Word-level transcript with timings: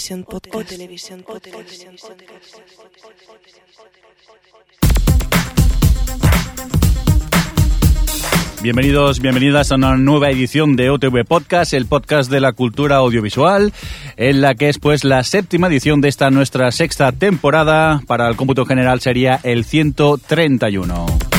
Televisión 0.00 0.24
Podcast. 0.24 0.54
O 0.56 0.64
Televisión 0.64 1.22
Podcast. 1.22 1.60
Bienvenidos, 8.62 9.20
bienvenidas 9.20 9.72
a 9.72 9.74
una 9.74 9.98
nueva 9.98 10.30
edición 10.30 10.74
de 10.76 10.88
OTV 10.88 11.26
Podcast, 11.28 11.74
el 11.74 11.84
podcast 11.84 12.30
de 12.30 12.40
la 12.40 12.52
cultura 12.52 12.96
audiovisual, 12.96 13.74
en 14.16 14.40
la 14.40 14.54
que 14.54 14.70
es 14.70 14.78
pues 14.78 15.04
la 15.04 15.22
séptima 15.22 15.66
edición 15.66 16.00
de 16.00 16.08
esta 16.08 16.30
nuestra 16.30 16.72
sexta 16.72 17.12
temporada. 17.12 18.00
Para 18.06 18.26
el 18.28 18.36
cómputo 18.36 18.64
general 18.64 19.02
sería 19.02 19.38
el 19.42 19.66
131. 19.66 21.29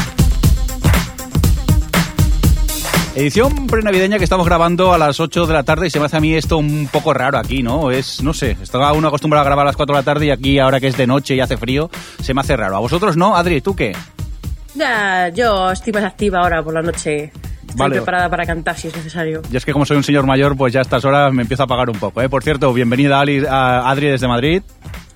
Edición 3.14 3.68
prenavideña 3.68 4.18
que 4.18 4.24
estamos 4.24 4.46
grabando 4.48 4.94
a 4.94 4.98
las 4.98 5.20
8 5.20 5.46
de 5.46 5.54
la 5.54 5.64
tarde 5.64 5.88
y 5.88 5.90
se 5.90 6.00
me 6.00 6.06
hace 6.06 6.16
a 6.16 6.22
mí 6.22 6.34
esto 6.34 6.58
un 6.58 6.88
poco 6.90 7.14
raro 7.14 7.38
aquí, 7.38 7.62
¿no? 7.62 7.92
Es, 7.92 8.24
no 8.24 8.34
sé, 8.34 8.56
estaba 8.62 8.94
uno 8.94 9.10
acostumbrado 9.10 9.42
a 9.42 9.46
grabar 9.46 9.66
a 9.66 9.70
las 9.70 9.76
4 9.76 9.94
de 9.94 10.00
la 10.00 10.04
tarde 10.06 10.26
y 10.28 10.32
aquí 10.32 10.60
ahora 10.60 10.80
que 10.80 10.88
es 10.88 10.96
de 10.96 11.08
noche 11.08 11.36
y 11.36 11.42
hace 11.42 11.58
frío, 11.58 11.90
se 12.22 12.34
me 12.34 12.40
hace 12.40 12.56
raro. 12.56 12.78
¿A 12.78 12.80
vosotros 12.80 13.18
no? 13.18 13.36
Adri, 13.36 13.60
¿tú 13.60 13.76
qué? 13.76 13.94
Ya, 14.76 15.28
yo 15.28 15.72
estoy 15.72 15.92
más 15.92 16.06
activa 16.06 16.40
ahora 16.40 16.64
por 16.64 16.74
la 16.74 16.82
noche. 16.82 17.26
Estoy 17.26 17.76
Vale. 17.76 17.96
preparada 17.98 18.30
para 18.30 18.46
cantar 18.46 18.78
si 18.78 18.88
es 18.88 18.96
necesario. 18.96 19.42
Y 19.52 19.58
es 19.58 19.66
que 19.66 19.74
como 19.74 19.86
soy 19.86 19.98
un 19.98 20.04
señor 20.06 20.26
mayor, 20.26 20.56
pues 20.56 20.72
ya 20.72 20.80
a 20.80 20.84
estas 20.84 21.04
horas 21.04 21.34
me 21.34 21.42
empiezo 21.42 21.64
a 21.64 21.66
apagar 21.66 21.90
un 21.90 22.00
poco, 22.00 22.22
¿eh? 22.22 22.30
Por 22.30 22.44
cierto, 22.44 22.72
bienvenida 22.74 23.20
Ali- 23.20 23.46
a 23.46 23.90
Adri 23.90 24.08
desde 24.08 24.28
Madrid. 24.30 24.62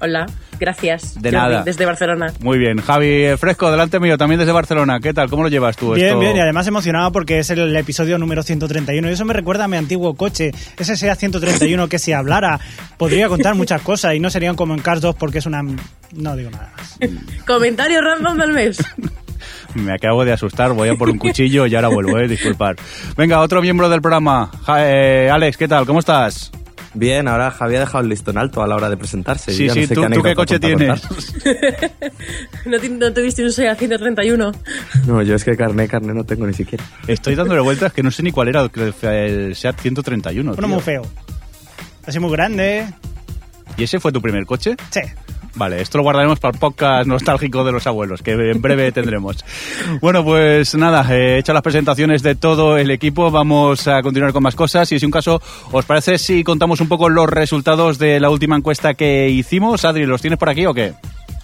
Hola, 0.01 0.25
gracias. 0.59 1.15
De 1.21 1.31
Jordi, 1.31 1.35
nada. 1.53 1.63
Desde 1.63 1.85
Barcelona. 1.85 2.33
Muy 2.41 2.57
bien. 2.57 2.77
Javi 2.81 3.07
eh, 3.25 3.37
Fresco, 3.37 3.69
delante 3.71 3.99
mío, 3.99 4.17
también 4.17 4.39
desde 4.39 4.51
Barcelona. 4.51 4.99
¿Qué 4.99 5.13
tal? 5.13 5.29
¿Cómo 5.29 5.43
lo 5.43 5.49
llevas 5.49 5.77
tú? 5.77 5.93
Bien, 5.93 6.07
esto? 6.07 6.19
bien, 6.19 6.35
y 6.37 6.39
además 6.39 6.67
emocionado 6.67 7.11
porque 7.11 7.39
es 7.39 7.49
el 7.49 7.75
episodio 7.75 8.17
número 8.17 8.43
131 8.43 9.09
y 9.09 9.13
eso 9.13 9.25
me 9.25 9.33
recuerda 9.33 9.65
a 9.65 9.67
mi 9.67 9.77
antiguo 9.77 10.15
coche, 10.15 10.51
ese 10.77 10.95
SEA 10.97 11.15
131 11.15 11.87
que 11.87 11.99
si 11.99 12.13
hablara 12.13 12.59
podría 12.97 13.27
contar 13.29 13.55
muchas 13.55 13.81
cosas 13.81 14.15
y 14.15 14.19
no 14.19 14.29
serían 14.29 14.55
como 14.55 14.73
en 14.73 14.81
Cars 14.81 15.01
2 15.01 15.15
porque 15.15 15.39
es 15.39 15.45
una... 15.45 15.61
no 15.63 16.35
digo 16.35 16.49
nada 16.51 16.71
más. 16.77 16.97
Comentario 17.45 18.01
random 18.01 18.37
del 18.37 18.53
mes. 18.53 18.77
Me 19.75 19.91
acabo 19.93 20.23
de 20.23 20.31
asustar, 20.31 20.71
voy 20.73 20.87
a 20.89 20.95
por 20.95 21.09
un 21.09 21.17
cuchillo 21.17 21.65
y 21.67 21.75
ahora 21.75 21.89
vuelvo, 21.89 22.17
eh, 22.17 22.27
disculpar. 22.27 22.77
Venga, 23.17 23.41
otro 23.41 23.61
miembro 23.61 23.89
del 23.89 24.01
programa. 24.01 24.49
Ja- 24.63 24.89
eh, 24.89 25.29
Alex, 25.29 25.57
¿qué 25.57 25.67
tal? 25.67 25.85
¿Cómo 25.85 25.99
estás? 25.99 26.51
Bien, 26.95 27.27
ahora 27.27 27.51
Javier 27.51 27.81
ha 27.81 27.85
dejado 27.85 28.03
el 28.03 28.09
listón 28.09 28.37
alto 28.37 28.63
a 28.63 28.67
la 28.67 28.75
hora 28.75 28.89
de 28.89 28.95
presentarse. 28.95 29.51
Sí, 29.53 29.67
Yo 29.67 29.73
sí, 29.73 29.81
no 29.81 29.87
sé 29.87 29.95
¿tú, 29.95 30.01
tú 30.01 30.05
anécdota 30.05 30.29
qué 30.29 30.35
coche 30.35 30.59
tienes? 30.59 31.01
¿No, 32.65 32.77
no 32.77 33.13
tuviste 33.13 33.43
un 33.43 33.51
SEA 33.51 33.75
131? 33.75 34.51
No, 35.05 35.21
yo 35.21 35.35
es 35.35 35.43
que 35.43 35.57
carné, 35.57 35.87
carné 35.89 36.13
no 36.13 36.23
tengo 36.23 36.47
ni 36.47 36.53
siquiera. 36.53 36.83
Estoy 37.05 37.35
dándole 37.35 37.59
vueltas 37.59 37.91
que 37.91 38.01
no 38.01 38.11
sé 38.11 38.23
ni 38.23 38.31
cuál 38.31 38.47
era 38.47 38.61
el, 38.61 38.93
el 39.03 39.55
SEAT 39.55 39.79
131. 39.81 40.51
Uno 40.51 40.57
tío. 40.57 40.67
muy 40.67 40.81
feo. 40.81 41.01
Así 42.05 42.19
muy 42.19 42.31
grande. 42.31 42.87
¿Y 43.77 43.83
ese 43.83 43.99
fue 43.99 44.11
tu 44.11 44.21
primer 44.21 44.45
coche? 44.45 44.75
Sí. 44.89 45.01
Vale, 45.55 45.81
esto 45.81 45.97
lo 45.97 46.03
guardaremos 46.03 46.39
para 46.39 46.53
el 46.53 46.59
podcast 46.59 47.07
nostálgico 47.07 47.63
de 47.63 47.71
los 47.71 47.87
abuelos, 47.87 48.21
que 48.21 48.31
en 48.31 48.61
breve 48.61 48.91
tendremos. 48.91 49.37
Bueno, 50.01 50.23
pues 50.23 50.75
nada, 50.75 51.05
he 51.15 51.37
hecho 51.37 51.53
las 51.53 51.61
presentaciones 51.61 52.21
de 52.23 52.35
todo 52.35 52.77
el 52.77 52.91
equipo, 52.91 53.31
vamos 53.31 53.87
a 53.87 54.01
continuar 54.01 54.33
con 54.33 54.43
más 54.43 54.55
cosas 54.55 54.91
y 54.91 54.99
si 54.99 55.05
un 55.05 55.11
caso, 55.13 55.41
¿os 55.71 55.85
parece 55.85 56.17
si 56.17 56.43
contamos 56.43 56.81
un 56.81 56.89
poco 56.89 57.07
los 57.07 57.29
resultados 57.29 57.97
de 57.97 58.19
la 58.19 58.29
última 58.29 58.57
encuesta 58.57 58.95
que 58.95 59.29
hicimos? 59.29 59.85
Adri, 59.85 60.05
¿los 60.05 60.19
tienes 60.21 60.37
por 60.37 60.49
aquí 60.49 60.65
o 60.65 60.73
qué? 60.73 60.93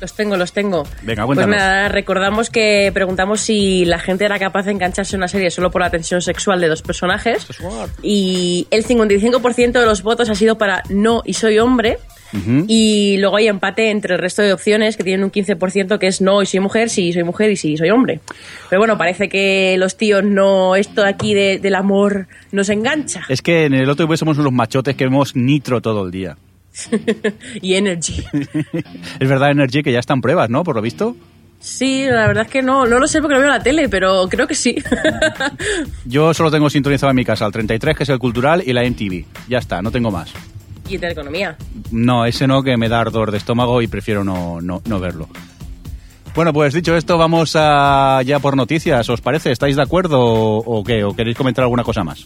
Los 0.01 0.13
tengo, 0.13 0.35
los 0.35 0.51
tengo. 0.51 0.83
Venga, 1.03 1.25
Pues 1.25 1.37
cuéntanos. 1.37 1.55
nada, 1.55 1.87
recordamos 1.87 2.49
que 2.49 2.91
preguntamos 2.93 3.39
si 3.39 3.85
la 3.85 3.99
gente 3.99 4.25
era 4.25 4.39
capaz 4.39 4.63
de 4.63 4.71
engancharse 4.71 5.15
en 5.15 5.19
una 5.19 5.27
serie 5.27 5.51
solo 5.51 5.69
por 5.71 5.81
la 5.81 5.91
tensión 5.91 6.21
sexual 6.21 6.59
de 6.59 6.67
dos 6.67 6.81
personajes. 6.81 7.47
Y 8.01 8.67
el 8.71 8.83
55% 8.83 9.71
de 9.79 9.85
los 9.85 10.01
votos 10.01 10.27
ha 10.29 10.35
sido 10.35 10.57
para 10.57 10.81
no 10.89 11.21
y 11.23 11.33
soy 11.33 11.59
hombre. 11.59 11.99
Y 12.67 13.17
luego 13.17 13.37
hay 13.37 13.47
empate 13.47 13.89
entre 13.91 14.15
el 14.15 14.19
resto 14.21 14.41
de 14.41 14.53
opciones 14.53 14.97
que 14.97 15.03
tienen 15.03 15.23
un 15.23 15.31
15% 15.31 15.97
que 15.99 16.07
es 16.07 16.21
no 16.21 16.41
y 16.41 16.45
soy 16.45 16.59
mujer, 16.59 16.89
sí 16.89 17.11
soy 17.13 17.23
mujer 17.23 17.51
y 17.51 17.55
sí 17.57 17.75
soy 17.77 17.89
hombre. 17.89 18.19
Pero 18.69 18.79
bueno, 18.79 18.97
parece 18.97 19.27
que 19.29 19.75
los 19.77 19.97
tíos 19.97 20.23
no, 20.23 20.75
esto 20.75 21.03
aquí 21.05 21.33
de- 21.33 21.59
del 21.59 21.75
amor 21.75 22.27
nos 22.51 22.69
engancha. 22.69 23.23
Es 23.29 23.41
que 23.41 23.65
en 23.65 23.73
el 23.73 23.89
otro 23.89 24.05
TV 24.05 24.17
somos 24.17 24.37
unos 24.37 24.51
machotes 24.53 24.95
que 24.95 25.03
vemos 25.05 25.35
nitro 25.35 25.81
todo 25.81 26.05
el 26.05 26.11
día. 26.11 26.37
y 27.61 27.73
energy. 27.75 28.23
es 29.19 29.27
verdad, 29.29 29.51
Energy, 29.51 29.83
que 29.83 29.91
ya 29.91 29.99
están 29.99 30.21
pruebas, 30.21 30.49
¿no? 30.49 30.63
Por 30.63 30.75
lo 30.75 30.81
visto. 30.81 31.15
Sí, 31.59 32.05
la 32.09 32.25
verdad 32.25 32.45
es 32.45 32.51
que 32.51 32.61
no, 32.63 32.87
no 32.87 32.97
lo 32.97 33.07
sé 33.07 33.19
porque 33.21 33.35
no 33.35 33.41
veo 33.41 33.49
la 33.49 33.61
tele, 33.61 33.87
pero 33.87 34.27
creo 34.29 34.47
que 34.47 34.55
sí. 34.55 34.75
Yo 36.05 36.33
solo 36.33 36.49
tengo 36.49 36.69
sintonizado 36.69 37.11
en 37.11 37.15
mi 37.17 37.25
casa 37.25 37.45
el 37.45 37.51
33, 37.51 37.95
que 37.95 38.03
es 38.03 38.09
el 38.09 38.17
cultural, 38.19 38.63
y 38.65 38.73
la 38.73 38.83
MTV. 38.83 39.25
Ya 39.47 39.59
está, 39.59 39.81
no 39.81 39.91
tengo 39.91 40.09
más. 40.09 40.31
Y 40.91 40.95
Intereconomía. 40.95 41.55
No, 41.91 42.25
ese 42.25 42.47
no, 42.47 42.61
que 42.63 42.77
me 42.77 42.89
da 42.89 42.99
ardor 43.01 43.31
de 43.31 43.37
estómago 43.37 43.81
y 43.81 43.87
prefiero 43.87 44.23
no, 44.23 44.59
no, 44.61 44.81
no 44.85 44.99
verlo. 44.99 45.27
Bueno, 46.33 46.53
pues 46.53 46.73
dicho 46.73 46.95
esto, 46.95 47.17
vamos 47.17 47.55
a 47.57 48.21
ya 48.25 48.39
por 48.39 48.55
noticias. 48.55 49.09
¿Os 49.09 49.19
parece? 49.21 49.51
¿Estáis 49.51 49.75
de 49.75 49.81
acuerdo 49.81 50.19
o, 50.21 50.79
o 50.79 50.83
qué? 50.83 51.03
¿O 51.03 51.13
queréis 51.13 51.35
comentar 51.35 51.63
alguna 51.63 51.83
cosa 51.83 52.03
más? 52.03 52.25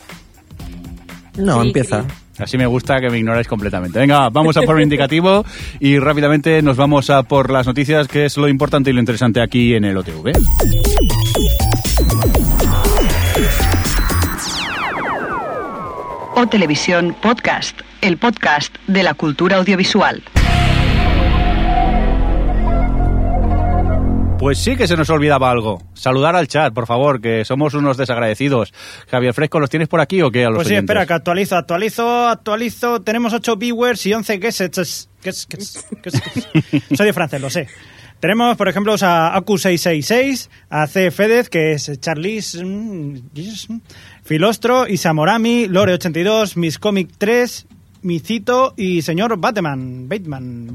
No, 1.38 1.62
Sí, 1.62 1.68
empieza. 1.68 2.02
sí. 2.04 2.08
Así 2.38 2.58
me 2.58 2.66
gusta 2.66 3.00
que 3.00 3.10
me 3.10 3.18
ignoráis 3.18 3.48
completamente. 3.48 3.98
Venga, 3.98 4.30
vamos 4.30 4.58
a 4.58 4.62
por 4.64 4.76
el 4.78 4.84
indicativo 4.84 5.46
y 5.80 5.98
rápidamente 6.00 6.62
nos 6.62 6.76
vamos 6.76 7.10
a 7.10 7.24
por 7.24 7.50
las 7.50 7.66
noticias, 7.66 8.08
que 8.10 8.26
es 8.26 8.36
lo 8.38 8.50
importante 8.50 8.90
y 8.90 8.94
lo 8.94 9.00
interesante 9.00 9.42
aquí 9.42 9.74
en 9.74 9.86
el 9.86 9.98
OTV. 9.98 10.34
O 16.36 16.48
Televisión 16.48 17.16
Podcast, 17.22 17.80
el 18.02 18.18
podcast 18.18 18.76
de 18.88 19.04
la 19.04 19.14
cultura 19.14 19.58
audiovisual. 19.58 20.24
Pues 24.38 24.58
sí 24.60 24.76
que 24.76 24.86
se 24.86 24.96
nos 24.98 25.10
olvidaba 25.10 25.50
algo. 25.50 25.82
Saludar 25.94 26.36
al 26.36 26.48
chat, 26.48 26.74
por 26.74 26.86
favor, 26.86 27.22
que 27.22 27.46
somos 27.46 27.74
unos 27.74 27.98
desagradecidos. 27.98 28.74
Javier 29.10 29.34
Fresco, 29.34 29.60
¿los 29.60 29.70
tienes 29.70 29.88
por 29.88 30.02
aquí 30.02 30.22
o 30.22 30.30
qué? 30.30 30.44
A 30.46 30.50
los 30.50 30.58
Pues 30.58 30.68
sí, 30.68 30.74
oyentes? 30.74 30.84
espera, 30.94 31.06
que 31.06 31.14
actualizo, 31.14 31.56
actualizo, 31.56 32.28
actualizo. 32.28 33.02
Tenemos 33.02 33.34
8 33.34 33.56
viewers 33.56 34.06
y 34.06 34.14
11 34.14 34.38
guesses. 34.38 34.72
Guess- 34.72 35.10
guess- 35.24 35.48
guess- 35.50 35.88
guess. 36.04 36.88
Soy 36.98 37.06
de 37.08 37.14
francés, 37.14 37.42
lo 37.42 37.50
sé. 37.50 37.68
Tenemos, 38.20 38.56
por 38.58 38.68
ejemplo, 38.70 38.96
a 39.02 39.36
Aku666, 39.42 40.50
a 40.70 40.88
C. 40.88 41.12
Fedez, 41.12 41.50
que 41.50 41.74
es 41.74 41.92
Charlize, 42.00 42.64
mm, 42.64 43.30
Filostro, 44.26 44.88
Isamorami, 44.88 45.68
Lore82, 45.68 46.56
Miss 46.56 46.80
Comic 46.80 47.12
3, 47.16 47.68
Micito 48.02 48.74
y 48.76 49.04
señor 49.04 49.38
Batman. 49.38 50.10
Batman, 50.10 50.74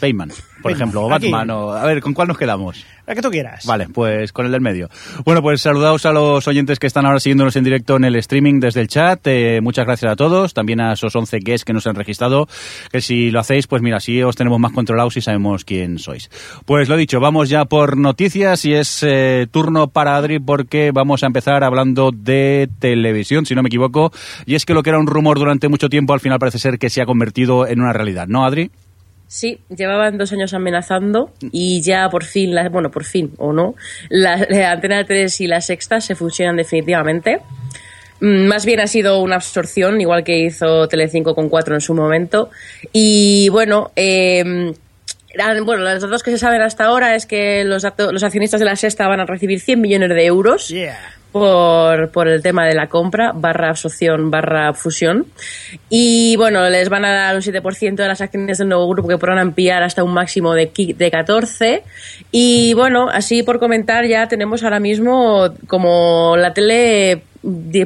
Batman. 0.00 0.30
Por 0.62 0.72
ejemplo, 0.72 1.02
o 1.02 1.12
Aquí. 1.12 1.30
Batman. 1.30 1.50
o- 1.50 1.72
a 1.72 1.84
ver, 1.84 2.00
¿con 2.00 2.12
cuál 2.12 2.28
nos 2.28 2.38
quedamos? 2.38 2.84
La 3.06 3.14
que 3.14 3.22
tú 3.22 3.30
quieras. 3.30 3.64
Vale, 3.66 3.86
pues 3.88 4.32
con 4.32 4.46
el 4.46 4.52
del 4.52 4.60
medio. 4.60 4.88
Bueno, 5.24 5.40
pues 5.40 5.60
saludaos 5.62 6.04
a 6.06 6.12
los 6.12 6.48
oyentes 6.48 6.80
que 6.80 6.88
están 6.88 7.06
ahora 7.06 7.20
siguiéndonos 7.20 7.54
en 7.54 7.62
directo 7.62 7.94
en 7.96 8.04
el 8.04 8.16
streaming 8.16 8.58
desde 8.58 8.80
el 8.80 8.88
chat. 8.88 9.20
Eh, 9.26 9.60
muchas 9.62 9.86
gracias 9.86 10.10
a 10.10 10.16
todos. 10.16 10.54
También 10.54 10.80
a 10.80 10.94
esos 10.94 11.14
11 11.14 11.38
guests 11.38 11.64
que 11.64 11.72
nos 11.72 11.86
han 11.86 11.94
registrado. 11.94 12.48
Que 12.90 13.00
si 13.00 13.30
lo 13.30 13.38
hacéis, 13.38 13.68
pues 13.68 13.80
mira, 13.80 13.98
así 13.98 14.20
os 14.24 14.34
tenemos 14.34 14.58
más 14.58 14.72
controlados 14.72 15.16
y 15.16 15.20
sabemos 15.20 15.64
quién 15.64 16.00
sois. 16.00 16.28
Pues 16.64 16.88
lo 16.88 16.96
dicho, 16.96 17.20
vamos 17.20 17.48
ya 17.48 17.64
por 17.66 17.96
noticias 17.96 18.64
y 18.64 18.74
es 18.74 19.04
eh, 19.06 19.46
turno 19.52 19.86
para 19.86 20.16
Adri 20.16 20.40
porque 20.40 20.90
vamos 20.92 21.22
a 21.22 21.26
empezar 21.26 21.62
hablando 21.62 22.10
de 22.12 22.68
televisión, 22.80 23.46
si 23.46 23.54
no 23.54 23.62
me 23.62 23.68
equivoco. 23.68 24.10
Y 24.46 24.56
es 24.56 24.64
que 24.66 24.74
lo 24.74 24.82
que 24.82 24.90
era 24.90 24.98
un 24.98 25.06
rumor 25.06 25.38
durante 25.38 25.68
mucho 25.68 25.88
tiempo 25.88 26.12
al 26.12 26.20
final 26.20 26.40
parece 26.40 26.58
ser 26.58 26.78
que 26.80 26.90
se 26.90 27.02
ha 27.02 27.06
convertido 27.06 27.68
en 27.68 27.80
una 27.80 27.92
realidad, 27.92 28.26
¿no, 28.26 28.44
Adri? 28.44 28.70
Sí, 29.28 29.58
llevaban 29.74 30.18
dos 30.18 30.32
años 30.32 30.54
amenazando 30.54 31.32
y 31.52 31.80
ya 31.82 32.08
por 32.08 32.24
fin, 32.24 32.54
la- 32.54 32.68
bueno, 32.68 32.90
por 32.90 33.04
fin 33.04 33.32
o 33.38 33.52
no, 33.52 33.74
la, 34.08 34.34
Antena 34.70 35.04
3 35.04 35.40
y 35.40 35.46
la 35.48 35.60
Sexta 35.60 36.00
se 36.00 36.14
fusionan 36.14 36.56
definitivamente. 36.56 37.40
Mm, 38.20 38.46
Más 38.46 38.64
bien 38.64 38.80
ha 38.80 38.86
sido 38.86 39.20
una 39.20 39.36
absorción, 39.36 40.00
igual 40.00 40.22
que 40.24 40.38
hizo 40.38 40.86
Telecinco 40.88 41.34
con 41.34 41.48
4 41.48 41.74
en 41.74 41.80
su 41.80 41.92
momento. 41.94 42.50
Y 42.92 43.48
bueno, 43.50 43.90
eh, 43.96 44.72
bueno, 45.64 45.82
los 45.84 46.02
datos 46.02 46.22
que 46.22 46.30
se 46.30 46.38
saben 46.38 46.62
hasta 46.62 46.84
ahora 46.84 47.14
es 47.14 47.26
que 47.26 47.64
los, 47.64 47.82
datos- 47.82 48.12
los 48.12 48.22
accionistas 48.22 48.60
de 48.60 48.66
la 48.66 48.76
sexta 48.76 49.06
van 49.08 49.20
a 49.20 49.26
recibir 49.26 49.60
100 49.60 49.80
millones 49.80 50.08
de 50.10 50.24
euros 50.26 50.68
Yeah. 50.68 50.98
por, 51.32 52.10
por 52.10 52.28
el 52.28 52.42
tema 52.42 52.66
de 52.66 52.74
la 52.74 52.88
compra, 52.88 53.32
barra 53.34 53.68
absorción, 53.70 54.30
barra 54.30 54.72
fusión. 54.72 55.26
Y 55.90 56.36
bueno, 56.36 56.68
les 56.70 56.88
van 56.88 57.04
a 57.04 57.12
dar 57.12 57.34
un 57.36 57.42
7% 57.42 57.94
de 57.94 58.08
las 58.08 58.20
acciones 58.20 58.58
del 58.58 58.68
nuevo 58.68 58.88
grupo 58.88 59.08
que 59.08 59.18
podrán 59.18 59.38
ampliar 59.38 59.82
hasta 59.82 60.02
un 60.02 60.14
máximo 60.14 60.54
de, 60.54 60.70
de 60.96 61.10
14. 61.10 61.82
Y 62.30 62.72
bueno, 62.74 63.08
así 63.12 63.42
por 63.42 63.58
comentar, 63.58 64.06
ya 64.06 64.28
tenemos 64.28 64.62
ahora 64.64 64.80
mismo 64.80 65.50
como 65.66 66.36
la 66.38 66.54
tele 66.54 67.22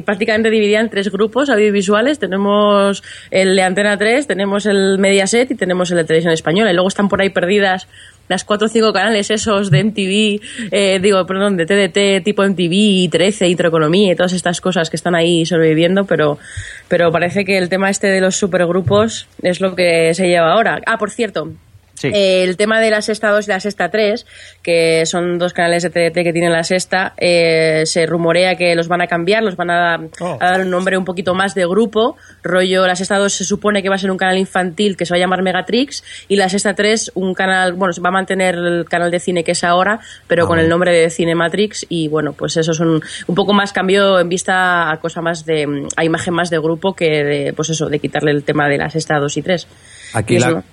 prácticamente 0.03 0.49
dividida 0.49 0.79
en 0.79 0.89
tres 0.89 1.11
grupos 1.11 1.49
audiovisuales. 1.49 2.19
Tenemos 2.19 3.03
el 3.29 3.55
de 3.55 3.61
Antena 3.61 3.97
3, 3.97 4.27
tenemos 4.27 4.65
el 4.65 4.97
Mediaset 4.97 5.51
y 5.51 5.55
tenemos 5.55 5.91
el 5.91 5.97
de 5.97 6.03
Televisión 6.03 6.33
Española. 6.33 6.71
Y 6.71 6.73
luego 6.73 6.87
están 6.87 7.09
por 7.09 7.21
ahí 7.21 7.29
perdidas 7.29 7.87
las 8.27 8.45
cuatro 8.45 8.67
o 8.67 8.69
cinco 8.69 8.93
canales 8.93 9.29
esos 9.29 9.69
de 9.69 9.83
MTV, 9.83 10.39
eh, 10.71 10.99
digo, 11.01 11.25
perdón, 11.25 11.57
de 11.57 11.65
TDT, 11.65 12.23
tipo 12.23 12.43
MTV, 12.43 13.09
13, 13.11 13.49
Intereconomía 13.49 14.13
y 14.13 14.15
todas 14.15 14.31
estas 14.31 14.61
cosas 14.61 14.89
que 14.89 14.95
están 14.95 15.15
ahí 15.15 15.45
sobreviviendo, 15.45 16.05
pero, 16.05 16.39
pero 16.87 17.11
parece 17.11 17.43
que 17.43 17.57
el 17.57 17.67
tema 17.67 17.89
este 17.89 18.07
de 18.07 18.21
los 18.21 18.37
supergrupos 18.37 19.27
es 19.41 19.59
lo 19.59 19.75
que 19.75 20.13
se 20.13 20.29
lleva 20.29 20.53
ahora. 20.53 20.79
Ah, 20.85 20.97
por 20.97 21.11
cierto, 21.11 21.51
Sí. 22.01 22.07
eh, 22.13 22.43
el 22.43 22.57
tema 22.57 22.79
de 22.79 22.89
la 22.89 23.01
Sexta 23.01 23.29
2 23.29 23.47
y 23.47 23.51
la 23.51 23.59
Sexta 23.59 23.89
3, 23.89 24.25
que 24.61 25.05
son 25.05 25.37
dos 25.37 25.53
canales 25.53 25.83
de 25.83 25.89
TDT 25.89 26.23
que 26.23 26.33
tienen 26.33 26.51
la 26.51 26.63
Sexta, 26.63 27.13
eh, 27.17 27.83
se 27.85 28.05
rumorea 28.05 28.55
que 28.55 28.75
los 28.75 28.87
van 28.87 29.01
a 29.01 29.07
cambiar, 29.07 29.43
los 29.43 29.55
van 29.55 29.69
a, 29.69 29.75
dar- 29.79 30.01
Oh. 30.19 30.37
a 30.39 30.51
dar 30.51 30.61
un 30.61 30.69
nombre 30.69 30.97
un 30.97 31.05
poquito 31.05 31.33
más 31.35 31.53
de 31.55 31.65
grupo. 31.65 32.17
Rollo, 32.43 32.85
la 32.87 32.95
Sexta 32.95 33.17
2 33.17 33.31
se 33.33 33.43
supone 33.45 33.81
que 33.83 33.89
va 33.89 33.95
a 33.95 33.99
ser 33.99 34.11
un 34.11 34.17
canal 34.17 34.37
infantil 34.37 34.97
que 34.97 35.05
se 35.05 35.13
va 35.13 35.17
a 35.17 35.19
llamar 35.19 35.41
Megatrix 35.43 36.03
y 36.27 36.35
la 36.35 36.49
Sexta 36.49 36.73
3 36.73 37.11
un 37.15 37.33
canal, 37.33 37.73
bueno, 37.73 37.93
se 37.93 38.01
va 38.01 38.09
a 38.09 38.13
mantener 38.13 38.55
el 38.55 38.85
canal 38.89 39.11
de 39.11 39.19
cine 39.19 39.43
que 39.43 39.51
es 39.51 39.63
ahora, 39.63 39.99
pero 40.27 40.45
Ah, 40.45 40.47
con 40.47 40.57
el 40.57 40.65
bueno. 40.65 40.73
nombre 40.75 40.91
de 40.93 41.09
Cinematrix 41.09 41.85
y 41.89 42.07
bueno, 42.07 42.33
pues 42.33 42.57
eso 42.57 42.71
es 42.71 42.79
un, 42.79 43.01
un 43.27 43.35
poco 43.35 43.53
más 43.53 43.71
cambio 43.73 44.19
en 44.19 44.27
vista 44.29 44.91
a 44.91 44.97
cosa 44.99 45.21
más 45.21 45.45
de, 45.45 45.87
a 45.95 46.03
imagen 46.03 46.33
más 46.33 46.49
de 46.49 46.57
grupo 46.59 46.93
que 46.95 47.23
de, 47.23 47.53
pues 47.53 47.69
eso, 47.69 47.89
de 47.89 47.99
quitarle 47.99 48.31
el 48.31 48.43
tema 48.43 48.67
de 48.67 48.77
la 48.77 48.89
Sexta 48.89 49.19
2 49.19 49.37
y 49.37 49.41
3. 49.41 49.67
Aquí 50.13 50.35
Y 50.35 50.39
la. 50.39 50.63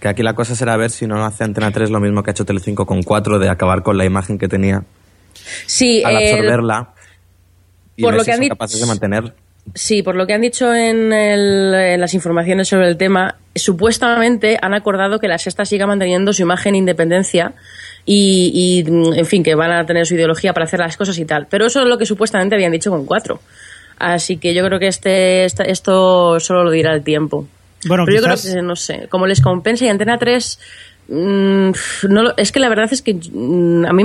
Que 0.00 0.08
aquí 0.08 0.22
la 0.22 0.34
cosa 0.34 0.54
será 0.54 0.76
ver 0.76 0.90
si 0.90 1.06
no 1.06 1.24
hace 1.24 1.44
Antena 1.44 1.70
3 1.70 1.90
lo 1.90 2.00
mismo 2.00 2.22
que 2.22 2.30
ha 2.30 2.32
hecho 2.32 2.44
Telecinco 2.44 2.86
con 2.86 3.02
4 3.02 3.38
de 3.38 3.48
acabar 3.48 3.82
con 3.82 3.96
la 3.98 4.04
imagen 4.04 4.38
que 4.38 4.48
tenía 4.48 4.82
Sí, 5.66 6.02
al 6.04 6.16
el- 6.16 6.28
absorberla 6.34 6.88
y 7.96 8.02
por 8.02 8.12
ver 8.12 8.18
lo 8.18 8.24
si 8.24 8.26
que 8.30 8.32
han 8.34 8.38
son 8.40 8.48
capaces 8.50 8.80
de 8.80 8.86
mantener 8.86 9.32
Sí, 9.74 10.02
por 10.02 10.14
lo 10.16 10.26
que 10.26 10.32
han 10.32 10.40
dicho 10.40 10.74
en, 10.74 11.12
el- 11.12 11.74
en 11.74 12.00
las 12.00 12.14
informaciones 12.14 12.68
sobre 12.68 12.88
el 12.88 12.96
tema, 12.96 13.36
supuestamente 13.54 14.56
han 14.62 14.72
acordado 14.72 15.18
que 15.18 15.28
la 15.28 15.36
sexta 15.36 15.66
siga 15.66 15.86
manteniendo 15.86 16.32
su 16.32 16.40
imagen 16.40 16.74
e 16.74 16.78
independencia 16.78 17.52
y, 18.06 18.50
y, 18.86 19.18
en 19.18 19.26
fin, 19.26 19.42
que 19.42 19.54
van 19.54 19.70
a 19.72 19.84
tener 19.84 20.06
su 20.06 20.14
ideología 20.14 20.54
para 20.54 20.64
hacer 20.64 20.80
las 20.80 20.96
cosas 20.96 21.18
y 21.18 21.26
tal. 21.26 21.48
Pero 21.50 21.66
eso 21.66 21.82
es 21.82 21.86
lo 21.86 21.98
que 21.98 22.06
supuestamente 22.06 22.54
habían 22.54 22.72
dicho 22.72 22.90
con 22.90 23.04
cuatro. 23.04 23.40
Así 23.98 24.38
que 24.38 24.54
yo 24.54 24.64
creo 24.64 24.78
que 24.78 24.86
este, 24.86 25.44
esto 25.44 26.40
solo 26.40 26.64
lo 26.64 26.70
dirá 26.70 26.94
el 26.94 27.02
tiempo. 27.04 27.46
Bueno, 27.88 28.04
Pero 28.06 28.18
yo 28.18 28.22
creo 28.22 28.36
que, 28.36 28.62
no 28.62 28.76
sé, 28.76 29.08
como 29.08 29.26
les 29.26 29.40
compensa 29.40 29.84
y 29.84 29.88
Antena 29.88 30.18
3, 30.18 30.60
mm, 31.08 31.70
no, 32.08 32.36
es 32.36 32.52
que 32.52 32.60
la 32.60 32.68
verdad 32.68 32.88
es 32.90 33.02
que 33.02 33.14
mm, 33.14 33.86
a 33.86 33.92
mí... 33.92 34.04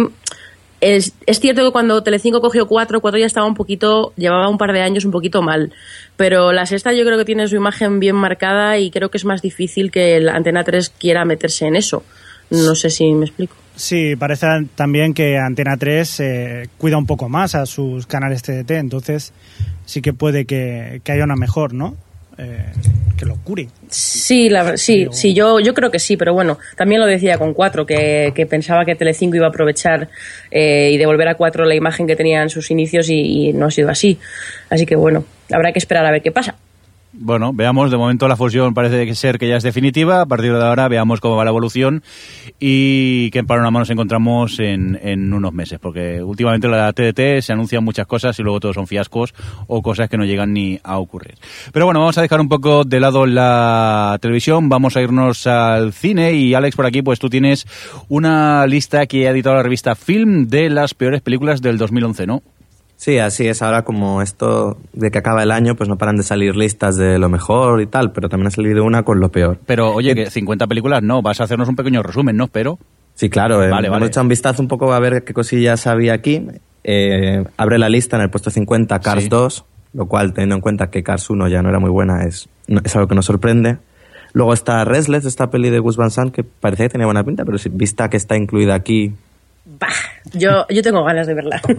Es, 0.85 1.13
es 1.25 1.39
cierto 1.39 1.63
que 1.63 1.71
cuando 1.71 2.03
Telecinco 2.03 2.41
cogió 2.41 2.68
4, 2.68 3.00
4 3.00 3.18
ya 3.18 3.25
estaba 3.25 3.47
un 3.47 3.53
poquito, 3.53 4.12
llevaba 4.18 4.50
un 4.50 4.57
par 4.57 4.74
de 4.74 4.81
años 4.81 5.06
un 5.06 5.12
poquito 5.12 5.41
mal. 5.41 5.71
Pero 6.18 6.51
la 6.51 6.65
sexta 6.65 6.91
yo 6.91 7.06
creo 7.06 7.18
que 7.18 7.24
tiene 7.24 7.47
su 7.47 7.56
imagen 7.56 8.01
bien 8.01 8.18
marcada 8.18 8.77
y 8.77 8.91
creo 8.91 9.07
que 9.07 9.18
es 9.18 9.24
más 9.24 9.41
difícil 9.41 9.91
que 9.91 10.19
la 10.19 10.33
Antena 10.33 10.65
3 10.65 10.89
quiera 10.89 11.24
meterse 11.24 11.68
en 11.68 11.77
eso. 11.77 12.03
No 12.50 12.75
sé 12.75 12.89
si 12.89 13.13
me 13.13 13.27
explico. 13.27 13.56
Sí, 13.75 14.15
parece 14.15 14.45
también 14.75 15.13
que 15.13 15.38
Antena 15.38 15.77
3 15.77 16.19
eh, 16.19 16.69
cuida 16.77 16.97
un 16.97 17.07
poco 17.07 17.27
más 17.27 17.56
a 17.56 17.65
sus 17.65 18.06
canales 18.06 18.44
TDT, 18.44 18.71
entonces 18.71 19.33
sí 19.85 20.01
que 20.01 20.13
puede 20.13 20.45
que, 20.45 21.01
que 21.03 21.12
haya 21.12 21.24
una 21.24 21.35
mejor, 21.35 21.74
¿no? 21.74 21.95
Eh, 22.38 22.71
que 23.18 23.25
lo 23.25 23.35
cure. 23.38 23.68
Sí, 23.89 24.50
la, 24.50 24.75
sí, 24.75 25.07
sí, 25.12 25.33
yo, 25.33 25.59
yo 25.59 25.74
creo 25.74 25.91
que 25.91 26.00
sí, 26.00 26.18
pero 26.18 26.33
bueno, 26.33 26.57
también 26.75 27.00
lo 27.00 27.07
decía 27.07 27.38
con 27.38 27.53
4, 27.53 27.85
que, 27.85 28.31
que 28.35 28.45
pensaba 28.45 28.85
que 28.85 28.95
Telecinco 28.95 29.35
iba 29.35 29.45
a 29.45 29.50
aprovechar 29.50 30.09
eh, 30.50 30.91
y 30.91 30.97
devolver 30.97 31.27
a 31.27 31.35
4 31.35 31.65
la 31.65 31.75
imagen 31.75 32.07
que 32.07 32.15
tenía 32.15 32.41
en 32.41 32.50
sus 32.50 32.71
inicios 32.71 33.09
y, 33.09 33.50
y 33.50 33.53
no 33.53 33.68
ha 33.68 33.71
sido 33.71 33.89
así. 33.89 34.19
Así 34.69 34.85
que 34.85 34.95
bueno, 34.95 35.25
habrá 35.51 35.71
que 35.71 35.80
esperar 35.80 36.06
a 36.06 36.12
ver 36.12 36.21
qué 36.21 36.31
pasa. 36.31 36.56
Bueno, 37.15 37.54
veamos, 37.54 37.92
de 37.92 37.98
momento 37.98 38.27
la 38.27 38.36
fusión 38.36 38.74
parece 38.74 39.13
ser 39.13 39.38
que 39.38 39.48
ya 39.48 39.57
es 39.57 39.63
definitiva, 39.63 40.21
a 40.21 40.25
partir 40.25 40.51
de 40.51 40.63
ahora 40.63 40.88
veamos 40.88 41.21
cómo 41.21 41.36
va 41.36 41.44
la 41.44 41.51
evolución 41.51 42.01
y 42.60 43.30
qué 43.30 43.44
panorama 43.44 43.80
nos 43.80 43.89
encontramos 43.92 44.60
en, 44.60 45.00
en 45.00 45.31
unos 45.31 45.54
meses, 45.54 45.77
porque 45.80 46.24
últimamente 46.24 46.68
la 46.68 46.92
TDT 46.92 47.42
se 47.42 47.54
anuncian 47.54 47.83
muchas 47.83 48.07
cosas 48.07 48.38
y 48.39 48.42
luego 48.42 48.60
todos 48.60 48.74
son 48.74 48.88
fiascos 48.88 49.36
o 49.68 49.83
cosas 49.83 50.10
que 50.10 50.18
no 50.18 50.25
llegan 50.25 50.54
ni 50.54 50.80
a 50.83 50.98
ocurrir. 50.98 51.36
Pero 51.71 51.86
bueno, 51.86 52.00
vamos 52.00 52.18
a 52.18 52.24
dejar 52.24 52.42
un 52.42 52.50
poco 52.50 52.83
de 52.83 53.00
lado 53.00 53.27
la 53.27 54.18
televisión, 54.19 54.68
vamos 54.68 54.98
a 54.98 55.01
irnos 55.04 55.45
al 55.45 55.94
cine 55.94 56.33
y 56.33 56.56
Alex, 56.56 56.75
por 56.75 56.88
aquí 56.88 57.04
pues 57.04 57.19
tú 57.19 57.30
tienes 57.30 57.68
una 58.09 58.66
lista 58.66 59.06
que 59.06 59.27
ha 59.27 59.31
editado 59.31 59.56
la 59.56 59.63
revista 59.63 59.94
Film 59.94 60.48
de 60.48 60.71
las 60.71 60.95
peores 60.95 61.21
películas 61.21 61.62
del 61.62 61.77
2011, 61.77 62.25
¿no? 62.25 62.42
Sí, 63.04 63.18
así 63.20 63.46
es. 63.50 63.62
Ahora 63.62 63.82
como 63.84 64.22
esto 64.22 64.78
de 64.94 65.12
que 65.12 65.18
acaba 65.18 65.44
el 65.44 65.52
año, 65.52 65.76
pues 65.76 65.90
no 65.90 65.98
paran 65.98 66.16
de 66.16 66.24
salir 66.24 66.56
listas 66.56 66.96
de 66.96 67.20
lo 67.20 67.28
mejor 67.28 67.82
y 67.82 67.86
tal, 67.86 68.14
pero 68.14 68.30
también 68.30 68.48
ha 68.48 68.52
salido 68.52 68.86
una 68.86 69.04
con 69.04 69.20
lo 69.20 69.28
peor. 69.28 69.60
Pero 69.66 69.92
oye, 69.94 70.16
que 70.16 70.30
50 70.32 70.68
películas 70.68 71.04
no, 71.04 71.22
vas 71.22 71.42
a 71.42 71.44
hacernos 71.44 71.68
un 71.68 71.76
pequeño 71.76 72.02
resumen, 72.02 72.38
¿no? 72.38 72.48
Pero... 72.48 72.80
Sí, 73.16 73.30
claro. 73.30 73.62
eh, 73.62 73.70
Vale, 73.70 73.88
hemos 73.88 74.00
vale. 74.00 74.06
echado 74.08 74.22
un 74.24 74.30
vistazo 74.30 74.62
un 74.62 74.70
poco 74.70 74.94
a 74.94 75.00
ver 75.00 75.26
qué 75.26 75.34
cosillas 75.34 75.86
había 75.86 76.14
aquí. 76.14 76.48
Eh, 76.86 77.44
abre 77.58 77.78
la 77.78 77.90
lista 77.90 78.16
en 78.16 78.22
el 78.24 78.30
puesto 78.30 78.50
50 78.50 78.98
Cars 79.02 79.24
Sí. 79.24 79.28
2, 79.30 79.66
lo 79.96 80.06
cual, 80.06 80.32
teniendo 80.32 80.56
en 80.56 80.62
cuenta 80.62 80.90
que 80.90 81.04
Cars 81.04 81.30
1 81.30 81.50
ya 81.50 81.62
no 81.62 81.68
era 81.68 81.80
muy 81.80 81.90
buena, 81.90 82.24
es, 82.24 82.48
no- 82.70 82.80
es 82.86 82.96
algo 82.96 83.10
que 83.10 83.16
nos 83.16 83.26
sorprende. 83.26 83.80
Luego 84.32 84.54
está 84.54 84.86
Restless, 84.86 85.26
esta 85.26 85.52
peli 85.52 85.70
de 85.72 85.80
Gus 85.80 85.98
Van 85.98 86.10
Sant, 86.10 86.34
que 86.34 86.46
parecía 86.46 86.86
que 86.86 86.92
tenía 86.94 87.06
buena 87.08 87.26
pinta, 87.26 87.44
pero 87.44 87.58
si- 87.58 87.68
vista 87.68 88.10
que 88.10 88.16
está 88.16 88.38
incluida 88.38 88.76
aquí... 88.76 89.12
Bah, 89.78 89.88
yo, 90.34 90.66
yo 90.70 90.82
tengo 90.82 91.04
ganas 91.04 91.28
de 91.28 91.34
verla. 91.34 91.62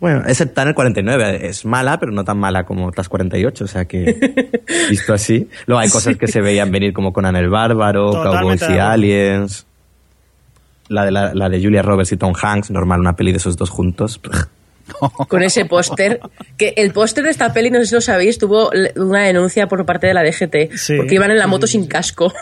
Bueno, 0.00 0.22
está 0.26 0.62
en 0.62 0.68
el 0.68 0.74
49, 0.74 1.48
es 1.48 1.64
mala, 1.64 1.98
pero 1.98 2.12
no 2.12 2.24
tan 2.24 2.38
mala 2.38 2.64
como 2.64 2.86
otras 2.86 3.08
48, 3.08 3.64
o 3.64 3.66
sea 3.66 3.84
que, 3.86 4.16
visto 4.90 5.12
así. 5.12 5.48
Luego 5.66 5.80
hay 5.80 5.90
cosas 5.90 6.16
que 6.16 6.28
se 6.28 6.40
veían 6.40 6.70
venir 6.70 6.92
como 6.92 7.12
Conan 7.12 7.34
el 7.34 7.48
Bárbaro, 7.48 8.12
Totalmente 8.12 8.66
Cowboys 8.66 8.76
y. 8.76 8.80
Aliens. 8.80 9.66
La 10.88 11.04
de, 11.04 11.10
la, 11.10 11.34
la 11.34 11.48
de 11.48 11.62
Julia 11.62 11.82
Roberts 11.82 12.12
y 12.12 12.16
Tom 12.16 12.32
Hanks, 12.40 12.70
normal, 12.70 13.00
una 13.00 13.14
peli 13.14 13.32
de 13.32 13.38
esos 13.38 13.56
dos 13.56 13.68
juntos. 13.70 14.20
con 15.28 15.42
ese 15.42 15.64
póster. 15.64 16.20
Que 16.56 16.74
el 16.76 16.92
póster 16.92 17.24
de 17.24 17.30
esta 17.30 17.52
peli, 17.52 17.70
no 17.70 17.78
sé 17.80 17.86
si 17.86 17.94
lo 17.94 18.00
sabéis, 18.00 18.38
tuvo 18.38 18.70
una 18.96 19.24
denuncia 19.24 19.66
por 19.66 19.84
parte 19.84 20.06
de 20.06 20.14
la 20.14 20.22
DGT. 20.22 20.76
Sí, 20.76 20.96
porque 20.96 21.14
iban 21.14 21.30
en 21.30 21.38
la 21.38 21.46
moto 21.46 21.66
sí, 21.66 21.72
sin 21.72 21.82
sí. 21.82 21.88
casco. 21.88 22.32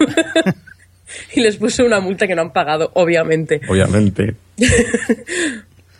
y 1.34 1.40
les 1.40 1.56
puso 1.56 1.84
una 1.84 2.00
multa 2.00 2.26
que 2.26 2.34
no 2.34 2.42
han 2.42 2.52
pagado, 2.52 2.90
obviamente. 2.94 3.60
Obviamente. 3.68 4.36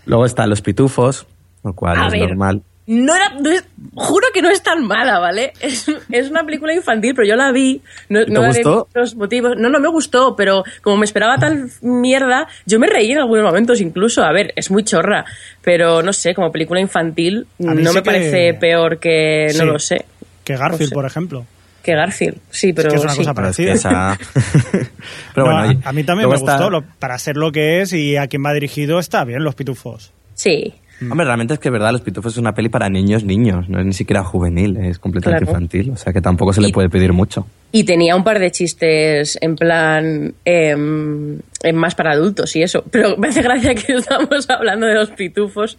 Luego 0.06 0.24
están 0.24 0.48
Los 0.50 0.62
Pitufos, 0.62 1.26
lo 1.66 1.72
cual 1.74 1.96
A 1.98 2.06
es 2.06 2.12
ver. 2.12 2.28
normal. 2.28 2.62
No 2.88 3.16
era, 3.16 3.30
no 3.40 3.50
es- 3.50 3.64
juro 3.96 4.28
que 4.32 4.40
no 4.42 4.48
es 4.48 4.62
tan 4.62 4.86
mala, 4.86 5.18
¿vale? 5.18 5.52
Es, 5.60 5.86
es 6.12 6.30
una 6.30 6.44
película 6.44 6.72
infantil, 6.72 7.14
pero 7.16 7.26
yo 7.26 7.34
la 7.34 7.50
vi. 7.50 7.82
No, 8.08 8.22
¿Y 8.22 8.26
te 8.26 8.30
no 8.30 8.46
gustó? 8.46 8.88
los 8.94 9.16
motivos. 9.16 9.54
No, 9.58 9.68
no 9.68 9.80
me 9.80 9.88
gustó, 9.88 10.36
pero 10.36 10.62
como 10.82 10.98
me 10.98 11.04
esperaba 11.04 11.36
tal 11.36 11.68
mierda, 11.82 12.46
yo 12.64 12.78
me 12.78 12.86
reí 12.86 13.10
en 13.10 13.18
algunos 13.18 13.44
momentos 13.44 13.80
incluso. 13.80 14.22
A 14.22 14.30
ver, 14.32 14.52
es 14.54 14.70
muy 14.70 14.84
chorra, 14.84 15.24
pero 15.62 16.00
no 16.02 16.12
sé, 16.12 16.32
como 16.32 16.52
película 16.52 16.80
infantil, 16.80 17.48
no 17.58 17.74
sí 17.74 17.82
me 17.82 17.92
que- 17.92 18.02
parece 18.02 18.54
peor 18.54 19.00
que, 19.00 19.48
no 19.58 19.64
lo 19.64 19.78
sé, 19.80 20.04
Que 20.44 20.56
Garfield, 20.56 20.82
No 20.82 20.86
sé. 20.88 20.94
por 20.94 21.06
ejemplo. 21.06 21.46
que 21.82 21.92
Garfield. 21.94 22.38
Sí, 22.50 22.72
pero 22.72 22.88
que 22.90 22.96
es 22.96 23.02
una 23.02 23.12
sí. 23.12 23.18
cosa 23.18 23.34
Pero 23.34 23.48
es 23.48 23.56
parecida. 23.56 23.72
que 23.72 23.78
esa- 23.78 24.18
Pero 25.34 25.46
No, 25.48 25.52
bueno, 25.52 25.80
a- 25.84 25.88
a 25.88 25.92
mí 25.92 26.04
también 26.04 26.28
me 26.28 26.36
está- 26.36 26.52
gustó. 26.56 26.70
lo- 26.70 26.84
para 27.00 27.18
ser 27.18 27.36
lo 27.36 27.50
que 27.50 27.80
es 27.80 27.92
y 27.92 28.16
a 28.16 28.28
quien 28.28 28.44
va 28.44 28.52
dirigido 28.52 29.00
está 29.00 29.24
bien, 29.24 29.42
Los 29.42 29.56
Pitufos. 29.56 30.12
Sí. 30.34 30.74
Hombre, 31.00 31.26
realmente 31.26 31.54
es 31.54 31.60
que, 31.60 31.68
verdad, 31.68 31.92
Los 31.92 32.00
Pitufos 32.00 32.32
es 32.32 32.38
una 32.38 32.54
peli 32.54 32.68
para 32.70 32.88
niños, 32.88 33.22
niños. 33.22 33.68
No 33.68 33.78
es 33.78 33.84
ni 33.86 33.92
siquiera 33.92 34.24
juvenil, 34.24 34.76
es 34.78 34.98
completamente 34.98 35.44
Claro. 35.44 35.58
infantil. 35.58 35.90
O 35.90 35.96
sea 35.96 36.12
que 36.12 36.20
tampoco 36.22 36.52
se 36.54 36.60
le 36.62 36.70
puede 36.70 36.88
pedir 36.88 37.12
mucho. 37.12 37.46
Y 37.72 37.84
tenía 37.84 38.16
un 38.16 38.24
par 38.24 38.38
de 38.38 38.50
chistes 38.50 39.36
en 39.42 39.56
plan 39.56 40.32
em, 40.44 41.38
em, 41.62 41.76
más 41.76 41.94
para 41.94 42.12
adultos 42.12 42.56
y 42.56 42.62
eso. 42.62 42.82
Pero 42.90 43.16
me 43.18 43.28
hace 43.28 43.42
gracia 43.42 43.74
que 43.74 43.92
estamos 43.96 44.48
hablando 44.48 44.86
de 44.86 44.94
los 44.94 45.10
pitufos. 45.10 45.76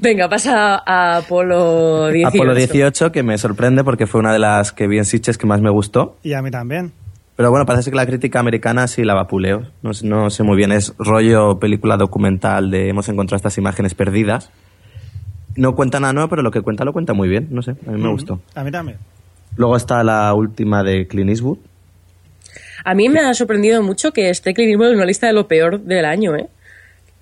Venga, 0.00 0.28
pasa 0.28 0.82
a 0.84 1.18
Apolo 1.18 2.08
18. 2.08 2.28
Apolo 2.28 2.54
18, 2.54 3.12
que 3.12 3.22
me 3.22 3.38
sorprende 3.38 3.84
porque 3.84 4.06
fue 4.06 4.20
una 4.20 4.32
de 4.32 4.38
las 4.40 4.72
que 4.72 4.88
vi 4.88 4.98
en 4.98 5.04
Sitges 5.04 5.38
que 5.38 5.46
más 5.46 5.60
me 5.60 5.70
gustó. 5.70 6.16
Y 6.24 6.32
a 6.32 6.42
mí 6.42 6.50
también. 6.50 6.92
Pero 7.36 7.50
bueno, 7.50 7.66
parece 7.66 7.90
que 7.90 7.96
la 7.96 8.06
crítica 8.06 8.38
americana 8.38 8.86
sí 8.86 9.02
la 9.02 9.14
vapuleo. 9.14 9.66
No, 9.82 9.92
sé- 9.92 10.06
no 10.06 10.30
sé 10.30 10.42
muy 10.44 10.56
bien, 10.56 10.70
es 10.70 10.94
rollo 10.98 11.58
película 11.58 11.96
documental 11.96 12.70
de 12.70 12.88
hemos 12.88 13.08
encontrado 13.08 13.36
estas 13.36 13.58
imágenes 13.58 13.94
perdidas. 13.94 14.50
No 15.56 15.74
cuenta 15.74 15.98
nada 16.00 16.12
nuevo, 16.12 16.28
pero 16.28 16.42
lo 16.42 16.50
que 16.50 16.60
cuenta 16.62 16.84
lo 16.84 16.92
cuenta 16.92 17.12
muy 17.12 17.28
bien. 17.28 17.48
No 17.50 17.62
sé, 17.62 17.72
a 17.86 17.90
mí 17.90 18.00
me 18.00 18.08
gustó. 18.10 18.40
A 18.54 18.62
mí 18.62 18.70
también. 18.70 18.98
Luego 19.56 19.76
está 19.76 20.02
la 20.04 20.32
última 20.34 20.82
de 20.82 21.06
Clint 21.08 21.30
Eastwood. 21.30 21.58
A 22.84 22.94
mí 22.94 23.08
me 23.08 23.20
ha 23.20 23.32
sorprendido 23.34 23.82
mucho 23.82 24.12
que 24.12 24.30
esté 24.30 24.52
Clint 24.54 24.70
Eastwood 24.70 24.90
en 24.90 24.96
una 24.96 25.06
lista 25.06 25.26
de 25.26 25.32
lo 25.32 25.48
peor 25.48 25.80
del 25.80 26.04
año, 26.04 26.36
¿eh? 26.36 26.48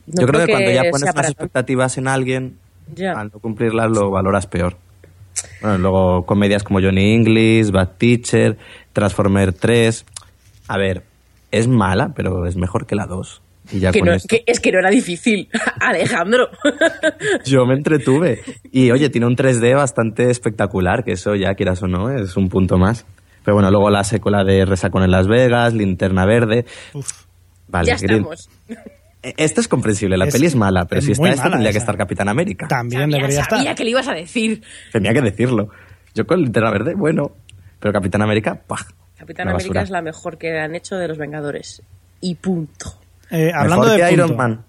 No 0.07 0.23
Yo 0.23 0.27
creo 0.27 0.45
que, 0.47 0.53
cuando 0.53 0.71
ya 0.71 0.83
pones 0.91 1.15
tanto. 1.15 1.29
expectativas 1.29 1.97
en 1.97 2.09
alguien, 2.09 2.57
Ya. 2.95 3.13
al 3.13 3.31
no 3.33 3.39
cumplirlas 3.39 3.91
lo 3.91 4.11
valoras 4.11 4.47
peor. 4.47 4.77
Bueno, 5.61 5.79
luego 5.79 6.27
comedias 6.27 6.63
como 6.65 6.81
Johnny 6.81 7.15
English, 7.15 7.71
Bad 7.71 7.91
Teacher, 7.99 8.59
Transformer 8.93 9.53
3. 9.53 10.05
A 10.69 10.77
ver, 10.77 11.03
es 11.51 11.69
mala, 11.69 12.13
pero 12.15 12.47
es 12.47 12.57
mejor 12.57 12.87
que 12.87 12.95
la 12.95 13.07
2. 13.07 13.43
Y 13.73 13.79
ya 13.81 13.93
Que 13.93 14.01
con 14.01 14.09
no- 14.09 14.15
esto- 14.15 14.29
que- 14.29 14.43
es 14.47 14.59
que 14.61 14.73
no 14.73 14.81
era 14.81 14.91
difícil, 14.91 15.49
Alejandro. 15.81 16.49
Yo 17.45 17.65
me 17.67 17.75
entretuve. 17.75 18.41
Y 18.73 18.91
oye, 18.91 19.09
tiene 19.11 19.27
un 19.27 19.37
3D 19.37 19.75
bastante 19.77 20.31
espectacular, 20.31 21.05
que 21.05 21.13
eso 21.13 21.35
ya, 21.35 21.55
quieras 21.55 21.83
o 21.83 21.89
no, 21.89 22.11
es 22.11 22.37
un 22.37 22.49
punto 22.49 22.77
más. 22.79 23.07
Pero 23.45 23.55
bueno, 23.55 23.71
luego 23.71 23.91
la 23.91 24.05
secuela 24.05 24.45
de 24.45 24.65
Resacón 24.65 25.03
en 25.05 25.11
Las 25.11 25.27
Vegas, 25.29 25.75
Linterna 25.75 26.27
Verde. 26.27 26.65
Vale, 27.69 27.87
ya 27.89 27.97
Green- 27.97 28.19
estamos. 28.21 28.49
Eh, 29.23 29.35
Esto 29.37 29.61
es 29.61 29.69
comprensible, 29.69 30.17
la 30.17 30.27
Es- 30.27 30.35
peli 30.35 30.47
es 30.47 30.57
mala, 30.57 30.85
pero 30.87 30.99
es 30.99 31.05
si 31.07 31.13
está 31.13 31.29
esta 31.31 31.51
tendría 31.51 31.71
que 31.73 31.79
estar 31.79 31.97
Capitán 31.97 32.29
América. 32.29 32.67
También 32.69 33.03
Sabía, 33.03 33.17
debería 33.17 33.45
sabía 33.45 33.61
estar. 33.63 33.75
que 33.77 33.85
le 33.85 33.91
ibas 33.91 34.09
a 34.09 34.15
decir. 34.15 34.63
Tenía 34.93 35.13
que 35.13 35.23
decirlo. 35.23 35.69
Yo 36.15 36.27
con 36.27 36.41
Linterna 36.43 36.71
Verde, 36.73 36.95
bueno, 36.95 37.31
pero 37.83 37.93
Capitán 37.93 38.23
América, 38.23 38.55
¡pah! 38.65 38.87
Capitán 39.19 39.49
América 39.49 39.69
basura. 39.71 39.83
es 39.83 39.91
la 39.91 40.03
mejor 40.03 40.39
que 40.39 40.57
han 40.61 40.77
hecho 40.77 40.95
de 40.97 41.09
los 41.09 41.19
Vengadores. 41.19 41.83
Y 42.21 42.37
punto. 42.37 42.97
Eh, 43.31 43.51
hablando 43.53 43.87
Mejor 43.87 44.01
de 44.01 44.07
que 44.07 44.13
Iron. 44.15 44.37
Man. 44.37 44.65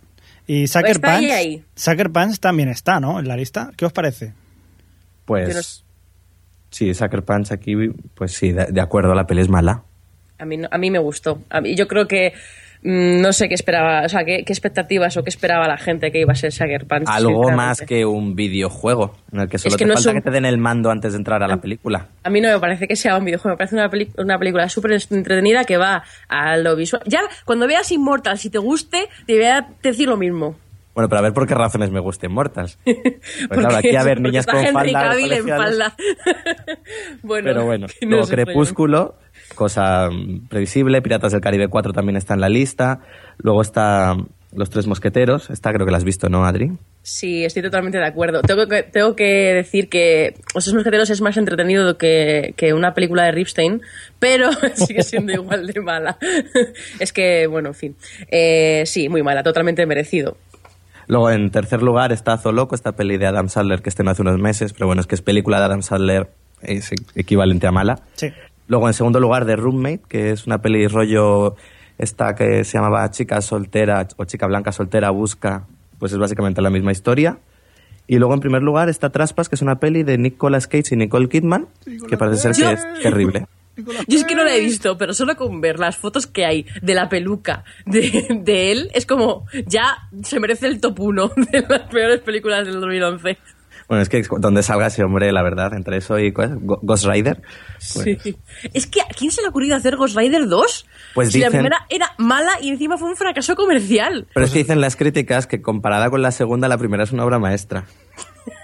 Y 0.47 0.65
Sucker 0.67 0.99
ahí, 1.03 1.19
Punch, 1.19 1.31
ahí. 1.31 1.63
Sucker 1.75 2.09
Punch 2.11 2.39
también 2.39 2.69
está, 2.69 2.99
¿no? 2.99 3.19
En 3.19 3.27
la 3.27 3.37
lista. 3.37 3.69
¿Qué 3.77 3.85
os 3.85 3.93
parece? 3.93 4.33
Pues 5.25 5.83
sí, 6.71 6.93
Sucker 6.93 7.23
Punch 7.23 7.51
aquí, 7.51 7.75
pues 8.15 8.33
sí, 8.33 8.51
de, 8.51 8.65
de 8.65 8.81
acuerdo, 8.81 9.13
la 9.13 9.27
peli 9.27 9.41
es 9.41 9.49
mala. 9.49 9.83
A 10.39 10.45
mí, 10.45 10.57
a 10.69 10.77
mí 10.79 10.89
me 10.91 10.99
gustó. 10.99 11.41
A 11.49 11.61
mí- 11.61 11.75
yo 11.75 11.87
creo 11.87 12.07
que 12.07 12.33
no 12.83 13.31
sé 13.33 13.47
qué 13.47 13.55
esperaba, 13.55 14.01
o 14.05 14.09
sea, 14.09 14.25
qué, 14.25 14.43
qué 14.45 14.51
expectativas 14.53 15.15
o 15.17 15.23
qué 15.23 15.29
esperaba 15.29 15.67
la 15.67 15.77
gente 15.77 16.11
que 16.11 16.19
iba 16.19 16.33
a 16.33 16.35
ser 16.35 16.51
Sucker 16.51 16.85
Punch. 16.85 17.07
Algo 17.07 17.49
más 17.51 17.81
que 17.81 18.05
un 18.05 18.35
videojuego, 18.35 19.15
en 19.31 19.39
el 19.41 19.49
que 19.49 19.57
solo 19.57 19.77
que 19.77 19.85
te 19.85 19.87
no 19.89 19.93
falta 19.95 20.09
un- 20.09 20.15
que 20.15 20.21
te 20.21 20.31
den 20.31 20.45
el 20.45 20.57
mando 20.57 20.91
antes 20.91 21.13
de 21.13 21.17
entrar 21.17 21.41
a 21.43 21.47
la 21.47 21.57
película. 21.57 22.07
A 22.23 22.29
mí 22.29 22.41
no 22.41 22.49
me 22.49 22.59
parece 22.59 22.87
que 22.87 22.95
sea 22.95 23.17
un 23.17 23.25
videojuego, 23.25 23.53
me 23.53 23.57
parece 23.57 23.75
una, 23.75 23.89
peli- 23.89 24.11
una 24.17 24.37
película 24.37 24.67
súper 24.69 24.91
entretenida 25.09 25.63
que 25.63 25.77
va 25.77 26.03
a 26.27 26.57
lo 26.57 26.75
visual. 26.75 27.01
Ya, 27.05 27.21
cuando 27.45 27.67
veas 27.67 27.91
Immortal, 27.91 28.37
si 28.37 28.49
te 28.49 28.57
guste, 28.57 29.07
te 29.25 29.35
voy 29.35 29.45
a 29.45 29.65
decir 29.81 30.07
lo 30.09 30.17
mismo. 30.17 30.57
Bueno, 30.93 31.09
pero 31.09 31.19
a 31.19 31.23
ver 31.23 31.33
por 31.33 31.47
qué 31.47 31.55
razones 31.55 31.89
me 31.89 31.99
gusten 31.99 32.31
Mortals. 32.31 32.77
Pues 32.85 33.59
claro, 33.59 33.77
aquí 33.77 33.95
a 33.95 34.03
ver 34.03 34.21
niñas 34.21 34.45
con 34.45 34.63
falda. 34.67 35.15
En 35.17 35.47
falda. 35.47 35.95
bueno, 37.23 37.45
Pero 37.47 37.65
bueno, 37.65 37.87
no. 38.05 38.21
Crepúsculo, 38.27 39.15
cosa 39.53 40.09
previsible. 40.49 41.01
Piratas 41.01 41.31
del 41.31 41.41
Caribe 41.41 41.67
4 41.67 41.93
también 41.93 42.17
está 42.17 42.33
en 42.33 42.41
la 42.41 42.49
lista. 42.49 42.99
Luego 43.37 43.61
está 43.61 44.15
Los 44.53 44.69
Tres 44.69 44.87
Mosqueteros. 44.87 45.49
Esta 45.49 45.71
creo 45.71 45.85
que 45.85 45.91
la 45.91 45.97
has 45.97 46.03
visto, 46.03 46.29
¿no, 46.29 46.45
Adri? 46.45 46.71
Sí, 47.01 47.43
estoy 47.43 47.63
totalmente 47.63 47.97
de 47.97 48.05
acuerdo. 48.05 48.41
Tengo 48.41 48.67
que, 48.67 48.83
tengo 48.83 49.15
que 49.15 49.53
decir 49.53 49.89
que 49.89 50.35
Los 50.55 50.63
Tres 50.63 50.73
Mosqueteros 50.73 51.09
es 51.09 51.21
más 51.21 51.37
entretenido 51.37 51.97
que, 51.97 52.53
que 52.57 52.73
una 52.73 52.93
película 52.93 53.23
de 53.23 53.31
Ripstein, 53.31 53.81
pero 54.19 54.49
sigue 54.75 55.03
siendo 55.03 55.33
igual 55.33 55.67
de 55.67 55.81
mala. 55.81 56.17
es 56.99 57.13
que, 57.13 57.47
bueno, 57.47 57.69
en 57.69 57.75
fin. 57.75 57.95
Eh, 58.29 58.83
sí, 58.85 59.09
muy 59.09 59.23
mala, 59.23 59.43
totalmente 59.43 59.85
merecido. 59.85 60.37
Luego, 61.07 61.29
en 61.29 61.51
tercer 61.51 61.81
lugar, 61.81 62.11
está 62.11 62.37
Zoloco, 62.37 62.75
esta 62.75 62.93
peli 62.93 63.17
de 63.17 63.27
Adam 63.27 63.49
Sandler 63.49 63.81
que 63.81 63.89
estrenó 63.89 64.11
hace 64.11 64.21
unos 64.21 64.39
meses. 64.39 64.73
Pero 64.73 64.87
bueno, 64.87 65.01
es 65.01 65.07
que 65.07 65.15
es 65.15 65.21
película 65.21 65.59
de 65.59 65.65
Adam 65.65 65.81
Sandler, 65.81 66.29
es 66.61 66.91
equivalente 67.15 67.67
a 67.67 67.71
mala. 67.71 67.99
Sí. 68.13 68.31
Luego, 68.67 68.87
en 68.87 68.93
segundo 68.93 69.19
lugar, 69.19 69.45
The 69.45 69.55
Roommate, 69.55 70.01
que 70.07 70.31
es 70.31 70.45
una 70.47 70.61
peli 70.61 70.87
rollo 70.87 71.55
esta 71.97 72.33
que 72.35 72.63
se 72.63 72.77
llamaba 72.77 73.09
Chica 73.11 73.41
soltera 73.41 74.07
o 74.17 74.25
Chica 74.25 74.47
blanca 74.47 74.71
soltera 74.71 75.09
busca, 75.11 75.65
pues 75.99 76.11
es 76.11 76.17
básicamente 76.17 76.61
la 76.61 76.69
misma 76.69 76.91
historia. 76.91 77.37
Y 78.07 78.17
luego, 78.17 78.33
en 78.33 78.39
primer 78.41 78.61
lugar, 78.63 78.89
está 78.89 79.09
Traspas, 79.11 79.47
que 79.47 79.55
es 79.55 79.61
una 79.61 79.79
peli 79.79 80.03
de 80.03 80.17
Nicolas 80.17 80.67
Cage 80.67 80.93
y 80.93 80.97
Nicole 80.97 81.29
Kidman, 81.29 81.67
que 82.09 82.17
parece 82.17 82.37
ser 82.41 82.51
que 82.53 82.61
Yo- 82.61 82.71
es 82.71 83.01
terrible. 83.01 83.47
Yo 84.07 84.19
es 84.19 84.23
que 84.25 84.35
no 84.35 84.43
la 84.43 84.55
he 84.55 84.59
visto, 84.59 84.99
pero 84.99 85.15
solo 85.15 85.35
con 85.35 85.59
ver 85.59 85.79
las 85.79 85.97
fotos 85.97 86.27
que 86.27 86.45
hay 86.45 86.67
de 86.83 86.93
la 86.93 87.09
peluca 87.09 87.63
de, 87.87 88.27
de 88.43 88.71
él, 88.71 88.91
es 88.93 89.07
como, 89.07 89.47
ya 89.65 90.09
se 90.21 90.39
merece 90.39 90.67
el 90.67 90.79
top 90.79 90.99
1 90.99 91.31
de 91.51 91.65
las 91.67 91.81
peores 91.89 92.19
películas 92.21 92.67
del 92.67 92.79
2011. 92.79 93.37
Bueno, 93.93 94.01
es 94.01 94.09
que 94.09 94.23
donde 94.39 94.63
salga 94.63 94.87
ese 94.87 95.03
hombre, 95.03 95.31
la 95.31 95.43
verdad, 95.43 95.73
entre 95.75 95.97
eso 95.97 96.17
y 96.19 96.31
¿cuál 96.31 96.49
es? 96.53 96.65
Go- 96.65 96.79
Ghost 96.81 97.05
Rider. 97.05 97.41
pues, 97.93 98.17
Sí. 98.23 98.35
Es 98.73 98.87
que, 98.87 99.01
¿a 99.01 99.05
quién 99.15 99.29
se 99.31 99.41
le 99.41 99.47
ha 99.47 99.49
ocurrido 99.51 99.75
hacer 99.75 99.95
Ghost 99.95 100.17
Rider 100.17 100.47
2? 100.47 100.85
Pues 101.13 101.31
si 101.31 101.39
la 101.39 101.49
primera 101.49 101.85
era 101.89 102.07
mala 102.17 102.53
y 102.61 102.69
encima 102.69 102.97
fue 102.97 103.09
un 103.09 103.15
fracaso 103.15 103.55
comercial. 103.55 104.25
Pero 104.33 104.45
es 104.45 104.51
que 104.51 104.59
dicen 104.59 104.81
las 104.81 104.95
críticas 104.95 105.45
que 105.47 105.61
comparada 105.61 106.09
con 106.09 106.21
la 106.21 106.31
segunda, 106.31 106.67
la 106.67 106.77
primera 106.77 107.03
es 107.03 107.11
una 107.11 107.23
obra 107.23 107.37
maestra. 107.39 107.85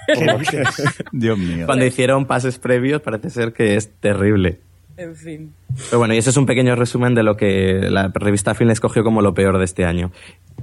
Dios 1.12 1.38
mío. 1.38 1.66
Cuando 1.66 1.86
hicieron 1.86 2.26
pases 2.26 2.58
previos, 2.60 3.02
parece 3.02 3.30
ser 3.30 3.54
que 3.54 3.76
es 3.76 3.92
terrible. 4.00 4.60
En 4.98 5.16
fin. 5.16 5.54
Pero 5.90 6.00
bueno, 6.00 6.14
y 6.14 6.18
ese 6.18 6.30
es 6.32 6.38
un 6.38 6.46
pequeño 6.46 6.76
resumen 6.76 7.16
de 7.16 7.24
lo 7.24 7.38
que 7.38 7.88
la 7.90 8.10
revista 8.14 8.54
Film 8.54 8.72
escogió 8.72 9.04
como 9.04 9.22
lo 9.22 9.34
peor 9.34 9.58
de 9.58 9.64
este 9.64 9.86
año. 9.86 10.12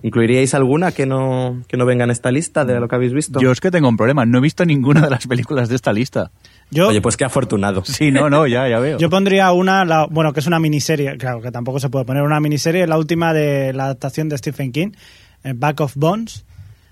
¿Incluiríais 0.02 0.54
alguna 0.54 0.92
que 0.92 1.06
no, 1.06 1.62
que 1.68 1.76
no 1.76 1.86
venga 1.86 2.04
en 2.04 2.10
esta 2.10 2.30
lista 2.30 2.64
de 2.64 2.78
lo 2.80 2.88
que 2.88 2.94
habéis 2.96 3.12
visto? 3.12 3.40
Yo 3.40 3.50
es 3.52 3.60
que 3.60 3.70
tengo 3.70 3.88
un 3.88 3.96
problema, 3.96 4.24
no 4.26 4.38
he 4.38 4.40
visto 4.40 4.64
ninguna 4.64 5.00
de 5.02 5.10
las 5.10 5.26
películas 5.26 5.68
de 5.68 5.76
esta 5.76 5.92
lista. 5.92 6.30
Yo, 6.70 6.88
Oye, 6.88 7.00
pues 7.00 7.16
qué 7.16 7.24
afortunado. 7.24 7.84
Sí, 7.84 8.10
no, 8.10 8.28
no, 8.30 8.46
ya, 8.46 8.68
ya 8.68 8.78
veo. 8.78 8.98
yo 8.98 9.08
pondría 9.10 9.52
una, 9.52 9.84
la- 9.84 10.06
bueno, 10.10 10.32
que 10.32 10.40
es 10.40 10.46
una 10.46 10.58
miniserie, 10.58 11.16
claro 11.16 11.40
que 11.40 11.50
tampoco 11.50 11.78
se 11.80 11.88
puede 11.90 12.04
poner 12.04 12.22
una 12.22 12.40
miniserie, 12.40 12.86
la 12.86 12.98
última 12.98 13.32
de 13.32 13.72
la 13.72 13.84
adaptación 13.84 14.28
de 14.28 14.38
Stephen 14.38 14.72
King, 14.72 14.88
eh, 15.44 15.52
Back 15.54 15.80
of 15.80 15.92
Bones. 15.96 16.44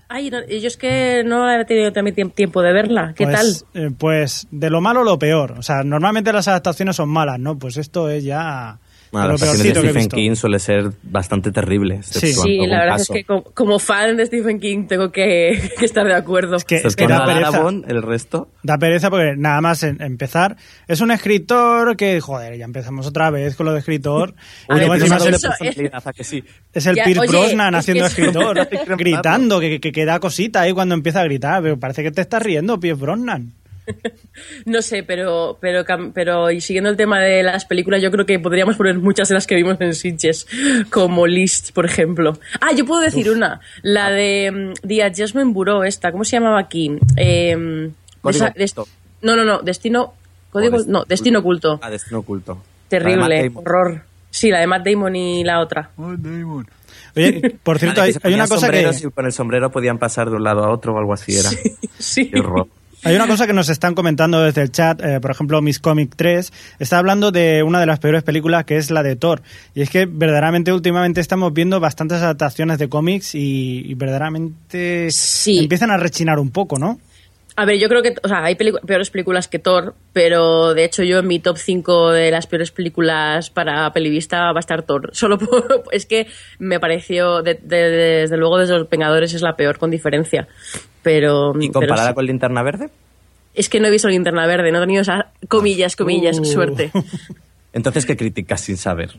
Ay, 0.07 0.29
no, 0.29 0.37
yo 0.47 0.67
es 0.67 0.77
que 0.77 1.23
no 1.25 1.49
he 1.51 1.65
tenido 1.65 1.91
también 1.91 2.15
tiemp- 2.15 2.33
tiempo 2.35 2.61
de 2.61 2.71
verla. 2.71 3.13
¿Qué 3.15 3.25
Pues, 3.25 3.65
tal? 3.73 3.83
eh, 3.83 3.89
pues 3.97 4.47
de 4.51 4.69
lo 4.69 4.79
malo 4.79 5.03
lo 5.03 5.17
peor. 5.17 5.53
O 5.57 5.63
sea, 5.63 5.83
normalmente 5.83 6.31
las 6.31 6.47
adaptaciones 6.47 6.95
son 6.95 7.09
malas, 7.09 7.39
¿no? 7.39 7.57
Pues 7.57 7.75
esto 7.77 8.07
es 8.09 8.23
ya 8.23 8.77
Bueno, 9.11 9.29
las 9.29 9.41
peorcito 9.41 9.67
de 9.67 9.73
que 9.73 9.77
he 9.79 9.81
Stephen 9.91 9.95
visto. 10.03 10.15
King 10.15 10.35
suele 10.35 10.59
ser 10.59 10.91
bastante 11.03 11.51
terrible. 11.51 12.01
Sí. 12.03 12.33
Sí, 12.33 12.57
la 12.67 12.79
verdad 12.79 12.97
caso. 12.97 13.13
es 13.13 13.19
que 13.19 13.23
como, 13.23 13.43
como 13.43 13.79
fan 13.79 14.17
de 14.17 14.25
Stephen 14.25 14.59
King 14.59 14.87
tengo 14.87 15.11
que, 15.11 15.71
que 15.79 15.85
estar 15.85 16.05
de 16.05 16.13
acuerdo. 16.13 16.55
Es 16.57 16.65
que, 16.65 16.77
es 16.77 16.95
que 16.95 17.07
da 17.07 17.25
pereza. 17.25 17.47
Aragón, 17.49 17.85
el 17.87 18.01
resto. 18.01 18.49
Da 18.63 18.77
pereza 18.77 19.09
porque 19.09 19.35
nada 19.37 19.61
más 19.61 19.83
en- 19.83 20.01
empezar. 20.01 20.57
Es 20.87 21.01
un 21.01 21.11
escritor 21.11 21.95
que, 21.95 22.19
joder, 22.19 22.57
ya 22.57 22.65
empezamos 22.65 23.07
otra 23.07 23.29
vez 23.29 23.55
con 23.55 23.65
lo 23.67 23.73
de 23.73 23.79
escritor. 23.79 24.33
A 24.67 24.75
Y 24.75 24.79
ver, 24.79 24.91
encima 24.91 25.17
es 25.17 25.25
el, 25.25 25.33
eso- 25.35 25.47
personalidad, 25.57 26.01
¿a 26.07 26.13
que 26.13 26.23
sí? 26.23 26.43
es 26.73 26.85
el 26.85 26.95
Ya, 26.95 27.03
oye, 27.05 27.27
Brosnan 27.27 27.75
es 27.75 27.79
haciendo 27.79 28.03
que 28.05 28.07
eso- 28.07 28.21
escritor, 28.21 28.67
gritando, 28.97 29.59
que, 29.59 29.79
que, 29.79 29.91
que 29.91 30.05
da 30.05 30.19
cosita 30.19 30.61
ahí 30.61 30.73
cuando 30.73 30.95
empieza 30.95 31.21
a 31.21 31.23
gritar. 31.23 31.61
Pero 31.61 31.79
parece 31.79 32.03
que 32.03 32.11
te 32.11 32.21
estás 32.21 32.41
riendo, 32.41 32.79
Pierce 32.79 33.01
Brosnan. 33.01 33.53
No 34.65 34.81
sé, 34.81 35.03
pero, 35.03 35.57
pero, 35.61 35.85
pero 36.13 36.51
y 36.51 36.59
siguiendo 36.59 36.89
el 36.89 36.97
tema 36.97 37.19
de 37.19 37.43
las 37.43 37.65
películas, 37.65 38.01
yo 38.01 38.11
creo 38.11 38.25
que 38.25 38.39
podríamos 38.39 38.75
poner 38.75 38.97
muchas 38.99 39.29
de 39.29 39.35
las 39.35 39.47
que 39.47 39.55
vimos 39.55 39.79
en 39.79 39.93
Sitges, 39.93 40.47
como 40.89 41.25
List, 41.25 41.71
por 41.71 41.85
ejemplo. 41.85 42.37
Ah, 42.59 42.73
yo 42.73 42.85
puedo 42.85 43.01
decir 43.01 43.29
una, 43.29 43.61
la 43.81 44.11
de 44.11 44.51
mm, 44.51 44.87
The 44.87 45.03
Adjustment 45.03 45.53
Bureau, 45.53 45.83
esta, 45.83 46.11
¿cómo 46.11 46.23
se 46.23 46.35
llamaba 46.35 46.59
aquí? 46.59 46.91
Eh, 47.15 47.91
Código 48.21 48.45
no, 49.21 49.35
no, 49.35 49.43
no, 49.43 49.59
Destino, 49.59 50.13
código, 50.51 50.77
Destino 50.77 50.99
no, 50.99 51.05
Destino 51.05 51.39
Oculto. 51.39 51.79
Ah, 51.81 51.89
Destino 51.89 52.19
Oculto. 52.19 52.61
Terrible, 52.87 53.51
horror. 53.53 54.03
Sí, 54.29 54.51
la 54.51 54.59
de 54.59 54.67
Matt 54.67 54.85
Damon 54.85 55.15
y 55.15 55.43
la 55.43 55.61
otra. 55.61 55.89
Oye, 57.15 57.57
por 57.63 57.79
cierto, 57.79 58.01
hay, 58.01 58.33
una 58.33 58.47
cosa 58.47 58.69
que... 58.69 58.81
y 58.81 59.09
con 59.09 59.25
el 59.25 59.31
sombrero 59.31 59.71
podían 59.71 59.97
pasar 59.97 60.29
de 60.29 60.35
un 60.35 60.43
lado 60.43 60.63
a 60.63 60.71
otro 60.71 60.93
o 60.93 60.99
algo 60.99 61.13
así 61.13 61.37
era. 61.37 61.49
Sí. 61.97 62.29
Qué 62.29 62.39
horror. 62.39 62.67
Hay 63.05 63.15
una 63.15 63.27
cosa 63.27 63.45
que 63.47 63.53
nos 63.53 63.69
están 63.69 63.93
comentando 63.93 64.41
desde 64.41 64.61
el 64.63 64.71
chat, 64.71 64.99
eh, 65.03 65.19
por 65.19 65.31
ejemplo, 65.31 65.61
Miss 65.61 65.79
Comic 65.79 66.13
3 66.15 66.51
está 66.79 66.97
hablando 66.97 67.31
de 67.31 67.61
una 67.63 67.79
de 67.79 67.85
las 67.85 67.99
peores 67.99 68.23
películas 68.23 68.65
que 68.65 68.77
es 68.77 68.89
la 68.91 69.03
de 69.03 69.15
Thor. 69.15 69.41
Y 69.75 69.81
es 69.81 69.89
que 69.89 70.05
verdaderamente 70.05 70.73
últimamente 70.73 71.21
estamos 71.21 71.53
viendo 71.53 71.79
bastantes 71.79 72.21
adaptaciones 72.21 72.79
de 72.79 72.89
cómics 72.89 73.35
y, 73.35 73.83
y 73.85 73.93
verdaderamente 73.93 75.11
Sí. 75.11 75.59
empiezan 75.59 75.91
a 75.91 75.97
rechinar 75.97 76.39
un 76.39 76.49
poco, 76.49 76.79
¿no? 76.79 76.99
A 77.57 77.63
ver, 77.63 77.79
yo 77.79 77.87
creo 77.87 78.01
que, 78.01 78.15
o 78.21 78.27
sea, 78.27 78.43
hay 78.43 78.55
peores 78.55 79.09
películas 79.09 79.47
que 79.47 79.59
Thor, 79.59 79.95
pero 80.11 80.73
de 80.73 80.83
hecho 80.83 81.03
yo 81.03 81.19
en 81.19 81.27
mi 81.27 81.39
top 81.39 81.57
5 81.57 82.11
de 82.11 82.29
las 82.29 82.47
peores 82.47 82.71
películas 82.71 83.49
para 83.49 83.91
pelivista 83.93 84.51
va 84.51 84.57
a 84.57 84.59
estar 84.59 84.83
Thor. 84.83 85.09
Solo 85.13 85.37
por, 85.37 85.83
es 85.91 86.05
que 86.05 86.27
me 86.59 86.79
pareció, 86.81 87.41
de- 87.43 87.53
de- 87.61 87.89
desde 88.21 88.35
luego, 88.37 88.57
desde 88.57 88.77
Los 88.77 88.89
Vengadores 88.89 89.33
es 89.33 89.41
la 89.41 89.55
peor 89.55 89.77
con 89.77 89.89
diferencia. 89.89 90.47
Pero, 91.01 91.53
¿Y 91.55 91.67
pero 91.69 91.73
comparada 91.79 92.09
sí. 92.09 92.13
con 92.15 92.25
Linterna 92.25 92.61
Verde? 92.63 92.89
es 93.53 93.69
que 93.69 93.79
no 93.79 93.87
he 93.87 93.91
visto 93.91 94.09
Linterna 94.09 94.45
Verde, 94.47 94.69
no 94.73 94.79
he 94.79 94.81
tenido 94.81 95.01
esa, 95.01 95.31
comillas, 95.47 95.95
comillas, 95.95 96.37
Uh. 96.39 96.43
suerte. 96.45 96.91
Entonces, 97.75 98.05
¿qué 98.05 98.15
criticas 98.15 98.61
sin 98.61 98.77
saber? 98.77 99.11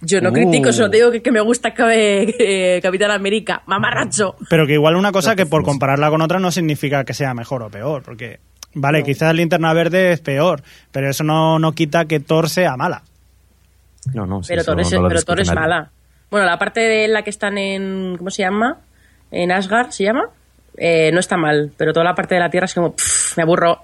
Yo 0.00 0.22
no 0.22 0.30
Uh. 0.30 0.32
critico, 0.32 0.72
solo 0.72 0.88
te 0.90 0.96
digo 0.96 1.10
que, 1.12 1.20
que 1.20 1.30
me 1.30 1.42
gusta 1.42 1.74
eh, 1.92 2.80
Capitán 2.82 3.10
América, 3.10 3.62
mamarracho. 3.66 4.34
Pero 4.48 4.66
que 4.66 4.72
igual 4.72 4.96
una 4.96 5.12
cosa 5.12 5.36
que 5.36 5.44
por 5.44 5.62
compararla 5.62 6.08
con 6.08 6.22
otra 6.22 6.38
no 6.38 6.50
significa 6.50 7.04
que 7.04 7.12
sea 7.12 7.34
mejor 7.34 7.62
o 7.62 7.68
peor, 7.68 8.02
porque, 8.02 8.40
vale, 8.72 9.02
quizás 9.04 9.34
Linterna 9.34 9.74
Verde 9.74 10.12
es 10.12 10.20
peor, 10.20 10.62
pero 10.90 11.10
eso 11.10 11.22
no, 11.22 11.58
no 11.58 11.72
quita 11.72 12.06
que 12.06 12.18
Thor 12.18 12.48
sea 12.48 12.78
mala. 12.78 13.02
No, 14.14 14.24
no, 14.26 14.42
sí, 14.42 14.48
pero 14.48 14.64
Thor 14.64 14.80
es, 14.80 14.90
no 14.90 15.06
pero 15.06 15.22
Thor 15.22 15.40
es 15.40 15.52
mala. 15.52 15.90
Bueno, 16.30 16.46
la 16.46 16.58
parte 16.58 16.80
de 16.80 17.08
la 17.08 17.22
que 17.22 17.30
están 17.30 17.58
en. 17.58 18.16
¿Cómo 18.16 18.30
se 18.30 18.42
llama? 18.42 18.78
En 19.30 19.52
Asgard, 19.52 19.90
¿se 19.90 20.04
llama? 20.04 20.30
Eh, 20.78 21.10
no 21.12 21.20
está 21.20 21.36
mal, 21.36 21.72
pero 21.76 21.92
toda 21.92 22.04
la 22.04 22.14
parte 22.14 22.36
de 22.36 22.40
la 22.40 22.48
Tierra 22.48 22.64
es 22.64 22.72
como. 22.74 22.94
pff, 22.94 23.36
me 23.36 23.42
aburro. 23.42 23.82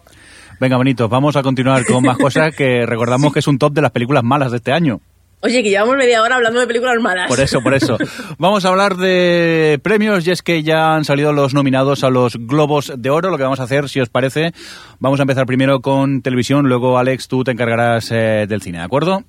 Venga, 0.61 0.77
bonitos, 0.77 1.11
vamos 1.11 1.37
a 1.37 1.43
continuar 1.43 1.85
con 1.85 2.03
más 2.05 2.17
cosas 2.17 2.55
que 2.55 2.87
recordamos 2.87 3.33
que 3.33 3.41
es 3.41 3.47
un 3.47 3.59
top 3.59 3.73
de 3.73 3.83
las 3.83 3.91
películas 3.91 4.23
malas 4.23 4.51
de 4.51 4.59
este 4.59 4.73
año. 4.73 5.01
Oye, 5.45 5.63
que 5.63 5.69
llevamos 5.69 5.97
media 5.99 6.23
hora 6.23 6.37
hablando 6.37 6.59
de 6.59 6.67
películas 6.67 6.97
malas. 7.03 7.29
Por 7.29 7.39
eso, 7.39 7.61
por 7.61 7.75
eso. 7.75 7.99
Vamos 8.39 8.65
a 8.65 8.69
hablar 8.69 8.97
de 8.97 9.79
premios 9.83 10.27
y 10.27 10.31
es 10.31 10.41
que 10.41 10.63
ya 10.63 10.95
han 10.95 11.05
salido 11.05 11.35
los 11.35 11.53
nominados 11.53 12.03
a 12.03 12.09
los 12.09 12.37
Globos 12.37 12.95
de 12.97 13.11
Oro. 13.11 13.29
Lo 13.29 13.37
que 13.37 13.43
vamos 13.43 13.61
a 13.61 13.65
hacer, 13.65 13.91
si 13.91 14.01
os 14.01 14.09
parece, 14.09 14.53
vamos 15.01 15.21
a 15.21 15.25
empezar 15.25 15.45
primero 15.45 15.81
con 15.81 16.23
televisión, 16.23 16.67
luego 16.67 16.97
Alex, 16.97 17.29
tú 17.29 17.45
te 17.45 17.51
encargarás 17.51 18.11
eh, 18.11 18.47
del 18.49 18.63
cine, 18.63 18.79
¿de 18.79 18.85
acuerdo? 18.85 19.23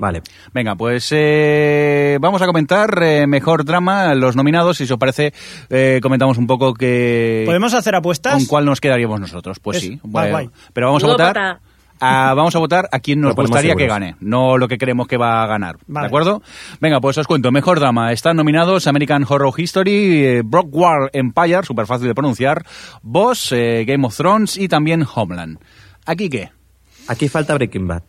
Vale. 0.00 0.22
Venga, 0.54 0.74
pues 0.76 1.08
eh, 1.12 2.16
vamos 2.22 2.40
a 2.40 2.46
comentar 2.46 3.02
eh, 3.02 3.26
mejor 3.26 3.66
drama, 3.66 4.14
los 4.14 4.34
nominados, 4.34 4.78
si 4.78 4.84
os 4.84 4.98
parece, 4.98 5.34
eh, 5.68 6.00
comentamos 6.02 6.38
un 6.38 6.46
poco 6.46 6.72
que... 6.72 7.42
¿Podemos 7.44 7.74
hacer 7.74 7.94
apuestas? 7.94 8.32
¿Con 8.34 8.46
cuál 8.46 8.64
nos 8.64 8.80
quedaríamos 8.80 9.20
nosotros? 9.20 9.58
Pues 9.60 9.76
Es- 9.76 9.82
sí. 9.82 10.00
guay, 10.02 10.30
guay. 10.30 10.50
Pero 10.72 10.86
vamos 10.86 11.04
a 11.04 11.06
votar... 11.06 11.34
pata. 11.34 11.60
a- 12.00 12.32
vamos 12.32 12.56
a 12.56 12.58
votar 12.60 12.88
a 12.90 12.98
quien 13.00 13.20
nos 13.20 13.34
gustaría 13.36 13.74
que 13.74 13.86
gane, 13.86 14.16
no 14.20 14.56
lo 14.56 14.68
que 14.68 14.78
creemos 14.78 15.06
que 15.06 15.18
va 15.18 15.42
a 15.42 15.46
ganar. 15.46 15.76
Vale. 15.86 16.04
¿De 16.04 16.08
acuerdo? 16.08 16.42
Venga, 16.80 16.98
pues 16.98 17.18
os 17.18 17.26
cuento. 17.26 17.52
Mejor 17.52 17.78
drama. 17.78 18.10
Están 18.12 18.36
nominados 18.38 18.86
American 18.86 19.26
Horror 19.28 19.52
History, 19.54 20.24
eh, 20.24 20.42
Brockwar 20.42 21.10
Empire, 21.12 21.62
súper 21.64 21.84
fácil 21.84 22.08
de 22.08 22.14
pronunciar, 22.14 22.64
Boss, 23.02 23.52
eh, 23.52 23.84
Game 23.86 24.06
of 24.06 24.16
Thrones 24.16 24.56
y 24.56 24.66
también 24.66 25.04
Homeland. 25.14 25.58
¿Aquí 26.06 26.30
qué? 26.30 26.48
Aquí 27.06 27.28
falta 27.28 27.52
Breaking 27.52 27.86
Bad. 27.86 28.02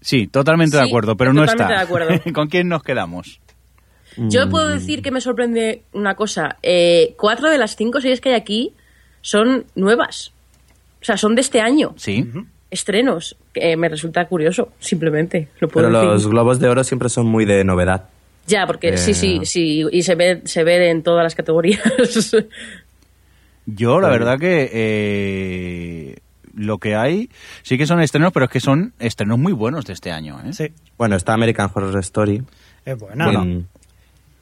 Sí, 0.00 0.26
totalmente 0.26 0.76
de 0.76 0.82
Sí, 0.84 0.88
acuerdo, 0.88 1.16
pero 1.16 1.32
no 1.32 1.42
totalmente 1.42 1.72
está. 1.72 1.84
de 1.84 1.84
acuerdo. 1.86 2.32
¿Con 2.34 2.48
quién 2.48 2.68
nos 2.68 2.82
quedamos? 2.82 3.40
Yo 4.16 4.48
puedo 4.50 4.68
decir 4.68 5.02
que 5.02 5.10
me 5.10 5.20
sorprende 5.20 5.82
una 5.92 6.14
cosa. 6.16 6.56
Eh, 6.62 7.14
cuatro 7.16 7.48
de 7.48 7.58
las 7.58 7.76
cinco 7.76 8.00
series 8.00 8.20
que 8.20 8.30
hay 8.30 8.34
aquí 8.34 8.72
son 9.20 9.64
nuevas. 9.76 10.32
O 11.00 11.04
sea, 11.04 11.16
son 11.16 11.34
de 11.34 11.40
este 11.42 11.60
año. 11.60 11.94
Sí. 11.96 12.28
Estrenos. 12.70 13.36
Que 13.54 13.76
me 13.76 13.88
resulta 13.88 14.26
curioso, 14.26 14.72
simplemente. 14.80 15.48
Lo 15.60 15.68
puedo 15.68 15.86
Pero 15.86 15.98
decir. 16.00 16.12
los 16.12 16.28
globos 16.28 16.58
de 16.60 16.68
oro 16.68 16.82
siempre 16.84 17.08
son 17.08 17.26
muy 17.26 17.44
de 17.44 17.62
novedad. 17.64 18.08
Ya, 18.46 18.66
porque 18.66 18.96
sí, 18.96 19.12
Eh. 19.12 19.14
sí, 19.14 19.40
sí. 19.44 19.84
Y 19.92 20.02
se 20.02 20.14
ve, 20.16 20.40
se 20.44 20.64
ve 20.64 20.90
en 20.90 21.02
todas 21.02 21.22
las 21.22 21.34
categorías. 21.36 21.80
Yo, 23.66 24.00
la 24.00 24.08
verdad 24.08 24.38
que 24.38 24.70
eh, 24.72 26.16
lo 26.60 26.78
que 26.78 26.94
hay 26.94 27.30
sí 27.62 27.78
que 27.78 27.86
son 27.86 28.00
estrenos, 28.00 28.32
pero 28.32 28.44
es 28.46 28.50
que 28.50 28.60
son 28.60 28.92
estrenos 28.98 29.38
muy 29.38 29.52
buenos 29.52 29.84
de 29.86 29.92
este 29.94 30.10
año. 30.12 30.38
¿eh? 30.44 30.52
Sí, 30.52 30.66
Bueno, 30.98 31.16
está 31.16 31.32
American 31.32 31.70
Horror 31.72 31.98
Story. 32.00 32.42
es 32.84 32.98
buena. 32.98 33.24
Bueno, 33.24 33.64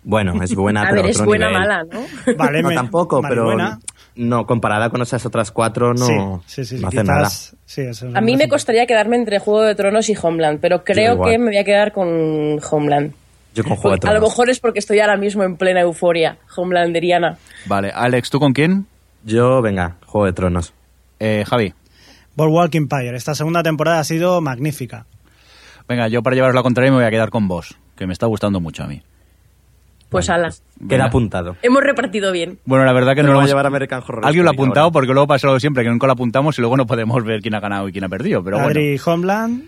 bueno, 0.04 0.42
es 0.42 0.54
buena, 0.54 0.82
A 0.86 0.90
pero 0.90 1.06
es 1.06 1.22
buena 1.24 1.48
nivel. 1.48 1.60
mala, 1.62 1.84
¿no? 1.84 2.00
Vale, 2.36 2.62
No, 2.62 2.68
me- 2.68 2.74
tampoco, 2.74 3.20
vale, 3.20 3.32
pero 3.34 3.44
buena. 3.44 3.78
no 4.16 4.46
comparada 4.46 4.90
con 4.90 5.02
esas 5.02 5.24
otras 5.26 5.50
cuatro 5.52 5.92
no, 5.94 6.42
sí, 6.46 6.64
sí, 6.64 6.76
sí, 6.76 6.82
no 6.82 6.88
hace 6.88 6.98
quizás- 7.02 7.06
nada. 7.06 7.28
sí, 7.66 7.80
eso 7.82 8.08
es 8.08 8.16
A 8.16 8.20
mí 8.20 8.36
me 8.36 8.48
costaría 8.48 8.86
quedarme 8.86 9.16
entre 9.16 9.38
Juego 9.38 9.62
de 9.62 9.74
Tronos 9.74 10.08
y 10.08 10.16
Homeland, 10.20 10.60
pero 10.60 10.82
creo 10.84 11.20
que 11.22 11.38
me 11.38 11.46
voy 11.46 11.58
a 11.58 11.64
quedar 11.64 11.92
con 11.92 12.58
Homeland. 12.70 13.12
Yo 13.54 13.64
con 13.64 13.76
Juego 13.76 13.90
de 13.96 14.08
A 14.08 14.12
lo 14.12 14.18
Tronos. 14.18 14.30
mejor 14.30 14.50
es 14.50 14.60
porque 14.60 14.78
estoy 14.78 15.00
ahora 15.00 15.16
mismo 15.16 15.42
en 15.42 15.56
plena 15.56 15.80
euforia 15.80 16.36
homelanderiana. 16.56 17.38
Vale, 17.66 17.90
Alex, 17.94 18.30
¿tú 18.30 18.38
con 18.38 18.52
quién? 18.52 18.86
Yo, 19.24 19.60
venga, 19.62 19.96
Juego 20.06 20.26
de 20.26 20.32
Tronos. 20.32 20.72
Eh, 21.20 21.44
Javi. 21.46 21.74
Boardwalk 22.38 22.72
Empire. 22.76 23.16
Esta 23.16 23.34
segunda 23.34 23.64
temporada 23.64 23.98
ha 23.98 24.04
sido 24.04 24.40
magnífica. 24.40 25.06
Venga, 25.88 26.06
yo 26.06 26.22
para 26.22 26.36
llevaros 26.36 26.54
la 26.54 26.62
contraria 26.62 26.92
me 26.92 26.98
voy 26.98 27.04
a 27.04 27.10
quedar 27.10 27.30
con 27.30 27.48
vos, 27.48 27.76
que 27.96 28.06
me 28.06 28.12
está 28.12 28.26
gustando 28.26 28.60
mucho 28.60 28.84
a 28.84 28.86
mí. 28.86 29.02
Pues 30.08 30.30
ala. 30.30 30.50
Venga. 30.78 30.88
Queda 30.94 31.04
apuntado. 31.06 31.56
Hemos 31.62 31.82
repartido 31.82 32.30
bien. 32.30 32.60
Bueno, 32.64 32.84
la 32.84 32.92
verdad 32.92 33.16
que 33.16 33.22
no 33.22 33.28
lo 33.28 33.34
lo 33.34 33.38
va 33.40 33.44
a 33.44 33.48
llevar 33.48 33.66
American 33.66 34.02
Horror 34.06 34.24
Alguien 34.24 34.44
lo 34.44 34.50
ha 34.50 34.54
apuntado 34.54 34.84
ahora. 34.84 34.92
porque 34.92 35.12
luego 35.12 35.26
pasa 35.26 35.48
lo 35.48 35.54
de 35.54 35.60
siempre, 35.60 35.82
que 35.82 35.90
nunca 35.90 36.06
lo 36.06 36.12
apuntamos 36.12 36.56
y 36.58 36.60
luego 36.62 36.76
no 36.76 36.86
podemos 36.86 37.24
ver 37.24 37.40
quién 37.42 37.56
ha 37.56 37.60
ganado 37.60 37.88
y 37.88 37.92
quién 37.92 38.04
ha 38.04 38.08
perdido. 38.08 38.44
Pero 38.44 38.58
bueno, 38.58 38.70
Adri 38.70 39.00
Homeland. 39.04 39.64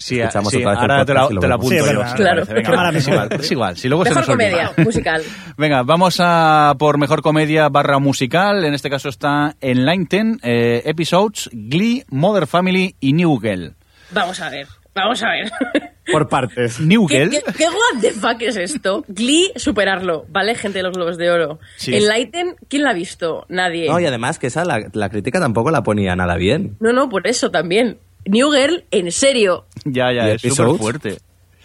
Sí, 0.00 0.18
Escuchamos 0.20 0.50
sí, 0.50 0.56
otra 0.64 0.70
vez 0.70 0.78
el 0.82 0.90
ahora 0.90 1.04
te 1.04 1.14
la, 1.14 1.20
podcast 1.20 1.40
te 1.40 1.48
la 1.48 1.54
apunto 1.54 1.70
Sí, 1.70 1.76
es 1.76 1.92
yo. 1.92 2.06
si 2.08 2.14
Claro. 2.16 2.44
Venga, 2.46 2.88
es 2.88 3.06
mejor. 3.06 3.12
igual, 3.14 3.40
es 3.40 3.52
igual. 3.52 3.76
Si 3.76 3.88
luego 3.88 4.04
se 4.04 4.10
Mejor 4.10 4.22
nos 4.22 4.28
olvida. 4.34 4.50
comedia 4.50 4.84
musical. 4.84 5.22
Venga, 5.56 5.82
vamos 5.84 6.16
a 6.20 6.74
por 6.78 6.98
mejor 6.98 7.22
comedia 7.22 7.68
barra 7.68 7.98
musical. 7.98 8.64
En 8.64 8.74
este 8.74 8.90
caso 8.90 9.08
está 9.08 9.54
Enlighten, 9.60 10.40
eh, 10.42 10.82
Episodes, 10.86 11.48
Glee, 11.52 12.04
Mother 12.08 12.46
Family 12.46 12.96
y 12.98 13.12
New 13.12 13.38
Girl. 13.40 13.74
Vamos 14.10 14.40
a 14.40 14.50
ver. 14.50 14.66
Vamos 14.92 15.22
a 15.22 15.28
ver. 15.28 15.52
Por 16.10 16.28
partes. 16.28 16.80
New 16.80 17.06
¿Qué, 17.06 17.18
Girl. 17.18 17.30
qué, 17.30 17.42
qué 17.56 17.64
what 17.66 18.00
the 18.00 18.10
fuck 18.10 18.42
es 18.42 18.56
esto? 18.56 19.04
Glee, 19.06 19.52
superarlo, 19.54 20.26
¿vale? 20.28 20.56
Gente 20.56 20.78
de 20.78 20.82
los 20.82 20.92
Globos 20.96 21.16
de 21.16 21.30
Oro. 21.30 21.60
Sí. 21.76 21.94
Enlighten, 21.94 22.56
¿quién 22.68 22.82
la 22.82 22.90
ha 22.90 22.92
visto? 22.94 23.46
Nadie. 23.48 23.86
No, 23.88 24.00
y 24.00 24.06
además 24.06 24.40
que 24.40 24.48
esa, 24.48 24.64
la, 24.64 24.88
la 24.92 25.08
crítica 25.08 25.38
tampoco 25.38 25.70
la 25.70 25.84
ponía 25.84 26.16
nada 26.16 26.34
bien. 26.34 26.76
No, 26.80 26.92
no, 26.92 27.08
por 27.08 27.28
eso 27.28 27.52
también. 27.52 27.98
New 28.26 28.50
Girl, 28.52 28.84
en 28.90 29.10
serio. 29.12 29.66
Ya, 29.84 30.12
ya, 30.12 30.28
¿Y 30.28 30.36
es 30.36 30.42
súper 30.54 30.78
fuerte. 30.78 31.18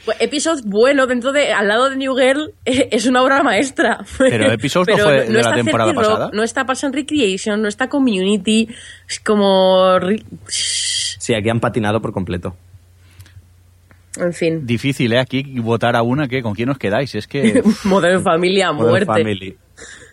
Pues, 0.06 0.18
Episodes 0.22 0.64
bueno 0.64 1.08
dentro 1.08 1.32
de 1.32 1.52
al 1.52 1.68
lado 1.68 1.90
de 1.90 1.96
New 1.98 2.16
Girl 2.16 2.54
es 2.66 3.06
una 3.08 3.24
obra 3.24 3.42
maestra. 3.44 4.06
Pero 4.18 4.52
Episodes 4.52 4.96
no 4.98 5.04
fue 5.04 5.26
de 5.26 5.30
la 5.32 5.40
está 5.40 5.56
temporada 5.56 5.92
30 5.92 6.02
Rock, 6.02 6.12
pasada. 6.20 6.32
No 6.34 6.44
está 6.44 6.66
Parks 6.66 6.84
and 6.84 6.96
Recreation, 6.96 7.62
no 7.62 7.68
está 7.68 7.90
Community, 7.90 8.68
es 9.10 9.20
como 9.20 9.98
Sí, 10.48 11.34
aquí 11.34 11.50
han 11.50 11.60
patinado 11.60 12.00
por 12.02 12.12
completo. 12.14 12.56
en 14.18 14.34
fin, 14.34 14.66
Difícil, 14.66 15.12
¿eh? 15.14 15.20
Aquí 15.20 15.42
votar 15.60 15.96
a 15.96 16.04
una 16.04 16.28
que 16.28 16.42
con 16.44 16.54
quién 16.54 16.70
os 16.70 16.78
quedáis. 16.78 17.16
Es 17.16 17.28
que 17.28 17.64
Modern 17.84 18.22
Family 18.24 18.62
a 18.62 18.72
Modern 18.72 18.90
muerte. 18.90 19.06
Family. 19.08 19.58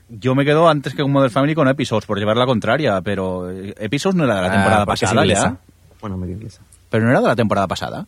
yo 0.08 0.34
me 0.34 0.44
quedo 0.46 0.68
antes 0.68 0.94
que 0.94 1.02
con 1.02 1.12
Mother 1.12 1.30
Family 1.30 1.54
con 1.54 1.68
Episodes, 1.68 2.06
por 2.06 2.18
llevar 2.18 2.38
la 2.38 2.46
contraria. 2.46 2.98
Pero 3.02 3.50
eh, 3.50 3.74
Episodes 3.78 4.16
no 4.16 4.24
era 4.24 4.36
de 4.36 4.40
la 4.40 4.46
Ah, 4.48 4.52
temporada 4.52 4.82
es 4.82 4.86
pasada 4.86 5.26
ya. 5.26 5.56
Bueno, 6.02 6.18
medio 6.18 6.34
inglesa. 6.34 6.60
Pero 6.90 7.04
no 7.04 7.10
era 7.10 7.20
de 7.22 7.28
la 7.28 7.36
temporada 7.36 7.66
pasada. 7.66 8.06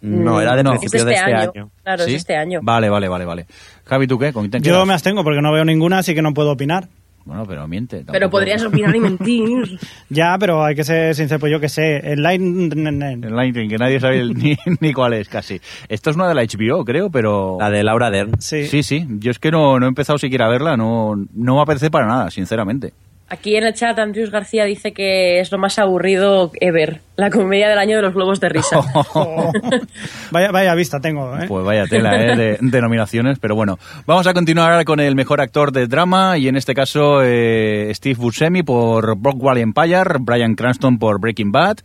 No, 0.00 0.40
era 0.40 0.56
de 0.56 0.62
No. 0.62 0.72
Es 0.74 0.78
principio 0.80 1.00
este, 1.00 1.10
de 1.10 1.16
este 1.16 1.34
año. 1.34 1.50
año. 1.54 1.70
Claro, 1.82 2.04
¿Sí? 2.04 2.10
es 2.12 2.16
este 2.18 2.36
año. 2.36 2.60
Vale, 2.62 2.88
vale, 2.88 3.08
vale, 3.08 3.24
vale. 3.24 3.46
Javi, 3.84 4.06
¿tú 4.06 4.18
qué? 4.18 4.32
¿Con 4.32 4.48
quién 4.48 4.62
te 4.62 4.68
Yo 4.68 4.86
me 4.86 4.92
abstengo 4.94 5.22
porque 5.24 5.42
no 5.42 5.52
veo 5.52 5.64
ninguna, 5.64 5.98
así 5.98 6.14
que 6.14 6.22
no 6.22 6.32
puedo 6.32 6.52
opinar. 6.52 6.88
Bueno, 7.24 7.44
pero 7.44 7.66
miente. 7.66 8.04
Pero 8.06 8.12
tampoco- 8.12 8.30
podrías 8.30 8.62
opinar 8.62 8.94
y 8.94 9.00
mentir. 9.00 9.80
Ya, 10.08 10.36
pero 10.38 10.64
hay 10.64 10.76
que 10.76 10.84
ser 10.84 11.12
sincero, 11.16 11.40
pues 11.40 11.50
yo 11.50 11.58
que 11.58 11.68
sé. 11.68 11.96
El 12.12 12.22
line... 12.22 12.68
El 12.72 13.34
Lightning, 13.34 13.68
que 13.68 13.78
nadie 13.78 13.98
sabe 13.98 14.20
el- 14.20 14.34
ni, 14.34 14.56
ni 14.80 14.92
cuál 14.92 15.14
es 15.14 15.28
casi. 15.28 15.60
Esto 15.88 16.10
es 16.10 16.16
una 16.16 16.28
de 16.28 16.34
la 16.36 16.42
HBO, 16.44 16.84
creo, 16.84 17.10
pero... 17.10 17.56
La 17.58 17.68
de 17.70 17.82
Laura 17.82 18.10
Dern. 18.10 18.40
Sí. 18.40 18.66
Sí, 18.66 18.84
sí. 18.84 19.04
Yo 19.18 19.32
es 19.32 19.40
que 19.40 19.50
no, 19.50 19.80
no 19.80 19.86
he 19.86 19.88
empezado 19.88 20.18
siquiera 20.18 20.46
a 20.46 20.50
verla. 20.50 20.76
No, 20.76 21.16
no 21.34 21.56
me 21.56 21.62
apetece 21.62 21.90
para 21.90 22.06
nada, 22.06 22.30
sinceramente. 22.30 22.92
Aquí 23.28 23.56
en 23.56 23.64
el 23.64 23.74
chat 23.74 23.98
Andrews 23.98 24.30
García 24.30 24.64
dice 24.66 24.92
que 24.92 25.40
es 25.40 25.50
lo 25.50 25.58
más 25.58 25.80
aburrido 25.80 26.52
ever. 26.60 27.00
La 27.16 27.28
comedia 27.28 27.68
del 27.68 27.78
año 27.78 27.96
de 27.96 28.02
los 28.02 28.14
globos 28.14 28.38
de 28.38 28.48
risa. 28.48 28.78
Oh. 29.14 29.50
vaya, 30.30 30.52
vaya 30.52 30.74
vista 30.76 31.00
tengo, 31.00 31.36
¿eh? 31.36 31.46
Pues 31.48 31.64
vaya 31.64 31.86
tela 31.86 32.14
¿eh? 32.14 32.36
de, 32.36 32.58
de 32.60 32.80
nominaciones, 32.80 33.40
pero 33.40 33.56
bueno. 33.56 33.80
Vamos 34.06 34.28
a 34.28 34.34
continuar 34.34 34.70
ahora 34.70 34.84
con 34.84 35.00
el 35.00 35.16
mejor 35.16 35.40
actor 35.40 35.72
de 35.72 35.88
drama 35.88 36.38
y 36.38 36.46
en 36.46 36.56
este 36.56 36.72
caso 36.72 37.20
eh, 37.24 37.90
Steve 37.94 38.14
Buscemi 38.14 38.62
por 38.62 39.18
Brockwell 39.18 39.58
Empire, 39.58 40.18
Brian 40.20 40.54
Cranston 40.54 40.98
por 40.98 41.18
Breaking 41.18 41.50
Bad, 41.50 41.78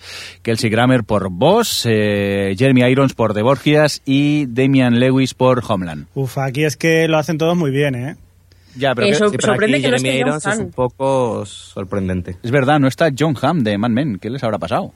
Kelsey 0.44 0.70
Grammer 0.70 1.04
por 1.04 1.32
Boss, 1.32 1.88
eh, 1.90 2.54
Jeremy 2.56 2.84
Irons 2.84 3.16
por 3.16 3.34
The 3.34 3.42
Borgias 3.42 4.04
y 4.06 4.46
Damian 4.46 5.00
Lewis 5.00 5.34
por 5.34 5.64
Homeland. 5.68 6.06
Uf, 6.14 6.38
aquí 6.38 6.66
es 6.66 6.78
que 6.78 7.08
lo 7.08 7.18
hacen 7.18 7.40
todos 7.40 7.58
muy 7.58 7.72
bien, 7.72 7.96
¿eh? 7.96 8.16
Ya, 8.76 8.96
pero 8.96 9.08
Eso- 9.08 9.26
que- 9.26 9.32
Sí, 9.32 9.38
pero 9.40 9.54
Sorprende 9.54 9.78
aquí 9.78 9.84
que 9.86 9.92
no 9.92 9.98
Jeremy 9.98 10.10
esté 10.10 10.22
John 10.22 10.28
Irons 10.30 10.46
es 10.46 10.54
Hamm. 10.60 10.66
un 10.66 10.72
poco 10.72 11.46
sorprendente. 11.46 12.38
es 12.42 12.52
verdad, 12.52 12.80
no 12.80 12.88
está 12.88 13.10
John 13.18 13.36
Hamm 13.42 13.64
de 13.64 13.78
Mad 13.78 13.90
Men. 13.90 14.18
¿Qué 14.20 14.30
les 14.30 14.44
habrá 14.44 14.58
pasado? 14.60 14.94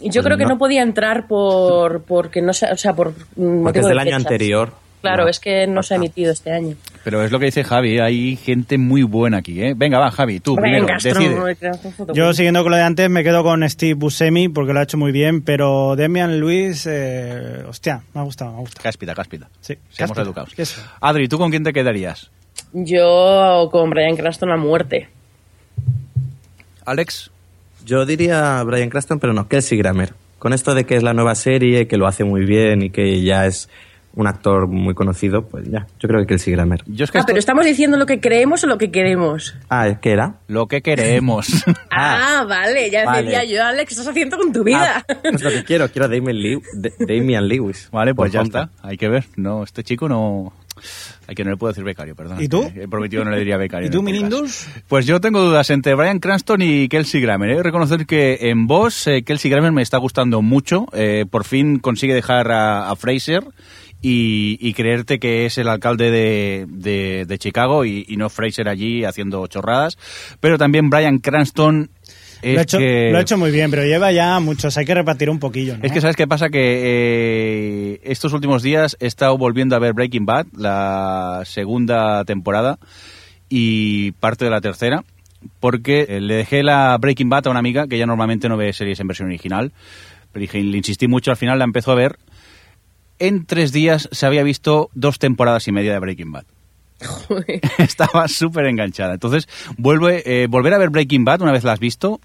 Y 0.00 0.10
yo 0.10 0.22
creo 0.22 0.36
que 0.38 0.44
no. 0.44 0.50
no 0.50 0.58
podía 0.58 0.82
entrar 0.82 1.26
por 1.26 2.02
porque 2.02 2.40
no 2.40 2.52
se, 2.52 2.66
o 2.70 2.76
sea, 2.76 2.94
por 2.94 3.12
mm, 3.36 3.64
Porque 3.64 3.80
es 3.80 3.84
de 3.84 3.88
del 3.90 3.98
año 3.98 4.06
fechas. 4.10 4.26
anterior. 4.26 4.72
Claro, 5.00 5.22
No, 5.24 5.28
es 5.28 5.38
que 5.38 5.64
no 5.68 5.80
se 5.84 5.94
ha 5.94 5.96
emitido 5.96 6.32
este 6.32 6.50
año. 6.52 6.74
Pero 7.04 7.22
es 7.22 7.30
lo 7.30 7.38
que 7.38 7.44
dice 7.46 7.62
Javi, 7.62 8.00
hay 8.00 8.34
gente 8.34 8.78
muy 8.78 9.04
buena 9.04 9.38
aquí, 9.38 9.62
¿eh? 9.62 9.74
Venga, 9.76 10.00
va, 10.00 10.10
Javi, 10.10 10.40
tú 10.40 10.56
primero, 10.56 10.86
Venga, 10.86 10.98
decide. 11.00 11.68
Astro, 11.70 12.14
Yo, 12.14 12.32
siguiendo 12.32 12.62
con 12.64 12.72
lo 12.72 12.76
de 12.78 12.82
antes, 12.82 13.08
me 13.08 13.22
quedo 13.22 13.44
con 13.44 13.68
Steve 13.70 13.94
Buscemi 13.94 14.48
porque 14.48 14.72
lo 14.72 14.80
ha 14.80 14.82
hecho 14.82 14.98
muy 14.98 15.12
bien, 15.12 15.42
pero 15.42 15.94
Demian 15.94 16.40
Luis, 16.40 16.84
eh, 16.90 17.62
hostia, 17.68 18.02
me 18.12 18.20
ha 18.22 18.24
gustado, 18.24 18.50
me 18.50 18.56
ha 18.56 18.60
gustado. 18.60 18.82
Cáspita, 18.82 19.14
cáspita. 19.14 19.48
Sí, 19.60 19.74
Seamos 19.90 20.16
cáspita. 20.16 20.22
educados. 20.22 20.76
Adri, 21.00 21.28
¿tú 21.28 21.38
con 21.38 21.50
quién 21.50 21.62
te 21.62 21.72
quedarías? 21.72 22.32
Yo 22.72 23.68
con 23.72 23.90
Brian 23.90 24.16
Cranston 24.16 24.50
a 24.50 24.56
muerte. 24.56 25.08
Alex. 26.84 27.30
Yo 27.84 28.04
diría 28.06 28.62
Brian 28.64 28.90
Cranston, 28.90 29.18
pero 29.18 29.32
no, 29.32 29.48
Kelsey 29.48 29.78
Grammer. 29.78 30.12
Con 30.38 30.52
esto 30.52 30.74
de 30.74 30.84
que 30.84 30.96
es 30.96 31.02
la 31.02 31.14
nueva 31.14 31.34
serie, 31.34 31.86
que 31.88 31.96
lo 31.96 32.06
hace 32.06 32.24
muy 32.24 32.44
bien 32.44 32.82
y 32.82 32.90
que 32.90 33.22
ya 33.22 33.46
es 33.46 33.68
un 34.14 34.26
actor 34.26 34.66
muy 34.66 34.94
conocido, 34.94 35.42
pues 35.46 35.64
ya, 35.70 35.86
yo 36.00 36.08
creo 36.08 36.20
que 36.20 36.26
Kelsey 36.26 36.52
Grammer. 36.52 36.82
Yo 36.86 37.04
es 37.04 37.10
que 37.10 37.18
Ah, 37.18 37.20
esto- 37.20 37.28
pero 37.28 37.38
estamos 37.38 37.64
diciendo 37.64 37.96
lo 37.96 38.06
que 38.06 38.20
creemos 38.20 38.62
o 38.64 38.66
lo 38.66 38.76
que 38.78 38.90
queremos. 38.90 39.54
Ah, 39.70 39.98
¿qué 40.00 40.10
era? 40.12 40.34
lo 40.48 40.66
que 40.66 40.82
queremos. 40.82 41.46
Ah, 41.90 42.44
vale, 42.48 42.90
ya 42.90 43.04
vale. 43.04 43.24
decía 43.24 43.44
yo, 43.44 43.64
Alex, 43.64 43.88
¿qué 43.88 43.94
estás 43.94 44.08
haciendo 44.08 44.36
con 44.38 44.52
tu 44.52 44.62
vida? 44.62 45.04
Ah, 45.08 45.14
pues 45.20 45.42
lo 45.42 45.50
que 45.50 45.64
quiero, 45.64 45.88
quiero 45.90 46.04
a 46.06 46.08
Damian 46.08 47.48
Lewis. 47.48 47.88
Vale, 47.90 48.14
pues 48.14 48.30
ya 48.32 48.42
está. 48.42 48.70
Hay 48.82 48.96
que 48.96 49.08
ver. 49.08 49.24
No, 49.36 49.64
este 49.64 49.82
chico 49.82 50.08
no. 50.08 50.52
Hay 51.28 51.34
que 51.34 51.44
no 51.44 51.50
le 51.50 51.56
puedo 51.58 51.70
decir 51.72 51.84
becario, 51.84 52.16
perdón. 52.16 52.42
¿Y 52.42 52.48
tú? 52.48 52.72
He 52.74 52.88
prometido 52.88 53.20
que 53.22 53.26
no 53.26 53.32
le 53.32 53.38
diría 53.38 53.58
becario. 53.58 53.86
¿Y 53.86 53.90
tú, 53.90 53.98
el 53.98 54.04
podcast. 54.04 54.22
Minindus? 54.22 54.66
Pues 54.88 55.04
yo 55.06 55.20
tengo 55.20 55.40
dudas 55.42 55.68
entre 55.68 55.94
Brian 55.94 56.20
Cranston 56.20 56.62
y 56.62 56.88
Kelsey 56.88 57.20
Grammer. 57.20 57.50
He 57.50 57.56
de 57.56 57.62
reconocer 57.62 58.06
que 58.06 58.38
en 58.48 58.66
voz 58.66 59.06
eh, 59.06 59.22
Kelsey 59.24 59.50
Grammer 59.50 59.72
me 59.72 59.82
está 59.82 59.98
gustando 59.98 60.40
mucho. 60.40 60.86
Eh, 60.94 61.26
por 61.30 61.44
fin 61.44 61.80
consigue 61.80 62.14
dejar 62.14 62.50
a, 62.50 62.90
a 62.90 62.96
Fraser 62.96 63.44
y, 64.00 64.56
y 64.60 64.72
creerte 64.74 65.18
que 65.18 65.44
es 65.44 65.58
el 65.58 65.68
alcalde 65.68 66.10
de, 66.10 66.64
de- 66.68 67.24
de 67.26 67.38
Chicago 67.38 67.84
y, 67.84 68.06
y 68.08 68.16
no 68.16 68.30
Fraser 68.30 68.68
allí 68.68 69.04
haciendo 69.04 69.46
chorradas. 69.48 69.98
Pero 70.40 70.56
también 70.56 70.88
Brian 70.88 71.18
Cranston 71.18 71.90
Lo 72.42 72.58
ha, 72.58 72.62
hecho, 72.62 72.78
que... 72.78 73.10
lo 73.10 73.18
ha 73.18 73.20
hecho 73.20 73.36
muy 73.36 73.50
bien, 73.50 73.70
pero 73.70 73.84
lleva 73.84 74.12
ya 74.12 74.38
muchos. 74.40 74.76
Hay 74.76 74.84
que 74.84 74.94
repartir 74.94 75.28
un 75.30 75.38
poquillo, 75.38 75.76
¿no? 75.76 75.84
Es 75.84 75.92
que, 75.92 76.00
¿sabes 76.00 76.16
qué 76.16 76.26
pasa? 76.26 76.50
Que 76.50 76.60
eh, 76.60 78.00
estos 78.04 78.32
últimos 78.32 78.62
días 78.62 78.96
he 79.00 79.06
estado 79.06 79.36
volviendo 79.36 79.74
a 79.74 79.78
ver 79.78 79.92
Breaking 79.92 80.26
Bad, 80.26 80.46
la 80.56 81.42
segunda 81.44 82.24
temporada 82.24 82.78
y 83.48 84.12
parte 84.12 84.44
de 84.44 84.50
la 84.50 84.60
tercera, 84.60 85.04
porque 85.60 86.06
eh, 86.08 86.20
le 86.20 86.34
dejé 86.34 86.62
la 86.62 86.96
Breaking 86.98 87.28
Bad 87.28 87.46
a 87.46 87.50
una 87.50 87.58
amiga 87.60 87.88
que 87.88 87.98
ya 87.98 88.06
normalmente 88.06 88.48
no 88.48 88.56
ve 88.56 88.72
series 88.72 89.00
en 89.00 89.08
versión 89.08 89.28
original. 89.28 89.72
Pero 90.32 90.40
dije, 90.42 90.62
le 90.62 90.76
insistí 90.76 91.08
mucho, 91.08 91.30
al 91.30 91.36
final 91.36 91.58
la 91.58 91.64
empezó 91.64 91.92
a 91.92 91.96
ver. 91.96 92.18
En 93.18 93.46
tres 93.46 93.72
días 93.72 94.08
se 94.12 94.26
había 94.26 94.44
visto 94.44 94.90
dos 94.94 95.18
temporadas 95.18 95.66
y 95.66 95.72
media 95.72 95.92
de 95.92 95.98
Breaking 95.98 96.30
Bad. 96.30 96.44
Joder. 97.04 97.60
Estaba 97.78 98.26
súper 98.28 98.66
enganchada. 98.66 99.14
Entonces, 99.14 99.48
vuelve, 99.76 100.22
eh, 100.24 100.46
volver 100.48 100.74
a 100.74 100.78
ver 100.78 100.90
Breaking 100.90 101.24
Bad 101.24 101.42
una 101.42 101.52
vez 101.52 101.64
la 101.64 101.72
has 101.72 101.80
visto 101.80 102.20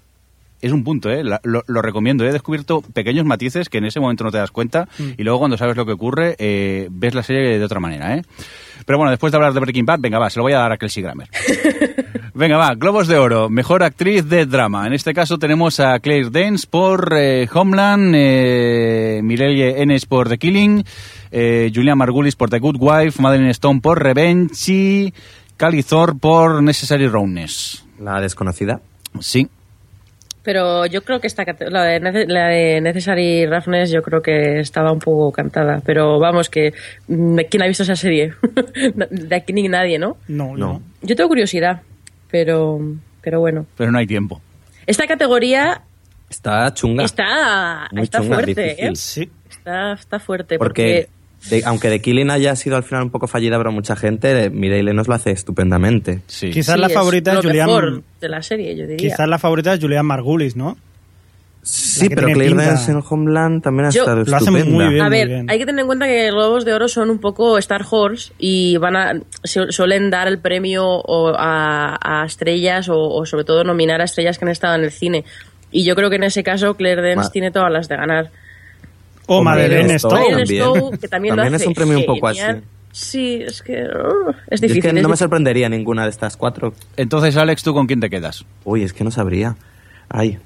es 0.60 0.72
un 0.72 0.82
punto, 0.82 1.10
¿eh? 1.10 1.22
La- 1.24 1.40
lo, 1.44 1.62
lo 1.66 1.82
recomiendo. 1.82 2.24
He 2.24 2.32
descubierto 2.32 2.80
pequeños 2.80 3.26
matices 3.26 3.68
que 3.68 3.78
en 3.78 3.84
ese 3.84 4.00
momento 4.00 4.24
no 4.24 4.30
te 4.30 4.38
das 4.38 4.50
cuenta 4.50 4.88
y 5.18 5.22
luego 5.22 5.38
cuando 5.40 5.58
sabes 5.58 5.76
lo 5.76 5.84
que 5.84 5.92
ocurre 5.92 6.36
eh, 6.38 6.88
ves 6.90 7.14
la 7.14 7.22
serie 7.22 7.58
de 7.58 7.64
otra 7.64 7.80
manera, 7.80 8.16
¿eh? 8.16 8.22
Pero 8.84 8.98
bueno, 8.98 9.10
después 9.10 9.32
de 9.32 9.36
hablar 9.36 9.52
de 9.52 9.60
Breaking 9.60 9.86
Bad, 9.86 10.00
venga, 10.00 10.18
va, 10.18 10.30
se 10.30 10.38
lo 10.38 10.44
voy 10.44 10.52
a 10.52 10.58
dar 10.58 10.72
a 10.72 10.76
Kelsey 10.76 11.02
Grammer. 11.02 11.28
Venga, 12.36 12.56
va, 12.56 12.74
Globos 12.74 13.06
de 13.06 13.16
Oro, 13.16 13.48
mejor 13.48 13.84
actriz 13.84 14.28
de 14.28 14.44
drama. 14.44 14.88
En 14.88 14.92
este 14.92 15.14
caso 15.14 15.38
tenemos 15.38 15.78
a 15.78 16.00
Claire 16.00 16.30
Danes 16.30 16.66
por 16.66 17.14
eh, 17.16 17.48
Homeland, 17.52 18.12
eh, 18.16 19.20
Mireille 19.22 19.80
Enes 19.80 20.04
por 20.04 20.28
The 20.28 20.36
Killing, 20.36 20.82
eh, 21.30 21.70
Julian 21.72 21.96
Margulis 21.96 22.34
por 22.34 22.50
The 22.50 22.58
Good 22.58 22.78
Wife, 22.80 23.22
Madeline 23.22 23.50
Stone 23.52 23.80
por 23.80 24.02
Revenge 24.02 24.52
y 24.66 25.14
Cali 25.56 25.84
Thor 25.84 26.18
por 26.18 26.60
Necessary 26.60 27.06
Roughness. 27.06 27.84
La 28.00 28.20
desconocida. 28.20 28.80
Sí, 29.20 29.48
Pero 30.44 30.84
yo 30.86 31.02
creo 31.02 31.20
que 31.20 31.26
esta 31.26 31.42
la 31.70 31.84
de, 31.84 32.00
Nece- 32.02 32.26
la 32.28 32.48
de 32.48 32.80
Necessary 32.82 33.46
Roughness 33.46 33.90
yo 33.90 34.02
creo 34.02 34.20
que 34.20 34.60
estaba 34.60 34.92
un 34.92 34.98
poco 34.98 35.32
cantada. 35.32 35.80
Pero 35.84 36.18
vamos, 36.20 36.50
que 36.50 36.74
mm, 37.08 37.38
¿quién 37.50 37.62
ha 37.62 37.66
visto 37.66 37.82
esa 37.82 37.96
serie? 37.96 38.34
de 39.10 39.34
aquí 39.34 39.52
ni 39.54 39.66
nadie, 39.68 39.98
¿no? 39.98 40.18
No, 40.28 40.48
No. 40.56 40.74
no. 40.74 40.82
Yo 41.02 41.16
tengo 41.16 41.28
curiosidad, 41.28 41.80
pero, 42.30 42.78
pero 43.22 43.40
bueno. 43.40 43.66
pero 43.76 43.90
no 43.90 43.98
hay 43.98 44.06
tiempo. 44.06 44.40
Esta 44.86 45.06
categoría 45.06 45.80
Está 46.28 46.72
chunga. 46.74 47.04
está, 47.04 47.88
Muy 47.92 48.02
está 48.02 48.18
chunga, 48.18 48.34
fuerte, 48.34 48.62
difícil. 48.62 48.84
¿eh? 48.86 48.90
Sí. 48.96 49.30
Está, 49.48 49.92
está 49.94 50.18
fuerte. 50.18 50.58
Porque, 50.58 51.06
Porque, 51.06 51.08
de- 51.50 51.62
aunque 51.64 51.88
The 51.88 52.00
Killing 52.00 52.30
haya 52.30 52.56
sido 52.56 52.76
al 52.76 52.82
final 52.82 53.02
un 53.04 53.10
poco 53.10 53.26
fallida 53.26 53.56
para 53.58 53.70
mucha 53.70 53.96
gente, 53.96 54.50
Mireille 54.50 54.92
nos 54.94 55.08
lo 55.08 55.14
hace 55.14 55.30
estupendamente. 55.30 56.22
Sí. 56.26 56.50
Quizás 56.50 56.74
sí, 56.76 56.80
la 56.80 56.86
es 56.88 56.94
favorita 56.94 57.30
es 57.32 57.36
lo 57.36 57.42
Julian. 57.42 57.66
mejor 57.66 58.02
de 58.20 58.28
la 58.28 58.42
serie, 58.42 58.74
yo 58.76 58.82
diría. 58.86 58.96
Quizás 58.96 59.28
la 59.28 59.38
favorita 59.38 59.74
es 59.74 59.80
Julian 59.80 60.06
Margulis, 60.06 60.56
¿no? 60.56 60.76
Sí, 61.66 62.10
pero 62.10 62.26
Claire. 62.28 62.54
Danes 62.54 62.88
en 62.90 63.02
Homeland 63.08 63.62
también 63.62 63.86
ha 63.86 63.90
Yo- 63.90 64.02
estado 64.02 64.16
Lo 64.22 64.36
hace 64.36 64.44
estupenda. 64.50 64.70
muy 64.84 64.88
bien. 64.92 65.02
A 65.02 65.08
ver, 65.08 65.28
bien. 65.28 65.50
hay 65.50 65.58
que 65.58 65.64
tener 65.64 65.80
en 65.80 65.86
cuenta 65.86 66.06
que 66.06 66.26
los 66.30 66.34
Globos 66.34 66.64
de 66.66 66.74
Oro 66.74 66.88
son 66.88 67.08
un 67.08 67.18
poco 67.18 67.56
Star 67.56 67.86
Horse 67.90 68.34
y 68.38 68.76
van 68.76 68.96
a 68.96 69.14
su- 69.44 69.72
suelen 69.72 70.10
dar 70.10 70.28
el 70.28 70.38
premio 70.40 70.84
o 70.86 71.32
a, 71.34 71.96
a 72.02 72.26
estrellas 72.26 72.90
o, 72.90 72.98
o 72.98 73.24
sobre 73.24 73.44
todo 73.44 73.64
nominar 73.64 74.02
a 74.02 74.04
estrellas 74.04 74.38
que 74.38 74.44
han 74.44 74.50
estado 74.50 74.74
en 74.74 74.84
el 74.84 74.90
cine. 74.90 75.24
Y 75.70 75.84
yo 75.86 75.94
creo 75.94 76.10
que 76.10 76.16
en 76.16 76.24
ese 76.24 76.42
caso 76.42 76.74
Claire 76.76 77.00
Danes 77.00 77.16
Ma- 77.26 77.30
tiene 77.30 77.50
todas 77.50 77.72
las 77.72 77.88
de 77.88 77.96
ganar. 77.96 78.30
O 79.26 79.38
Hombre, 79.38 79.54
Madeleine 79.54 79.98
Stowe. 79.98 80.10
Stowe. 80.16 80.30
Madeleine 80.30 80.46
también. 80.46 80.62
Stowe, 80.74 80.98
que 80.98 81.08
también, 81.08 81.36
También 81.36 81.52
lo 81.52 81.56
es 81.56 81.62
hace 81.62 81.68
un 81.68 81.74
premio 81.74 81.98
un 81.98 82.06
poco 82.06 82.28
así. 82.28 82.40
Sí, 82.92 83.40
es 83.44 83.60
que 83.62 83.72
uh, 83.82 84.30
es 84.50 84.60
Yo 84.60 84.68
difícil. 84.68 84.76
es 84.86 84.92
que 84.92 84.96
es 84.98 85.02
no 85.02 85.08
me 85.08 85.16
sorprendería 85.16 85.68
ninguna 85.68 86.04
de 86.04 86.10
estas 86.10 86.36
cuatro. 86.36 86.74
Entonces, 86.96 87.36
Alex, 87.36 87.62
¿tú 87.62 87.74
con 87.74 87.86
quién 87.86 88.00
te 88.00 88.08
quedas? 88.08 88.44
Uy, 88.64 88.82
es 88.84 88.92
que 88.92 89.02
no 89.02 89.10
sabría. 89.10 89.56
Ay. 90.08 90.38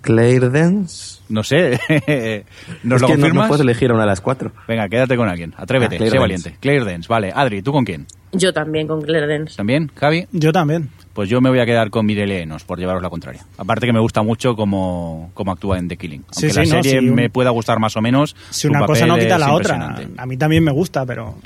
Claire 0.00 0.50
Danes. 0.50 1.22
No 1.28 1.42
sé. 1.42 1.78
¿Nos 2.82 2.96
es 2.96 3.02
lo 3.02 3.08
que 3.08 3.14
no, 3.14 3.20
confirmas? 3.20 3.34
no 3.34 3.48
puedes 3.48 3.60
elegir 3.62 3.90
una 3.92 4.02
de 4.02 4.06
las 4.08 4.20
cuatro. 4.20 4.52
Venga, 4.68 4.88
quédate 4.88 5.16
con 5.16 5.28
alguien. 5.28 5.54
Atrévete, 5.56 5.96
Ah, 5.96 5.98
Claire 5.98 6.10
sé 6.12 6.18
valiente. 6.18 6.56
Claire 6.60 6.84
Dance, 6.84 7.08
vale. 7.08 7.32
Adri, 7.34 7.62
¿tú 7.62 7.72
con 7.72 7.84
quién? 7.84 8.06
Yo 8.32 8.52
también 8.52 8.86
con 8.86 9.00
Claire 9.02 9.26
Danes. 9.26 9.56
¿También? 9.56 9.90
¿Javi? 9.96 10.26
Yo 10.32 10.52
también. 10.52 10.90
Pues 11.14 11.28
yo 11.30 11.40
me 11.40 11.48
voy 11.48 11.60
a 11.60 11.64
quedar 11.66 11.90
con 11.90 12.04
Mireille 12.04 12.42
Enos, 12.42 12.64
por 12.64 12.78
llevaros 12.78 13.00
la 13.02 13.08
contraria. 13.08 13.46
Aparte 13.56 13.86
que 13.86 13.92
me 13.92 14.00
gusta 14.00 14.22
mucho 14.22 14.54
cómo, 14.56 15.30
cómo 15.32 15.52
actúa 15.52 15.78
en 15.78 15.88
The 15.88 15.96
Killing. 15.96 16.24
Aunque 16.26 16.50
Sí, 16.50 16.56
la 16.56 16.64
no, 16.76 16.82
serie 16.82 16.98
un- 16.98 17.14
me 17.14 17.30
pueda 17.30 17.50
gustar 17.50 17.78
más 17.78 17.96
o 17.96 18.02
menos, 18.02 18.34
Si 18.50 18.66
una 18.66 18.84
cosa 18.84 19.06
no 19.06 19.16
quita 19.16 19.38
la 19.38 19.52
otra. 19.54 19.96
A 20.18 20.26
mí 20.26 20.36
también 20.36 20.62
me 20.64 20.72
gusta, 20.72 21.06
pero. 21.06 21.36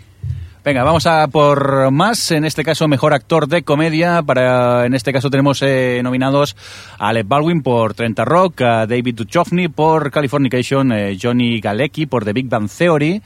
Venga, 0.64 0.82
vamos 0.82 1.06
a 1.06 1.28
por 1.28 1.90
más. 1.92 2.30
En 2.30 2.44
este 2.44 2.62
caso, 2.64 2.88
mejor 2.88 3.14
actor 3.14 3.46
de 3.46 3.62
comedia. 3.62 4.22
Para, 4.22 4.84
en 4.86 4.94
este 4.94 5.12
caso 5.12 5.30
tenemos 5.30 5.62
eh, 5.62 6.00
nominados 6.02 6.56
a 6.98 7.08
Alec 7.08 7.26
Baldwin 7.28 7.62
por 7.62 7.94
30 7.94 8.24
Rock, 8.24 8.62
a 8.62 8.86
David 8.86 9.14
Duchovny 9.14 9.68
por 9.68 10.10
Californication, 10.10 10.92
eh, 10.92 11.16
Johnny 11.20 11.60
Galecki 11.60 12.06
por 12.06 12.24
The 12.24 12.32
Big 12.34 12.48
Bang 12.48 12.68
Theory, 12.68 13.22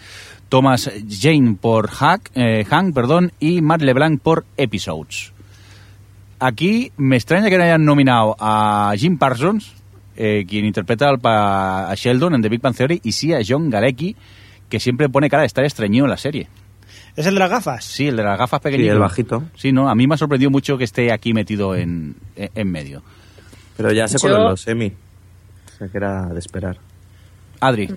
Thomas 0.49 0.89
Jane 1.09 1.57
por 1.61 1.89
Hack, 1.89 2.31
eh, 2.35 2.65
Hank 2.69 2.95
perdón, 2.95 3.33
y 3.41 3.61
Matt 3.63 3.81
LeBlanc 3.83 4.21
por 4.21 4.45
Episodes. 4.57 5.32
Aquí 6.45 6.91
me 6.97 7.17
extraña 7.17 7.49
que 7.51 7.57
no 7.57 7.63
hayan 7.65 7.85
nominado 7.85 8.35
a 8.41 8.93
Jim 8.97 9.17
Parsons, 9.17 9.73
eh, 10.17 10.45
quien 10.49 10.65
interpreta 10.65 11.09
al 11.09 11.19
pa- 11.21 11.89
a 11.91 11.95
Sheldon 11.95 12.35
en 12.35 12.43
The 12.43 12.49
Big 12.49 12.61
Bang 12.61 12.75
Theory, 12.75 13.01
y 13.05 13.13
sí 13.13 13.33
a 13.33 13.39
John 13.47 13.71
Galecki, 13.71 14.17
que 14.69 14.81
siempre 14.81 15.09
pone 15.09 15.31
cara 15.31 15.43
de 15.43 15.47
estar 15.47 15.65
estreñido 15.65 16.05
en 16.07 16.11
la 16.11 16.17
serie. 16.17 16.49
¿Es 17.15 17.27
el 17.27 17.35
de 17.35 17.41
las 17.41 17.51
gafas? 17.51 17.85
Sí, 17.85 18.09
el 18.09 18.17
de 18.17 18.25
las 18.25 18.39
gafas 18.39 18.61
pequeñitas. 18.61 18.95
el 18.95 18.99
bajito. 18.99 19.45
Sí, 19.55 19.71
no, 19.71 19.89
a 19.89 19.95
mí 19.95 20.07
me 20.07 20.15
ha 20.15 20.19
sorprendido 20.19 20.51
mucho 20.51 20.77
que 20.79 20.85
esté 20.85 21.13
aquí 21.13 21.33
metido 21.35 21.77
en, 21.77 22.17
en, 22.37 22.71
medio. 22.73 23.03
Pero 23.77 23.93
ya 23.93 24.09
se 24.09 24.17
Yo- 24.19 24.23
coló 24.35 24.49
los 24.51 24.63
semi. 24.63 24.87
O 24.89 25.79
sea 25.79 25.89
que 25.89 25.97
era 25.97 26.27
de 26.27 26.39
esperar. 26.39 26.79
Adri, 27.61 27.89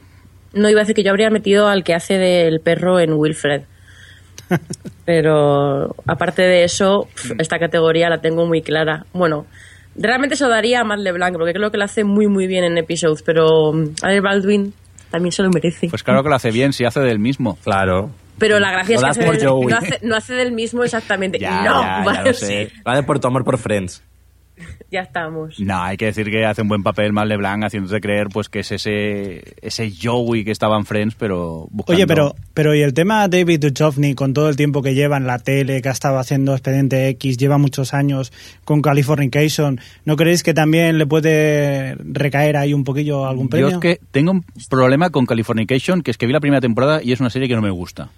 No 0.53 0.69
iba 0.69 0.81
a 0.81 0.83
decir 0.83 0.95
que 0.95 1.03
yo 1.03 1.09
habría 1.11 1.29
metido 1.29 1.67
al 1.67 1.83
que 1.83 1.93
hace 1.95 2.17
del 2.17 2.59
perro 2.59 2.99
en 2.99 3.13
Wilfred. 3.13 3.63
Pero 5.05 5.95
aparte 6.07 6.41
de 6.41 6.63
eso, 6.63 7.07
esta 7.37 7.59
categoría 7.59 8.09
la 8.09 8.21
tengo 8.21 8.45
muy 8.45 8.61
clara. 8.61 9.05
Bueno, 9.13 9.45
realmente 9.95 10.35
se 10.35 10.43
lo 10.45 10.49
daría 10.49 10.81
a 10.81 10.83
Matt 10.83 10.99
LeBlanc, 10.99 11.35
porque 11.37 11.53
creo 11.53 11.71
que 11.71 11.77
lo 11.77 11.83
hace 11.83 12.03
muy 12.03 12.27
muy 12.27 12.47
bien 12.47 12.63
en 12.63 12.77
episodes, 12.77 13.21
pero 13.21 13.71
mm, 13.73 13.95
Alec 14.01 14.23
Baldwin 14.23 14.73
también 15.11 15.31
se 15.31 15.43
lo 15.43 15.49
merece. 15.49 15.87
pues 15.89 16.03
claro 16.03 16.23
que 16.23 16.29
lo 16.29 16.35
hace 16.35 16.51
bien, 16.51 16.73
si 16.73 16.85
hace 16.85 16.99
del 17.01 17.19
mismo. 17.19 17.57
Claro. 17.63 18.09
pero 18.39 18.59
la 18.59 18.71
gracia 18.71 18.95
es 18.95 19.01
Lo 19.01 19.05
que 19.07 19.11
hace 19.11 19.19
del- 19.21 19.67
no, 19.69 19.77
hace, 19.77 19.99
no 20.01 20.15
hace 20.15 20.33
del 20.33 20.51
mismo 20.51 20.83
exactamente. 20.83 21.39
Ya, 21.39 21.61
no, 21.63 21.81
ya, 21.81 21.97
ya 21.99 22.03
vale, 22.03 22.29
lo 22.29 22.33
sé. 22.33 22.65
sí, 22.67 22.81
Vale 22.83 23.03
por 23.03 23.19
tu 23.19 23.27
amor 23.27 23.43
por 23.45 23.57
Friends. 23.57 24.03
ya 24.91 25.01
estamos. 25.01 25.59
No, 25.59 25.81
hay 25.81 25.97
que 25.97 26.05
decir 26.05 26.29
que 26.29 26.45
hace 26.45 26.61
un 26.61 26.67
buen 26.67 26.83
papel 26.83 27.13
Matt 27.13 27.27
LeBlanc 27.27 27.63
haciéndote 27.65 27.99
creer 28.01 28.27
pues 28.31 28.49
que 28.49 28.59
es 28.59 28.71
ese 28.71 29.55
ese 29.61 29.91
Joey 29.91 30.43
que 30.43 30.51
estaba 30.51 30.77
en 30.77 30.85
Friends, 30.85 31.15
pero 31.15 31.67
buscando... 31.71 31.97
Oye, 31.97 32.07
pero, 32.07 32.35
pero 32.53 32.75
¿y 32.75 32.81
el 32.81 32.93
tema 32.93 33.27
David 33.27 33.59
Duchovny 33.59 34.15
con 34.15 34.33
todo 34.33 34.49
el 34.49 34.55
tiempo 34.55 34.81
que 34.81 34.93
lleva 34.93 35.17
en 35.17 35.27
la 35.27 35.39
tele, 35.39 35.81
que 35.81 35.89
ha 35.89 35.93
estado 35.93 36.19
haciendo 36.19 36.53
Expediente 36.53 37.07
X, 37.09 37.37
lleva 37.37 37.57
muchos 37.57 37.93
años 37.93 38.31
con 38.63 38.81
Californication, 38.81 39.79
¿no 40.05 40.15
creéis 40.15 40.43
que 40.43 40.53
también 40.53 40.97
le 40.97 41.05
puede 41.05 41.95
recaer 41.95 42.57
ahí 42.57 42.73
un 42.73 42.83
poquillo 42.83 43.27
algún 43.27 43.49
premio? 43.49 43.69
Yo 43.69 43.75
es 43.75 43.81
que 43.81 43.99
tengo 44.11 44.31
un 44.31 44.45
problema 44.69 45.09
con 45.09 45.25
Californication, 45.25 46.01
que 46.01 46.11
es 46.11 46.17
que 46.17 46.25
vi 46.25 46.33
la 46.33 46.39
primera 46.39 46.61
temporada 46.61 47.01
y 47.03 47.11
es 47.11 47.19
una 47.19 47.29
serie 47.29 47.47
que 47.47 47.55
no 47.55 47.61
me 47.61 47.69
gusta. 47.69 48.09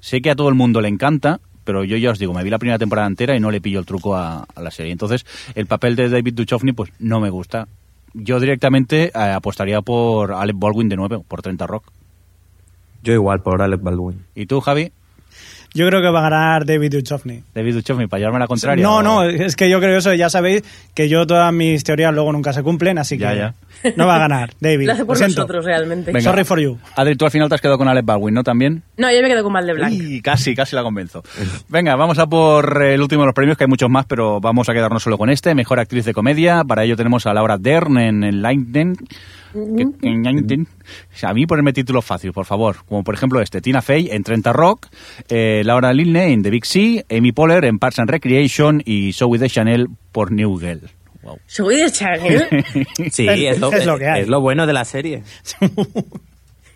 Sé 0.00 0.20
que 0.20 0.30
a 0.30 0.36
todo 0.36 0.48
el 0.48 0.54
mundo 0.54 0.80
le 0.80 0.88
encanta, 0.88 1.40
pero 1.66 1.84
yo 1.84 1.98
ya 1.98 2.12
os 2.12 2.18
digo, 2.18 2.32
me 2.32 2.42
vi 2.42 2.48
la 2.48 2.58
primera 2.58 2.78
temporada 2.78 3.06
entera 3.06 3.36
y 3.36 3.40
no 3.40 3.50
le 3.50 3.60
pillo 3.60 3.80
el 3.80 3.84
truco 3.84 4.16
a, 4.16 4.46
a 4.54 4.62
la 4.62 4.70
serie. 4.70 4.92
Entonces, 4.92 5.26
el 5.54 5.66
papel 5.66 5.96
de 5.96 6.08
David 6.08 6.32
Duchovny, 6.32 6.72
pues 6.72 6.90
no 6.98 7.20
me 7.20 7.28
gusta. 7.28 7.68
Yo 8.14 8.40
directamente 8.40 9.08
eh, 9.08 9.12
apostaría 9.14 9.82
por 9.82 10.32
Alec 10.32 10.56
Baldwin 10.58 10.88
de 10.88 10.96
nuevo, 10.96 11.22
por 11.22 11.42
30 11.42 11.66
Rock. 11.66 11.84
Yo 13.02 13.12
igual, 13.12 13.42
por 13.42 13.60
Alec 13.60 13.82
Baldwin. 13.82 14.24
¿Y 14.34 14.46
tú, 14.46 14.60
Javi? 14.60 14.90
Yo 15.76 15.86
creo 15.86 16.00
que 16.00 16.08
va 16.08 16.20
a 16.20 16.30
ganar 16.30 16.64
David 16.64 16.90
Duchovny. 16.92 17.42
David 17.54 17.74
Duchovny, 17.74 18.06
para 18.06 18.18
llevarme 18.20 18.38
la 18.40 18.46
contraria. 18.46 18.82
No, 18.82 18.96
¿o? 18.96 19.02
no, 19.02 19.22
es 19.24 19.54
que 19.56 19.68
yo 19.68 19.78
creo 19.78 19.98
eso, 19.98 20.14
ya 20.14 20.30
sabéis 20.30 20.62
que 20.94 21.08
yo 21.08 21.26
todas 21.26 21.52
mis 21.52 21.84
teorías 21.84 22.12
luego 22.14 22.32
nunca 22.32 22.52
se 22.52 22.62
cumplen, 22.62 22.98
así 22.98 23.18
que 23.18 23.24
Ya, 23.24 23.34
ya. 23.34 23.54
no 23.96 24.06
va 24.06 24.16
a 24.16 24.18
ganar 24.18 24.50
David. 24.60 24.86
Lo 24.86 24.92
hace 24.94 25.04
por 25.04 25.20
lo 25.20 25.26
nosotros 25.28 25.64
realmente. 25.64 26.12
Venga. 26.12 26.24
Sorry 26.30 26.44
for 26.44 26.58
you. 26.58 26.78
Adri, 26.96 27.14
tú 27.16 27.26
al 27.26 27.30
final 27.30 27.48
te 27.48 27.56
has 27.56 27.60
quedado 27.60 27.76
con 27.78 27.88
Alec 27.88 28.04
Baldwin, 28.06 28.34
¿no? 28.34 28.42
También. 28.42 28.82
No, 28.96 29.12
yo 29.12 29.20
me 29.22 29.28
quedo 29.28 29.42
con 29.42 29.52
Valdeblanc. 29.52 29.92
Uy, 29.92 30.22
casi, 30.22 30.54
casi 30.54 30.74
la 30.74 30.82
convenzo. 30.82 31.22
Venga, 31.68 31.94
vamos 31.94 32.18
a 32.18 32.26
por 32.26 32.82
el 32.82 33.00
último 33.02 33.22
de 33.22 33.26
los 33.26 33.34
premios, 33.34 33.58
que 33.58 33.64
hay 33.64 33.68
muchos 33.68 33.90
más, 33.90 34.06
pero 34.06 34.40
vamos 34.40 34.68
a 34.68 34.72
quedarnos 34.72 35.02
solo 35.02 35.18
con 35.18 35.28
este. 35.28 35.54
Mejor 35.54 35.78
actriz 35.78 36.04
de 36.06 36.14
comedia. 36.14 36.64
Para 36.64 36.84
ello 36.84 36.96
tenemos 36.96 37.26
a 37.26 37.34
Laura 37.34 37.58
Dern 37.58 37.98
en, 37.98 38.24
en 38.24 38.40
Lightning. 38.40 38.96
A 41.22 41.32
mí 41.34 41.46
ponerme 41.46 41.72
títulos 41.72 42.04
fáciles, 42.04 42.34
por 42.34 42.44
favor. 42.46 42.76
Como 42.88 43.02
por 43.04 43.14
ejemplo 43.14 43.40
este. 43.40 43.60
Tina 43.60 43.82
Fey 43.82 44.08
en 44.10 44.22
30 44.22 44.52
Rock. 44.52 44.86
eh, 45.28 45.62
Laura 45.64 45.92
Linney 45.92 46.32
en 46.32 46.42
The 46.42 46.50
Big 46.50 46.64
Sea. 46.66 47.04
Amy 47.10 47.32
Poehler 47.32 47.64
en 47.64 47.78
Parks 47.78 47.98
and 47.98 48.10
Recreation. 48.10 48.82
Y 48.84 49.12
Zoe 49.12 49.38
de 49.38 49.48
Chanel 49.50 49.86
por 50.12 50.32
New 50.32 50.58
Girl. 50.58 50.82
Wow. 51.22 51.38
Soy 51.46 51.76
de 51.78 51.90
Chanel. 51.90 52.46
Sí, 53.10 53.26
Es- 53.28 53.58
lo, 53.58 53.72
es 53.72 53.84
lo 53.86 53.98
que 53.98 54.06
hay. 54.06 54.22
es 54.22 54.28
lo 54.28 54.40
bueno 54.40 54.66
de 54.66 54.72
la 54.72 54.84
serie. 54.84 55.22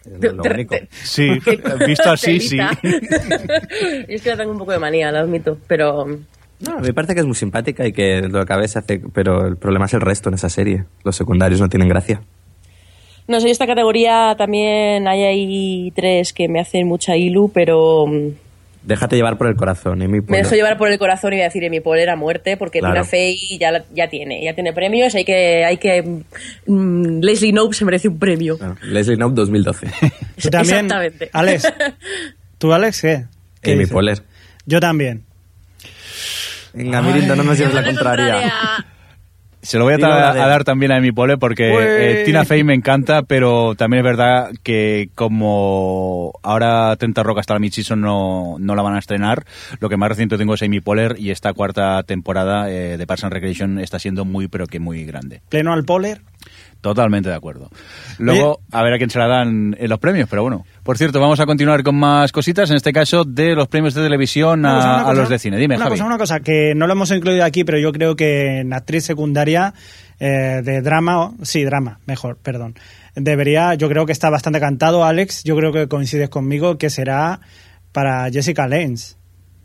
Es 0.03 0.33
lo 0.33 0.43
Te- 0.43 0.55
único. 0.55 0.75
Sí, 0.91 1.29
visto 1.87 2.11
así, 2.11 2.41
sí. 2.41 2.59
Es 4.09 4.23
que 4.23 4.31
le 4.31 4.37
tengo 4.37 4.53
un 4.53 4.59
poco 4.59 4.73
de 4.73 4.79
manía, 4.79 5.13
lo 5.13 5.19
admito, 5.19 5.59
pero 5.69 6.07
No, 6.07 6.79
me 6.81 6.93
parece 6.95 7.15
que 7.15 7.21
es 7.21 7.27
muy 7.27 7.35
simpática 7.35 7.87
y 7.87 7.93
que 7.93 8.23
lo 8.23 8.45
que 8.47 8.53
a 8.53 8.57
veces 8.57 8.79
hace, 8.79 9.01
pero 9.13 9.47
el 9.47 9.57
problema 9.59 9.85
es 9.85 9.95
el 9.95 10.01
resto 10.01 10.31
en 10.31 10.37
esa 10.37 10.49
serie. 10.49 10.85
Los 11.05 11.17
secundarios 11.17 11.61
no 11.61 11.69
tienen 11.69 11.89
gracia. 11.89 12.23
No 13.31 13.41
sé, 13.41 13.51
esta 13.51 13.67
categoría 13.67 14.35
también 14.37 15.09
hay 15.09 15.23
ahí 15.23 15.93
tres 15.95 16.33
que 16.33 16.49
me 16.49 16.61
hacen 16.61 16.87
mucha 16.87 17.17
ilu, 17.17 17.51
pero 17.55 18.07
mm, 18.07 18.29
Déjate 18.83 19.15
llevar 19.15 19.37
por 19.37 19.47
el 19.47 19.57
corazón, 19.57 20.01
Amy 20.01 20.21
me 20.27 20.39
dejo 20.39 20.55
llevar 20.55 20.79
por 20.79 20.91
el 20.91 20.99
corazón 20.99 21.35
y 21.35 21.37
voy 21.37 21.43
a 21.43 21.45
decir 21.45 21.69
mi 21.71 21.81
Poehler 21.81 22.09
a 22.09 22.17
muerte 22.17 22.57
porque 22.57 22.79
Claro. 22.79 22.95
Tina 22.95 23.05
Fey 23.05 23.37
ya, 23.61 23.71
la- 23.73 23.85
ya 23.95 24.09
tiene, 24.09 24.43
ya 24.43 24.55
tiene 24.55 24.73
premios, 24.73 25.15
hay 25.15 25.25
que, 25.27 25.65
hay 25.67 25.77
que 25.77 26.03
mm, 26.67 27.21
Leslie 27.21 27.53
Knope 27.53 27.75
se 27.75 27.85
merece 27.85 28.09
un 28.09 28.19
premio. 28.19 28.57
Claro. 28.57 28.77
Leslie 28.83 29.17
Knope 29.17 29.35
2012. 29.35 29.87
Tú 30.43 30.49
también, 30.49 30.75
Exactamente. 30.87 31.29
Alex. 31.33 31.73
¿Tú, 32.57 32.73
Alex, 32.73 33.03
qué? 33.03 33.25
¿Qué 33.61 33.73
Amy? 33.73 33.85
Poehler. 33.87 34.23
Yo 34.65 34.81
también. 34.81 35.25
Venga, 36.73 37.03
Mirindo, 37.03 37.37
no 37.37 37.43
nos 37.43 37.59
lleves 37.59 37.75
la 37.75 37.85
contraria. 37.85 38.53
Se 39.63 39.79
lo 39.79 39.85
voy 39.85 39.95
a, 39.95 39.99
dar 39.99 40.65
también 40.65 40.91
a 40.93 40.97
Amy 40.97 41.13
Poehler 41.13 41.39
porque 41.39 41.71
eh, 41.71 42.25
Tina 42.25 42.45
Fey 42.45 42.65
me 42.65 42.75
encanta, 42.75 43.23
pero 43.23 43.75
también 43.75 43.99
es 43.99 44.05
verdad 44.05 44.51
que 44.63 45.11
como 45.15 46.33
ahora 46.43 46.97
30 46.97 47.23
Rock 47.23 47.41
hasta 47.41 47.55
la 47.55 47.61
mid-season 47.61 48.01
no, 48.01 48.57
no 48.59 48.75
la 48.75 48.83
van 48.83 48.95
a 48.95 48.99
estrenar, 48.99 49.45
lo 49.79 49.89
que 49.89 49.97
más 49.97 50.09
reciente 50.09 50.39
tengo 50.39 50.55
es 50.55 50.63
Amy 50.63 50.81
Poehler 50.81 51.17
y 51.19 51.31
esta 51.31 51.53
cuarta 51.53 52.03
temporada 52.05 52.71
eh, 52.71 52.97
de 52.97 53.07
Parks 53.07 53.25
and 53.25 53.33
Recreation 53.33 53.79
está 53.79 53.99
siendo 53.99 54.25
muy, 54.25 54.49
pero 54.49 54.67
que 54.67 54.81
muy 54.81 55.05
grande. 55.05 55.43
Pleno 55.49 55.73
al 55.73 55.85
poler. 55.85 56.23
Totalmente 56.81 57.29
de 57.29 57.35
acuerdo. 57.35 57.69
Luego, 58.19 58.61
a 58.73 58.83
ver 58.83 58.95
a 58.95 58.97
quién 58.99 59.11
se 59.11 59.19
la 59.19 59.27
dan 59.27 59.77
en 59.79 59.89
los 59.91 59.99
premios, 59.99 60.29
pero 60.31 60.43
bueno. 60.43 60.65
Por 60.83 60.97
cierto, 60.97 61.21
vamos 61.21 61.39
a 61.39 61.45
continuar 61.47 61.83
con 61.83 61.95
más 61.97 62.33
cositas, 62.33 62.71
en 62.71 62.77
este 62.77 62.93
caso 62.93 63.25
de 63.25 63.55
los 63.55 63.69
premios 63.69 63.93
de 63.95 64.03
televisión 64.03 64.63
cosa, 64.63 65.09
a, 65.09 65.13
los 65.13 65.29
de 65.29 65.39
cine. 65.39 65.59
Dime, 65.59 65.77
una 65.77 65.85
Javi. 65.85 65.97
cosa, 65.97 66.07
una 66.07 66.17
cosa, 66.19 66.41
que 66.41 66.73
no 66.75 66.87
lo 66.87 66.95
hemos 66.95 67.11
incluido 67.11 67.45
aquí, 67.45 67.65
pero 67.65 67.79
yo 67.79 67.93
creo 67.93 68.17
que 68.17 68.61
en 68.61 68.73
actriz 68.73 69.05
secundaria 69.05 69.75
eh, 70.19 70.63
de 70.65 70.81
drama, 70.81 71.21
o- 71.27 71.35
sí, 71.43 71.65
drama, 71.65 72.01
mejor, 72.07 72.39
perdón. 72.39 72.75
Debería, 73.15 73.75
yo 73.75 73.89
creo 73.89 74.07
que 74.07 74.13
está 74.13 74.31
bastante 74.31 74.59
cantado, 74.61 75.05
Alex, 75.05 75.45
yo 75.45 75.57
creo 75.57 75.73
que 75.73 75.87
coincides 75.87 76.31
conmigo, 76.31 76.79
que 76.79 76.89
será 76.89 77.41
para 77.93 78.31
Jessica 78.31 78.67
Lange. 78.69 79.17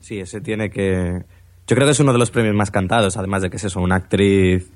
Sí, 0.01 0.19
ese 0.19 0.41
tiene 0.41 0.69
que... 0.69 1.23
Yo 1.67 1.75
creo 1.75 1.87
que 1.87 1.91
es 1.93 1.99
uno 1.99 2.11
de 2.13 2.19
los 2.19 2.29
premios 2.29 2.55
más 2.55 2.71
cantados, 2.71 3.17
además 3.17 3.41
de 3.41 3.49
que 3.49 3.57
es 3.57 3.63
eso, 3.63 3.79
una 3.79 3.95
actriz 3.95 4.69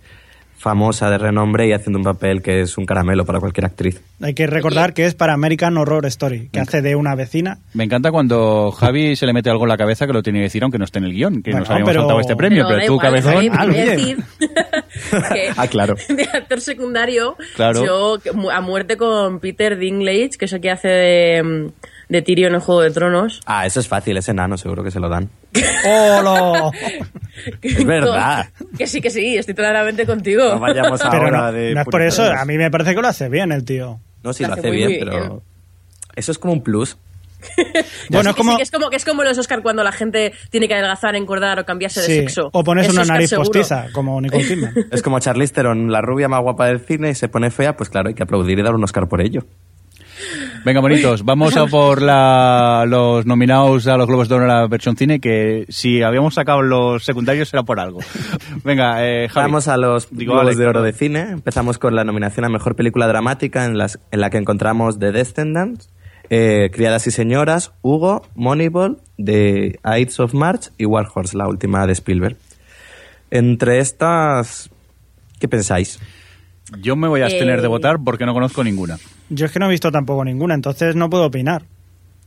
famosa 0.59 1.09
de 1.09 1.17
renombre 1.17 1.67
y 1.67 1.71
haciendo 1.71 1.97
un 1.99 2.03
papel 2.03 2.41
que 2.41 2.59
es 2.59 2.77
un 2.77 2.85
caramelo 2.85 3.25
para 3.25 3.39
cualquier 3.39 3.65
actriz. 3.65 4.01
Hay 4.21 4.33
que 4.33 4.45
recordar 4.45 4.93
que 4.93 5.05
es 5.05 5.15
para 5.15 5.33
American 5.33 5.77
Horror 5.77 6.05
Story, 6.07 6.49
que 6.51 6.59
hace 6.59 6.81
de 6.81 6.95
una 6.97 7.15
vecina. 7.15 7.59
Me 7.73 7.85
encanta 7.85 8.11
cuando 8.11 8.69
Javi 8.71 9.15
se 9.15 9.25
le 9.25 9.31
mete 9.31 9.49
algo 9.49 9.63
en 9.63 9.69
la 9.69 9.77
cabeza 9.77 10.05
que 10.05 10.11
lo 10.11 10.21
tiene 10.21 10.39
que 10.39 10.43
decir 10.43 10.61
aunque 10.63 10.77
no 10.77 10.83
esté 10.83 10.99
en 10.99 11.05
el 11.05 11.13
guion, 11.13 11.41
que 11.41 11.51
Bueno, 11.51 11.59
nos 11.61 11.69
habíamos 11.69 11.89
pero- 11.89 12.01
saltado 12.01 12.19
este 12.19 12.35
premio, 12.35 12.65
pero, 12.67 12.79
da 12.79 12.85
tú, 12.85 12.93
igual, 12.93 13.07
cabezón... 13.07 13.33
Javi, 13.35 13.49
Ah, 13.51 13.61
te 13.61 13.67
voy 13.67 13.77
a 13.79 13.81
oye. 13.83 13.91
decir 13.95 14.17
que 15.33 15.49
Ah, 15.55 15.67
claro. 15.67 15.95
de 16.09 16.23
actor 16.23 16.59
secundario, 16.61 17.35
Claro. 17.55 17.85
yo 17.85 18.17
a 18.51 18.61
muerte 18.61 18.97
con 18.97 19.39
Peter 19.39 19.77
Dinklage, 19.77 20.31
que 20.37 20.45
es 20.45 20.53
el 20.53 20.59
que 20.61 20.71
hace 20.71 20.87
de, 20.89 21.43
mm, 21.43 21.67
de 22.09 22.21
Tyrion 22.21 22.53
en 22.55 22.59
Juego 22.59 22.81
de 22.81 22.91
Tronos. 22.91 23.39
Ah, 23.45 23.65
eso 23.65 23.79
es 23.79 23.87
fácil, 23.87 24.17
ese 24.17 24.31
enano 24.31 24.57
seguro 24.57 24.83
que 24.83 24.91
se 24.91 24.99
lo 24.99 25.07
dan. 25.09 25.29
¡Holo! 25.85 26.71
Es 27.61 27.85
verdad. 27.85 28.49
Que 28.77 28.85
sí, 28.85 28.99
que 28.99 29.09
sí, 29.09 29.37
estoy 29.37 29.53
totalmente 29.53 30.05
contigo. 30.05 30.43
No 30.49 30.59
vayamos 30.59 30.99
Pero 31.09 31.23
ahora 31.23 31.37
no, 31.45 31.51
de... 31.53 31.73
no 31.73 31.81
es 31.81 31.87
por 31.87 32.01
eso, 32.01 32.23
a 32.23 32.43
mí 32.43 32.57
me 32.57 32.69
parece 32.69 32.93
que 32.93 33.01
lo 33.01 33.07
hace 33.07 33.29
bien 33.29 33.51
el 33.53 33.63
tío. 33.63 33.99
No, 34.23 34.33
sí, 34.33 34.43
Lo 34.43 34.49
lo 34.49 34.55
hace 34.55 34.69
bien, 34.71 34.89
bien. 34.89 35.05
pero... 35.05 35.41
Eso 36.15 36.31
es 36.33 36.37
como 36.39 36.51
un 36.53 36.61
plus. 36.63 36.97
Bueno, 38.09 38.31
es 38.31 38.35
Que 38.35 38.41
sí, 38.41 38.47
como... 38.47 38.57
que 38.57 38.63
es 38.63 38.71
como 38.71 38.89
que 38.89 38.95
es 38.97 39.05
como 39.05 39.23
los 39.23 39.37
Oscar 39.37 39.61
cuando 39.61 39.83
la 39.83 39.93
gente 39.93 40.33
tiene 40.49 40.67
que 40.67 40.73
adelgazar, 40.73 41.15
engordar 41.15 41.59
o 41.59 41.65
cambiarse 41.65 42.01
de 42.01 42.05
sí, 42.07 42.15
sexo. 42.15 42.49
o 42.51 42.63
pones 42.63 42.87
Es 42.87 42.91
una 42.91 43.03
Oscar 43.03 43.15
nariz 43.15 43.29
seguro. 43.29 43.47
postiza, 43.49 43.85
como 43.93 44.19
Nicole 44.19 44.45
Kidman. 44.45 44.73
Es 44.91 45.01
como 45.01 45.19
Charlize 45.19 45.53
Theron, 45.53 45.89
la 45.91 46.01
rubia 46.01 46.27
más 46.27 46.41
guapa 46.41 46.65
del 46.67 46.81
cine, 46.81 47.11
y 47.11 47.15
se 47.15 47.29
pone 47.29 47.51
fea, 47.51 47.77
pues 47.77 47.89
claro, 47.89 48.09
hay 48.09 48.15
que 48.15 48.23
aplaudir 48.23 48.59
y 48.59 48.63
dar 48.63 48.75
un 48.75 48.83
Oscar 48.83 49.07
por 49.07 49.21
ello. 49.21 49.45
Venga, 50.65 50.81
bonitos, 50.81 51.23
vamos 51.23 51.55
a 51.55 51.65
por 51.67 52.01
la- 52.01 52.83
los 52.87 53.25
nominados 53.25 53.87
a 53.87 53.97
los 53.97 54.07
Globos 54.07 54.27
de 54.29 54.35
Oro 54.35 54.43
en 54.43 54.49
la 54.49 54.67
versión 54.67 54.95
cine, 54.97 55.19
que 55.19 55.65
si 55.69 56.01
habíamos 56.01 56.33
sacado 56.33 56.61
los 56.61 57.03
secundarios 57.03 57.51
era 57.53 57.63
por 57.63 57.79
algo. 57.79 57.99
Venga, 58.63 59.03
eh, 59.05 59.29
Javi. 59.29 59.45
Vamos 59.47 59.67
a 59.67 59.77
los 59.77 60.09
Digo, 60.11 60.33
Globos 60.33 60.47
Alex, 60.47 60.57
de 60.57 60.67
Oro 60.67 60.81
de 60.83 60.93
cine. 60.93 61.21
Empezamos 61.31 61.77
con 61.79 61.95
la 61.95 62.03
nominación 62.03 62.45
a 62.45 62.49
Mejor 62.49 62.75
Película 62.75 63.07
Dramática, 63.07 63.65
en, 63.65 63.77
las, 63.77 63.99
en 64.11 64.19
la 64.21 64.29
que 64.29 64.37
encontramos 64.37 64.99
The 64.99 65.11
Descendants, 65.11 65.89
eh, 66.29 66.69
Criadas 66.73 67.07
y 67.07 67.11
Señoras, 67.11 67.71
Hugo, 67.81 68.27
Moneyball, 68.35 68.97
The 69.23 69.79
Ides 69.83 70.19
of 70.19 70.33
March 70.33 70.69
y 70.77 70.85
War 70.85 71.07
Horse, 71.13 71.37
la 71.37 71.47
última 71.47 71.87
de 71.87 71.93
Spielberg. 71.93 72.37
Entre 73.31 73.79
estas, 73.79 74.69
¿qué 75.39 75.47
pensáis? 75.47 75.99
Yo 76.81 76.95
me 76.95 77.07
voy 77.07 77.21
a 77.21 77.25
abstener 77.25 77.59
Eh, 77.59 77.61
de 77.63 77.67
votar 77.67 77.97
porque 78.03 78.25
no 78.25 78.33
conozco 78.33 78.63
ninguna. 78.63 78.97
Yo 79.29 79.45
es 79.45 79.51
que 79.51 79.59
no 79.59 79.67
he 79.67 79.69
visto 79.69 79.91
tampoco 79.91 80.23
ninguna, 80.25 80.55
entonces 80.55 80.95
no 80.95 81.09
puedo 81.09 81.25
opinar. 81.25 81.63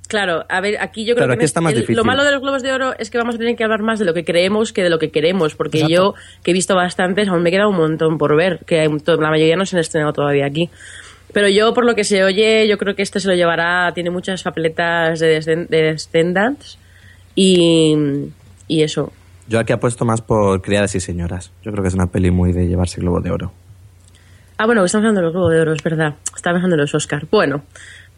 Claro, 0.08 0.44
a 0.48 0.60
ver, 0.60 0.76
aquí 0.80 1.04
yo 1.04 1.14
creo 1.14 1.26
Claro, 1.26 1.38
que 1.38 1.44
está 1.46 1.60
más 1.60 1.72
el- 1.72 1.86
lo 1.88 2.04
malo 2.04 2.22
de 2.24 2.32
los 2.32 2.40
Globos 2.42 2.62
de 2.62 2.72
Oro 2.72 2.92
es 2.98 3.08
que 3.08 3.16
vamos 3.18 3.36
a 3.36 3.38
tener 3.38 3.56
que 3.56 3.64
hablar 3.64 3.82
más 3.82 3.98
de 3.98 4.04
lo 4.04 4.12
que 4.12 4.24
creemos 4.24 4.72
que 4.72 4.82
de 4.82 4.90
lo 4.90 4.98
que 4.98 5.10
queremos, 5.10 5.54
porque 5.54 5.78
Exacto. 5.78 5.94
yo, 5.94 6.14
que 6.42 6.50
he 6.50 6.54
visto 6.54 6.74
bastantes, 6.74 7.28
aún 7.28 7.42
me 7.42 7.50
queda 7.50 7.66
un 7.66 7.76
montón 7.76 8.18
por 8.18 8.36
ver, 8.36 8.60
que 8.66 8.80
hay 8.80 8.88
la 8.88 9.30
mayoría 9.30 9.56
no 9.56 9.64
se 9.64 9.76
han 9.76 9.80
estrenado 9.80 10.12
todavía 10.12 10.44
aquí. 10.46 10.68
Pero 11.32 11.48
yo, 11.48 11.72
por 11.72 11.86
lo 11.86 11.94
que 11.94 12.04
se 12.04 12.22
oye, 12.24 12.68
yo 12.68 12.76
creo 12.76 12.94
que 12.94 13.02
este 13.02 13.20
se 13.20 13.28
lo 13.28 13.34
llevará, 13.34 13.90
tiene 13.94 14.10
muchas 14.10 14.42
papeletas 14.42 15.18
de, 15.18 15.40
descend- 15.40 15.68
de 15.68 15.82
Descendants 15.82 16.78
y, 17.34 17.94
y 18.68 18.82
eso. 18.82 19.12
Yo 19.48 19.58
aquí 19.60 19.72
apuesto 19.72 20.04
más 20.04 20.20
por 20.20 20.60
Criadas 20.60 20.94
y 20.94 21.00
Señoras. 21.00 21.52
Yo 21.62 21.72
creo 21.72 21.82
que 21.82 21.88
es 21.88 21.94
una 21.94 22.06
peli 22.08 22.30
muy 22.30 22.52
de 22.52 22.66
llevarse 22.66 23.00
Globo 23.00 23.20
de 23.20 23.30
Oro. 23.30 23.52
Ah, 24.58 24.66
bueno, 24.66 24.84
estamos 24.84 25.02
hablando 25.02 25.20
de 25.20 25.24
los 25.26 25.32
Globos 25.34 25.52
de 25.52 25.60
Oro, 25.60 25.72
es 25.72 25.82
verdad. 25.82 26.14
Estaba 26.36 26.54
pensando 26.54 26.76
en 26.76 26.80
los 26.80 26.94
Oscar. 26.94 27.26
Bueno, 27.30 27.62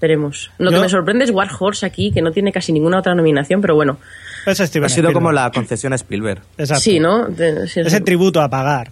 veremos. 0.01 0.51
Lo 0.59 0.71
Yo- 0.71 0.77
que 0.79 0.83
me 0.83 0.89
sorprende 0.89 1.25
es 1.25 1.31
War 1.31 1.49
Horse 1.59 1.87
aquí, 1.87 2.11
que 2.13 2.21
no 2.23 2.31
tiene 2.33 2.53
casi 2.53 2.73
ninguna 2.73 2.99
otra 2.99 3.15
nominación, 3.15 3.61
pero 3.61 3.75
bueno. 3.75 3.99
Es 4.47 4.59
Steven 4.59 4.85
Ha 4.87 4.89
sido 4.91 5.13
como 5.13 5.33
la 5.33 5.51
concesión 5.51 5.93
a 5.93 5.97
Spielberg. 5.97 6.43
Exacto. 6.59 6.83
Sí, 6.83 6.99
¿no? 7.01 7.27
De- 7.29 7.67
sí, 7.69 7.81
Ese 7.81 8.01
tributo 8.01 8.41
a 8.43 8.49
pagar. 8.51 8.91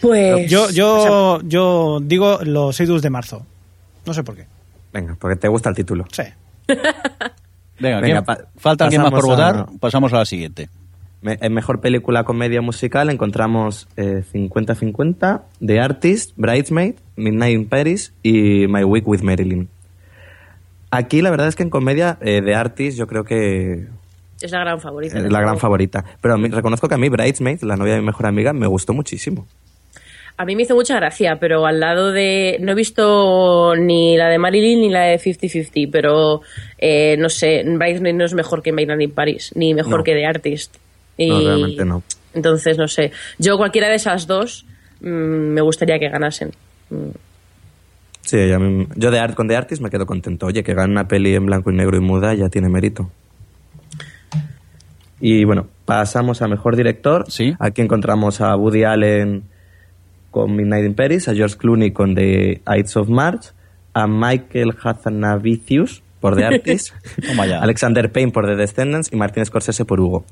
Pues. 0.00 0.50
Yo, 0.50 0.64
o 0.64 0.68
sea, 0.68 0.74
yo, 0.76 1.40
yo 1.44 1.98
digo 2.02 2.38
los 2.42 2.78
idus 2.80 3.02
de 3.02 3.10
marzo. 3.10 3.44
No 4.04 4.14
sé 4.14 4.22
por 4.22 4.36
qué. 4.36 4.46
Venga, 4.92 5.16
porque 5.18 5.36
te 5.36 5.48
gusta 5.48 5.68
el 5.68 5.74
título. 5.74 6.04
Sí. 6.12 6.22
Venga, 6.68 6.80
Venga, 7.80 8.00
¿quién- 8.02 8.24
pa- 8.24 8.38
¿falta 8.56 8.84
alguien 8.84 9.02
más 9.02 9.10
por 9.10 9.24
a- 9.24 9.26
votar? 9.26 9.66
Pasamos 9.80 10.12
a 10.12 10.18
la 10.18 10.24
siguiente. 10.24 10.68
Me- 11.22 11.38
En 11.40 11.52
mejor 11.54 11.80
película 11.80 12.24
comedia 12.24 12.60
musical 12.60 13.10
encontramos 13.10 13.88
eh, 13.96 14.22
50-50, 14.32 15.42
The 15.64 15.80
Artist, 15.80 16.32
Bridesmaid, 16.36 16.94
Midnight 17.16 17.54
in 17.54 17.68
Paris 17.68 18.12
y 18.22 18.66
My 18.68 18.84
Week 18.84 19.06
with 19.08 19.22
Marilyn. 19.22 19.68
Aquí 20.90 21.20
la 21.22 21.30
verdad 21.30 21.48
es 21.48 21.56
que 21.56 21.62
en 21.62 21.70
comedia 21.70 22.18
eh, 22.20 22.42
The 22.44 22.54
Artist 22.54 22.96
yo 22.98 23.06
creo 23.06 23.24
que 23.24 23.86
es 24.40 24.50
la 24.52 24.60
gran 24.60 24.80
favorita. 24.80 25.18
es 25.18 25.32
la 25.32 25.40
gran 25.40 25.58
favorita. 25.58 26.04
Pero 26.20 26.34
a 26.34 26.38
mí- 26.38 26.48
reconozco 26.48 26.88
que 26.88 26.94
a 26.94 26.98
mí 26.98 27.08
Bridesmaid, 27.08 27.62
la 27.62 27.76
novia 27.76 27.94
de 27.94 28.00
mi 28.00 28.06
mejor 28.06 28.26
amiga, 28.26 28.52
me 28.52 28.66
gustó 28.66 28.92
muchísimo. 28.92 29.46
A 30.38 30.44
mí 30.44 30.54
me 30.54 30.62
hizo 30.64 30.74
mucha 30.74 30.96
gracia, 30.96 31.38
pero 31.40 31.64
al 31.64 31.80
lado 31.80 32.12
de. 32.12 32.58
No 32.60 32.72
he 32.72 32.74
visto 32.74 33.74
ni 33.74 34.18
la 34.18 34.28
de 34.28 34.38
Marilyn 34.38 34.82
ni 34.82 34.90
la 34.90 35.04
de 35.04 35.18
50-50, 35.18 35.88
pero 35.90 36.42
eh, 36.76 37.16
no 37.18 37.30
sé, 37.30 37.64
Bridesmaid 37.66 38.14
no 38.14 38.24
es 38.26 38.34
mejor 38.34 38.62
que 38.62 38.70
Maitland 38.70 39.00
in 39.00 39.10
Paris, 39.12 39.52
ni 39.54 39.72
mejor 39.72 39.98
No. 39.98 40.04
que 40.04 40.12
The 40.12 40.26
Artist. 40.26 40.76
Y- 41.16 41.28
No, 41.28 41.40
realmente 41.40 41.84
no. 41.84 42.02
Entonces, 42.34 42.76
no 42.78 42.86
sé. 42.88 43.12
Yo, 43.38 43.56
cualquiera 43.56 43.88
de 43.88 43.94
esas 43.94 44.26
dos, 44.26 44.66
mm, 45.00 45.06
me 45.08 45.60
gustaría 45.62 45.98
que 45.98 46.08
ganasen. 46.08 46.50
Mm. 46.90 47.08
Sí, 48.22 48.50
a 48.52 48.58
mí- 48.58 48.86
yo 48.96 49.10
de 49.10 49.18
art, 49.20 49.34
con 49.34 49.46
The 49.48 49.56
Artist 49.56 49.80
me 49.80 49.88
quedo 49.88 50.04
contento. 50.04 50.46
Oye, 50.46 50.62
que 50.64 50.74
gane 50.74 50.92
una 50.92 51.06
peli 51.08 51.34
en 51.34 51.46
blanco 51.46 51.70
y 51.70 51.76
negro 51.76 51.96
y 51.96 52.00
muda 52.00 52.34
ya 52.34 52.48
tiene 52.48 52.68
mérito. 52.68 53.10
Y 55.20 55.44
bueno, 55.44 55.68
pasamos 55.84 56.42
a 56.42 56.48
mejor 56.48 56.76
director. 56.76 57.24
Sí. 57.28 57.54
Aquí 57.58 57.80
encontramos 57.82 58.40
a 58.40 58.54
Woody 58.56 58.84
Allen 58.84 59.44
con 60.30 60.54
Midnight 60.54 60.84
in 60.84 60.94
Paris, 60.94 61.28
a 61.28 61.34
George 61.34 61.56
Clooney 61.56 61.92
con 61.92 62.14
The 62.14 62.60
Ides 62.66 62.96
of 62.96 63.08
March, 63.08 63.52
a 63.94 64.06
Michael 64.06 64.74
Hazanavicius 64.82 66.02
por 66.20 66.36
The 66.36 66.44
Artist. 66.54 66.92
Alexander 67.60 68.12
Payne 68.12 68.32
por 68.32 68.44
The 68.46 68.56
Descendants 68.56 69.10
y 69.12 69.16
Martin 69.16 69.46
Scorsese 69.46 69.84
por 69.86 70.00
Hugo. 70.00 70.26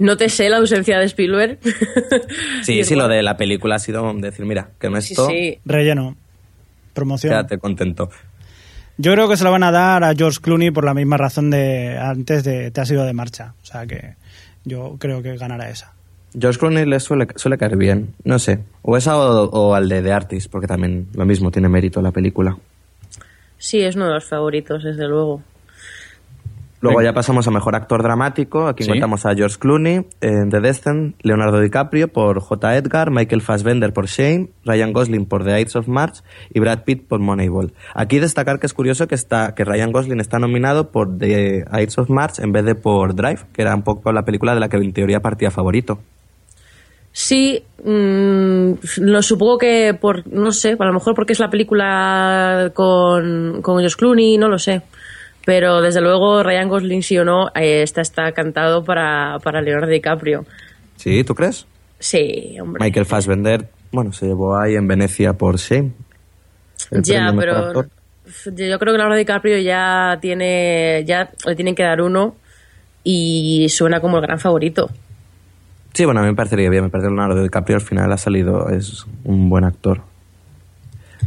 No 0.00 0.16
te 0.16 0.28
sé 0.28 0.48
la 0.48 0.56
ausencia 0.58 0.98
de 0.98 1.04
Spielberg. 1.06 1.58
Sí, 2.62 2.84
sí, 2.84 2.94
lo 2.94 3.08
de 3.08 3.22
la 3.22 3.36
película 3.36 3.76
ha 3.76 3.78
sido 3.78 4.12
decir, 4.14 4.44
mira, 4.46 4.70
que 4.78 4.90
no 4.90 5.00
Sí, 5.00 5.12
esto, 5.12 5.28
sí. 5.28 5.58
Relleno. 5.64 6.16
Promoción. 6.94 7.30
quédate 7.32 7.58
contento. 7.58 8.10
Yo 8.98 9.12
creo 9.12 9.28
que 9.28 9.36
se 9.36 9.44
lo 9.44 9.50
van 9.50 9.62
a 9.62 9.70
dar 9.70 10.04
a 10.04 10.14
George 10.14 10.40
Clooney 10.42 10.70
por 10.70 10.84
la 10.84 10.92
misma 10.92 11.16
razón 11.16 11.50
de 11.50 11.96
antes 11.98 12.44
de 12.44 12.70
Te 12.70 12.80
has 12.80 12.90
ido 12.90 13.04
de 13.04 13.12
marcha. 13.12 13.54
O 13.62 13.64
sea 13.64 13.86
que 13.86 14.14
yo 14.64 14.96
creo 14.98 15.22
que 15.22 15.36
ganará 15.36 15.70
esa. 15.70 15.94
George 16.38 16.58
Clooney 16.58 16.84
le 16.86 17.00
suele, 17.00 17.26
suele 17.36 17.56
caer 17.58 17.76
bien, 17.76 18.14
no 18.24 18.38
sé. 18.38 18.60
O 18.82 18.96
esa 18.96 19.16
o, 19.18 19.44
o 19.50 19.74
al 19.74 19.88
de 19.88 20.02
The 20.02 20.12
Artist, 20.12 20.50
porque 20.50 20.66
también 20.66 21.08
lo 21.14 21.24
mismo 21.24 21.50
tiene 21.50 21.68
mérito 21.68 22.02
la 22.02 22.12
película. 22.12 22.56
Sí, 23.58 23.80
es 23.80 23.96
uno 23.96 24.06
de 24.06 24.14
los 24.14 24.24
favoritos, 24.24 24.84
desde 24.84 25.06
luego. 25.08 25.42
Luego 26.82 26.98
Venga. 26.98 27.10
ya 27.10 27.14
pasamos 27.14 27.46
a 27.46 27.50
Mejor 27.50 27.74
Actor 27.76 28.02
Dramático. 28.02 28.66
Aquí 28.66 28.84
Sí. 28.84 28.88
encontramos 28.88 29.26
a 29.26 29.34
George 29.34 29.58
Clooney 29.58 30.06
en 30.22 30.48
The 30.48 30.60
Descent, 30.60 31.14
Leonardo 31.22 31.60
DiCaprio 31.60 32.08
por 32.08 32.40
J. 32.40 32.76
Edgar, 32.76 33.10
Michael 33.10 33.42
Fassbender 33.42 33.92
por 33.92 34.06
Shane, 34.06 34.48
Ryan 34.64 34.92
Gosling 34.94 35.26
por 35.26 35.44
The 35.44 35.60
Ides 35.60 35.76
of 35.76 35.88
March 35.88 36.22
y 36.52 36.58
Brad 36.58 36.84
Pitt 36.84 37.06
por 37.06 37.20
Moneyball. 37.20 37.74
Aquí 37.94 38.18
destacar 38.18 38.58
que 38.60 38.66
es 38.66 38.72
curioso 38.72 39.06
que, 39.08 39.14
está, 39.14 39.54
que 39.54 39.64
Ryan 39.64 39.92
Gosling 39.92 40.20
está 40.20 40.38
nominado 40.38 40.90
por 40.90 41.18
The 41.18 41.64
Ides 41.70 41.98
of 41.98 42.08
March 42.08 42.38
en 42.38 42.52
vez 42.52 42.64
de 42.64 42.74
por 42.74 43.14
Drive, 43.14 43.40
que 43.52 43.60
era 43.60 43.74
un 43.74 43.82
poco 43.82 44.10
la 44.12 44.22
película 44.24 44.54
de 44.54 44.60
la 44.60 44.68
que 44.70 44.78
en 44.78 44.92
teoría 44.94 45.20
partía 45.20 45.50
favorito. 45.50 45.98
Sí, 47.12 47.62
mm, 47.84 48.70
lo 48.98 49.20
supongo 49.22 49.58
que 49.58 49.98
por, 50.00 50.26
no 50.32 50.52
sé, 50.52 50.76
a 50.78 50.84
lo 50.84 50.92
mejor 50.92 51.14
porque 51.14 51.32
es 51.32 51.40
la 51.40 51.50
película 51.50 52.70
con, 52.72 53.60
con 53.62 53.78
George 53.80 53.96
Clooney, 53.98 54.38
no 54.38 54.48
lo 54.48 54.58
sé. 54.58 54.82
Pero 55.44 55.80
desde 55.80 56.00
luego 56.00 56.42
Ryan 56.42 56.68
Gosling 56.68 57.02
sí 57.02 57.18
o 57.18 57.24
no, 57.24 57.48
eh, 57.54 57.82
está, 57.82 58.02
está 58.02 58.32
cantado 58.32 58.84
para, 58.84 59.38
para 59.42 59.62
Leonardo 59.62 59.90
DiCaprio. 59.90 60.44
¿Sí? 60.96 61.24
¿Tú 61.24 61.34
crees? 61.34 61.66
Sí, 61.98 62.56
hombre. 62.60 62.84
Michael 62.84 63.06
Fassbender, 63.06 63.68
bueno, 63.92 64.12
se 64.12 64.26
llevó 64.26 64.58
ahí 64.58 64.74
en 64.74 64.86
Venecia 64.86 65.32
por 65.32 65.56
Shane. 65.56 65.92
el 66.90 67.02
ya, 67.02 67.32
pero 67.36 67.72
yo 67.74 68.78
creo 68.78 68.78
que 68.78 68.98
Leonardo 68.98 69.16
DiCaprio 69.16 69.58
ya 69.58 70.18
tiene, 70.20 71.04
ya 71.06 71.30
le 71.46 71.54
tienen 71.56 71.74
que 71.74 71.82
dar 71.82 72.00
uno 72.00 72.36
y 73.02 73.66
suena 73.70 74.00
como 74.00 74.18
el 74.18 74.22
gran 74.22 74.38
favorito. 74.38 74.90
Sí, 75.92 76.04
bueno, 76.04 76.20
a 76.20 76.22
mí 76.22 76.28
me 76.28 76.36
parecería 76.36 76.70
bien. 76.70 76.84
Me 76.84 76.90
parece 76.90 77.08
que 77.08 77.14
Leonardo 77.14 77.42
DiCaprio 77.42 77.76
al 77.76 77.82
final 77.82 78.12
ha 78.12 78.16
salido, 78.16 78.68
es 78.68 79.04
un 79.24 79.48
buen 79.48 79.64
actor. 79.64 80.02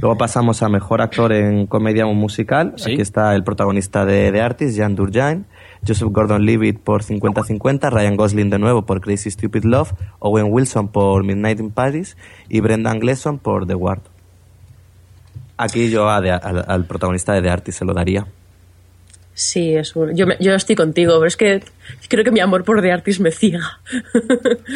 Luego 0.02 0.18
pasamos 0.18 0.62
a 0.64 0.70
mejor 0.70 1.02
actor 1.02 1.32
en 1.34 1.66
comedia 1.68 2.06
o 2.06 2.14
musical. 2.14 2.74
Sí. 2.78 2.94
Aquí 2.94 3.02
está 3.02 3.34
el 3.36 3.44
protagonista 3.44 4.06
de 4.06 4.32
The 4.32 4.42
Artist, 4.42 4.78
Jan 4.78 4.96
Durjain, 4.96 5.46
Joseph 5.88 6.10
Gordon-Levitt 6.12 6.80
por 6.80 7.04
50-50, 7.04 7.90
Ryan 7.92 8.16
Gosling 8.18 8.50
de 8.50 8.60
nuevo 8.60 8.86
por 8.86 9.02
Crazy 9.02 9.32
Stupid 9.32 9.64
Love, 9.64 9.94
Owen 10.20 10.48
Wilson 10.50 10.88
por 10.90 11.24
Midnight 11.24 11.60
in 11.60 11.72
Paris 11.72 12.18
y 12.50 12.60
Brendan 12.60 13.00
Gleeson 13.00 13.38
por 13.40 13.66
The 13.68 13.76
Ward. 13.76 14.02
Aquí 15.58 15.90
yo 15.90 16.10
a 16.10 16.22
The- 16.22 16.32
al, 16.32 16.66
al 16.68 16.86
protagonista 16.86 17.34
de 17.34 17.42
The 17.42 17.50
Artist 17.50 17.80
se 17.80 17.86
lo 17.86 17.94
daría. 17.94 18.26
Sí, 19.36 19.74
es 19.76 19.94
bueno. 19.94 20.14
Yo, 20.16 20.28
me- 20.28 20.38
yo 20.40 20.54
estoy 20.54 20.76
contigo, 20.76 21.14
pero 21.16 21.28
es 21.28 21.38
que 21.38 21.64
creo 22.08 22.24
que 22.24 22.32
mi 22.32 22.40
amor 22.40 22.64
por 22.64 22.82
The 22.82 22.92
Artist 22.92 23.20
me 23.20 23.32
ciega. 23.32 23.80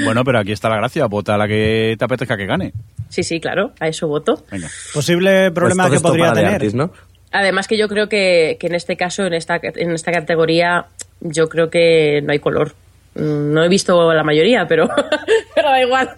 Bueno, 0.03 0.23
pero 0.23 0.39
aquí 0.39 0.51
está 0.51 0.69
la 0.69 0.77
gracia. 0.77 1.06
Vota 1.08 1.36
a 1.36 1.38
la 1.38 1.47
que 1.47 1.95
te 1.97 2.06
apetezca 2.06 2.38
que 2.38 2.45
gane. 2.45 2.73
Sí, 3.10 3.24
sí, 3.24 3.39
claro, 3.39 3.74
a 3.80 3.88
eso 3.88 4.08
voto. 4.08 4.43
Venga. 4.52 4.67
Posible 4.93 5.52
problema 5.52 5.88
Pues 5.88 6.02
todo 6.02 6.13
que 6.13 6.20
podría 6.20 6.34
tener. 6.34 6.89
Además 7.32 7.67
que 7.67 7.78
yo 7.78 7.88
creo 7.88 8.08
que, 8.08 8.58
que 8.60 8.67
en 8.67 8.76
este 8.76 8.96
caso, 8.96 9.26
en 9.26 9.34
esta, 9.34 9.60
en 9.62 9.91
esta 9.91 10.12
categoría, 10.12 10.88
yo 11.20 11.50
creo 11.50 11.70
que 11.70 12.22
no 12.24 12.32
hay 12.32 12.39
color. 12.39 12.74
Mm, 13.15 13.52
No 13.54 13.63
he 13.63 13.67
visto 13.70 14.13
la 14.13 14.24
mayoría, 14.24 14.65
pero, 14.67 14.88
pero 15.56 15.70
da 15.70 15.82
igual. 15.82 16.10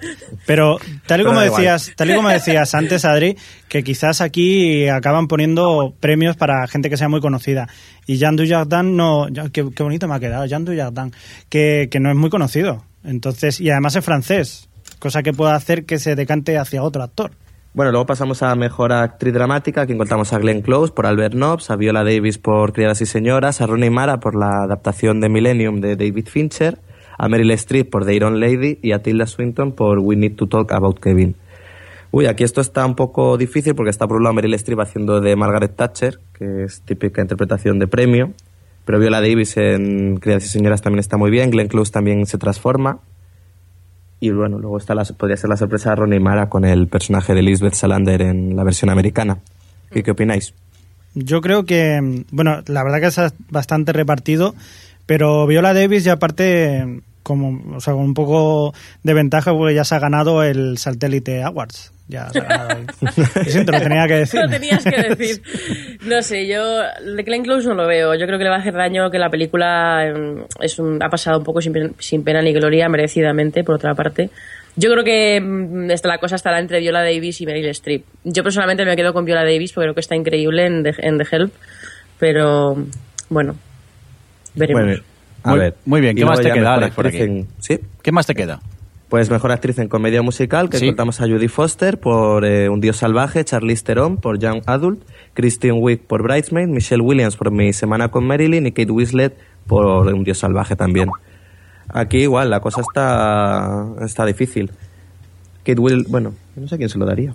Pero 0.45 0.77
tal 1.07 1.21
y 1.21 1.23
Pero 1.23 1.29
como 1.29 1.43
igual. 1.43 1.61
decías, 1.61 1.91
tal 1.95 2.11
y 2.11 2.15
como 2.15 2.29
decías 2.29 2.75
antes, 2.75 3.05
Adri, 3.05 3.35
que 3.67 3.83
quizás 3.83 4.21
aquí 4.21 4.87
acaban 4.87 5.27
poniendo 5.27 5.93
premios 5.99 6.37
para 6.37 6.67
gente 6.67 6.89
que 6.89 6.97
sea 6.97 7.09
muy 7.09 7.21
conocida. 7.21 7.67
Y 8.05 8.17
Jean 8.17 8.35
Dujardin 8.35 8.95
no, 8.95 9.27
qué 9.51 9.63
bonito 9.63 10.07
me 10.07 10.15
ha 10.15 10.19
quedado, 10.19 10.45
Jean 10.45 10.63
Dujardin, 10.63 11.11
que, 11.49 11.87
que 11.89 11.99
no 11.99 12.09
es 12.11 12.15
muy 12.15 12.29
conocido. 12.29 12.83
Entonces, 13.03 13.59
y 13.59 13.69
además 13.71 13.95
es 13.95 14.05
francés, 14.05 14.68
cosa 14.99 15.23
que 15.23 15.33
puede 15.33 15.53
hacer 15.53 15.85
que 15.85 15.97
se 15.97 16.15
decante 16.15 16.57
hacia 16.57 16.83
otro 16.83 17.01
actor. 17.01 17.31
Bueno, 17.73 17.91
luego 17.91 18.07
pasamos 18.07 18.41
a 18.41 18.55
Mejor 18.55 18.91
Actriz 18.91 19.33
Dramática. 19.33 19.81
Aquí 19.81 19.93
encontramos 19.93 20.33
a 20.33 20.39
Glenn 20.39 20.61
Close 20.61 20.91
por 20.91 21.05
Albert 21.05 21.35
Nobbs, 21.35 21.69
a 21.69 21.75
Viola 21.75 22.03
Davis 22.03 22.39
por 22.39 22.73
Criadas 22.73 23.01
y 23.01 23.05
Señoras, 23.05 23.61
a 23.61 23.67
Rooney 23.67 23.91
Mara 23.91 24.19
por 24.19 24.35
la 24.35 24.63
adaptación 24.63 25.21
de 25.21 25.29
Millennium 25.29 25.79
de 25.79 25.95
David 25.95 26.27
Fincher, 26.27 26.79
a 27.17 27.29
Meryl 27.29 27.51
Streep 27.51 27.89
por 27.89 28.05
The 28.05 28.15
Iron 28.15 28.39
Lady 28.39 28.79
y 28.81 28.91
a 28.91 29.03
Tilda 29.03 29.27
Swinton 29.27 29.73
por 29.73 29.99
We 29.99 30.15
Need 30.15 30.35
to 30.35 30.47
Talk 30.47 30.71
About 30.71 30.99
Kevin. 30.99 31.35
Uy, 32.11 32.25
aquí 32.25 32.43
esto 32.43 32.59
está 32.59 32.83
un 32.87 32.95
poco 32.95 33.37
difícil 33.37 33.75
porque 33.75 33.91
está 33.91 34.07
por 34.07 34.17
un 34.17 34.23
lado 34.23 34.33
Meryl 34.33 34.55
Streep 34.55 34.79
haciendo 34.79 35.21
de 35.21 35.35
Margaret 35.35 35.75
Thatcher, 35.75 36.19
que 36.33 36.63
es 36.63 36.81
típica 36.81 37.21
interpretación 37.21 37.77
de 37.77 37.85
premio, 37.85 38.33
pero 38.83 38.97
Viola 38.97 39.21
Davis 39.21 39.57
en 39.57 40.17
Criadas 40.17 40.45
y 40.45 40.47
Señoras 40.47 40.81
también 40.81 40.99
está 40.99 41.17
muy 41.17 41.29
bien, 41.29 41.51
Glenn 41.51 41.67
Close 41.67 41.91
también 41.91 42.25
se 42.25 42.39
transforma. 42.39 42.99
Y 44.19 44.31
bueno, 44.31 44.59
luego 44.59 44.77
está 44.77 44.95
la, 44.95 45.03
podría 45.05 45.37
ser 45.37 45.49
la 45.49 45.57
sorpresa 45.57 45.91
de 45.91 45.95
Ronnie 45.95 46.19
Mara 46.19 46.49
con 46.49 46.65
el 46.65 46.87
personaje 46.87 47.33
de 47.33 47.41
Lisbeth 47.41 47.75
Salander 47.75 48.21
en 48.21 48.55
la 48.55 48.63
versión 48.63 48.89
americana. 48.89 49.37
¿Y 49.93 50.03
qué 50.03 50.11
opináis? 50.11 50.53
Yo 51.15 51.41
creo 51.41 51.65
que, 51.65 52.23
bueno, 52.31 52.61
la 52.67 52.83
verdad 52.83 52.99
que 52.99 53.07
es 53.07 53.33
bastante 53.49 53.93
repartido, 53.93 54.55
pero 55.05 55.47
Viola 55.47 55.73
Davis 55.73 56.03
ya 56.03 56.17
parte 56.17 57.01
como, 57.23 57.75
o 57.75 57.79
sea, 57.79 57.93
con 57.93 58.03
un 58.03 58.13
poco 58.13 58.73
de 59.03 59.13
ventaja 59.13 59.53
porque 59.53 59.75
ya 59.75 59.83
se 59.83 59.95
ha 59.95 59.99
ganado 59.99 60.43
el 60.43 60.77
Satellite 60.77 61.43
Awards. 61.43 61.91
Ya 62.09 62.27
se 62.31 62.39
ha 62.39 62.43
ganado 62.43 62.69
ahí. 62.71 62.85
Lo 63.35 63.43
siento, 63.43 63.71
lo 63.71 63.79
tenía 63.81 64.07
que 64.07 64.13
decir. 64.15 64.41
Lo 64.43 64.49
tenías 64.49 64.83
que 64.83 65.01
decir. 65.15 65.41
No 66.07 66.21
sé, 66.23 66.47
yo 66.47 66.79
de 66.81 67.23
Glenn 67.23 67.43
Close 67.43 67.67
no 67.67 67.75
lo 67.75 67.85
veo. 67.87 68.15
Yo 68.15 68.25
creo 68.25 68.37
que 68.39 68.43
le 68.43 68.49
va 68.49 68.55
a 68.55 68.59
hacer 68.59 68.73
daño 68.73 69.11
que 69.11 69.19
la 69.19 69.29
película 69.29 70.07
eh, 70.07 70.43
es 70.61 70.79
un- 70.79 71.01
ha 71.03 71.09
pasado 71.09 71.37
un 71.37 71.43
poco 71.43 71.61
sin, 71.61 71.71
pen- 71.71 71.93
sin 71.99 72.23
pena 72.23 72.41
ni 72.41 72.51
gloria, 72.51 72.89
merecidamente, 72.89 73.63
por 73.63 73.75
otra 73.75 73.93
parte. 73.93 74.31
Yo 74.75 74.89
creo 74.91 75.03
que 75.03 75.39
mm, 75.39 75.91
esta, 75.91 76.07
la 76.07 76.17
cosa 76.17 76.35
estará 76.35 76.57
entre 76.59 76.79
Viola 76.79 77.03
Davis 77.03 77.41
y 77.41 77.45
Meryl 77.45 77.67
Streep. 77.69 78.03
Yo 78.23 78.43
personalmente 78.43 78.83
me 78.85 78.95
quedo 78.95 79.13
con 79.13 79.23
Viola 79.25 79.43
Davis 79.43 79.71
porque 79.73 79.85
creo 79.85 79.93
que 79.93 80.01
está 80.01 80.15
increíble 80.15 80.65
en 80.65 80.81
The, 80.83 80.95
en 80.99 81.17
The 81.19 81.27
Help, 81.31 81.53
pero 82.17 82.75
bueno, 83.29 83.55
veremos. 84.55 84.81
Bueno, 84.83 85.01
a 85.43 85.49
Muy- 85.51 85.59
ver. 85.59 85.75
muy 85.85 86.01
bien, 86.01 86.15
¿qué 86.15 86.25
más 86.25 86.41
te 86.41 86.51
queda, 86.51 86.73
Alex, 86.73 86.95
por 86.95 87.05
actriz 87.05 87.21
aquí? 87.23 87.31
en- 87.31 87.47
¿Sí? 87.59 87.79
¿Qué 88.01 88.11
más 88.11 88.25
te 88.25 88.33
queda? 88.33 88.59
Pues 89.09 89.31
mejor 89.31 89.51
actriz 89.51 89.79
en 89.79 89.87
comedia 89.87 90.21
musical, 90.21 90.69
que 90.69 90.77
Sí. 90.77 90.85
encontramos 90.85 91.19
a 91.19 91.25
Judy 91.27 91.47
Foster 91.47 91.99
por 91.99 92.45
eh, 92.45 92.69
Un 92.69 92.79
Dios 92.79 92.97
Salvaje, 92.97 93.43
Charlize 93.43 93.83
Theron 93.83 94.17
por 94.17 94.37
Young 94.37 94.61
Adult, 94.67 95.01
Kristen 95.33 95.73
Wiig 95.79 96.01
por 96.05 96.21
Bridesmaid, 96.21 96.67
Michelle 96.67 97.01
Williams 97.01 97.35
por 97.35 97.51
Mi 97.51 97.73
Semana 97.73 98.09
con 98.09 98.25
Marilyn 98.27 98.67
y 98.67 98.71
Kate 98.71 98.91
Winslet 98.91 99.35
por 99.65 100.07
Un 100.13 100.23
Dios 100.23 100.37
Salvaje 100.37 100.75
también. 100.75 101.09
Aquí 101.91 102.19
igual, 102.19 102.51
la 102.51 102.59
cosa 102.59 102.81
está, 102.81 103.83
está 104.05 104.25
difícil. 104.27 104.69
Kate 105.65 105.79
Will, 105.81 106.05
bueno, 106.07 106.35
no 106.55 106.67
sé 106.67 106.77
quién 106.77 106.89
se 106.89 106.99
lo 106.99 107.05
daría. 107.07 107.33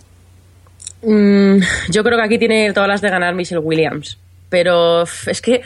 Mm, 1.03 1.59
yo 1.91 2.05
creo 2.05 2.17
que 2.19 2.25
aquí 2.25 2.39
tiene 2.39 2.73
todas 2.73 2.89
las 2.89 3.01
de 3.01 3.11
ganar 3.11 3.35
Michelle 3.35 3.61
Williams. 3.61 4.19
Pero 4.55 5.03
es 5.03 5.43
que 5.43 5.63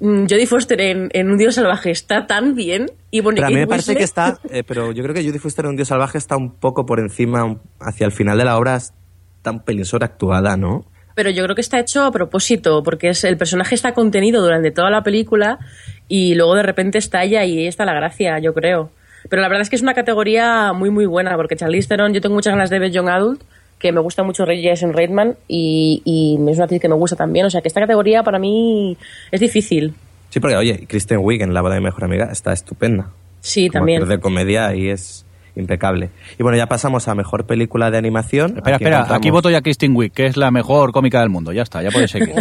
mm, 0.00 0.24
Jodie 0.28 0.48
Foster 0.48 0.80
en, 0.80 1.10
en 1.12 1.30
Un 1.30 1.38
Dios 1.38 1.54
Salvaje 1.54 1.92
está 1.92 2.26
tan 2.26 2.56
bien. 2.56 2.90
Y 3.12 3.20
bueno, 3.20 3.36
Pero 3.36 3.46
a 3.46 3.50
mí 3.50 3.54
me 3.54 3.68
parece 3.68 3.94
que 3.94 4.02
está, 4.02 4.36
eh, 4.50 4.64
pero 4.66 4.90
yo 4.90 5.04
creo 5.04 5.14
que 5.14 5.22
Judy 5.22 5.38
Foster 5.38 5.64
en 5.64 5.70
Un 5.70 5.76
Dios 5.76 5.86
Salvaje 5.86 6.18
está 6.18 6.36
un 6.36 6.50
poco 6.50 6.84
por 6.84 6.98
encima, 6.98 7.56
hacia 7.78 8.04
el 8.04 8.10
final 8.10 8.36
de 8.36 8.44
la 8.44 8.58
obra, 8.58 8.74
está 8.74 9.52
un 9.52 9.60
pelín 9.60 9.84
sobreactuada, 9.84 10.56
¿no? 10.56 10.84
Pero 11.14 11.30
yo 11.30 11.44
creo 11.44 11.54
que 11.54 11.60
está 11.60 11.78
hecho 11.78 12.02
a 12.02 12.10
propósito, 12.10 12.82
porque 12.82 13.10
es, 13.10 13.22
el 13.22 13.36
personaje 13.36 13.76
está 13.76 13.94
contenido 13.94 14.42
durante 14.42 14.72
toda 14.72 14.90
la 14.90 15.04
película 15.04 15.60
y 16.08 16.34
luego 16.34 16.56
de 16.56 16.64
repente 16.64 16.98
estalla 16.98 17.44
y 17.44 17.60
ahí 17.60 17.66
está 17.68 17.84
la 17.84 17.94
gracia, 17.94 18.40
yo 18.40 18.54
creo. 18.54 18.90
Pero 19.30 19.40
la 19.40 19.46
verdad 19.46 19.62
es 19.62 19.70
que 19.70 19.76
es 19.76 19.82
una 19.82 19.94
categoría 19.94 20.72
muy, 20.72 20.90
muy 20.90 21.06
buena, 21.06 21.36
porque 21.36 21.54
Charlize 21.54 21.86
Theron, 21.86 22.12
yo 22.12 22.20
tengo 22.20 22.34
muchas 22.34 22.54
ganas 22.54 22.70
de 22.70 22.80
ver 22.80 22.90
Young 22.90 23.08
Adult, 23.08 23.44
que 23.82 23.92
me 23.92 24.00
gusta 24.00 24.22
mucho 24.22 24.44
Jason 24.46 24.92
Reitman 24.94 25.34
y, 25.48 26.00
y 26.04 26.34
es 26.50 26.56
una 26.56 26.64
actriz 26.64 26.80
que 26.80 26.88
me 26.88 26.94
gusta 26.94 27.16
también. 27.16 27.44
O 27.46 27.50
sea 27.50 27.60
que 27.60 27.68
esta 27.68 27.80
categoría 27.80 28.22
para 28.22 28.38
mí 28.38 28.96
es 29.30 29.40
difícil. 29.40 29.94
Sí, 30.30 30.40
porque 30.40 30.56
oye, 30.56 30.86
Kristen 30.88 31.18
Wiig 31.20 31.42
en 31.42 31.52
La 31.52 31.60
boda 31.60 31.74
de 31.74 31.80
mi 31.80 31.84
mejor 31.86 32.04
amiga 32.04 32.28
está 32.32 32.52
estupenda. 32.52 33.10
Sí, 33.40 33.68
Como 33.68 33.80
también. 33.80 34.08
de 34.08 34.18
comedia 34.20 34.74
y 34.74 34.88
es 34.88 35.26
impecable. 35.56 36.10
Y 36.38 36.42
bueno, 36.44 36.56
ya 36.56 36.66
pasamos 36.66 37.08
a 37.08 37.14
mejor 37.14 37.44
película 37.44 37.90
de 37.90 37.98
animación. 37.98 38.56
Espera, 38.56 38.76
Aquí 38.76 38.84
espera, 38.84 38.96
encontramos- 39.00 39.16
aquí 39.18 39.30
voto 39.30 39.50
ya 39.50 39.58
a 39.58 39.62
Kristen 39.62 39.94
Wiig, 39.96 40.12
que 40.12 40.26
es 40.26 40.36
la 40.38 40.50
mejor 40.50 40.92
cómica 40.92 41.20
del 41.20 41.28
mundo. 41.28 41.52
Ya 41.52 41.62
está, 41.62 41.82
ya 41.82 41.90
puede 41.90 42.06
seguir. 42.08 42.32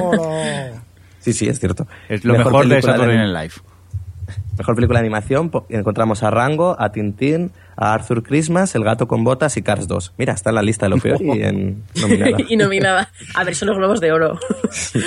Sí, 1.19 1.33
sí, 1.33 1.47
es 1.49 1.59
cierto. 1.59 1.87
es 2.07 2.23
lo 2.23 2.33
mejor, 2.37 2.63
de 2.67 2.69
película 2.75 2.93
Saturday 2.93 3.17
Night 3.17 3.33
Live. 3.35 3.53
Mejor 4.57 4.75
película 4.75 4.99
de 4.99 5.05
animación, 5.07 5.51
encontramos 5.69 6.23
a 6.23 6.29
Rango, 6.29 6.75
a 6.79 6.91
Tintín, 6.91 7.51
a 7.75 7.93
Arthur 7.93 8.23
Christmas, 8.23 8.75
El 8.75 8.83
gato 8.83 9.07
con 9.07 9.23
botas 9.23 9.57
y 9.57 9.61
Cars 9.61 9.87
2. 9.87 10.13
Mira, 10.17 10.33
está 10.33 10.49
en 10.49 10.55
la 10.55 10.61
lista 10.61 10.85
de 10.85 10.89
lo 10.91 10.97
peor 10.97 11.21
y 11.21 11.41
en 11.43 11.83
nominada. 11.99 12.37
y 12.49 12.57
nominada. 12.57 13.09
A 13.35 13.43
ver, 13.43 13.55
son 13.55 13.69
los 13.69 13.77
globos 13.77 13.99
de 14.01 14.11
oro. 14.11 14.37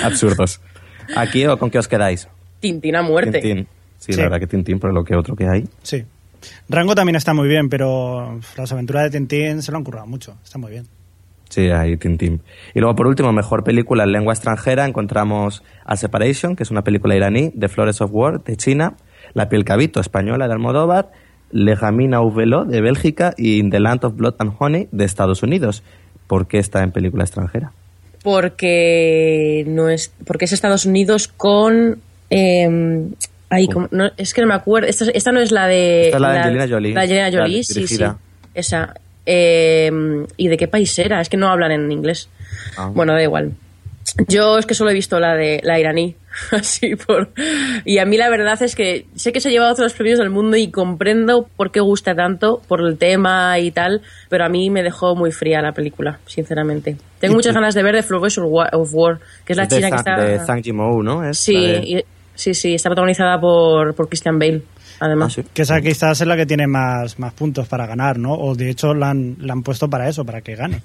Absurdos. 0.03 0.61
¿Aquí 1.15 1.45
o 1.45 1.57
con 1.57 1.69
qué 1.69 1.79
os 1.79 1.87
quedáis? 1.87 2.27
Tintín 2.59 2.95
a 2.95 3.01
muerte. 3.01 3.39
Tintín. 3.39 3.67
Sí, 3.97 4.11
Sí. 4.13 4.17
la 4.17 4.23
verdad 4.23 4.39
que 4.39 4.47
Tintín, 4.47 4.79
por 4.79 4.93
lo 4.93 5.03
que 5.03 5.15
otro 5.15 5.35
que 5.35 5.47
hay. 5.47 5.67
Sí. 5.83 6.03
Rango 6.69 6.93
también 6.95 7.15
está 7.15 7.33
muy 7.33 7.47
bien, 7.47 7.69
pero 7.69 8.39
las 8.57 8.71
aventuras 8.71 9.03
de 9.03 9.09
Tintín 9.11 9.61
se 9.61 9.71
lo 9.71 9.77
han 9.77 9.83
currado 9.83 10.05
mucho. 10.07 10.35
Está 10.43 10.57
muy 10.59 10.71
bien. 10.71 10.85
Sí, 11.49 11.69
hay 11.69 11.97
Tintín. 11.97 12.41
Y 12.73 12.79
luego, 12.79 12.95
por 12.95 13.07
último, 13.07 13.31
mejor 13.31 13.63
película 13.63 14.03
en 14.03 14.11
lengua 14.11 14.33
extranjera, 14.33 14.85
encontramos 14.85 15.63
A 15.85 15.95
Separation, 15.95 16.55
que 16.55 16.63
es 16.63 16.71
una 16.71 16.83
película 16.83 17.15
iraní, 17.15 17.51
The 17.57 17.67
Flores 17.69 18.01
of 18.01 18.11
War, 18.13 18.43
de 18.43 18.57
China, 18.57 18.95
La 19.33 19.47
piel 19.49 19.63
cabito, 19.63 19.99
española, 20.01 20.47
de 20.47 20.53
Almodóvar, 20.53 21.11
Le 21.51 21.75
Gamina 21.75 22.17
au 22.17 22.31
Velo, 22.31 22.65
de 22.65 22.81
Bélgica, 22.81 23.33
y 23.37 23.59
In 23.59 23.69
the 23.69 23.79
Land 23.79 24.03
of 24.05 24.15
Blood 24.15 24.35
and 24.39 24.53
Honey, 24.59 24.87
de 24.91 25.05
Estados 25.05 25.43
Unidos. 25.43 25.83
¿Por 26.27 26.47
qué 26.47 26.57
está 26.57 26.83
en 26.83 26.91
película 26.91 27.23
extranjera? 27.23 27.71
Porque 28.23 29.63
no 29.67 29.89
es 29.89 30.11
porque 30.25 30.45
es 30.45 30.53
Estados 30.53 30.85
Unidos 30.85 31.27
con 31.27 31.99
eh, 32.29 33.07
como- 33.71 33.87
no, 33.91 34.09
es 34.17 34.33
que 34.33 34.41
no 34.41 34.47
me 34.47 34.53
acuerdo. 34.55 34.87
Esta, 34.87 35.05
esta 35.11 35.31
no 35.31 35.39
es 35.39 35.51
la 35.51 35.67
de 35.67 36.05
Esta 36.05 36.17
es 36.17 36.21
la 36.21 36.31
de 36.31 36.37
Angelina 36.39 36.67
Jolie. 36.67 36.93
La 36.93 37.01
Angelina 37.01 37.31
Jolie, 37.31 37.57
La 37.57 37.63
sí, 37.63 37.87
sí. 37.87 38.03
Esa. 38.53 38.95
Eh, 39.25 39.91
¿Y 40.37 40.47
de 40.47 40.57
qué 40.57 40.67
país 40.67 40.97
era? 40.99 41.21
Es 41.21 41.29
que 41.29 41.37
no 41.37 41.47
hablan 41.47 41.71
en 41.71 41.91
inglés. 41.91 42.29
Ah. 42.77 42.91
Bueno, 42.93 43.13
da 43.13 43.21
igual. 43.23 43.53
Yo 44.27 44.57
es 44.57 44.65
que 44.65 44.73
solo 44.75 44.91
he 44.91 44.93
visto 44.93 45.19
la 45.19 45.35
de 45.35 45.59
la 45.63 45.77
iraní, 45.79 46.15
así 46.51 46.95
por 46.95 47.29
y 47.83 47.97
a 47.97 48.05
mí 48.05 48.15
la 48.17 48.29
verdad 48.29 48.61
es 48.61 48.73
que 48.75 49.05
sé 49.15 49.33
que 49.33 49.41
se 49.41 49.49
ha 49.49 49.51
llevado 49.51 49.73
otros 49.73 49.93
premios 49.93 50.19
del 50.19 50.29
mundo 50.29 50.55
y 50.55 50.69
comprendo 50.69 51.47
por 51.57 51.71
qué 51.71 51.81
gusta 51.81 52.15
tanto 52.15 52.61
por 52.67 52.81
el 52.81 52.97
tema 52.97 53.59
y 53.59 53.71
tal, 53.71 54.01
pero 54.29 54.45
a 54.45 54.49
mí 54.49 54.69
me 54.69 54.83
dejó 54.83 55.15
muy 55.15 55.31
fría 55.31 55.61
la 55.61 55.73
película, 55.73 56.19
sinceramente. 56.27 56.95
Tengo 57.19 57.35
muchas 57.35 57.53
ganas 57.53 57.75
de 57.75 57.83
ver 57.83 57.95
The 57.95 58.03
Flowers 58.03 58.37
of 58.37 58.45
War, 58.47 58.69
of 58.73 58.89
War, 58.93 59.19
que 59.45 59.53
es 59.53 59.57
la 59.57 59.67
china 59.67 59.89
que 59.89 59.95
está 59.97 60.17
De 60.17 60.39
Zhang 60.39 60.61
Yimou, 60.61 61.03
¿no? 61.03 61.27
Es 61.27 61.37
Sí, 61.37 61.55
de- 61.55 62.05
sí, 62.35 62.53
sí, 62.53 62.75
está 62.75 62.89
protagonizada 62.89 63.39
por, 63.39 63.95
por 63.95 64.07
Christian 64.07 64.37
Bale, 64.39 64.61
Ah, 64.99 65.05
además. 65.07 65.33
sí. 65.33 65.43
Que 65.53 65.63
esa 65.63 65.81
quizás 65.81 66.21
es 66.21 66.27
la 66.27 66.37
que 66.37 66.45
tiene 66.45 66.67
más, 66.67 67.19
más 67.19 67.33
puntos 67.33 67.67
para 67.67 67.85
ganar, 67.85 68.17
¿no? 68.17 68.33
O 68.33 68.55
de 68.55 68.69
hecho 68.69 68.93
la 68.93 69.09
han, 69.09 69.35
la 69.39 69.53
han 69.53 69.61
puesto 69.63 69.89
para 69.89 70.07
eso, 70.07 70.23
para 70.23 70.41
que 70.41 70.55
gane. 70.55 70.81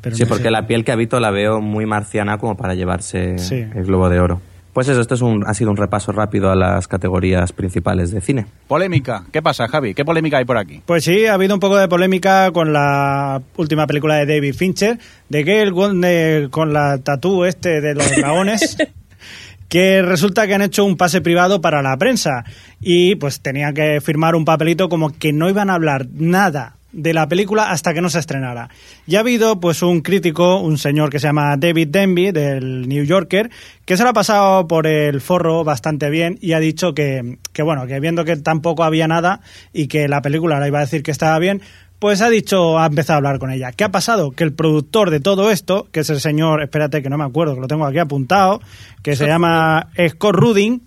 Pero 0.00 0.16
Sí, 0.16 0.22
no 0.24 0.28
porque 0.30 0.44
sé. 0.44 0.50
la 0.50 0.66
piel 0.66 0.84
que 0.84 0.90
habito 0.90 1.20
la 1.20 1.30
veo 1.30 1.60
muy 1.60 1.86
marciana 1.86 2.38
como 2.38 2.56
para 2.56 2.74
llevarse 2.74 3.38
Sí. 3.38 3.56
el 3.56 3.84
Globo 3.84 4.08
de 4.08 4.18
Oro. 4.18 4.40
Pues 4.72 4.88
eso, 4.88 5.02
esto 5.02 5.14
es 5.14 5.20
un, 5.20 5.44
ha 5.46 5.52
sido 5.52 5.70
un 5.70 5.76
repaso 5.76 6.12
rápido 6.12 6.50
a 6.50 6.56
las 6.56 6.88
categorías 6.88 7.52
principales 7.52 8.10
de 8.10 8.22
cine. 8.22 8.46
Polémica. 8.66 9.22
¿Qué 9.30 9.42
pasa, 9.42 9.68
Javi? 9.68 9.92
¿Qué 9.92 10.02
polémica 10.02 10.38
hay 10.38 10.46
por 10.46 10.56
aquí? 10.56 10.80
Pues 10.86 11.04
sí, 11.04 11.26
ha 11.26 11.34
habido 11.34 11.52
un 11.54 11.60
poco 11.60 11.76
de 11.76 11.88
polémica 11.88 12.50
con 12.52 12.72
la 12.72 13.42
última 13.58 13.86
película 13.86 14.16
de 14.16 14.24
David 14.26 14.54
Fincher, 14.54 14.98
de 15.28 15.44
que 15.44 15.60
el 15.62 15.72
con 16.50 16.72
la 16.72 16.98
tatú 17.04 17.44
este 17.44 17.82
de 17.82 17.94
los 17.94 18.10
dragones, 18.16 18.78
que 19.72 20.02
resulta 20.02 20.46
que 20.46 20.52
han 20.52 20.60
hecho 20.60 20.84
un 20.84 20.98
pase 20.98 21.22
privado 21.22 21.62
para 21.62 21.80
la 21.80 21.96
prensa 21.96 22.44
y 22.78 23.14
pues 23.14 23.40
tenían 23.40 23.72
que 23.72 24.02
firmar 24.02 24.34
un 24.34 24.44
papelito 24.44 24.90
como 24.90 25.08
que 25.18 25.32
no 25.32 25.48
iban 25.48 25.70
a 25.70 25.74
hablar 25.76 26.08
nada 26.12 26.76
de 26.92 27.14
la 27.14 27.26
película 27.26 27.70
hasta 27.70 27.94
que 27.94 28.02
no 28.02 28.10
se 28.10 28.18
estrenara. 28.18 28.68
Ya 29.06 29.20
ha 29.20 29.22
habido 29.22 29.60
pues 29.60 29.80
un 29.80 30.02
crítico, 30.02 30.58
un 30.58 30.76
señor 30.76 31.08
que 31.08 31.18
se 31.18 31.28
llama 31.28 31.56
David 31.56 31.88
Denby 31.88 32.32
del 32.32 32.86
New 32.86 33.04
Yorker, 33.04 33.48
que 33.86 33.96
se 33.96 34.02
lo 34.02 34.10
ha 34.10 34.12
pasado 34.12 34.68
por 34.68 34.86
el 34.86 35.22
forro 35.22 35.64
bastante 35.64 36.10
bien 36.10 36.36
y 36.42 36.52
ha 36.52 36.60
dicho 36.60 36.92
que, 36.92 37.38
que 37.54 37.62
bueno, 37.62 37.86
que 37.86 37.98
viendo 37.98 38.26
que 38.26 38.36
tampoco 38.36 38.84
había 38.84 39.08
nada 39.08 39.40
y 39.72 39.86
que 39.86 40.06
la 40.06 40.20
película 40.20 40.60
le 40.60 40.68
iba 40.68 40.80
a 40.80 40.82
decir 40.82 41.02
que 41.02 41.12
estaba 41.12 41.38
bien, 41.38 41.62
pues 42.02 42.20
ha 42.20 42.28
dicho, 42.28 42.80
ha 42.80 42.86
empezado 42.86 43.14
a 43.14 43.18
hablar 43.18 43.38
con 43.38 43.52
ella. 43.52 43.70
¿Qué 43.70 43.84
ha 43.84 43.92
pasado? 43.92 44.32
Que 44.32 44.42
el 44.42 44.52
productor 44.52 45.10
de 45.10 45.20
todo 45.20 45.52
esto, 45.52 45.86
que 45.92 46.00
es 46.00 46.10
el 46.10 46.18
señor, 46.18 46.60
espérate 46.60 47.00
que 47.00 47.08
no 47.08 47.16
me 47.16 47.22
acuerdo, 47.22 47.54
que 47.54 47.60
lo 47.60 47.68
tengo 47.68 47.86
aquí 47.86 47.98
apuntado, 47.98 48.60
que 49.04 49.14
se 49.14 49.24
llama 49.28 49.88
Scott 50.08 50.34
Rudin, 50.34 50.82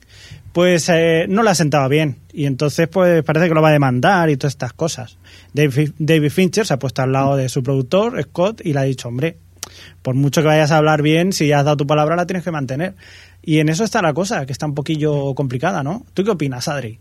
pues 0.51 0.89
eh, 0.89 1.26
no 1.30 1.41
le 1.41 1.51
ha 1.51 1.55
sentado 1.55 1.88
bien. 1.88 2.18
Y 2.34 2.47
entonces, 2.47 2.89
pues 2.89 3.24
parece 3.24 3.47
que 3.47 3.53
lo 3.53 3.61
va 3.61 3.70
a 3.70 3.72
demandar 3.72 4.30
y 4.30 4.36
todas 4.36 4.55
estas 4.55 4.74
cosas. 4.74 5.18
David, 5.53 5.91
David 5.99 6.32
Fincher 6.32 6.66
se 6.66 6.74
ha 6.74 6.80
puesto 6.80 7.01
al 7.01 7.13
lado 7.13 7.38
de 7.38 7.47
su 7.47 7.63
productor, 7.63 8.22
Scott, 8.22 8.59
y 8.66 8.74
le 8.74 8.80
ha 8.82 8.84
dicho, 8.84 9.07
hombre, 9.07 9.38
por 10.01 10.16
mucho 10.16 10.41
que 10.41 10.49
vayas 10.49 10.72
a 10.72 10.78
hablar 10.80 11.01
bien, 11.01 11.32
si 11.32 11.49
has 11.53 11.63
dado 11.63 11.78
tu 11.78 11.88
palabra, 11.88 12.18
la 12.18 12.26
tienes 12.26 12.43
que 12.43 12.51
mantener. 12.51 12.93
Y 13.41 13.59
en 13.59 13.70
eso 13.70 13.86
está 13.86 14.01
la 14.01 14.13
cosa, 14.13 14.45
que 14.45 14.51
está 14.51 14.66
un 14.66 14.76
poquillo 14.76 15.34
complicada, 15.34 15.82
¿no? 15.82 16.05
¿Tú 16.13 16.26
qué 16.26 16.32
opinas, 16.32 16.68
Adri? 16.68 16.99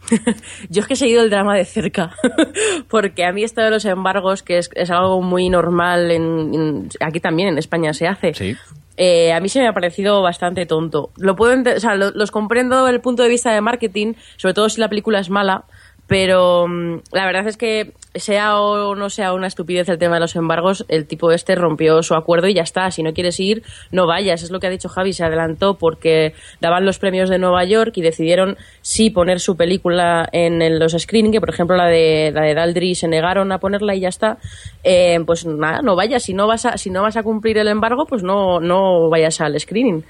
Yo 0.70 0.80
es 0.82 0.86
que 0.86 0.94
he 0.94 0.96
seguido 0.96 1.22
el 1.22 1.30
drama 1.30 1.54
de 1.56 1.64
cerca, 1.64 2.12
porque 2.88 3.24
a 3.24 3.32
mí 3.32 3.42
esto 3.42 3.60
de 3.62 3.70
los 3.70 3.84
embargos, 3.84 4.42
que 4.42 4.58
es, 4.58 4.70
es 4.74 4.90
algo 4.90 5.20
muy 5.22 5.48
normal, 5.48 6.10
en, 6.10 6.54
en- 6.54 6.88
aquí 7.00 7.20
también 7.20 7.48
en 7.48 7.58
España 7.58 7.92
se 7.92 8.06
hace, 8.06 8.32
Sí. 8.34 8.56
eh, 8.96 9.32
a 9.32 9.40
mí 9.40 9.48
se 9.48 9.60
me 9.60 9.66
ha 9.68 9.72
parecido 9.72 10.22
bastante 10.22 10.64
tonto. 10.66 11.10
Lo 11.16 11.34
puedo 11.36 11.54
o 11.76 11.80
sea, 11.80 11.94
lo- 11.96 12.10
los 12.12 12.30
comprendo 12.30 12.84
desde 12.84 12.94
el 12.96 13.00
punto 13.02 13.22
de 13.24 13.28
vista 13.28 13.52
de 13.52 13.60
marketing, 13.60 14.14
sobre 14.36 14.54
todo 14.54 14.68
si 14.68 14.80
la 14.80 14.88
película 14.88 15.18
es 15.18 15.28
mala, 15.30 15.64
pero 16.06 16.66
mm, 16.68 17.00
la 17.12 17.26
verdad 17.26 17.46
es 17.48 17.56
que 17.56 17.92
sea 18.14 18.58
o 18.60 18.94
no 18.94 19.10
sea 19.10 19.34
una 19.34 19.46
estupidez 19.46 19.88
el 19.88 19.98
tema 19.98 20.14
de 20.14 20.20
los 20.20 20.36
embargos, 20.36 20.84
el 20.88 21.06
tipo 21.06 21.32
este 21.32 21.54
rompió 21.54 22.02
su 22.02 22.14
acuerdo 22.14 22.48
y 22.48 22.54
ya 22.54 22.62
está. 22.62 22.90
Si 22.90 23.02
no 23.02 23.12
quieres 23.12 23.38
ir, 23.40 23.62
no 23.90 24.06
vayas. 24.06 24.42
Es 24.42 24.50
lo 24.50 24.60
que 24.60 24.68
ha 24.68 24.70
dicho 24.70 24.88
Javi, 24.88 25.12
se 25.12 25.24
adelantó 25.24 25.74
porque 25.74 26.32
daban 26.60 26.86
los 26.86 26.98
premios 26.98 27.28
de 27.28 27.38
Nueva 27.38 27.64
York 27.64 27.92
y 27.96 28.02
decidieron 28.02 28.56
sí 28.82 29.10
poner 29.10 29.40
su 29.40 29.56
película 29.56 30.28
en, 30.32 30.78
los 30.78 30.92
screening, 30.92 31.32
que 31.32 31.40
por 31.40 31.50
ejemplo 31.50 31.76
la 31.76 31.86
de 31.86 32.30
la 32.32 32.42
de 32.42 32.54
Daldry 32.54 32.94
se 32.94 33.08
negaron 33.08 33.52
a 33.52 33.58
ponerla 33.58 33.94
y 33.94 34.00
ya 34.00 34.08
está. 34.08 34.38
Eh, 34.84 35.18
pues 35.26 35.44
nada, 35.44 35.80
no 35.82 35.96
vayas. 35.96 36.22
Si 36.22 36.34
no 36.34 36.46
vas 36.46 36.66
a, 36.66 36.78
si 36.78 36.90
no 36.90 37.02
vas 37.02 37.16
a 37.16 37.22
cumplir 37.22 37.58
el 37.58 37.68
embargo, 37.68 38.06
pues 38.08 38.22
no, 38.22 38.60
no 38.60 39.10
vayas 39.10 39.40
al 39.40 39.58
screening. 39.58 40.04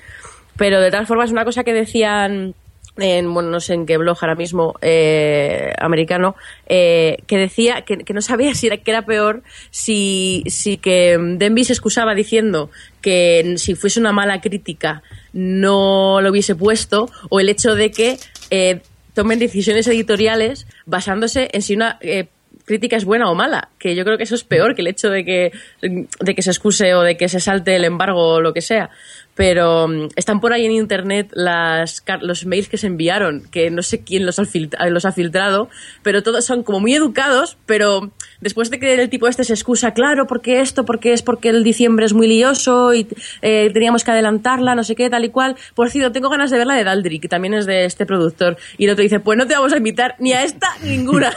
Pero 0.56 0.80
de 0.80 0.90
todas 0.90 1.08
formas, 1.08 1.30
una 1.30 1.44
cosa 1.44 1.64
que 1.64 1.74
decían 1.74 2.54
en, 2.98 3.32
bueno, 3.32 3.50
no 3.50 3.60
sé 3.60 3.74
en 3.74 3.86
qué 3.86 3.96
blog 3.96 4.16
ahora 4.20 4.34
mismo, 4.34 4.74
eh, 4.80 5.72
americano, 5.78 6.36
eh, 6.66 7.18
que 7.26 7.36
decía 7.36 7.82
que, 7.82 8.04
no 8.12 8.22
sabía 8.22 8.54
si 8.56 8.66
era, 8.68 8.78
que 8.78 8.90
era 8.90 9.02
peor 9.02 9.42
si, 9.70 10.44
si 10.46 10.76
que 10.76 11.16
Denby 11.18 11.64
se 11.64 11.72
excusaba 11.72 12.14
diciendo 12.14 12.70
que 13.00 13.54
si 13.58 13.74
fuese 13.74 14.00
una 14.00 14.12
mala 14.12 14.40
crítica 14.40 15.02
no 15.32 16.20
lo 16.20 16.30
hubiese 16.30 16.54
puesto, 16.54 17.10
o 17.28 17.40
el 17.40 17.48
hecho 17.48 17.74
de 17.74 17.90
que 17.90 18.18
eh, 18.50 18.80
tomen 19.14 19.38
decisiones 19.38 19.86
editoriales 19.86 20.66
basándose 20.86 21.48
en 21.52 21.62
si 21.62 21.74
una 21.74 21.98
eh, 22.00 22.28
crítica 22.66 22.96
es 22.96 23.04
buena 23.04 23.30
o 23.30 23.34
mala, 23.34 23.70
que 23.78 23.94
yo 23.94 24.04
creo 24.04 24.18
que 24.18 24.24
eso 24.24 24.34
es 24.34 24.44
peor 24.44 24.74
que 24.74 24.82
el 24.82 24.88
hecho 24.88 25.08
de 25.08 25.24
que, 25.24 25.52
de 25.80 26.34
que 26.34 26.42
se 26.42 26.50
excuse 26.50 26.94
o 26.94 27.02
de 27.02 27.16
que 27.16 27.28
se 27.28 27.40
salte 27.40 27.76
el 27.76 27.84
embargo 27.84 28.34
o 28.34 28.40
lo 28.40 28.52
que 28.52 28.60
sea. 28.60 28.90
Pero 29.36 29.86
mm, 29.86 30.08
están 30.16 30.40
por 30.40 30.52
ahí 30.52 30.66
en 30.66 30.72
internet 30.72 31.28
las, 31.32 32.02
los 32.22 32.44
mails 32.46 32.68
que 32.68 32.78
se 32.78 32.88
enviaron, 32.88 33.42
que 33.50 33.70
no 33.70 33.82
sé 33.82 34.00
quién 34.02 34.26
los 34.26 34.38
ha, 34.38 34.44
filtra- 34.44 34.88
los 34.90 35.04
ha 35.04 35.12
filtrado, 35.12 35.68
pero 36.02 36.22
todos 36.22 36.44
son 36.44 36.62
como 36.62 36.80
muy 36.80 36.94
educados, 36.94 37.56
pero 37.66 38.10
después 38.40 38.70
de 38.70 38.78
que 38.80 38.94
el 38.94 39.08
tipo 39.10 39.28
este 39.28 39.44
se 39.44 39.52
excusa, 39.52 39.92
claro, 39.92 40.26
porque 40.26 40.60
esto, 40.60 40.84
porque 40.84 41.12
es 41.12 41.22
porque 41.22 41.50
el 41.50 41.62
diciembre 41.62 42.06
es 42.06 42.12
muy 42.14 42.26
lioso 42.26 42.94
y 42.94 43.06
eh, 43.42 43.70
teníamos 43.72 44.04
que 44.04 44.10
adelantarla, 44.10 44.74
no 44.74 44.82
sé 44.84 44.96
qué, 44.96 45.10
tal 45.10 45.24
y 45.24 45.28
cual. 45.30 45.56
Por 45.74 45.90
cierto, 45.90 46.12
tengo 46.12 46.28
ganas 46.30 46.50
de 46.50 46.58
ver 46.58 46.66
la 46.66 46.74
de 46.74 46.84
Daldry, 46.84 47.18
que 47.20 47.28
también 47.28 47.54
es 47.54 47.66
de 47.66 47.84
este 47.84 48.06
productor. 48.06 48.56
Y 48.78 48.86
el 48.86 48.90
otro 48.92 49.02
dice, 49.02 49.20
pues 49.20 49.36
no 49.38 49.46
te 49.46 49.54
vamos 49.54 49.72
a 49.72 49.76
invitar 49.76 50.14
ni 50.18 50.32
a 50.32 50.42
esta 50.42 50.68
ni 50.82 50.96
ninguna. 50.96 51.32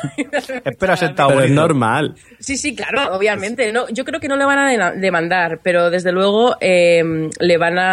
Espera. 0.65 0.95
Pero 1.27 1.41
es 1.41 1.51
normal. 1.51 2.15
Sí, 2.39 2.57
sí, 2.57 2.75
claro, 2.75 3.15
obviamente. 3.15 3.71
No, 3.71 3.89
yo 3.89 4.05
creo 4.05 4.19
que 4.19 4.27
no 4.27 4.37
le 4.37 4.45
van 4.45 4.59
a 4.59 4.91
demandar, 4.93 5.59
pero 5.61 5.89
desde 5.89 6.11
luego 6.11 6.55
eh, 6.61 7.29
le 7.39 7.57
van 7.57 7.77
a, 7.77 7.88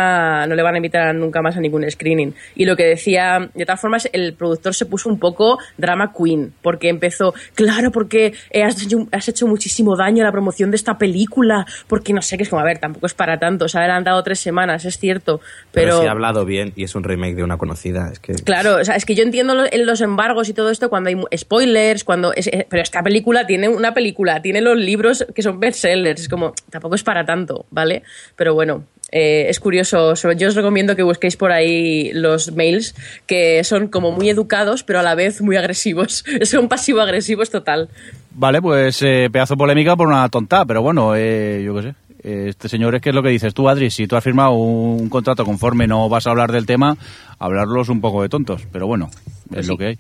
no 0.49 0.55
le 0.55 0.63
van 0.63 0.75
a 0.75 0.79
invitar 0.79 1.15
nunca 1.15 1.43
más 1.43 1.57
a 1.57 1.61
ningún 1.61 1.89
screening. 1.91 2.35
Y 2.55 2.65
lo 2.65 2.77
que 2.77 2.85
decía, 2.85 3.49
de 3.55 3.65
todas 3.65 3.81
formas, 3.81 4.09
el 4.13 4.35
productor 4.35 4.75
se 4.75 4.87
puso 4.87 5.09
un 5.09 5.19
poco 5.19 5.59
drama 5.77 6.13
queen, 6.17 6.53
porque 6.63 6.89
empezó, 6.89 7.35
claro, 7.55 7.91
porque 7.91 8.35
eh, 8.51 8.63
has, 8.63 8.83
hecho, 8.83 9.07
has 9.13 9.29
hecho 9.29 9.47
muchísimo 9.47 9.97
daño 9.97 10.23
a 10.23 10.27
la 10.27 10.33
promoción 10.33 10.71
de 10.71 10.77
esta 10.77 10.99
película, 10.99 11.67
porque 11.87 12.13
no 12.13 12.23
sé, 12.23 12.37
que 12.37 12.43
es 12.45 12.49
como, 12.49 12.61
a 12.61 12.65
ver, 12.65 12.79
tampoco 12.79 13.07
es 13.07 13.15
para 13.15 13.39
tanto, 13.39 13.69
se 13.69 13.79
ha 13.79 13.83
adelantado 13.83 14.23
tres 14.23 14.41
semanas, 14.41 14.85
es 14.85 14.99
cierto, 14.99 15.41
Pero, 15.73 15.87
pero... 15.89 16.01
si 16.03 16.07
ha 16.07 16.11
hablado 16.11 16.45
bien 16.45 16.73
y 16.77 16.85
es 16.85 16.95
un 16.95 17.05
remake 17.05 17.35
de 17.37 17.43
una 17.45 17.57
conocida. 17.59 18.11
Es 18.13 18.19
que 18.21 18.35
Claro, 18.35 18.77
o 18.77 18.85
sea, 18.85 18.97
es 18.97 19.05
que 19.05 19.15
yo 19.15 19.23
entiendo 19.23 19.55
lo- 19.55 19.71
en 19.71 19.87
los 19.87 20.01
embargos 20.01 20.49
y 20.49 20.53
todo 20.55 20.71
esto 20.71 20.89
cuando 20.91 21.09
hay 21.11 21.17
spoilers, 21.37 22.05
cuando 22.05 22.33
es, 22.35 22.51
pero 22.69 22.83
esta 22.83 23.03
película 23.03 23.47
tiene 23.47 23.69
una 23.69 23.95
película, 23.95 24.43
tiene 24.43 24.61
los 24.61 24.77
libros 24.77 25.27
que 25.35 25.43
son 25.43 25.61
bestsellers, 25.61 26.21
es 26.23 26.29
como 26.29 26.53
tampoco 26.71 26.95
es 26.95 27.03
para 27.03 27.25
tanto, 27.25 27.67
¿vale? 27.71 28.03
Pero 28.37 28.55
bueno, 28.55 28.85
eh, 29.13 29.47
es 29.49 29.61
curioso. 29.61 30.17
So- 30.17 30.33
Yo 30.33 30.49
os 30.49 30.55
recomiendo 30.55 30.97
que 30.97 31.03
busquéis 31.03 31.37
por 31.37 31.53
ahí 31.53 32.11
los 32.13 32.53
mails 32.53 32.95
que 33.27 33.63
son 33.65 33.89
como 33.89 34.13
muy 34.13 34.29
educados, 34.31 34.83
pero 34.83 34.99
a 35.01 35.03
la 35.03 35.15
vez 35.15 35.41
muy 35.41 35.57
agresivos. 35.57 36.25
Son 36.43 36.69
pasivo-agresivos 36.69 37.51
total. 37.51 37.89
Vale, 38.33 38.61
pues 38.61 39.01
eh, 39.03 39.29
pedazo 39.33 39.57
polémica 39.57 39.97
por 39.97 40.09
una 40.09 40.29
tonta, 40.29 40.65
pero 40.65 40.83
bueno, 40.83 41.15
eh, 41.17 41.63
yo 41.65 41.75
qué 41.77 41.83
sé. 41.83 41.95
Eh, 42.23 42.47
Este 42.49 42.69
señor 42.69 42.95
es 42.95 43.01
que 43.03 43.11
es 43.11 43.15
lo 43.15 43.23
que 43.23 43.29
dices 43.31 43.55
tú, 43.55 43.69
Adri. 43.69 43.91
Si 43.91 44.07
tú 44.07 44.17
has 44.17 44.25
firmado 44.25 44.53
un 44.53 45.09
contrato 45.09 45.45
conforme 45.45 45.87
no 45.87 46.09
vas 46.09 46.27
a 46.27 46.31
hablar 46.31 46.51
del 46.53 46.67
tema, 46.67 46.97
hablarlos 47.39 47.89
un 47.89 48.01
poco 48.01 48.23
de 48.23 48.29
tontos. 48.29 48.63
Pero 48.73 48.87
bueno, 48.87 49.09
es 49.55 49.67
lo 49.69 49.77
que 49.77 49.87
hay. 49.87 49.99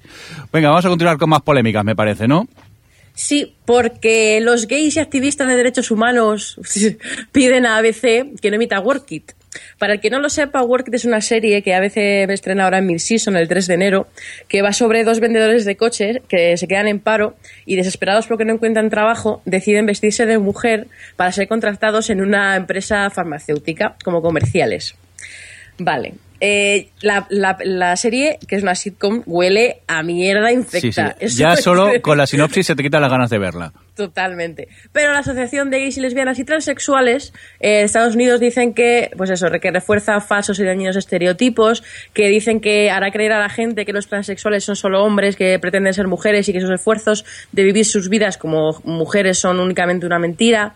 Venga, 0.53 0.71
vamos 0.71 0.85
a 0.85 0.89
continuar 0.89 1.17
con 1.19 1.31
más 1.31 1.43
polémicas, 1.43 1.85
me 1.85 1.95
parece, 1.95 2.27
¿no? 2.27 2.47
Sí, 3.17 3.57
porque 3.65 4.41
los 4.43 4.69
gays 4.69 4.97
y 4.97 5.01
activistas 5.01 5.49
de 5.49 5.57
derechos 5.57 5.91
humanos 5.91 6.61
piden 7.33 7.65
a 7.65 7.79
ABC 7.79 8.39
que 8.43 8.51
no 8.51 8.57
emita 8.57 8.79
Work 8.79 9.11
It. 9.11 9.33
Para 9.79 9.95
el 9.95 10.01
que 10.01 10.11
no 10.11 10.21
lo 10.21 10.29
sepa, 10.29 10.63
Work 10.63 10.89
It 10.89 10.95
es 10.95 11.07
una 11.07 11.23
serie 11.23 11.63
que 11.63 11.75
a 11.75 11.81
veces 11.81 12.29
estrena 12.29 12.65
ahora 12.65 12.77
en 12.77 12.87
mid-season, 12.87 13.35
el 13.39 13.49
3 13.49 13.69
de 13.69 13.75
enero, 13.75 14.07
que 14.49 14.61
va 14.61 14.75
sobre 14.75 15.03
dos 15.03 15.19
vendedores 15.21 15.65
de 15.65 15.79
coches 15.79 16.19
que 16.29 16.59
se 16.59 16.69
quedan 16.69 16.89
en 16.89 17.01
paro 17.01 17.39
y 17.65 17.77
desesperados 17.77 18.27
porque 18.27 18.45
no 18.45 18.53
encuentran 18.53 18.91
trabajo, 18.91 19.41
deciden 19.47 19.87
vestirse 19.87 20.27
de 20.27 20.37
mujer 20.37 20.87
para 21.17 21.33
ser 21.33 21.49
contratados 21.49 22.11
en 22.11 22.21
una 22.21 22.55
empresa 22.55 23.09
farmacéutica 23.09 23.97
como 24.05 24.21
comerciales. 24.21 24.95
Vale. 25.79 26.13
Eh, 26.41 26.89
la, 27.01 27.27
la- 27.31 27.57
la 27.65 27.97
serie, 27.97 28.39
que 28.47 28.57
es 28.57 28.63
una 28.63 28.75
sitcom, 28.75 29.23
huele 29.27 29.81
a 29.87 30.03
mierda 30.03 30.53
infecta. 30.53 30.81
Sí, 30.81 30.93
sí. 30.93 31.25
Eso 31.27 31.39
Ya 31.39 31.57
solo 31.57 31.91
con 32.03 32.19
la 32.19 32.27
sinopsis 32.27 32.67
se 32.67 32.77
te 32.77 32.83
quitan 32.83 33.01
las 33.03 33.11
ganas 33.11 33.31
de 33.31 33.39
verla. 33.39 33.73
Totalmente. 33.95 34.69
Pero 34.93 35.13
la 35.13 35.21
Asociación 35.21 35.71
de 35.71 35.81
Gays 35.81 35.97
y 35.97 36.01
Lesbianas 36.01 36.39
y 36.39 36.45
Transexuales 36.45 37.33
eh, 37.61 37.69
de 37.79 37.83
Estados 37.85 38.15
Unidos 38.15 38.41
dicen 38.41 38.75
que, 38.75 39.11
pues 39.17 39.31
eso, 39.31 39.49
que 39.51 39.71
refuerza 39.71 40.21
falsos 40.21 40.59
y 40.59 40.65
dañinos 40.65 40.97
estereotipos, 40.97 41.83
que 42.13 42.29
dicen 42.29 42.61
que 42.61 42.91
hará 42.91 43.11
creer 43.11 43.33
a 43.33 43.39
la 43.39 43.49
gente 43.49 43.87
que 43.87 43.95
los 43.95 44.07
transexuales 44.07 44.65
son 44.65 44.77
solo 44.77 45.03
hombres 45.03 45.35
que 45.37 45.59
pretenden 45.59 45.95
ser 45.95 46.09
mujeres 46.09 46.47
y 46.49 46.53
que 46.53 46.61
sus 46.61 46.71
esfuerzos 46.71 47.25
de 47.53 47.63
vivir 47.65 47.87
sus 47.87 48.11
vidas 48.11 48.37
como 48.37 48.79
mujeres 48.85 49.39
son 49.39 49.61
únicamente 49.61 50.05
una 50.05 50.19
mentira 50.19 50.75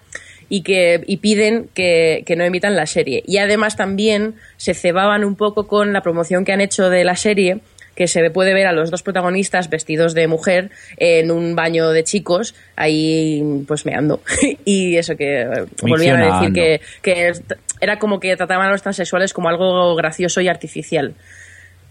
y 0.51 0.63
que 0.63 1.03
y 1.07 1.19
piden 1.19 1.71
que, 1.73 2.25
que 2.27 2.37
no 2.37 2.45
emitan 2.45 2.77
la 2.77 2.85
serie. 2.85 3.23
Y 3.27 3.39
además 3.39 3.77
también 3.77 4.35
se 4.59 4.75
cebaban 4.75 5.25
un 5.25 5.37
poco 5.37 5.67
con 5.67 5.95
la 5.95 6.03
promoción 6.03 6.45
que 6.45 6.53
han 6.53 6.61
hecho 6.61 6.91
de 6.91 7.05
la 7.05 7.17
serie 7.17 7.61
que 7.95 8.09
se 8.09 8.31
puede 8.31 8.55
ver 8.55 8.67
a 8.67 8.73
los 8.73 8.91
dos 8.91 9.03
protagonistas 9.03 9.69
vestidos 9.69 10.15
de 10.15 10.27
mujer 10.27 10.71
en 10.97 11.31
un 11.31 11.55
baño 11.55 11.91
de 11.91 12.03
chicos, 12.03 12.55
ahí 12.75 13.63
pues 13.69 13.85
meando. 13.85 14.23
y 14.65 14.97
eso 14.97 15.17
que 15.17 15.43
eh, 15.43 15.67
volvían 15.83 16.23
a 16.23 16.41
decir 16.41 16.55
que, 16.55 16.81
que 17.03 17.33
era 17.81 17.99
como 17.99 18.19
que 18.19 18.37
trataban 18.37 18.69
a 18.69 18.71
los 18.71 18.83
transexuales 18.83 19.33
como 19.33 19.49
algo 19.49 19.95
gracioso 19.97 20.41
y 20.41 20.49
artificial. 20.49 21.15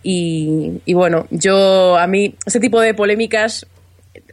Y, 0.02 0.82
y 0.86 0.94
bueno, 0.94 1.28
yo 1.30 1.98
a 1.98 2.08
mí 2.08 2.36
ese 2.46 2.60
tipo 2.60 2.82
de 2.82 2.94
polémicas 2.94 3.68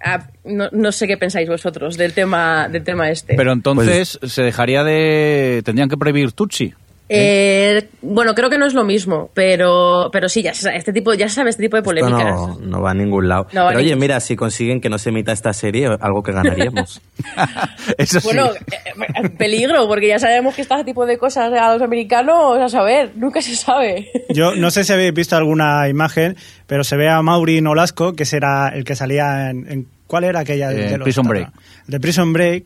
ah, 0.02 0.28
no, 0.44 0.68
no 0.72 0.92
sé 0.92 1.06
qué 1.06 1.16
pensáis 1.16 1.48
vosotros 1.48 1.96
del 1.96 2.12
tema 2.12 2.68
del 2.68 2.84
tema 2.84 3.10
este. 3.10 3.34
Pero 3.34 3.52
entonces 3.52 4.18
se 4.22 4.42
dejaría 4.42 4.84
de... 4.84 5.62
Tendrían 5.64 5.88
que 5.88 5.96
prohibir 5.96 6.32
Tutsi. 6.32 6.74
Eh, 7.08 7.88
bueno, 8.02 8.34
creo 8.34 8.50
que 8.50 8.58
no 8.58 8.66
es 8.66 8.74
lo 8.74 8.84
mismo, 8.84 9.30
pero 9.32 10.08
pero 10.12 10.28
sí, 10.28 10.42
ya 10.42 10.52
se 10.54 10.62
sabe, 10.62 10.76
este 10.76 10.92
tipo 10.92 11.14
ya 11.14 11.28
se 11.28 11.36
sabe 11.36 11.50
este 11.50 11.62
tipo 11.62 11.76
de 11.76 11.80
Esto 11.80 11.90
polémicas. 11.90 12.24
no, 12.34 12.58
no 12.60 12.80
va 12.82 12.90
a 12.90 12.94
ningún 12.94 13.28
lado. 13.28 13.44
No 13.52 13.66
Pero 13.68 13.78
oye, 13.78 13.90
ningún- 13.90 14.00
mira, 14.00 14.18
si 14.20 14.34
consiguen 14.34 14.80
que 14.80 14.88
no 14.88 14.98
se 14.98 15.10
emita 15.10 15.30
esta 15.32 15.52
serie, 15.52 15.86
algo 16.00 16.22
que 16.24 16.32
ganaríamos. 16.32 17.00
Eso 17.98 18.20
sí. 18.20 18.26
Bueno, 18.26 18.50
eh, 18.52 18.92
eh, 19.24 19.28
peligro, 19.30 19.86
porque 19.86 20.08
ya 20.08 20.18
sabemos 20.18 20.54
que 20.54 20.62
este 20.62 20.84
tipo 20.84 21.06
de 21.06 21.16
cosas 21.18 21.52
a 21.52 21.72
los 21.72 21.82
americanos, 21.82 22.58
a 22.58 22.68
saber, 22.68 23.12
nunca 23.16 23.40
se 23.40 23.54
sabe. 23.56 24.10
Yo 24.30 24.56
no 24.56 24.70
sé 24.70 24.82
si 24.84 24.92
habéis 24.92 25.14
visto 25.14 25.36
alguna 25.36 25.88
imagen, 25.88 26.36
pero 26.66 26.82
se 26.84 26.96
ve 26.96 27.08
a 27.08 27.22
Mauri 27.22 27.60
Nolasco, 27.60 28.14
que 28.14 28.24
será 28.24 28.68
el 28.74 28.84
que 28.84 28.96
salía 28.96 29.50
en... 29.50 29.70
en- 29.70 29.86
¿Cuál 30.06 30.22
era 30.24 30.40
aquella? 30.40 30.68
de- 30.70 30.86
Eh, 30.86 30.90
de 30.90 30.98
los- 30.98 31.04
Prison 31.04 31.26
Break. 31.26 31.48
De 31.88 31.98
Prison 32.00 32.32
Break. 32.32 32.64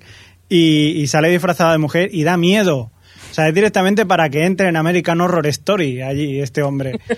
Y, 0.49 1.01
y 1.01 1.07
sale 1.07 1.29
disfrazado 1.31 1.73
de 1.73 1.79
mujer 1.79 2.09
y 2.13 2.23
da 2.25 2.37
miedo. 2.37 2.91
O 3.31 3.35
sea, 3.35 3.49
es 3.49 3.55
directamente 3.55 4.07
para 4.07 4.29
que 4.29 4.45
entre 4.45 4.69
en 4.69 4.77
American 4.77 5.21
Horror 5.21 5.47
Story 5.49 6.03
allí 6.03 6.41
este 6.41 6.63
hombre. 6.63 6.99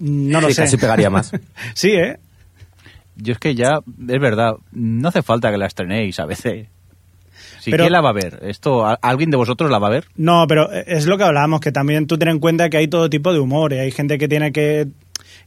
No 0.00 0.40
lo 0.40 0.46
Sí, 0.48 0.54
sé. 0.54 0.62
casi 0.62 0.76
pegaría 0.76 1.10
más. 1.10 1.32
Sí, 1.74 1.90
¿eh? 1.90 2.18
Yo 3.16 3.32
es 3.32 3.38
que 3.40 3.56
ya, 3.56 3.80
es 4.08 4.20
verdad, 4.20 4.52
no 4.70 5.08
hace 5.08 5.22
falta 5.22 5.50
que 5.50 5.58
la 5.58 5.66
estrenéis 5.66 6.20
a 6.20 6.24
veces. 6.26 6.68
Si 7.58 7.72
Pero- 7.72 7.82
quién 7.82 7.92
la 7.92 8.00
va 8.00 8.10
a 8.10 8.12
ver? 8.12 8.38
¿Esto, 8.42 8.86
¿Alguien 9.02 9.30
de 9.32 9.36
vosotros 9.36 9.68
la 9.72 9.80
va 9.80 9.88
a 9.88 9.90
ver? 9.90 10.04
No, 10.14 10.46
pero 10.46 10.70
es 10.70 11.06
lo 11.06 11.18
que 11.18 11.24
hablábamos, 11.24 11.58
que 11.60 11.72
también 11.72 12.06
tú 12.06 12.16
ten 12.16 12.28
en 12.28 12.38
cuenta 12.38 12.70
que 12.70 12.76
hay 12.76 12.86
todo 12.86 13.10
tipo 13.10 13.32
de 13.32 13.40
humor. 13.40 13.72
y 13.72 13.78
Hay 13.78 13.90
gente 13.90 14.18
que 14.18 14.28
tiene 14.28 14.52
que... 14.52 14.86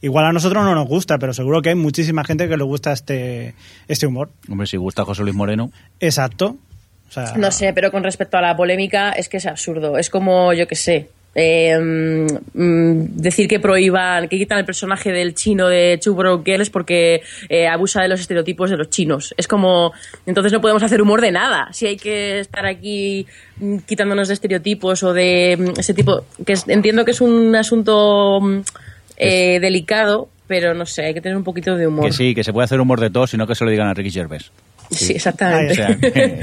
Igual 0.02 0.26
a 0.26 0.34
nosotros 0.34 0.66
no 0.66 0.76
nos 0.76 0.86
gusta, 0.88 1.18
pero 1.18 1.32
seguro 1.32 1.62
que 1.62 1.70
hay 1.70 1.76
muchísima 1.76 2.26
gente 2.26 2.50
que 2.50 2.58
le 2.58 2.64
gusta 2.66 2.92
este, 2.92 3.54
este 3.88 4.06
humor. 4.06 4.32
Hombre, 4.50 4.68
si 4.68 4.76
gusta 4.76 5.06
José 5.06 5.22
Luis 5.24 5.36
Moreno. 5.36 5.72
Exacto. 6.02 6.58
O 7.12 7.14
sea, 7.14 7.34
No 7.38 7.52
sé, 7.52 7.74
pero 7.74 7.92
con 7.92 8.04
respecto 8.04 8.38
a 8.38 8.42
la 8.42 8.56
polémica, 8.56 9.12
es 9.12 9.30
que 9.30 9.38
es 9.38 9.46
absurdo. 9.46 9.98
Es 9.98 10.10
como, 10.10 10.54
yo 10.54 10.66
qué 10.68 10.76
sé, 10.76 11.10
eh, 11.36 11.78
mm, 11.80 12.26
decir 13.22 13.48
que 13.48 13.60
prohíban, 13.60 14.28
que 14.28 14.38
quitan 14.38 14.58
el 14.60 14.66
personaje 14.66 15.12
del 15.12 15.34
chino 15.36 15.68
de 15.70 16.00
Broke 16.06 16.52
Girls 16.52 16.70
porque 16.70 17.22
eh, 17.50 17.68
abusa 17.68 18.02
de 18.02 18.08
los 18.10 18.20
estereotipos 18.20 18.70
de 18.70 18.78
los 18.78 18.90
chinos. 18.90 19.34
Es 19.38 19.48
como, 19.48 19.94
entonces 20.26 20.52
no 20.52 20.60
podemos 20.62 20.84
hacer 20.84 21.02
humor 21.02 21.22
de 21.22 21.32
nada. 21.32 21.70
Si 21.72 21.86
hay 21.88 21.98
que 21.98 22.40
estar 22.40 22.66
aquí 22.66 23.26
mm, 23.58 23.78
quitándonos 23.80 24.28
de 24.28 24.34
estereotipos 24.34 25.04
o 25.04 25.14
de 25.14 25.58
mm, 25.58 25.80
ese 25.80 25.94
tipo, 25.94 26.26
que 26.46 26.54
es- 26.54 26.68
entiendo 26.68 27.06
que 27.06 27.12
es 27.12 27.22
un 27.22 27.56
asunto 27.56 28.40
eh, 29.18 29.60
delicado, 29.60 30.30
pero 30.48 30.74
no 30.74 30.86
sé, 30.86 31.06
hay 31.06 31.14
que 31.14 31.22
tener 31.22 31.38
un 31.38 31.44
poquito 31.46 31.76
de 31.78 31.88
humor. 31.88 32.06
Que 32.06 32.12
sí, 32.12 32.36
que 32.36 32.44
se 32.44 32.52
puede 32.52 32.66
hacer 32.66 32.80
humor 32.82 33.00
de 33.00 33.10
todo, 33.10 33.26
sino 33.28 33.48
que 33.48 33.56
se 33.56 33.64
lo 33.64 33.72
digan 33.72 33.88
a 33.88 33.94
Ricky 33.94 34.12
Gervais. 34.12 34.52
Sí, 34.92 35.14
exactamente. 35.14 35.72
O 35.72 35.76
sea, 35.76 35.98
que, 35.98 36.40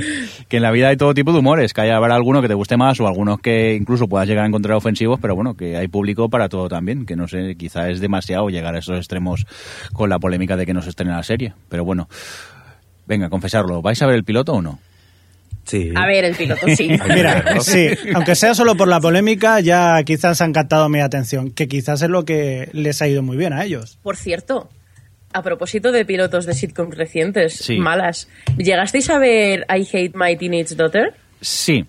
que 0.48 0.56
en 0.56 0.62
la 0.62 0.70
vida 0.70 0.88
hay 0.88 0.96
todo 0.96 1.14
tipo 1.14 1.32
de 1.32 1.38
humores, 1.38 1.74
que 1.74 1.82
haya 1.82 1.96
habrá 1.96 2.14
alguno 2.14 2.40
que 2.40 2.48
te 2.48 2.54
guste 2.54 2.76
más 2.76 2.98
o 3.00 3.06
algunos 3.06 3.40
que 3.40 3.74
incluso 3.74 4.08
puedas 4.08 4.26
llegar 4.26 4.44
a 4.44 4.48
encontrar 4.48 4.76
ofensivos, 4.76 5.18
pero 5.20 5.34
bueno, 5.34 5.54
que 5.54 5.76
hay 5.76 5.88
público 5.88 6.28
para 6.28 6.48
todo 6.48 6.68
también, 6.68 7.04
que 7.04 7.14
no 7.14 7.28
sé, 7.28 7.56
quizá 7.56 7.90
es 7.90 8.00
demasiado 8.00 8.48
llegar 8.48 8.74
a 8.74 8.78
esos 8.78 8.96
extremos 8.96 9.46
con 9.92 10.08
la 10.08 10.18
polémica 10.18 10.56
de 10.56 10.66
que 10.66 10.74
no 10.74 10.82
se 10.82 10.90
estrene 10.90 11.12
la 11.12 11.22
serie, 11.22 11.52
pero 11.68 11.84
bueno. 11.84 12.08
Venga, 13.06 13.30
confesarlo, 13.30 13.80
¿vais 13.80 14.00
a 14.02 14.06
ver 14.06 14.16
el 14.16 14.24
piloto 14.24 14.52
o 14.52 14.60
no? 14.60 14.78
Sí. 15.64 15.92
A 15.94 16.06
ver, 16.06 16.24
el 16.24 16.34
piloto, 16.34 16.66
sí. 16.76 16.88
Mira, 17.14 17.60
sí, 17.60 17.88
aunque 18.14 18.34
sea 18.34 18.54
solo 18.54 18.74
por 18.76 18.88
la 18.88 19.00
polémica, 19.00 19.60
ya 19.60 20.02
quizás 20.02 20.40
han 20.40 20.52
captado 20.52 20.88
mi 20.88 21.00
atención, 21.00 21.50
que 21.50 21.68
quizás 21.68 22.02
es 22.02 22.08
lo 22.08 22.24
que 22.24 22.68
les 22.72 23.00
ha 23.02 23.08
ido 23.08 23.22
muy 23.22 23.36
bien 23.36 23.52
a 23.52 23.64
ellos. 23.64 23.98
Por 24.02 24.16
cierto, 24.16 24.68
a 25.38 25.42
propósito 25.42 25.92
de 25.92 26.04
pilotos 26.04 26.44
de 26.46 26.54
sitcoms 26.54 26.96
recientes, 26.96 27.54
Sí. 27.56 27.78
malas, 27.78 28.28
¿llegasteis 28.56 29.08
a 29.10 29.18
ver 29.18 29.66
I 29.68 29.86
Hate 29.90 30.12
My 30.14 30.36
Teenage 30.36 30.74
Daughter? 30.74 31.14
Sí, 31.40 31.84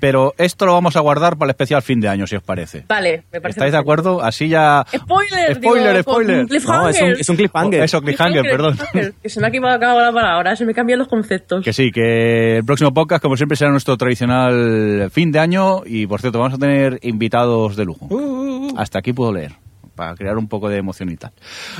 pero 0.00 0.34
esto 0.38 0.64
lo 0.66 0.72
vamos 0.72 0.96
a 0.96 1.00
guardar 1.00 1.36
para 1.36 1.46
el 1.46 1.50
especial 1.50 1.82
fin 1.82 2.00
de 2.00 2.08
año, 2.08 2.26
si 2.26 2.36
os 2.36 2.42
parece. 2.42 2.84
Vale, 2.88 3.24
me 3.32 3.40
parece. 3.40 3.58
¿Estáis 3.60 3.72
de 3.72 3.78
acuerdo? 3.78 4.22
Así 4.22 4.48
ya... 4.48 4.84
Spoiler, 4.94 5.54
Spoiler, 5.56 5.96
digo, 5.98 6.02
spoiler. 6.12 6.46
cliffhanger. 6.46 6.82
No, 6.82 6.88
es 6.88 7.02
un, 7.02 7.20
es 7.20 7.28
un 7.28 7.36
cliffhanger. 7.36 7.82
Eso, 7.82 8.00
cliffhanger, 8.00 8.42
perdón. 8.42 8.76
cliffhanger, 8.76 9.14
Que 9.22 9.28
se 9.28 9.40
me 9.40 9.46
ha 9.46 9.48
equivocado 9.50 10.00
la 10.00 10.12
palabra, 10.12 10.56
se 10.56 10.64
me 10.64 10.72
cambian 10.74 10.98
los 10.98 11.08
conceptos. 11.08 11.64
Que 11.64 11.72
sí, 11.72 11.90
que 11.90 12.58
el 12.58 12.64
próximo 12.64 12.92
podcast, 12.94 13.22
como 13.22 13.36
siempre, 13.36 13.56
será 13.56 13.70
nuestro 13.70 13.96
tradicional 13.96 15.10
fin 15.10 15.30
de 15.32 15.38
año. 15.38 15.82
Y 15.84 16.06
por 16.06 16.20
cierto, 16.20 16.38
vamos 16.38 16.54
a 16.54 16.58
tener 16.58 16.98
invitados 17.02 17.76
de 17.76 17.84
lujo. 17.84 18.08
Hasta 18.76 18.98
aquí 19.00 19.12
puedo 19.12 19.32
leer, 19.32 19.52
para 19.94 20.14
crear 20.14 20.36
un 20.36 20.48
poco 20.48 20.68
de 20.68 20.78
emoción 20.78 21.10
y 21.10 21.16
tal. 21.16 21.32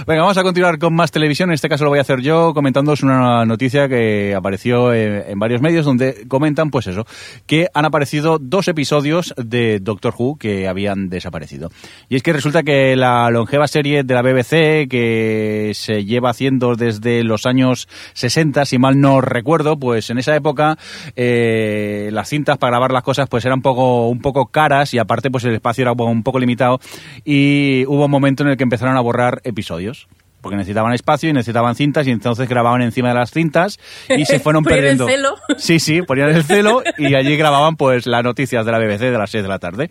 Venga, 0.07 0.23
vamos 0.23 0.39
a 0.39 0.43
continuar 0.43 0.79
con 0.79 0.95
más 0.95 1.11
televisión. 1.11 1.51
En 1.51 1.55
este 1.55 1.69
caso 1.69 1.85
lo 1.85 1.91
voy 1.91 1.99
a 1.99 2.03
hacer 2.03 2.21
yo, 2.21 2.55
comentándoos 2.55 3.03
una 3.03 3.45
noticia 3.45 3.89
que 3.89 4.35
apareció 4.35 4.93
en, 4.93 5.31
en 5.31 5.39
varios 5.39 5.61
medios, 5.61 5.85
donde 5.85 6.27
comentan, 6.29 6.71
pues 6.71 6.87
eso, 6.87 7.07
que 7.47 7.69
han 7.75 7.85
aparecido 7.85 8.39
dos 8.39 8.69
episodios 8.69 9.35
de 9.37 9.81
Doctor 9.81 10.15
Who 10.17 10.37
que 10.37 10.69
habían 10.69 11.09
desaparecido. 11.09 11.71
Y 12.09 12.17
es 12.17 12.23
que 12.23 12.33
resulta 12.33 12.63
que 12.63 12.97
la 12.97 13.31
longeva 13.31 13.67
serie 13.67 14.03
de 14.03 14.15
la 14.15 14.23
BBC, 14.23 14.89
que 14.89 15.73
se 15.75 16.05
lleva 16.05 16.31
haciendo 16.31 16.77
desde 16.77 17.25
los 17.25 17.47
años 17.47 17.89
60, 18.15 18.65
si 18.65 18.79
mal 18.79 19.01
no 19.01 19.21
recuerdo, 19.21 19.79
pues 19.79 20.11
en 20.11 20.19
esa 20.19 20.35
época 20.37 20.79
eh, 21.17 22.11
las 22.13 22.29
cintas 22.29 22.59
para 22.59 22.73
grabar 22.73 22.93
las 22.93 23.03
cosas 23.03 23.29
pues 23.29 23.45
eran 23.45 23.59
un 23.59 23.63
poco, 23.63 24.09
un 24.09 24.21
poco 24.21 24.47
caras 24.47 24.95
y 24.95 24.99
aparte 24.99 25.31
pues 25.31 25.45
el 25.45 25.55
espacio 25.55 25.83
era 25.83 25.93
un 25.93 26.23
poco 26.23 26.39
limitado 26.39 26.81
y 27.25 27.85
hubo 27.87 28.04
un 28.05 28.11
momento 28.11 28.43
en 28.43 28.51
el 28.51 28.57
que 28.57 28.63
empezaron 28.63 28.97
a 28.97 29.01
borrar 29.01 29.41
episodios. 29.45 30.09
Porque 30.45 30.57
necesitaban 30.59 30.93
espacio 30.93 31.31
y 31.31 31.33
necesitaban 31.33 31.75
cintas 31.75 32.07
y 32.07 32.11
entonces 32.11 32.47
grababan 32.47 32.83
encima 32.83 33.09
de 33.09 33.15
las 33.15 33.31
cintas 33.31 33.81
y 34.15 34.27
se 34.27 34.39
fueron 34.41 34.63
Ponían 34.63 34.85
el 34.85 34.99
perdiendo. 34.99 35.09
celo. 35.09 35.35
Sí, 35.57 35.81
sí, 35.81 36.03
ponían 36.03 36.29
el 36.29 36.45
celo 36.45 36.83
y 36.99 37.15
allí 37.15 37.35
grababan 37.39 37.77
pues 37.77 38.07
las 38.07 38.23
noticias 38.23 38.67
de 38.67 38.73
la 38.73 38.79
BBC 38.79 39.01
de 39.01 39.19
las 39.19 39.31
6 39.31 39.43
de 39.43 39.49
la 39.49 39.59
tarde. 39.59 39.91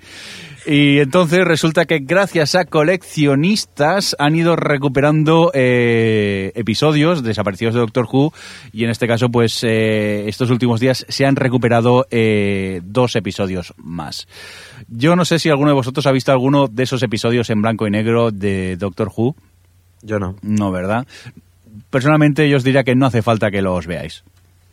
Y 0.65 0.99
entonces 0.99 1.43
resulta 1.43 1.85
que 1.85 1.99
gracias 1.99 2.53
a 2.55 2.63
coleccionistas 2.65 4.15
han 4.19 4.35
ido 4.35 4.55
recuperando 4.55 5.51
eh, 5.53 6.51
episodios 6.55 7.23
desaparecidos 7.23 7.73
de 7.73 7.81
Doctor 7.81 8.07
Who 8.09 8.31
y 8.71 8.83
en 8.83 8.89
este 8.91 9.07
caso 9.07 9.29
pues 9.29 9.61
eh, 9.63 10.29
estos 10.29 10.49
últimos 10.51 10.79
días 10.79 11.05
se 11.09 11.25
han 11.25 11.35
recuperado 11.35 12.05
eh, 12.11 12.79
dos 12.85 13.15
episodios 13.15 13.73
más. 13.77 14.27
Yo 14.87 15.15
no 15.15 15.25
sé 15.25 15.39
si 15.39 15.49
alguno 15.49 15.71
de 15.71 15.75
vosotros 15.75 16.05
ha 16.05 16.11
visto 16.11 16.31
alguno 16.31 16.67
de 16.67 16.83
esos 16.83 17.03
episodios 17.03 17.49
en 17.49 17.61
blanco 17.61 17.87
y 17.87 17.91
negro 17.91 18.31
de 18.31 18.77
Doctor 18.77 19.09
Who. 19.15 19.35
Yo 20.03 20.19
no. 20.19 20.35
No, 20.41 20.71
¿verdad? 20.71 21.07
Personalmente 21.89 22.49
yo 22.49 22.57
os 22.57 22.63
diría 22.63 22.83
que 22.83 22.95
no 22.95 23.05
hace 23.07 23.21
falta 23.21 23.49
que 23.49 23.61
los 23.61 23.87
veáis. 23.87 24.23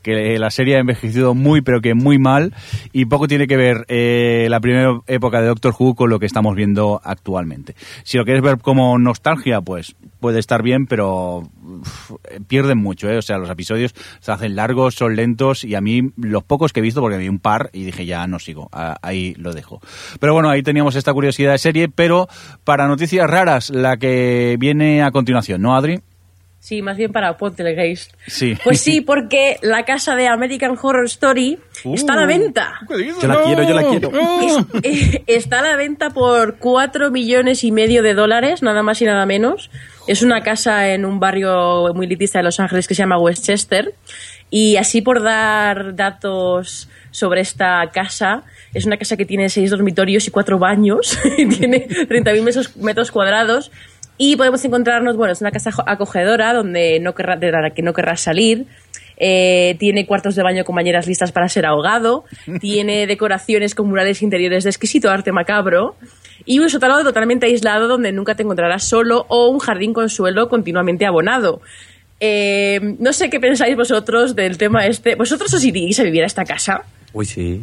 Que 0.03 0.39
la 0.39 0.51
serie 0.51 0.77
ha 0.77 0.81
envejecido 0.81 1.35
muy, 1.35 1.61
pero 1.63 1.81
que 1.81 1.95
muy 1.95 2.19
mal, 2.19 2.55
y 2.93 3.05
poco 3.07 3.29
tiene 3.29 3.47
que 3.47 3.57
ver 3.57 3.85
eh, 3.89 4.47
la 4.51 4.61
primera 4.61 5.01
época 5.07 5.41
de 5.41 5.49
Doctor 5.49 5.75
Who 5.79 5.95
con 5.95 6.11
lo 6.11 6.19
que 6.19 6.27
estamos 6.27 6.55
viendo 6.57 7.01
actualmente. 7.05 7.75
Si 8.05 8.17
lo 8.19 8.25
quieres 8.25 8.43
ver 8.43 8.59
como 8.59 8.99
nostalgia, 8.99 9.61
pues 9.61 9.95
puede 10.21 10.39
estar 10.39 10.63
bien, 10.63 10.87
pero 10.87 11.43
pierden 12.49 12.79
mucho, 12.79 13.09
¿eh? 13.09 13.17
O 13.19 13.23
sea, 13.23 13.39
los 13.39 13.51
episodios 13.51 13.95
se 14.21 14.33
hacen 14.33 14.55
largos, 14.57 14.95
son 14.95 15.17
lentos, 15.17 15.65
y 15.65 15.75
a 15.75 15.81
mí 15.81 16.03
los 16.17 16.43
pocos 16.45 16.73
que 16.73 16.81
he 16.81 16.83
visto, 16.83 17.01
porque 17.01 17.17
vi 17.17 17.29
un 17.29 17.39
par 17.39 17.71
y 17.73 17.85
dije 17.85 18.07
ya 18.07 18.27
no 18.27 18.39
sigo, 18.39 18.69
a- 18.73 18.97
ahí 19.03 19.35
lo 19.39 19.53
dejo. 19.53 19.81
Pero 20.19 20.35
bueno, 20.35 20.51
ahí 20.51 20.63
teníamos 20.63 20.97
esta 20.97 21.13
curiosidad 21.13 21.53
de 21.53 21.59
serie, 21.59 21.89
pero 21.89 22.29
para 22.65 22.87
noticias 22.89 23.29
raras, 23.29 23.71
la 23.71 23.97
que 23.97 24.57
viene 24.59 25.03
a 25.03 25.11
continuación, 25.11 25.63
¿no, 25.63 25.75
Adri? 25.77 26.01
Sí, 26.61 26.83
más 26.83 26.97
bien 26.99 27.11
para 27.11 27.37
Poltergeist. 27.39 28.13
Sí. 28.27 28.57
Pues 28.63 28.81
sí, 28.81 29.01
porque 29.01 29.57
la 29.63 29.85
casa 29.87 30.15
de 30.15 30.29
American 30.29 30.77
Horror 30.81 31.07
Story 31.07 31.59
está 31.95 32.13
a 32.13 32.17
la 32.17 32.27
venta. 32.27 32.75
Yo 33.23 33.29
la 33.29 33.43
quiero, 33.43 33.63
yo 33.63 33.75
la 33.75 33.83
quiero. 33.89 34.11
Es- 34.43 34.85
eh, 35.15 35.25
está 35.27 35.61
a 35.61 35.63
la 35.63 35.77
venta 35.77 36.11
por 36.11 36.59
4 36.59 37.11
millones 37.11 37.65
y 37.65 37.73
medio 37.73 38.03
de 38.03 38.13
dólares, 38.13 38.63
nada 38.63 38.83
más 38.83 39.01
y 39.01 39.07
nada 39.07 39.25
menos. 39.25 39.71
Es 40.07 40.23
una 40.23 40.43
casa 40.43 40.89
en 40.91 41.07
un 41.07 41.19
barrio 41.19 41.95
muy 41.95 42.05
elitista 42.07 42.41
de 42.41 42.45
Los 42.45 42.61
Ángeles 42.61 42.87
que 42.87 42.95
se 42.95 43.03
llama 43.03 43.19
Westchester. 43.19 43.95
Y 44.51 44.77
así 44.77 45.01
por 45.01 45.23
dar 45.23 45.95
datos 45.95 46.89
sobre 47.13 47.41
esta 47.41 47.89
casa, 47.93 48.43
es 48.75 48.85
una 48.85 48.97
casa 48.97 49.17
que 49.17 49.25
tiene 49.25 49.49
seis 49.49 49.71
dormitorios 49.71 50.27
y 50.27 50.31
cuatro 50.33 50.59
baños, 50.59 51.17
y 51.39 51.47
tiene 51.47 51.87
30.000 51.89 52.43
metros, 52.43 52.77
metros 52.77 53.11
cuadrados. 53.13 53.71
Y 54.23 54.37
podemos 54.37 54.63
encontrarnos, 54.67 55.17
bueno, 55.17 55.33
es 55.33 55.41
una 55.41 55.51
casa 55.51 55.71
acogedora 55.87 56.53
donde 56.53 57.01
no 57.01 57.15
querrá, 57.15 57.37
de 57.37 57.51
la 57.51 57.71
que 57.71 57.81
no 57.81 57.95
querrás 57.95 58.21
salir. 58.21 58.67
Eh, 59.17 59.77
tiene 59.79 60.05
cuartos 60.05 60.35
de 60.35 60.43
baño 60.43 60.63
con 60.63 60.77
bañeras 60.77 61.07
listas 61.07 61.33
para 61.33 61.49
ser 61.49 61.65
ahogado. 61.65 62.25
Tiene 62.61 63.07
decoraciones 63.07 63.75
con 63.75 63.89
murales 63.89 64.21
interiores 64.21 64.65
de 64.65 64.69
exquisito 64.69 65.09
arte 65.09 65.33
macabro. 65.33 65.97
Y 66.45 66.59
un 66.59 66.69
sótano 66.69 67.03
totalmente 67.03 67.47
aislado 67.47 67.89
donde 67.89 68.13
nunca 68.13 68.35
te 68.35 68.43
encontrarás 68.43 68.85
solo 68.85 69.25
o 69.31 69.49
un 69.49 69.59
jardín 69.59 69.95
con 69.95 70.11
suelo 70.11 70.51
continuamente 70.51 71.07
abonado. 71.07 71.63
Eh, 72.21 72.79
no 72.99 73.15
sé 73.15 73.31
qué 73.31 73.41
pensáis 73.41 73.75
vosotros 73.75 74.37
del 74.37 74.59
tema 74.59 74.85
este. 74.85 75.15
¿Vosotros 75.15 75.55
os 75.55 75.65
iríais 75.65 75.99
a 75.99 76.03
vivir 76.03 76.25
a 76.25 76.27
esta 76.27 76.45
casa? 76.45 76.83
Uy, 77.15 77.25
sí. 77.25 77.63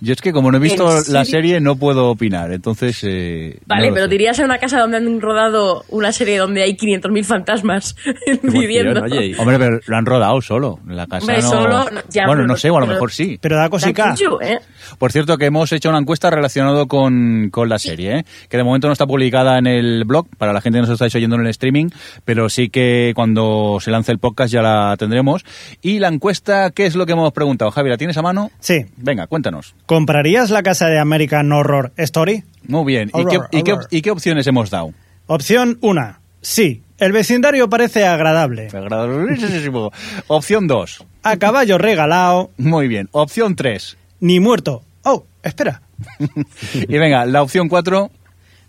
Yo 0.00 0.12
es 0.12 0.20
que 0.20 0.32
como 0.32 0.50
no 0.50 0.58
he 0.58 0.60
visto 0.60 0.88
¿En 0.96 1.12
la 1.12 1.24
serie 1.24 1.60
no 1.60 1.76
puedo 1.76 2.08
opinar, 2.10 2.52
entonces... 2.52 3.00
eh, 3.02 3.58
Vale, 3.66 3.88
no 3.88 3.94
pero 3.94 4.06
sé. 4.06 4.10
dirías 4.10 4.38
a 4.40 4.44
una 4.44 4.58
casa 4.58 4.78
donde 4.80 4.96
han 4.98 5.20
rodado 5.20 5.84
una 5.88 6.12
serie 6.12 6.38
donde 6.38 6.62
hay 6.62 6.74
500.000 6.76 7.24
fantasmas 7.24 7.96
viviendo. 8.42 9.02
oye. 9.02 9.34
Hombre, 9.38 9.58
pero 9.58 9.80
lo 9.86 9.96
han 9.96 10.06
rodado 10.06 10.40
solo. 10.40 10.78
La 10.86 11.06
casa 11.06 11.24
Hombre, 11.26 11.42
no... 11.42 11.48
solo- 11.50 11.84
ya, 12.10 12.26
bueno, 12.26 12.40
pero- 12.42 12.46
no 12.46 12.56
sé, 12.56 12.70
o 12.70 12.76
a 12.76 12.80
lo 12.80 12.86
pero- 12.86 12.94
mejor 12.96 13.12
sí. 13.12 13.38
Pero 13.40 13.56
da 13.56 13.68
cosica. 13.68 14.14
chuchu, 14.14 14.38
¿eh? 14.40 14.58
Por 14.98 15.12
cierto, 15.12 15.36
que 15.36 15.46
hemos 15.46 15.70
hecho 15.72 15.88
una 15.88 15.98
encuesta 15.98 16.30
relacionada 16.30 16.86
con, 16.86 17.50
con 17.50 17.68
la 17.68 17.78
serie, 17.78 18.18
¿eh? 18.18 18.24
que 18.48 18.56
de 18.56 18.64
momento 18.64 18.86
no 18.86 18.92
está 18.92 19.06
publicada 19.06 19.58
en 19.58 19.66
el 19.66 20.04
blog, 20.04 20.26
para 20.38 20.52
la 20.52 20.60
gente 20.60 20.76
que 20.78 20.82
nos 20.82 20.90
estáis 20.90 21.14
oyendo 21.14 21.36
en 21.36 21.42
el 21.42 21.48
streaming, 21.48 21.86
pero 22.24 22.48
sí 22.48 22.68
que 22.70 23.12
cuando 23.14 23.78
se 23.80 23.90
lance 23.90 24.12
el 24.12 24.18
podcast 24.18 24.52
ya 24.52 24.62
la 24.62 24.96
tendremos. 24.98 25.44
Y 25.82 25.98
la 25.98 26.08
encuesta, 26.08 26.70
¿qué 26.70 26.86
es 26.86 26.94
lo 26.96 27.06
que 27.06 27.12
hemos 27.12 27.32
preguntado? 27.32 27.70
Javi, 27.70 27.90
¿la 27.90 27.96
tienes 27.96 28.16
a 28.16 28.22
mano? 28.22 28.50
Sí. 28.60 28.84
Venga, 28.96 29.26
cuéntanos. 29.26 29.74
¿Comprarías 29.88 30.50
la 30.50 30.62
casa 30.62 30.88
de 30.88 30.98
American 30.98 31.50
Horror 31.50 31.92
Story? 31.96 32.44
Muy 32.66 32.84
bien. 32.84 33.08
¿Y, 33.08 33.18
Horror, 33.18 33.48
qué, 33.50 33.58
y 33.58 33.62
qué 33.62 33.72
op- 33.72 33.78
horror. 33.78 33.88
y 33.90 34.02
qué 34.02 34.10
opciones 34.10 34.46
hemos 34.46 34.68
dado? 34.68 34.92
Opción 35.26 35.78
1. 35.80 36.18
Sí. 36.42 36.82
El 36.98 37.12
vecindario 37.12 37.70
parece 37.70 38.04
agradable. 38.04 38.66
Agradabilísimo. 38.72 39.90
Opción 40.26 40.66
2. 40.66 41.04
A 41.22 41.36
caballo 41.38 41.78
regalado, 41.78 42.50
Muy 42.58 42.86
bien. 42.86 43.08
Opción 43.12 43.56
3. 43.56 43.96
ni 44.20 44.40
muerto. 44.40 44.82
Oh, 45.04 45.24
espera. 45.42 45.80
Y 46.74 46.98
venga, 46.98 47.24
la 47.24 47.40
opción 47.42 47.70
4. 47.70 48.10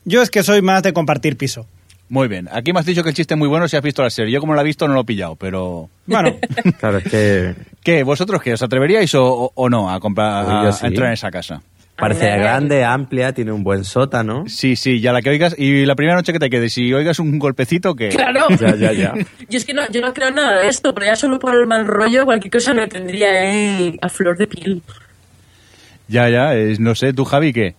Yo 0.05 0.21
es 0.21 0.29
que 0.29 0.41
soy 0.41 0.61
más 0.61 0.83
de 0.83 0.93
compartir 0.93 1.35
piso. 1.35 1.67
Muy 2.07 2.29
bien. 2.29 2.47
Aquí 2.53 2.71
me 2.71 2.79
has 2.79 2.85
dicho 2.85 3.03
que 3.03 3.09
el 3.09 3.15
chiste 3.15 3.33
es 3.33 3.37
muy 3.37 3.49
bueno 3.49 3.67
si 3.67 3.75
has 3.75 3.83
visto 3.83 4.01
la 4.01 4.09
serie. 4.09 4.33
Yo 4.33 4.39
como 4.39 4.55
la 4.55 4.61
he 4.61 4.65
visto 4.65 4.87
no 4.87 4.93
lo 4.93 5.01
he 5.01 5.05
pillado, 5.05 5.35
pero... 5.35 5.89
Bueno, 6.07 6.37
Claro, 6.79 6.97
es 6.99 7.03
que 7.03 7.55
¿Qué? 7.83 8.03
¿Vosotros 8.03 8.41
qué? 8.41 8.53
¿Os 8.53 8.61
atreveríais 8.61 9.13
o, 9.15 9.51
no 9.69 9.89
a, 9.89 9.99
comprar, 9.99 10.45
Uy, 10.45 10.51
a, 10.53 10.63
yo 10.65 10.71
sí. 10.71 10.85
a 10.85 10.87
entrar 10.89 11.07
en 11.07 11.13
esa 11.13 11.31
casa? 11.31 11.61
parece 11.99 12.29
grande, 12.37 12.85
amplia, 12.85 13.33
tiene 13.33 13.51
un 13.51 13.61
buen 13.61 13.83
sótano. 13.83 14.45
Sí, 14.47 14.77
sí, 14.77 15.01
ya 15.01 15.11
la 15.11 15.21
que 15.21 15.31
oigas. 15.31 15.53
Y 15.57 15.85
la 15.85 15.95
primera 15.95 16.15
noche 16.15 16.31
que 16.31 16.39
te 16.39 16.49
quedes, 16.49 16.71
si 16.73 16.93
oigas 16.93 17.19
un 17.19 17.37
golpecito, 17.37 17.93
que... 17.93 18.07
Claro. 18.07 18.45
Ya, 18.59 18.73
ya, 18.75 18.93
ya. 18.93 19.13
Yo 19.49 19.57
es 19.57 19.65
que 19.65 19.73
no, 19.73 19.81
yo 19.91 19.99
no 19.99 20.13
creo 20.13 20.31
nada 20.31 20.59
de 20.61 20.69
esto, 20.69 20.93
pero 20.93 21.07
ya 21.07 21.15
solo 21.17 21.39
por 21.39 21.53
el 21.55 21.67
mal 21.67 21.85
rollo 21.85 22.23
cualquier 22.23 22.51
cosa 22.53 22.73
me 22.73 22.87
tendría 22.87 23.27
eh, 23.53 23.97
a 24.01 24.07
flor 24.07 24.37
de 24.37 24.47
piel. 24.47 24.81
Ya, 26.07 26.29
ya, 26.29 26.55
es- 26.55 26.79
no 26.79 26.95
sé, 26.95 27.11
¿tú, 27.13 27.25
Javi, 27.25 27.51
qué? 27.53 27.75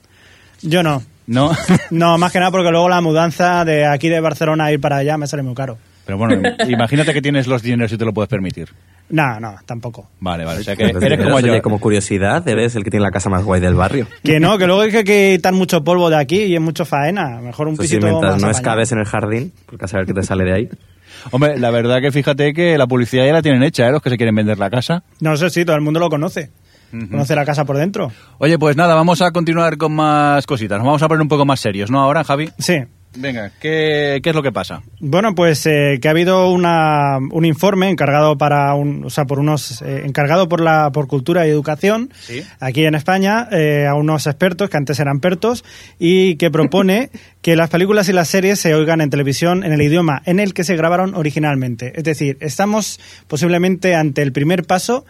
yo 0.63 0.83
no. 0.83 1.03
¿No? 1.27 1.53
No, 1.91 2.19
más 2.19 2.31
que 2.33 2.41
nada 2.41 2.51
porque 2.51 2.71
luego 2.71 2.89
la 2.91 3.01
mudanza 3.01 3.65
de 3.65 3.87
aquí 3.87 4.09
de 4.11 4.21
Barcelona 4.21 4.67
a 4.67 4.73
ir 4.73 4.81
para 4.81 4.97
allá 4.99 5.17
me 5.17 5.27
sale 5.27 5.43
muy 5.43 5.55
caro. 5.55 5.79
Pero 6.11 6.19
bueno, 6.19 6.43
imagínate 6.69 7.13
que 7.13 7.23
tienes 7.23 7.47
los 7.47 7.63
dineros 7.63 7.93
y 7.93 7.97
te 7.97 8.05
lo 8.05 8.13
puedes 8.13 8.29
permitir. 8.29 8.71
No, 9.11 9.39
no, 9.39 9.55
tampoco. 9.65 10.11
Vale, 10.19 10.45
vale, 10.45 10.61
o 10.61 10.65
sea 10.65 10.75
que 10.75 10.87
Entonces, 10.87 11.09
eres 11.09 11.25
como 11.25 11.39
yo. 11.39 11.63
Como 11.63 11.79
curiosidad, 11.79 12.47
eres 12.49 12.75
el 12.75 12.83
que 12.83 12.91
tiene 12.91 13.05
la 13.05 13.13
casa 13.13 13.31
más 13.31 13.45
guay 13.45 13.61
del 13.61 13.75
barrio. 13.75 14.09
Que 14.25 14.41
no, 14.41 14.59
que 14.59 14.67
luego 14.67 14.81
hay 14.81 14.91
que 14.91 15.05
quitar 15.37 15.55
mucho 15.55 15.85
polvo 15.85 16.11
de 16.11 16.17
aquí 16.17 16.43
y 16.43 16.57
es 16.57 16.61
mucho 16.61 16.85
faena. 16.85 17.41
Mejor 17.41 17.69
un 17.69 17.75
Eso 17.75 17.83
sí, 17.83 17.89
pisito 17.91 18.09
mientras 18.09 18.33
más 18.33 18.43
no 18.43 18.51
escabes 18.51 18.91
en 18.91 18.99
el 18.99 19.05
jardín, 19.05 19.53
porque 19.67 19.85
a 19.85 19.89
saber 19.89 20.07
qué 20.07 20.15
te 20.15 20.25
sale 20.25 20.43
de 20.43 20.53
ahí. 20.53 20.69
Hombre, 21.31 21.61
la 21.61 21.71
verdad 21.71 22.01
que 22.01 22.11
fíjate 22.11 22.53
que 22.55 22.77
la 22.77 22.89
publicidad 22.89 23.25
ya 23.25 23.33
la 23.33 23.43
tienen 23.43 23.63
hecha, 23.63 23.87
¿eh? 23.87 23.93
Los 23.93 24.03
que 24.03 24.11
se 24.11 24.17
quieren 24.17 24.35
vender 24.35 24.59
la 24.59 24.69
casa. 24.69 25.05
No 25.21 25.37
sé 25.37 25.49
si 25.51 25.65
todo 25.65 25.77
el 25.77 25.83
mundo 25.83 26.01
lo 26.01 26.09
conoce. 26.09 26.51
Conoce 26.91 27.37
la 27.37 27.45
casa 27.45 27.65
por 27.65 27.77
dentro. 27.77 28.11
Oye, 28.39 28.59
pues 28.59 28.77
nada, 28.77 28.97
vamos 28.97 29.23
a 29.23 29.31
continuar 29.31 29.77
con 29.77 29.93
más 29.93 30.45
cositas. 30.45 30.77
Nos 30.79 30.87
vamos 30.87 31.03
a 31.05 31.07
poner 31.07 31.23
un 31.23 31.29
poco 31.29 31.47
más 31.47 31.61
serios, 31.61 31.89
¿no? 31.89 32.01
Ahora, 32.01 32.25
Javi. 32.25 32.51
Sí. 32.59 32.79
Venga, 33.17 33.51
¿qué, 33.61 34.21
qué 34.23 34.31
es 34.31 34.37
lo 34.37 34.43
que 34.43 34.53
pasa? 34.53 34.83
Bueno, 35.01 35.35
pues 35.35 35.67
eh, 35.67 35.99
que 36.01 36.07
ha 36.07 36.13
habido 36.13 36.51
una, 36.53 37.19
un 37.19 37.45
informe 37.45 37.89
encargado 37.89 38.39
para 38.39 38.73
un, 38.75 39.05
o 39.05 39.11
sea, 39.11 39.25
por 39.25 39.41
unos 39.41 39.83
eh, 39.83 40.03
encargado 40.05 40.49
por 40.49 40.61
la 40.61 40.93
por 40.93 41.09
cultura 41.09 41.45
y 41.47 41.51
educación 41.51 42.11
Sí. 42.21 42.45
aquí 42.61 42.85
en 42.85 42.95
España 42.95 43.49
eh, 43.51 43.87
a 43.89 43.95
unos 43.95 44.29
expertos 44.29 44.71
que 44.71 44.77
antes 44.77 45.01
eran 45.01 45.19
pertos 45.19 45.65
y 45.99 46.37
que 46.37 46.53
propone 46.53 47.11
que 47.43 47.57
las 47.57 47.69
películas 47.69 48.09
y 48.09 48.13
las 48.13 48.29
series 48.29 48.61
se 48.61 48.75
oigan 48.75 49.01
en 49.01 49.11
televisión 49.11 49.65
en 49.65 49.73
el 49.73 49.83
idioma 49.83 50.23
en 50.25 50.39
el 50.39 50.55
que 50.55 50.63
se 50.63 50.77
grabaron 50.77 51.15
originalmente. 51.17 51.93
Es 51.97 52.05
decir, 52.05 52.37
estamos 52.41 53.01
posiblemente 53.27 53.97
ante 53.97 54.23
el 54.23 54.33
primer 54.33 54.65
paso 54.65 55.05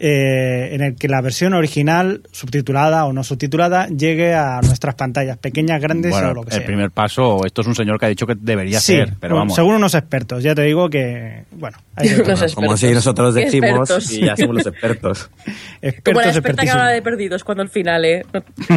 eh, 0.00 0.74
en 0.74 0.80
el 0.82 0.94
que 0.96 1.08
la 1.08 1.20
versión 1.20 1.54
original, 1.54 2.22
subtitulada 2.30 3.04
o 3.06 3.12
no 3.12 3.24
subtitulada, 3.24 3.88
llegue 3.88 4.34
a 4.34 4.60
nuestras 4.62 4.94
pantallas, 4.94 5.38
pequeñas, 5.38 5.80
grandes 5.80 6.12
bueno, 6.12 6.30
o 6.30 6.34
lo 6.34 6.42
que 6.42 6.50
el 6.50 6.56
sea. 6.58 6.66
primer 6.66 6.90
paso, 6.92 7.44
esto 7.44 7.62
es 7.62 7.66
un 7.66 7.74
señor 7.74 7.98
que 7.98 8.06
ha 8.06 8.08
dicho 8.08 8.26
que 8.26 8.34
debería 8.38 8.78
Sí, 8.80 8.92
ser, 8.94 9.14
pero 9.20 9.34
bueno, 9.34 9.40
vamos. 9.46 9.54
según 9.56 9.74
unos 9.74 9.94
expertos. 9.94 10.42
Ya 10.42 10.54
te 10.54 10.62
digo 10.62 10.88
que, 10.88 11.44
bueno, 11.52 11.76
hay 11.96 12.08
todo. 12.16 12.24
Unos 12.26 12.54
Como 12.54 12.72
expertos. 12.74 12.80
si 12.80 12.94
nosotros 12.94 13.34
decimos 13.34 13.70
expertos. 13.90 14.10
y 14.12 14.20
ya 14.24 14.36
somos 14.36 14.54
los 14.56 14.66
expertos. 14.66 15.30
Como 15.44 15.50
la 15.82 15.88
expertos, 15.90 16.26
experta 16.36 16.62
que 16.62 16.70
habla 16.70 16.88
de 16.90 17.02
perdidos 17.02 17.42
cuando 17.44 17.62
al 17.62 17.68
final, 17.68 18.04
¿eh? 18.04 18.24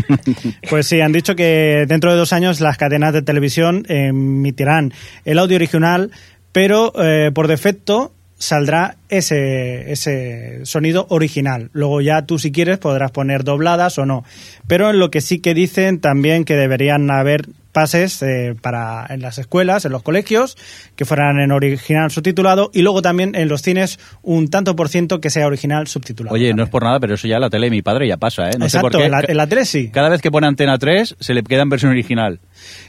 Pues 0.69 0.88
sí, 0.88 1.01
han 1.01 1.11
dicho 1.11 1.36
que 1.36 1.86
dentro 1.88 2.11
de 2.11 2.17
dos 2.17 2.34
años 2.34 2.61
las 2.61 2.78
cadenas 2.78 3.13
de 3.13 3.22
televisión 3.22 3.84
emitirán 3.88 4.93
el 5.26 5.39
audio 5.39 5.55
original, 5.55 6.11
pero 6.51 6.91
eh, 7.01 7.32
por 7.34 7.47
defecto 7.47 8.13
saldrá 8.41 8.97
ese, 9.07 9.91
ese 9.91 10.65
sonido 10.65 11.05
original. 11.09 11.69
Luego 11.73 12.01
ya 12.01 12.23
tú 12.23 12.39
si 12.39 12.51
quieres 12.51 12.79
podrás 12.79 13.11
poner 13.11 13.43
dobladas 13.43 13.99
o 13.99 14.05
no. 14.05 14.25
Pero 14.67 14.89
en 14.89 14.97
lo 14.97 15.11
que 15.11 15.21
sí 15.21 15.39
que 15.39 15.53
dicen 15.53 15.99
también 15.99 16.43
que 16.43 16.55
deberían 16.55 17.09
haber 17.11 17.45
pases 17.72 18.22
eh, 18.22 18.55
para 18.61 19.05
en 19.09 19.22
las 19.22 19.38
escuelas, 19.38 19.86
en 19.86 19.91
los 19.91 20.03
colegios, 20.03 20.57
que 20.95 21.05
fueran 21.05 21.39
en 21.39 21.51
original 21.51 22.11
subtitulado 22.11 22.69
y 22.74 22.82
luego 22.82 23.01
también 23.01 23.36
en 23.36 23.47
los 23.47 23.61
cines 23.61 23.99
un 24.22 24.49
tanto 24.49 24.76
por 24.76 24.89
ciento 24.89 25.22
que 25.22 25.30
sea 25.30 25.47
original 25.47 25.88
subtitulado. 25.88 26.36
Oye, 26.36 26.53
no 26.53 26.63
es 26.63 26.69
por 26.69 26.84
nada, 26.84 26.99
pero 26.99 27.15
eso 27.15 27.28
ya 27.28 27.39
la 27.39 27.49
tele 27.49 27.67
de 27.67 27.72
mi 27.72 27.82
padre 27.82 28.07
ya 28.07 28.17
pasa, 28.17 28.49
¿eh? 28.49 28.53
No 28.57 28.69
sé 28.69 28.78
Exacto, 28.78 28.97
por 28.97 28.99
qué. 28.99 29.05
en 29.05 29.11
la, 29.11 29.24
en 29.28 29.38
la 29.38 29.47
tele 29.47 29.65
sí. 29.65 29.89
Cada 29.89 30.09
vez 30.09 30.22
que 30.22 30.32
pone 30.32 30.47
Antena 30.47 30.78
3 30.78 31.15
se 31.19 31.34
le 31.34 31.43
queda 31.43 31.63
en 31.63 31.69
versión 31.69 31.91
original. 31.91 32.39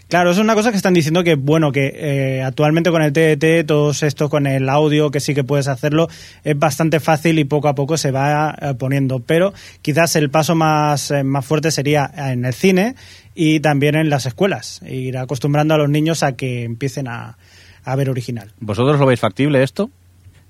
Claro, 0.08 0.30
es 0.30 0.36
una 0.36 0.54
cosa 0.54 0.70
que 0.70 0.76
están 0.76 0.92
diciendo 0.92 1.24
que, 1.24 1.36
bueno, 1.36 1.72
que 1.72 1.90
eh, 1.94 2.42
actualmente 2.42 2.90
con 2.90 3.00
el 3.00 3.14
TDT, 3.14 3.66
todo 3.66 3.92
esto 3.92 4.28
con 4.28 4.46
el 4.46 4.68
audio, 4.68 5.10
que 5.10 5.20
sí 5.20 5.34
que 5.34 5.42
puedes 5.42 5.68
hacerlo, 5.68 6.08
es 6.44 6.58
bastante 6.58 7.00
fácil 7.00 7.38
y 7.38 7.44
poco 7.44 7.68
a 7.68 7.74
poco 7.74 7.96
se 7.96 8.10
va 8.10 8.54
eh, 8.60 8.74
poniendo. 8.78 9.20
Pero 9.20 9.54
quizás 9.80 10.14
el 10.16 10.28
paso 10.28 10.54
más, 10.54 11.10
eh, 11.10 11.24
más 11.24 11.46
fuerte 11.46 11.70
sería 11.70 12.10
en 12.14 12.44
el 12.44 12.52
cine 12.52 12.94
y 13.34 13.60
también 13.60 13.94
en 13.94 14.10
las 14.10 14.26
escuelas. 14.26 14.80
Ir 14.86 15.16
acostumbrando 15.18 15.74
a 15.74 15.78
los 15.78 15.88
niños 15.88 16.22
a 16.22 16.32
que 16.32 16.64
empiecen 16.64 17.08
a, 17.08 17.38
a 17.84 17.96
ver 17.96 18.10
original. 18.10 18.52
¿Vosotros 18.60 18.98
lo 18.98 19.06
veis 19.06 19.20
factible 19.20 19.62
esto? 19.62 19.90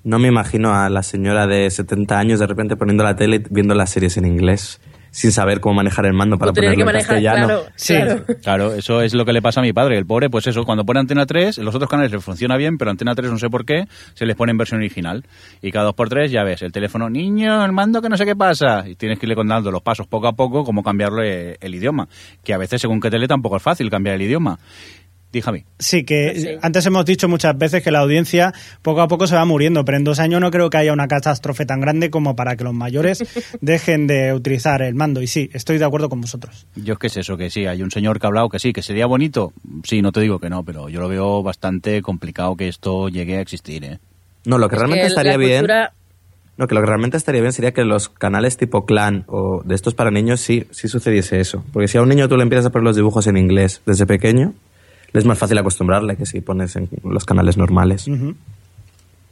No 0.05 0.19
me 0.19 0.29
imagino 0.29 0.75
a 0.75 0.89
la 0.89 1.03
señora 1.03 1.47
de 1.47 1.71
70 1.71 2.19
años 2.19 2.41
de 2.41 2.47
repente 2.47 2.77
poniendo 2.77 3.05
la 3.05 3.15
tele 3.15 3.37
y 3.37 3.43
viendo 3.51 3.75
las 3.75 3.91
series 3.91 4.17
en 4.17 4.27
inglés. 4.27 4.81
Sin 5.13 5.31
saber 5.31 5.61
cómo 5.61 5.75
manejar 5.77 6.07
el 6.07 6.15
mando 6.15 6.39
para 6.39 6.53
ponerlo 6.53 6.75
que 6.75 6.81
en 6.81 6.87
manejar, 6.87 7.07
castellano. 7.09 7.47
claro, 7.47 7.65
Sí. 7.77 7.95
claro. 7.95 8.25
Claro, 8.43 8.75
eso 8.75 9.03
es 9.03 9.15
lo 9.15 9.25
que 9.25 9.33
le 9.33 9.41
pasa 9.43 9.61
a 9.61 9.63
mi 9.63 9.73
padre. 9.73 9.97
El 9.99 10.07
pobre, 10.07 10.29
pues 10.31 10.47
eso, 10.47 10.65
cuando 10.65 10.85
pone 10.85 11.01
Antena 11.01 11.27
3, 11.27 11.59
en 11.59 11.65
los 11.65 11.75
otros 11.75 11.89
canales 11.89 12.11
le 12.11 12.19
funciona 12.19 12.57
bien, 12.57 12.79
pero 12.79 12.91
Antena 12.91 13.15
3 13.15 13.31
no 13.31 13.39
sé 13.39 13.49
por 13.51 13.65
qué, 13.65 13.85
se 14.15 14.27
les 14.27 14.35
pone 14.35 14.51
en 14.53 14.59
versión 14.59 14.81
original. 14.81 15.23
Y 15.61 15.71
cada 15.71 15.85
dos 15.85 15.95
por 15.95 16.09
tres 16.09 16.31
ya 16.33 16.43
ves, 16.45 16.63
el 16.63 16.73
teléfono, 16.73 17.09
niño, 17.11 17.65
el 17.65 17.73
mando 17.73 18.01
que 18.03 18.09
no 18.09 18.17
sé 18.17 18.25
qué 18.25 18.35
pasa. 18.35 18.89
Y 18.89 18.95
tienes 18.97 19.19
que 19.19 19.27
irle 19.27 19.37
contando 19.37 19.71
los 19.71 19.83
pasos 19.83 20.07
poco 20.07 20.27
a 20.29 20.33
poco, 20.33 20.65
cómo 20.65 20.83
cambiarle 20.83 21.59
el 21.61 21.75
idioma. 21.75 22.09
Que 22.43 22.55
a 22.55 22.59
veces, 22.59 22.81
según 22.81 22.99
qué 23.01 23.11
tele, 23.11 23.29
tampoco 23.29 23.57
es 23.59 23.63
fácil 23.63 23.91
cambiar 23.91 24.17
el 24.17 24.23
idioma. 24.23 24.59
Díjame. 25.33 25.65
Sí, 25.79 26.05
que 26.05 26.39
Sí. 26.39 26.49
antes 26.61 26.85
hemos 26.87 27.05
dicho 27.07 27.29
muchas 27.29 27.57
veces 27.57 27.83
que 27.83 27.91
la 27.91 28.01
audiencia 28.01 28.53
poco 28.83 29.01
a 29.01 29.09
poco 29.09 29.27
se 29.27 29.35
va 29.35 29.45
muriendo, 29.45 29.85
pero 29.85 29.97
en 29.97 30.05
dos 30.05 30.19
años 30.19 30.41
no 30.41 30.51
creo 30.51 30.69
que 30.69 30.77
haya 30.77 30.93
una 30.93 31.09
catástrofe 31.09 31.65
tan 31.65 31.81
grande 31.81 32.11
como 32.11 32.37
para 32.37 32.57
que 32.57 32.65
los 32.65 32.75
mayores 32.75 33.25
dejen 33.63 34.07
de 34.07 34.35
utilizar 34.35 34.83
el 34.83 34.95
mando. 34.95 35.23
Y 35.23 35.27
sí, 35.27 35.49
estoy 35.55 35.79
de 35.79 35.85
acuerdo 35.87 36.09
con 36.09 36.21
vosotros. 36.21 36.67
Yo 36.77 36.93
es 36.95 36.99
que 36.99 37.07
es 37.07 37.17
eso, 37.17 37.37
que 37.37 37.49
sí, 37.51 37.67
hay 37.67 37.83
un 37.83 37.91
señor 37.91 38.21
que 38.21 38.27
ha 38.27 38.29
hablado 38.29 38.49
que 38.51 38.59
sí, 38.59 38.73
que 38.73 38.83
sería 38.83 39.07
bonito. 39.07 39.53
Sí, 39.85 40.03
no 40.03 40.13
te 40.13 40.21
digo 40.21 40.39
que 40.39 40.51
no, 40.51 40.63
pero 40.65 40.89
yo 40.89 41.01
lo 41.01 41.09
veo 41.09 41.43
bastante 41.43 42.03
complicado 42.03 42.57
que 42.57 42.69
esto 42.69 43.09
llegue 43.09 43.39
a 43.39 43.41
existir, 43.41 43.85
¿eh? 43.85 43.99
No, 44.45 44.59
lo 44.59 44.69
que 44.69 44.75
Es 44.75 44.81
realmente 44.81 45.03
que 45.05 45.09
estaría 45.09 45.37
bien... 45.37 45.67
No, 46.59 46.67
que 46.69 46.75
lo 46.75 46.83
que 46.83 46.87
realmente 46.87 47.17
estaría 47.17 47.41
bien 47.41 47.55
sería 47.55 47.73
que 47.73 47.83
los 47.83 48.11
canales 48.11 48.59
tipo 48.59 48.85
clan 48.85 49.25
o 49.27 49.63
de 49.65 49.75
estos 49.75 49.95
para 49.95 50.11
niños 50.11 50.41
sí, 50.43 50.67
sí 50.71 50.87
sucediese 50.87 51.41
eso. 51.41 51.65
Porque 51.73 51.89
si 51.89 51.97
a 51.97 52.03
un 52.03 52.11
niño 52.11 52.29
tú 52.29 52.37
le 52.37 52.43
empiezas 52.43 52.67
a 52.67 52.71
poner 52.71 52.85
los 52.85 52.97
dibujos 52.97 53.27
en 53.27 53.39
inglés 53.39 53.81
desde 53.87 54.05
pequeño, 54.05 54.53
es 55.15 55.25
más 55.25 55.39
fácil 55.39 55.59
acostumbrarle 55.59 56.17
que 56.17 56.27
si 56.27 56.41
pones 56.41 56.77
en 56.77 56.89
los 57.05 57.25
canales 57.25 57.57
normales. 57.57 58.07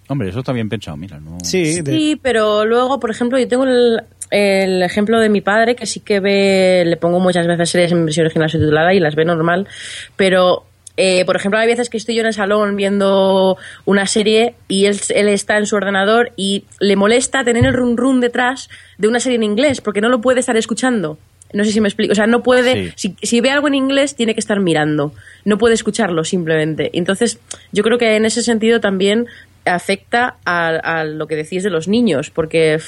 Hombre, 0.09 0.29
eso 0.31 0.41
está 0.41 0.53
bien 0.53 0.69
pensado, 0.69 0.97
mira, 0.97 1.21
no... 1.21 1.39
Sí, 1.45 1.81
de- 1.83 1.93
Sí, 1.93 2.19
pero 2.21 2.65
luego, 2.65 2.99
por 2.99 3.11
ejemplo, 3.13 3.39
yo 3.39 3.47
tengo 3.47 3.65
el, 3.65 4.03
el 4.31 4.83
ejemplo 4.83 5.21
de 5.21 5.29
mi 5.29 5.41
padre 5.41 5.77
que 5.77 5.87
sí 5.87 6.01
que 6.01 6.19
ve, 6.19 6.83
le 6.85 6.97
pongo 6.97 7.21
muchas 7.21 7.47
veces 7.47 7.71
series 7.71 7.93
en 7.93 8.05
versión 8.05 8.27
original 8.27 8.51
subtitulada 8.51 8.93
y 8.93 8.99
las 8.99 9.15
ve 9.15 9.25
normal, 9.25 9.69
pero 10.17 10.65
eh, 10.97 11.25
por 11.25 11.37
ejemplo, 11.37 11.61
hay 11.61 11.69
veces 11.69 11.89
que 11.89 11.97
estoy 11.97 12.17
yo 12.17 12.23
en 12.23 12.27
el 12.27 12.35
salón 12.35 12.75
viendo 12.75 13.57
una 13.85 14.05
serie 14.07 14.55
y 14.67 14.87
él, 14.87 14.99
él 15.15 15.29
está 15.29 15.57
en 15.59 15.67
su 15.67 15.77
ordenador 15.77 16.33
y 16.37 16.65
le 16.81 16.97
molesta 16.97 17.45
tener 17.45 17.65
el 17.65 17.73
run 17.73 17.97
run 17.97 18.21
detrás 18.21 18.69
de 18.99 19.07
una 19.07 19.21
serie 19.21 19.37
en 19.37 19.45
inglés 19.45 19.81
porque 19.81 20.01
no 20.01 20.09
lo 20.09 20.21
puede 20.21 20.41
estar 20.41 20.57
escuchando. 20.57 21.19
No 21.53 21.65
sé 21.65 21.73
si 21.73 21.81
me 21.81 21.89
explico. 21.89 22.13
O 22.13 22.15
sea, 22.15 22.27
no 22.27 22.43
puede. 22.43 22.93
Si, 22.97 23.17
si 23.23 23.41
ve 23.41 23.51
algo 23.51 23.69
en 23.69 23.75
inglés, 23.75 24.15
tiene 24.15 24.35
que 24.35 24.41
estar 24.41 24.61
mirando. 24.61 25.13
No 25.45 25.59
puede 25.59 25.75
escucharlo 25.75 26.25
simplemente. 26.25 26.91
Entonces, 26.95 27.39
yo 27.73 27.83
creo 27.83 27.99
que 27.99 28.17
en 28.17 28.25
ese 28.25 28.43
sentido 28.43 28.81
también 28.81 29.27
afecta 29.65 30.37
a, 30.45 30.69
a 30.69 31.05
lo 31.05 31.27
que 31.27 31.37
decís 31.37 31.63
de 31.63 31.71
los 31.71 31.87
niños, 31.89 32.31
porque 32.31 32.79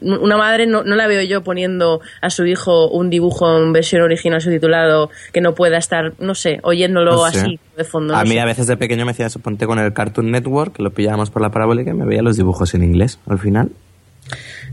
una 0.00 0.36
madre 0.36 0.66
no, 0.66 0.82
no 0.82 0.96
la 0.96 1.06
veo 1.06 1.22
yo 1.22 1.42
poniendo 1.42 2.00
a 2.20 2.30
su 2.30 2.44
hijo 2.46 2.88
un 2.88 3.10
dibujo 3.10 3.58
en 3.58 3.72
versión 3.72 4.02
original 4.02 4.40
subtitulado 4.40 5.10
que 5.32 5.40
no 5.40 5.54
pueda 5.54 5.78
estar, 5.78 6.12
no 6.18 6.34
sé, 6.34 6.58
oyéndolo 6.62 7.12
No 7.12 7.30
sé. 7.30 7.38
así 7.38 7.60
de 7.76 7.84
fondo. 7.84 8.14
a 8.14 8.18
no 8.18 8.24
mí 8.24 8.32
sé. 8.32 8.40
a 8.40 8.44
veces 8.44 8.66
de 8.66 8.76
pequeño 8.76 9.04
me 9.04 9.12
decía 9.12 9.26
eso, 9.26 9.38
ponte 9.38 9.66
con 9.66 9.78
el 9.78 9.92
Cartoon 9.92 10.30
Network, 10.30 10.74
que 10.76 10.82
lo 10.82 10.90
pillábamos 10.90 11.30
por 11.30 11.42
la 11.42 11.50
parabólica 11.50 11.90
y 11.90 11.94
me 11.94 12.04
veía 12.06 12.22
los 12.22 12.36
dibujos 12.36 12.74
en 12.74 12.82
inglés 12.82 13.18
al 13.26 13.38
final. 13.38 13.70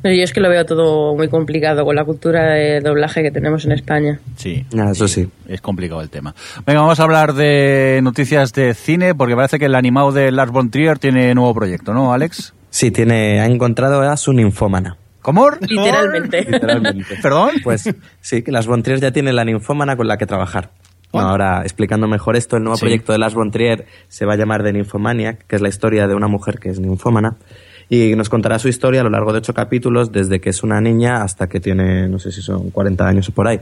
No, 0.03 0.11
yo 0.11 0.23
es 0.23 0.33
que 0.33 0.39
lo 0.39 0.49
veo 0.49 0.65
todo 0.65 1.15
muy 1.15 1.27
complicado 1.29 1.85
con 1.85 1.95
la 1.95 2.03
cultura 2.03 2.53
de 2.53 2.79
doblaje 2.81 3.21
que 3.21 3.31
tenemos 3.31 3.65
en 3.65 3.73
España. 3.73 4.19
Sí. 4.35 4.65
Ya, 4.71 4.91
eso 4.91 5.07
sí. 5.07 5.29
Es 5.47 5.61
complicado 5.61 6.01
el 6.01 6.09
tema. 6.09 6.33
Venga, 6.65 6.81
vamos 6.81 6.99
a 6.99 7.03
hablar 7.03 7.33
de 7.33 7.99
noticias 8.01 8.51
de 8.53 8.73
cine, 8.73 9.13
porque 9.13 9.35
parece 9.35 9.59
que 9.59 9.65
el 9.65 9.75
animado 9.75 10.11
de 10.11 10.31
Lars 10.31 10.51
von 10.51 10.71
Trier 10.71 10.97
tiene 10.99 11.33
nuevo 11.35 11.53
proyecto, 11.53 11.93
¿no, 11.93 12.13
Alex? 12.13 12.53
Sí, 12.69 12.89
tiene, 12.91 13.41
ha 13.41 13.45
encontrado 13.45 14.01
a 14.01 14.17
su 14.17 14.33
ninfómana. 14.33 14.97
¿Cómo? 15.21 15.49
Literalmente. 15.59 16.45
Literalmente. 16.49 17.15
¿Perdón? 17.21 17.51
Pues 17.63 17.87
sí, 18.21 18.41
que 18.41 18.51
las 18.51 18.65
von 18.65 18.81
Trier 18.81 18.99
ya 18.99 19.11
tiene 19.11 19.33
la 19.33 19.45
ninfómana 19.45 19.95
con 19.95 20.07
la 20.07 20.17
que 20.17 20.25
trabajar. 20.25 20.71
No, 21.13 21.19
ahora, 21.19 21.61
explicando 21.63 22.07
mejor 22.07 22.37
esto, 22.37 22.55
el 22.55 22.63
nuevo 22.63 22.77
Sí. 22.77 22.85
proyecto 22.85 23.11
de 23.11 23.17
Lars 23.19 23.33
von 23.35 23.51
Trier 23.51 23.85
se 24.07 24.25
va 24.25 24.33
a 24.33 24.37
llamar 24.37 24.63
The 24.63 24.71
Nymphomaniac, 24.71 25.45
que 25.45 25.57
es 25.57 25.61
la 25.61 25.67
historia 25.67 26.07
de 26.07 26.15
una 26.15 26.27
mujer 26.29 26.57
que 26.57 26.69
es 26.69 26.79
ninfómana, 26.79 27.35
y 27.91 28.15
nos 28.15 28.29
contará 28.29 28.57
su 28.57 28.69
historia 28.69 29.01
a 29.01 29.03
lo 29.03 29.09
largo 29.09 29.33
de 29.33 29.39
ocho 29.39 29.53
capítulos, 29.53 30.13
desde 30.13 30.39
que 30.39 30.49
es 30.49 30.63
una 30.63 30.79
niña 30.79 31.23
hasta 31.23 31.49
que 31.49 31.59
tiene, 31.59 32.07
no 32.07 32.19
sé 32.19 32.31
si 32.31 32.41
son 32.41 32.69
40 32.69 33.05
años 33.05 33.27
o 33.27 33.33
por 33.33 33.49
ahí. 33.49 33.59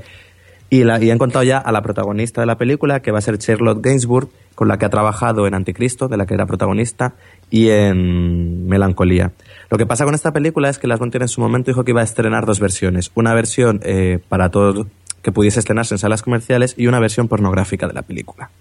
Y, 0.70 0.84
la, 0.84 1.04
y 1.04 1.10
han 1.10 1.18
contado 1.18 1.42
ya 1.42 1.58
a 1.58 1.72
la 1.72 1.82
protagonista 1.82 2.40
de 2.40 2.46
la 2.46 2.56
película, 2.56 3.00
que 3.00 3.10
va 3.10 3.18
a 3.18 3.22
ser 3.22 3.40
Charlotte 3.40 3.82
Gainsbourg, 3.82 4.30
con 4.54 4.68
la 4.68 4.78
que 4.78 4.86
ha 4.86 4.90
trabajado 4.90 5.48
en 5.48 5.56
Anticristo, 5.56 6.08
de 6.08 6.16
la 6.16 6.28
que 6.28 6.36
era 6.36 6.46
protagonista, 6.46 7.16
y 7.50 7.70
en 7.70 8.68
Melancolía. 8.68 9.32
Lo 9.72 9.80
que 9.80 9.88
pasa 9.88 10.06
con 10.06 10.14
esta 10.14 10.32
película 10.32 10.70
es 10.70 10.78
que 10.78 10.86
Las 10.86 11.00
von 11.00 11.10
Trier 11.10 11.24
en 11.24 11.28
su 11.28 11.42
momento 11.42 11.72
dijo 11.72 11.84
que 11.84 11.90
iba 11.90 12.02
a 12.02 12.04
estrenar 12.04 12.46
dos 12.46 12.60
versiones. 12.60 13.10
Una 13.16 13.34
versión 13.34 13.80
eh, 13.84 14.20
para 14.30 14.52
todos 14.52 14.86
que 15.24 15.32
pudiese 15.32 15.58
estrenarse 15.58 15.96
en 15.96 15.98
salas 15.98 16.22
comerciales 16.22 16.76
y 16.78 16.86
una 16.86 17.00
versión 17.00 17.28
pornográfica 17.28 17.88
de 17.88 17.94
la 17.94 18.04
película, 18.04 18.52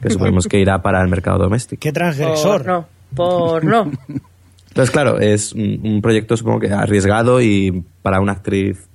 que 0.00 0.08
suponemos 0.08 0.46
que 0.46 0.58
irá 0.58 0.80
para 0.80 1.02
el 1.02 1.08
mercado 1.08 1.36
doméstico. 1.36 1.78
Qué 1.78 1.92
transgresor. 1.92 2.64
Por 2.64 2.66
no, 2.66 2.86
por 3.14 3.64
no. 3.66 3.90
Entonces, 4.70 4.90
claro, 4.90 5.18
es 5.20 5.52
un, 5.52 5.80
un 5.84 6.00
proyecto 6.02 6.36
supongo 6.36 6.60
que 6.60 6.70
arriesgado 6.72 7.40
y 7.42 7.84
para 8.02 8.20
una 8.20 8.32
actriz 8.32 8.88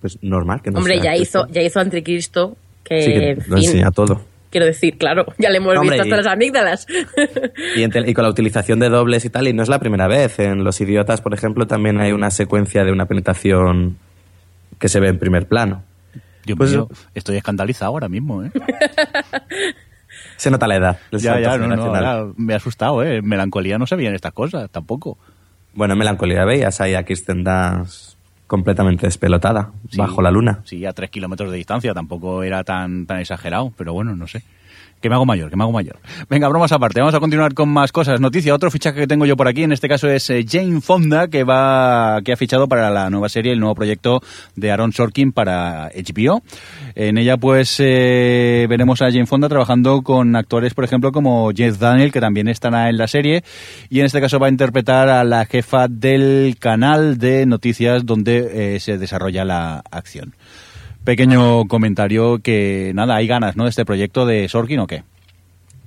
pues 0.00 0.18
normal. 0.22 0.60
Que 0.62 0.70
no 0.70 0.78
Hombre, 0.78 0.94
sea 0.96 1.04
ya 1.04 1.10
actriz, 1.12 1.28
hizo, 1.28 1.46
ya 1.48 1.62
hizo 1.62 1.80
Anticristo, 1.80 2.56
que, 2.82 3.02
Sí, 3.02 3.12
que 3.12 3.30
en 3.30 3.36
lo 3.38 3.56
fin, 3.56 3.64
enseña 3.66 3.90
todo. 3.90 4.20
quiero 4.50 4.66
decir, 4.66 4.98
claro, 4.98 5.24
ya 5.38 5.50
le 5.50 5.56
hemos 5.58 5.76
Hombre, 5.76 5.96
visto 5.96 6.02
hasta 6.02 6.14
y- 6.14 6.24
las 6.24 6.26
amígdalas. 6.32 6.86
Y, 7.76 7.82
en 7.82 7.90
tel- 7.90 8.08
y 8.08 8.12
con 8.14 8.24
la 8.24 8.30
utilización 8.30 8.78
de 8.80 8.88
dobles 8.90 9.24
y 9.24 9.30
tal, 9.30 9.48
y 9.48 9.52
no 9.52 9.62
es 9.62 9.68
la 9.68 9.78
primera 9.78 10.06
vez. 10.08 10.38
En 10.40 10.62
Los 10.64 10.80
Idiotas, 10.80 11.20
por 11.22 11.32
ejemplo, 11.32 11.66
también 11.66 12.00
hay 12.00 12.12
una 12.12 12.30
secuencia 12.30 12.84
de 12.84 12.92
una 12.92 13.06
penetración 13.06 13.96
que 14.78 14.88
se 14.88 15.00
ve 15.00 15.08
en 15.08 15.18
primer 15.18 15.46
plano. 15.46 15.82
Dios 16.44 16.58
Pues- 16.58 16.72
mío, 16.72 16.88
estoy 17.14 17.36
escandalizado 17.36 17.92
ahora 17.92 18.08
mismo, 18.08 18.42
¿eh? 18.44 18.50
Se 20.44 20.50
nota 20.50 20.66
la 20.66 20.76
edad. 20.76 20.98
ya, 21.12 21.40
ya, 21.40 21.56
no, 21.56 21.74
no, 21.74 21.84
ahora 21.84 22.26
me 22.36 22.52
he 22.52 22.56
asustado, 22.56 23.02
¿eh? 23.02 23.22
Melancolía 23.22 23.78
no 23.78 23.86
se 23.86 23.96
veían 23.96 24.14
estas 24.14 24.34
cosas, 24.34 24.68
tampoco. 24.70 25.16
Bueno, 25.72 25.94
en 25.94 25.98
Melancolía 26.00 26.44
veías 26.44 26.82
ahí 26.82 26.92
a 26.92 27.02
Kirsten 27.02 27.42
Dunst 27.42 28.18
completamente 28.46 29.06
despelotada, 29.06 29.70
Sí, 29.90 29.96
bajo 29.96 30.20
la 30.20 30.30
luna. 30.30 30.60
Sí, 30.64 30.84
a 30.84 30.92
tres 30.92 31.08
kilómetros 31.08 31.50
de 31.50 31.56
distancia, 31.56 31.94
tampoco 31.94 32.42
era 32.42 32.62
tan, 32.62 33.06
tan 33.06 33.20
exagerado, 33.20 33.72
pero 33.74 33.94
bueno, 33.94 34.14
no 34.14 34.26
sé. 34.26 34.42
Que 35.04 35.10
me 35.10 35.16
hago 35.16 35.26
mayor, 35.26 35.50
que 35.50 35.56
me 35.56 35.64
hago 35.64 35.72
mayor. 35.72 35.98
Venga, 36.30 36.48
bromas 36.48 36.72
aparte, 36.72 36.98
vamos 36.98 37.14
a 37.14 37.20
continuar 37.20 37.52
con 37.52 37.68
más 37.68 37.92
cosas. 37.92 38.22
Noticia, 38.22 38.54
otro 38.54 38.70
fichaje 38.70 39.00
que 39.00 39.06
tengo 39.06 39.26
yo 39.26 39.36
por 39.36 39.46
aquí, 39.46 39.62
en 39.62 39.72
este 39.72 39.86
caso 39.86 40.08
es 40.08 40.30
eh, 40.30 40.46
Jane 40.48 40.80
Fonda, 40.80 41.28
que 41.28 41.44
va, 41.44 42.22
que 42.24 42.32
ha 42.32 42.38
fichado 42.38 42.68
para 42.68 42.88
la 42.88 43.10
nueva 43.10 43.28
serie, 43.28 43.52
el 43.52 43.60
nuevo 43.60 43.74
proyecto 43.74 44.22
de 44.56 44.72
Aaron 44.72 44.94
Sorkin 44.94 45.32
para 45.32 45.90
HBO. 45.90 46.40
En 46.94 47.18
ella, 47.18 47.36
pues, 47.36 47.76
eh, 47.80 48.64
veremos 48.66 49.02
a 49.02 49.10
Jane 49.10 49.26
Fonda 49.26 49.46
trabajando 49.50 50.00
con 50.00 50.34
actores, 50.36 50.72
por 50.72 50.84
ejemplo, 50.84 51.12
como 51.12 51.50
Jeff 51.54 51.78
Daniel, 51.78 52.10
que 52.10 52.22
también 52.22 52.48
estará 52.48 52.88
en 52.88 52.96
la 52.96 53.06
serie, 53.06 53.44
y 53.90 54.00
en 54.00 54.06
este 54.06 54.22
caso 54.22 54.38
va 54.38 54.46
a 54.46 54.50
interpretar 54.50 55.10
a 55.10 55.22
la 55.22 55.44
jefa 55.44 55.86
del 55.86 56.56
canal 56.58 57.18
de 57.18 57.44
noticias 57.44 58.06
donde 58.06 58.76
eh, 58.76 58.80
se 58.80 58.96
desarrolla 58.96 59.44
la 59.44 59.82
acción. 59.90 60.34
Pequeño 61.04 61.66
comentario 61.68 62.38
que, 62.38 62.92
nada, 62.94 63.16
hay 63.16 63.26
ganas, 63.26 63.56
¿no? 63.56 63.64
De 63.64 63.70
este 63.70 63.84
proyecto 63.84 64.24
de 64.26 64.48
Sorkin 64.48 64.78
o 64.80 64.86
qué? 64.86 65.02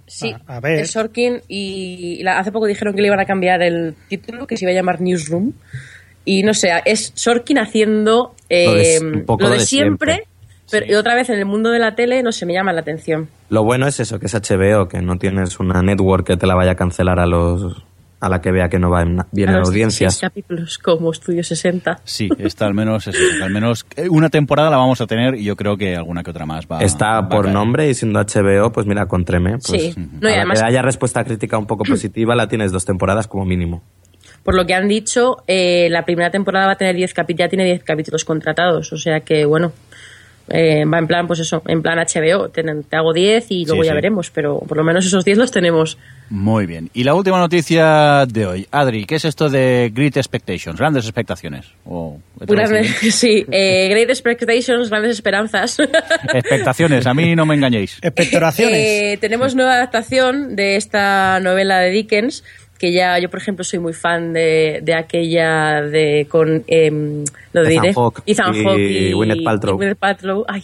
Sí, 0.06 0.34
A- 0.48 0.58
a 0.58 0.60
ver. 0.60 0.80
el 0.80 0.88
Sorkin 0.88 1.42
y 1.48 2.22
la- 2.24 2.40
hace 2.40 2.52
poco 2.52 2.66
dijeron 2.68 2.96
que 2.96 3.02
le 3.02 3.08
iban 3.08 3.20
a 3.20 3.26
cambiar 3.26 3.62
el 3.62 3.96
título, 4.08 4.48
que 4.48 4.56
se 4.58 4.66
iba 4.66 4.72
a 4.72 4.76
llamar 4.76 5.02
Newsroom. 5.02 5.54
Y 6.24 6.44
no 6.44 6.54
sé, 6.54 6.70
es 6.86 7.12
Sorkin 7.16 7.58
haciendo 7.58 8.36
eh, 8.50 8.66
Lo 8.66 8.74
de- 8.76 9.18
un 9.20 9.26
poco 9.26 9.44
lo 9.44 9.50
lo 9.50 9.54
de 9.56 9.60
de 9.62 9.66
siempre, 9.66 10.14
siempre. 10.14 10.30
pero 10.70 10.86
y 10.86 10.94
otra 10.96 11.16
vez 11.16 11.30
en 11.30 11.40
el 11.40 11.46
mundo 11.46 11.72
de 11.72 11.80
la 11.80 11.96
tele 11.96 12.22
no 12.24 12.32
se 12.32 12.46
me 12.46 12.54
llama 12.54 12.72
la 12.74 12.82
atención. 12.82 13.28
Lo 13.50 13.64
bueno 13.64 13.88
es 13.88 14.00
eso, 14.00 14.20
que 14.20 14.28
es 14.28 14.34
HBO, 14.36 14.88
que 14.88 15.02
no 15.02 15.18
tienes 15.18 15.60
una 15.60 15.82
network 15.82 16.28
que 16.28 16.38
te 16.38 16.46
la 16.48 16.56
vaya 16.56 16.72
a 16.72 16.76
cancelar 16.76 17.20
a 17.20 17.26
los 17.26 17.84
a 18.20 18.30
la 18.30 18.42
que 18.42 18.52
vea 18.52 18.68
que 18.70 18.80
no 18.80 18.90
va 18.90 19.04
en, 19.04 19.22
bien 19.32 19.50
A 19.50 19.58
en 19.60 19.92
seis 19.92 20.18
capítulos 20.20 20.78
como 20.80 21.12
Estudio 21.12 21.44
60. 21.44 22.00
Sí, 22.04 22.30
esta 22.40 22.66
al 22.66 22.74
menos, 22.74 23.08
eso, 23.08 23.20
al 23.44 23.52
menos 23.52 23.86
eh, 23.96 24.10
una 24.10 24.30
temporada 24.30 24.70
la 24.72 24.78
vamos 24.78 25.00
a 25.02 25.06
tener 25.08 25.36
y 25.36 25.44
yo 25.44 25.56
creo 25.56 25.78
que 25.78 25.96
alguna 25.96 26.24
que 26.24 26.32
otra 26.32 26.46
más 26.46 26.66
va 26.66 26.80
Está 26.82 27.12
va 27.12 27.18
a 27.20 27.30
por 27.30 27.44
caer. 27.44 27.54
nombre 27.54 27.90
y 27.90 27.94
siendo 27.94 28.20
HBO, 28.20 28.72
pues 28.72 28.86
mira, 28.88 29.06
con 29.06 29.24
Treme. 29.24 29.58
Pues, 29.60 29.66
Sí. 29.66 29.94
No, 30.20 30.30
y 30.30 30.32
a 30.32 30.36
la 30.36 30.42
además- 30.42 30.60
que 30.62 30.66
haya 30.66 30.82
respuesta 30.82 31.24
crítica 31.24 31.58
un 31.58 31.68
poco 31.68 31.84
positiva, 31.88 32.36
la 32.36 32.48
tienes 32.48 32.72
dos 32.72 32.86
temporadas 32.86 33.28
como 33.28 33.46
mínimo. 33.46 33.84
Por 34.44 34.56
lo 34.56 34.66
que 34.66 34.74
han 34.74 34.88
dicho, 34.88 35.44
eh, 35.46 35.88
la 35.92 36.06
primera 36.06 36.32
temporada 36.32 36.68
va 36.68 36.72
a 36.74 36.78
tener 36.78 36.96
10 36.96 37.14
capítulos, 37.14 37.40
ya 37.46 37.50
tiene 37.50 37.66
10 37.66 37.84
capítulos 37.84 38.24
contratados, 38.24 38.94
o 38.94 38.98
sea 38.98 39.20
que 39.20 39.44
bueno, 39.46 39.74
eh, 40.50 40.86
va 40.86 41.00
en 41.00 41.08
plan, 41.08 41.28
pues 41.28 41.40
eso, 41.40 41.62
en 41.68 41.82
plan 41.82 41.98
HBO, 42.00 42.50
te, 42.50 42.64
te 42.64 42.96
hago 42.96 43.14
10 43.14 43.46
y 43.50 43.66
luego 43.66 43.82
Sí, 43.84 43.88
ya 43.88 43.92
sí. 43.92 43.96
veremos, 43.96 44.30
pero 44.32 44.60
por 44.60 44.78
lo 44.78 44.84
menos 44.84 45.06
esos 45.06 45.26
10 45.26 45.38
los 45.38 45.52
tenemos. 45.52 45.98
Muy 46.30 46.66
bien. 46.66 46.90
Y 46.94 47.04
la 47.06 47.14
última 47.14 47.38
noticia 47.40 48.26
de 48.28 48.46
hoy. 48.46 48.68
Adri, 48.72 49.06
¿qué 49.06 49.16
es 49.16 49.26
esto 49.26 49.50
de 49.50 49.92
Great 49.94 50.18
Expectations? 50.18 50.78
Grandes 50.78 51.06
expectaciones. 51.06 51.68
O, 51.86 52.20
he 52.42 52.52
Unas- 52.52 52.70
traducido 52.70 53.00
bien? 53.02 53.12
sí, 53.12 53.46
eh, 53.52 53.88
Great 53.90 54.10
Expectations, 54.10 54.90
grandes 54.90 55.12
esperanzas. 55.12 55.78
Expectaciones, 56.34 57.06
a 57.08 57.14
mí 57.14 57.36
no 57.36 57.46
me 57.46 57.56
engañéis. 57.56 57.98
Expectoraciones. 58.02 58.78
Eh, 58.78 59.18
tenemos 59.22 59.56
nueva 59.56 59.74
adaptación 59.76 60.56
de 60.56 60.76
esta 60.76 61.40
novela 61.40 61.80
de 61.80 61.92
Dickens 61.92 62.44
que 62.78 62.92
ya 62.92 63.18
yo, 63.20 63.30
por 63.30 63.40
ejemplo, 63.40 63.64
soy 63.64 63.80
muy 63.80 63.94
fan 63.94 64.34
de, 64.34 64.80
de 64.84 64.94
aquella 64.94 65.82
de 65.82 66.28
con 66.30 66.64
em, 66.68 67.24
lo 67.54 67.62
Ethan 67.62 67.70
diré 67.70 67.94
Hawke 67.94 68.22
Ethan 68.26 68.56
y 68.56 68.64
Hawke 68.64 68.80
y, 68.80 69.14
Gwyneth 69.14 69.44
Paltrow. 69.44 69.76
y 69.76 69.78
Gwyneth 69.78 69.98
Paltrow. 69.98 70.46
Ay. 70.48 70.64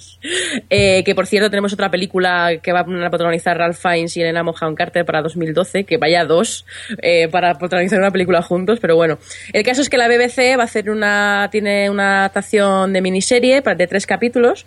Eh, 0.69 1.03
que 1.03 1.15
por 1.15 1.27
cierto 1.27 1.49
tenemos 1.49 1.73
otra 1.73 1.89
película 1.89 2.51
que 2.61 2.71
va 2.71 2.81
a 2.81 3.09
protagonizar 3.09 3.57
Ralph 3.57 3.77
Fiennes 3.77 4.15
y 4.17 4.21
Elena 4.21 4.43
Mohan 4.43 4.75
Carter 4.75 5.05
para 5.05 5.21
2012, 5.21 5.83
que 5.83 5.97
vaya 5.97 6.25
dos 6.25 6.65
eh, 7.01 7.27
para 7.29 7.57
protagonizar 7.57 7.99
una 7.99 8.11
película 8.11 8.41
juntos, 8.41 8.79
pero 8.79 8.95
bueno. 8.95 9.17
El 9.51 9.63
caso 9.63 9.81
es 9.81 9.89
que 9.89 9.97
la 9.97 10.07
BBC 10.07 10.57
va 10.57 10.63
a 10.63 10.65
hacer 10.65 10.89
una 10.89 11.49
tiene 11.51 11.89
una 11.89 12.19
adaptación 12.19 12.93
de 12.93 13.01
miniserie 13.01 13.61
de 13.61 13.87
tres 13.87 14.05
capítulos 14.05 14.65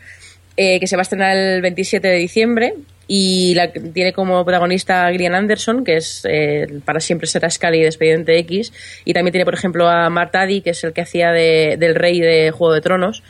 eh, 0.56 0.80
que 0.80 0.86
se 0.86 0.96
va 0.96 1.00
a 1.00 1.04
estrenar 1.04 1.36
el 1.36 1.60
27 1.62 2.06
de 2.08 2.16
diciembre 2.16 2.74
y 3.08 3.54
la, 3.54 3.70
tiene 3.72 4.12
como 4.12 4.44
protagonista 4.44 5.06
a 5.06 5.12
Gillian 5.12 5.34
Anderson, 5.34 5.84
que 5.84 5.96
es 5.96 6.22
eh, 6.28 6.66
para 6.84 6.98
siempre 7.00 7.26
será 7.28 7.48
Scully 7.48 7.80
de 7.80 7.86
Expediente 7.86 8.36
X, 8.38 8.72
y 9.04 9.12
también 9.12 9.32
tiene, 9.32 9.44
por 9.44 9.54
ejemplo, 9.54 9.88
a 9.88 10.10
Mark 10.10 10.30
Addy, 10.34 10.60
que 10.60 10.70
es 10.70 10.82
el 10.82 10.92
que 10.92 11.02
hacía 11.02 11.30
de- 11.30 11.76
del 11.78 11.94
rey 11.94 12.20
de 12.20 12.50
Juego 12.50 12.74
de 12.74 12.80
Tronos. 12.80 13.22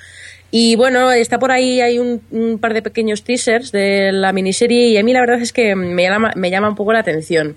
Y 0.59 0.75
bueno, 0.75 1.13
está 1.13 1.39
por 1.39 1.53
ahí, 1.53 1.83
hay 1.83 1.99
un, 1.99 2.23
un 2.31 2.59
par 2.59 2.73
de 2.73 2.81
pequeños 2.81 3.23
teasers 3.23 3.73
de 3.73 4.11
la 4.11 4.33
miniserie 4.33 4.89
y 4.89 4.97
a 4.97 5.03
mí 5.05 5.13
la 5.13 5.21
verdad 5.21 5.39
es 5.43 5.53
que 5.53 5.77
me 5.77 6.03
llama, 6.05 6.31
me 6.35 6.51
llama 6.51 6.71
un 6.71 6.75
poco 6.75 6.95
la 6.95 7.01
atención. 7.01 7.57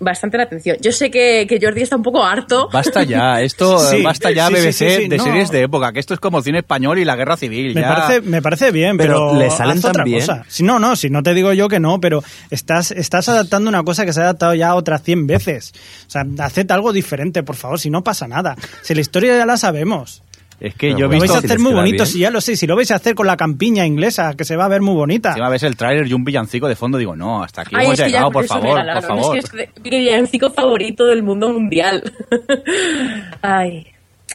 Bastante 0.00 0.36
la 0.38 0.42
atención. 0.42 0.76
Yo 0.80 0.90
sé 0.90 1.12
que, 1.12 1.46
que 1.48 1.60
Jordi 1.64 1.82
está 1.82 1.94
un 1.94 2.02
poco 2.02 2.24
harto. 2.24 2.68
Basta 2.72 3.04
ya, 3.04 3.40
esto, 3.42 3.78
Sí, 3.78 4.02
basta 4.02 4.32
ya 4.32 4.48
BBC 4.48 4.72
sí, 4.72 4.88
sí, 5.02 5.08
de 5.08 5.18
no. 5.18 5.22
series 5.22 5.52
de 5.52 5.62
época, 5.62 5.92
que 5.92 6.00
esto 6.00 6.14
es 6.14 6.18
como 6.18 6.42
cine 6.42 6.58
español 6.58 6.98
y 6.98 7.04
la 7.04 7.14
guerra 7.14 7.36
civil. 7.36 7.76
Me 7.76 7.82
ya. 7.82 7.94
parece, 7.94 8.20
me 8.22 8.42
parece 8.42 8.72
bien, 8.72 8.96
pero, 8.96 9.28
Pero 9.30 9.38
le 9.38 9.48
salen 9.48 9.78
haz 9.78 9.84
otra 9.84 10.02
bien. 10.02 10.18
cosa. 10.18 10.44
Si 10.48 10.64
no, 10.64 10.80
no, 10.80 10.96
si 10.96 11.10
no 11.10 11.22
te 11.22 11.34
digo 11.34 11.52
yo 11.52 11.68
que 11.68 11.78
no, 11.78 12.00
pero 12.00 12.24
estás, 12.50 12.90
estás 12.90 13.28
adaptando 13.28 13.68
una 13.68 13.84
cosa 13.84 14.04
que 14.04 14.12
se 14.12 14.18
ha 14.18 14.24
adaptado 14.24 14.54
ya 14.54 14.74
otras 14.74 15.04
100 15.04 15.28
veces. 15.28 15.72
O 16.08 16.10
sea, 16.10 16.24
haced 16.40 16.68
algo 16.72 16.92
diferente, 16.92 17.44
por 17.44 17.54
favor, 17.54 17.78
si 17.78 17.88
no 17.88 18.02
pasa 18.02 18.26
nada. 18.26 18.56
Si 18.82 18.96
la 18.96 19.00
historia 19.00 19.36
ya 19.36 19.46
la 19.46 19.56
sabemos. 19.56 20.24
Es 20.60 20.74
que 20.74 20.88
Pero 20.88 20.98
yo 20.98 21.06
he 21.06 21.08
Lo 21.08 21.08
vais 21.10 21.22
visto... 21.22 21.36
a 21.36 21.40
si 21.40 21.46
hacer 21.46 21.58
muy 21.58 21.72
bonito, 21.72 22.04
bien. 22.04 22.06
si 22.06 22.18
ya 22.20 22.30
lo 22.30 22.40
sé, 22.40 22.56
si 22.56 22.66
lo 22.66 22.76
vais 22.76 22.90
a 22.90 22.96
hacer 22.96 23.14
con 23.14 23.26
la 23.26 23.36
campiña 23.36 23.84
inglesa, 23.86 24.34
que 24.34 24.44
se 24.44 24.56
va 24.56 24.66
a 24.66 24.68
ver 24.68 24.80
muy 24.80 24.94
bonita. 24.94 25.30
Encima 25.30 25.48
ves 25.48 25.62
el 25.64 25.76
tráiler 25.76 26.06
y 26.06 26.12
un 26.12 26.24
villancico 26.24 26.68
de 26.68 26.76
fondo, 26.76 26.98
digo, 26.98 27.16
no, 27.16 27.42
hasta 27.42 27.62
aquí 27.62 27.74
Ay, 27.76 27.86
hemos 27.86 27.98
llegado, 27.98 28.30
por 28.30 28.44
favor, 28.46 28.80
por 28.94 29.02
favor. 29.02 29.38
Es 29.38 29.50
que 29.50 29.62
es 29.62 29.70
mi 29.82 29.90
villancico 29.90 30.50
favorito 30.50 31.04
del 31.06 31.22
mundo 31.22 31.52
mundial. 31.52 32.02
Ay. 33.42 33.86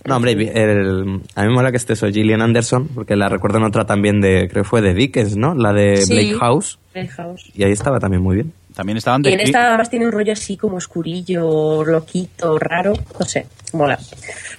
No, 0.06 0.16
hombre, 0.18 0.34
el- 0.34 1.22
a 1.36 1.42
mí 1.42 1.48
me 1.48 1.54
mola 1.56 1.72
que 1.72 1.78
esté 1.78 1.94
eso, 1.94 2.08
Gillian 2.08 2.42
Anderson, 2.42 2.88
porque 2.94 3.16
la 3.16 3.30
recuerdo 3.30 3.58
en 3.58 3.64
otra 3.64 3.86
también 3.86 4.22
de, 4.22 4.48
creo 4.50 4.64
que 4.64 4.70
fue 4.70 4.82
de 4.82 4.94
Dickens, 4.94 5.36
¿no? 5.36 5.56
La 5.56 5.74
de 5.74 5.98
Sí. 5.98 6.14
Blake 6.14 6.36
House. 6.40 6.78
Blake 6.94 7.10
House. 7.10 7.52
Y 7.56 7.64
ahí 7.64 7.72
estaba 7.72 8.00
también 8.00 8.22
muy 8.22 8.36
bien. 8.36 8.54
También 8.78 8.98
estaban 8.98 9.22
Y 9.22 9.30
de... 9.30 9.34
en 9.34 9.40
esta 9.40 9.70
además 9.70 9.90
tiene 9.90 10.06
un 10.06 10.12
rollo 10.12 10.34
así 10.34 10.56
como 10.56 10.78
oscurillo, 10.78 11.84
loquito, 11.84 12.60
raro, 12.60 12.94
no 13.20 13.26
sé, 13.26 13.48
mola. 13.74 13.98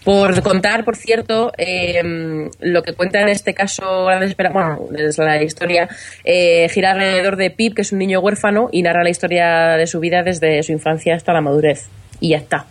Por 0.05 0.43
contar, 0.43 0.85
por 0.85 0.97
cierto, 0.97 1.53
eh, 1.57 2.51
lo 2.59 2.83
que 2.83 2.95
cuenta 2.95 3.21
en 3.21 3.29
este 3.29 3.55
caso, 3.55 4.09
bueno, 4.53 4.89
es 4.97 5.19
la 5.19 5.41
historia, 5.41 5.89
eh, 6.25 6.69
gira 6.69 6.91
alrededor 6.91 7.37
de 7.37 7.51
Pip, 7.51 7.75
que 7.77 7.83
es 7.83 7.93
un 7.93 8.01
niño 8.01 8.19
huérfano, 8.19 8.71
y 8.73 8.83
narra 8.83 9.05
la 9.05 9.11
historia 9.11 9.77
de 9.77 9.87
su 9.87 10.01
vida 10.01 10.25
desde 10.25 10.65
su 10.65 10.73
infancia 10.73 11.15
hasta 11.15 11.33
la 11.33 11.41
madurez. 11.41 11.87
Y 12.19 12.31
ya 12.31 12.39
está. 12.39 12.67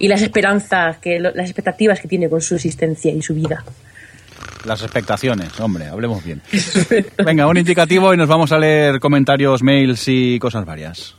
Y 0.00 0.08
las 0.08 0.20
esperanzas, 0.20 0.98
que 0.98 1.20
las 1.20 1.36
expectativas 1.36 2.00
que 2.00 2.08
tiene 2.08 2.28
con 2.28 2.40
su 2.40 2.56
existencia 2.56 3.12
y 3.12 3.22
su 3.22 3.34
vida. 3.34 3.62
Las 4.64 4.82
expectaciones, 4.82 5.58
hombre, 5.60 5.88
hablemos 5.88 6.22
bien. 6.24 6.40
Venga, 7.24 7.46
un 7.46 7.56
indicativo 7.56 8.14
y 8.14 8.16
nos 8.16 8.28
vamos 8.28 8.52
a 8.52 8.58
leer 8.58 9.00
comentarios, 9.00 9.62
mails 9.62 10.04
y 10.06 10.38
cosas 10.38 10.64
varias. 10.64 11.16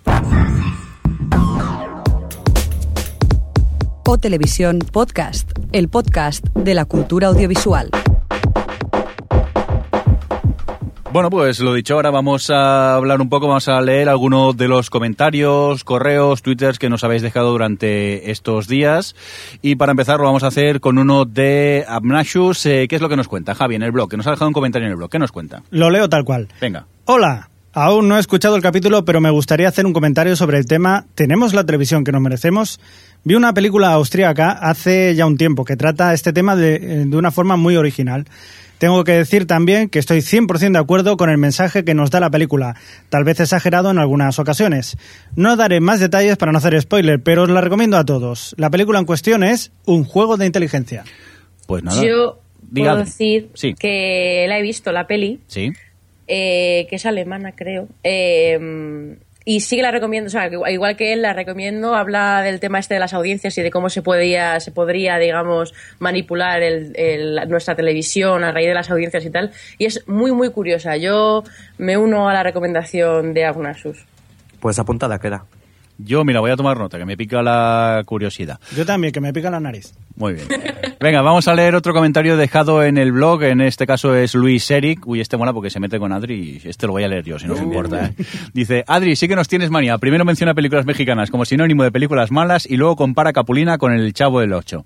O 4.06 4.18
Televisión 4.18 4.80
Podcast, 4.80 5.52
el 5.72 5.90
podcast 5.90 6.46
de 6.56 6.74
la 6.74 6.86
cultura 6.86 7.28
audiovisual. 7.28 7.90
Bueno, 11.14 11.30
pues 11.30 11.60
lo 11.60 11.76
dicho, 11.76 11.94
ahora 11.94 12.10
vamos 12.10 12.50
a 12.50 12.96
hablar 12.96 13.22
un 13.22 13.30
poco, 13.30 13.48
vamos 13.48 13.68
a 13.68 13.80
leer 13.82 14.10
algunos 14.10 14.58
de 14.58 14.68
los 14.68 14.90
comentarios, 14.90 15.84
correos, 15.84 16.42
twitters 16.42 16.80
que 16.80 16.90
nos 16.90 17.04
habéis 17.04 17.22
dejado 17.22 17.52
durante 17.52 18.32
estos 18.32 18.68
días. 18.68 19.16
Y 19.62 19.76
para 19.76 19.92
empezar 19.92 20.18
lo 20.18 20.26
vamos 20.26 20.42
a 20.42 20.48
hacer 20.48 20.80
con 20.80 20.98
uno 20.98 21.26
de 21.26 21.86
Abnashus. 21.88 22.66
Eh, 22.66 22.88
¿Qué 22.90 22.96
es 22.96 23.02
lo 23.04 23.10
que 23.10 23.16
nos 23.16 23.28
cuenta? 23.28 23.54
Javi, 23.54 23.76
en 23.76 23.84
el 23.84 23.92
blog, 23.92 24.10
que 24.10 24.18
nos 24.18 24.26
ha 24.26 24.32
dejado 24.32 24.48
un 24.48 24.56
comentario 24.56 24.88
en 24.88 24.94
el 24.94 24.98
blog. 24.98 25.12
¿Qué 25.12 25.20
nos 25.20 25.32
cuenta? 25.32 25.62
Lo 25.70 25.92
leo 25.92 26.10
tal 26.10 26.24
cual. 26.24 26.48
Venga. 26.60 26.88
Hola. 27.06 27.48
Aún 27.74 28.08
no 28.08 28.18
he 28.18 28.20
escuchado 28.20 28.56
el 28.56 28.64
capítulo, 28.64 29.06
pero 29.06 29.22
me 29.22 29.30
gustaría 29.30 29.68
hacer 29.68 29.86
un 29.86 29.94
comentario 29.94 30.36
sobre 30.36 30.58
el 30.58 30.66
tema 30.66 31.06
¿Tenemos 31.14 31.54
la 31.54 31.64
televisión 31.64 32.04
que 32.04 32.12
nos 32.12 32.22
merecemos? 32.22 32.80
Vi 33.24 33.36
una 33.36 33.54
película 33.54 33.94
austríaca 33.94 34.50
hace 34.50 35.14
ya 35.14 35.28
un 35.28 35.38
tiempo 35.38 35.64
que 35.64 35.76
trata 35.76 36.14
este 36.16 36.34
tema 36.34 36.56
de, 36.56 37.06
de 37.06 37.18
una 37.18 37.30
forma 37.30 37.56
muy 37.56 37.76
original. 37.76 38.26
Tengo 38.84 39.06
que 39.06 39.14
decir 39.14 39.48
también 39.48 39.88
que 39.88 39.98
estoy 39.98 40.18
100% 40.20 40.74
de 40.74 40.78
acuerdo 40.78 41.16
con 41.16 41.30
el 41.30 41.38
mensaje 41.38 41.86
que 41.86 41.94
nos 41.94 42.12
da 42.12 42.20
la 42.20 42.30
película, 42.30 42.76
tal 43.08 43.24
vez 43.24 43.40
exagerado 43.40 43.90
en 43.92 43.98
algunas 43.98 44.40
ocasiones. 44.40 44.98
No 45.38 45.56
daré 45.56 45.80
más 45.80 46.02
detalles 46.02 46.36
para 46.36 46.52
no 46.52 46.58
hacer 46.58 46.82
spoiler, 46.82 47.24
pero 47.24 47.44
os 47.44 47.50
la 47.50 47.62
recomiendo 47.62 47.96
a 47.96 48.04
todos. 48.04 48.54
La 48.58 48.70
película 48.70 49.00
en 49.00 49.06
cuestión 49.06 49.42
es 49.46 49.72
Un 49.86 50.04
juego 50.04 50.36
de 50.36 50.48
inteligencia. 50.48 51.06
Pues 51.66 51.82
nada. 51.82 52.04
Yo 52.06 52.42
Diga. 52.62 52.92
puedo 52.92 53.06
decir 53.06 53.52
Sí. 53.54 53.74
que 53.74 54.48
la 54.50 54.60
he 54.60 54.62
visto, 54.62 54.92
la 54.92 55.08
peli, 55.08 55.40
Sí. 55.48 55.72
eh, 56.28 56.86
que 56.90 56.98
es 56.98 57.06
alemana, 57.06 57.54
creo. 57.56 57.88
Eh, 58.04 59.16
y 59.46 59.60
sí 59.62 59.76
que 59.76 59.82
la 59.82 59.92
recomiendo, 59.92 60.28
o 60.28 60.32
sea, 60.32 60.50
igual 60.70 60.96
que 60.96 61.14
él 61.14 61.22
la 61.22 61.34
recomiendo, 61.34 61.96
habla 61.96 62.42
del 62.42 62.60
tema 62.60 62.80
este 62.80 62.94
de 62.94 63.00
las 63.00 63.14
audiencias 63.14 63.58
y 63.58 63.62
de 63.62 63.72
cómo 63.72 63.90
se 63.90 64.02
podía, 64.02 64.60
se 64.60 64.72
podría, 64.72 65.18
digamos, 65.18 65.74
manipular 66.00 66.62
el, 66.62 66.94
el- 66.96 67.50
nuestra 67.50 67.76
televisión 67.76 68.44
a 68.44 68.52
raíz 68.52 68.68
de 68.68 68.74
las 68.74 68.90
audiencias 68.90 69.26
y 69.26 69.30
tal. 69.30 69.52
Y 69.78 69.86
es 69.86 70.08
muy, 70.08 70.32
muy 70.32 70.50
curiosa. 70.52 70.96
Yo 70.98 71.44
me 71.78 71.98
uno 71.98 72.30
a 72.30 72.34
la 72.34 72.44
recomendación 72.44 73.34
de 73.34 73.46
Agnasus. 73.46 74.06
Pues 74.60 74.80
apuntada 74.80 75.20
queda. 75.20 75.46
Yo, 75.98 76.24
mira, 76.24 76.40
voy 76.40 76.52
a 76.52 76.56
tomar 76.56 76.78
nota, 76.78 76.98
que 76.98 77.06
me 77.06 77.16
pica 77.16 77.42
la 77.42 78.04
curiosidad. 78.06 78.60
Yo 78.76 78.86
también, 78.86 79.14
que 79.14 79.22
me 79.22 79.32
pica 79.32 79.50
la 79.50 79.60
nariz. 79.60 79.94
Muy 80.16 80.34
bien. 80.34 80.48
Venga, 81.00 81.22
vamos 81.22 81.48
a 81.48 81.56
leer 81.56 81.76
otro 81.76 81.94
comentario 81.94 82.38
dejado 82.38 82.84
en 82.84 82.98
el 82.98 83.12
blog. 83.12 83.44
En 83.44 83.62
este 83.62 83.88
caso 83.88 84.16
es 84.16 84.36
Luis 84.36 84.70
Eric. 84.70 85.08
Uy, 85.08 85.22
este 85.22 85.38
mola 85.38 85.54
porque 85.54 85.70
se 85.70 85.80
mete 85.80 86.00
con 86.00 86.12
Adri 86.12 86.62
y 86.64 86.68
este 86.68 86.88
lo 86.88 86.94
voy 86.94 87.04
a 87.04 87.08
leer 87.08 87.24
yo, 87.24 87.40
si 87.40 87.48
no 87.48 87.54
os 87.54 87.62
importa. 87.62 88.06
¿eh? 88.06 88.26
Dice, 88.54 88.84
Adri, 88.88 89.16
sí 89.16 89.28
que 89.28 89.36
nos 89.36 89.48
tienes 89.48 89.70
manía. 89.70 89.98
Primero 89.98 90.26
menciona 90.26 90.54
películas 90.54 90.86
mexicanas 90.86 91.32
como 91.32 91.46
sinónimo 91.46 91.84
de 91.84 91.92
películas 91.92 92.32
malas 92.32 92.66
y 92.66 92.78
luego 92.78 92.96
compara 92.96 93.34
Capulina 93.34 93.78
con 93.78 93.92
El 93.92 94.14
Chavo 94.14 94.40
del 94.40 94.54
Ocho. 94.54 94.86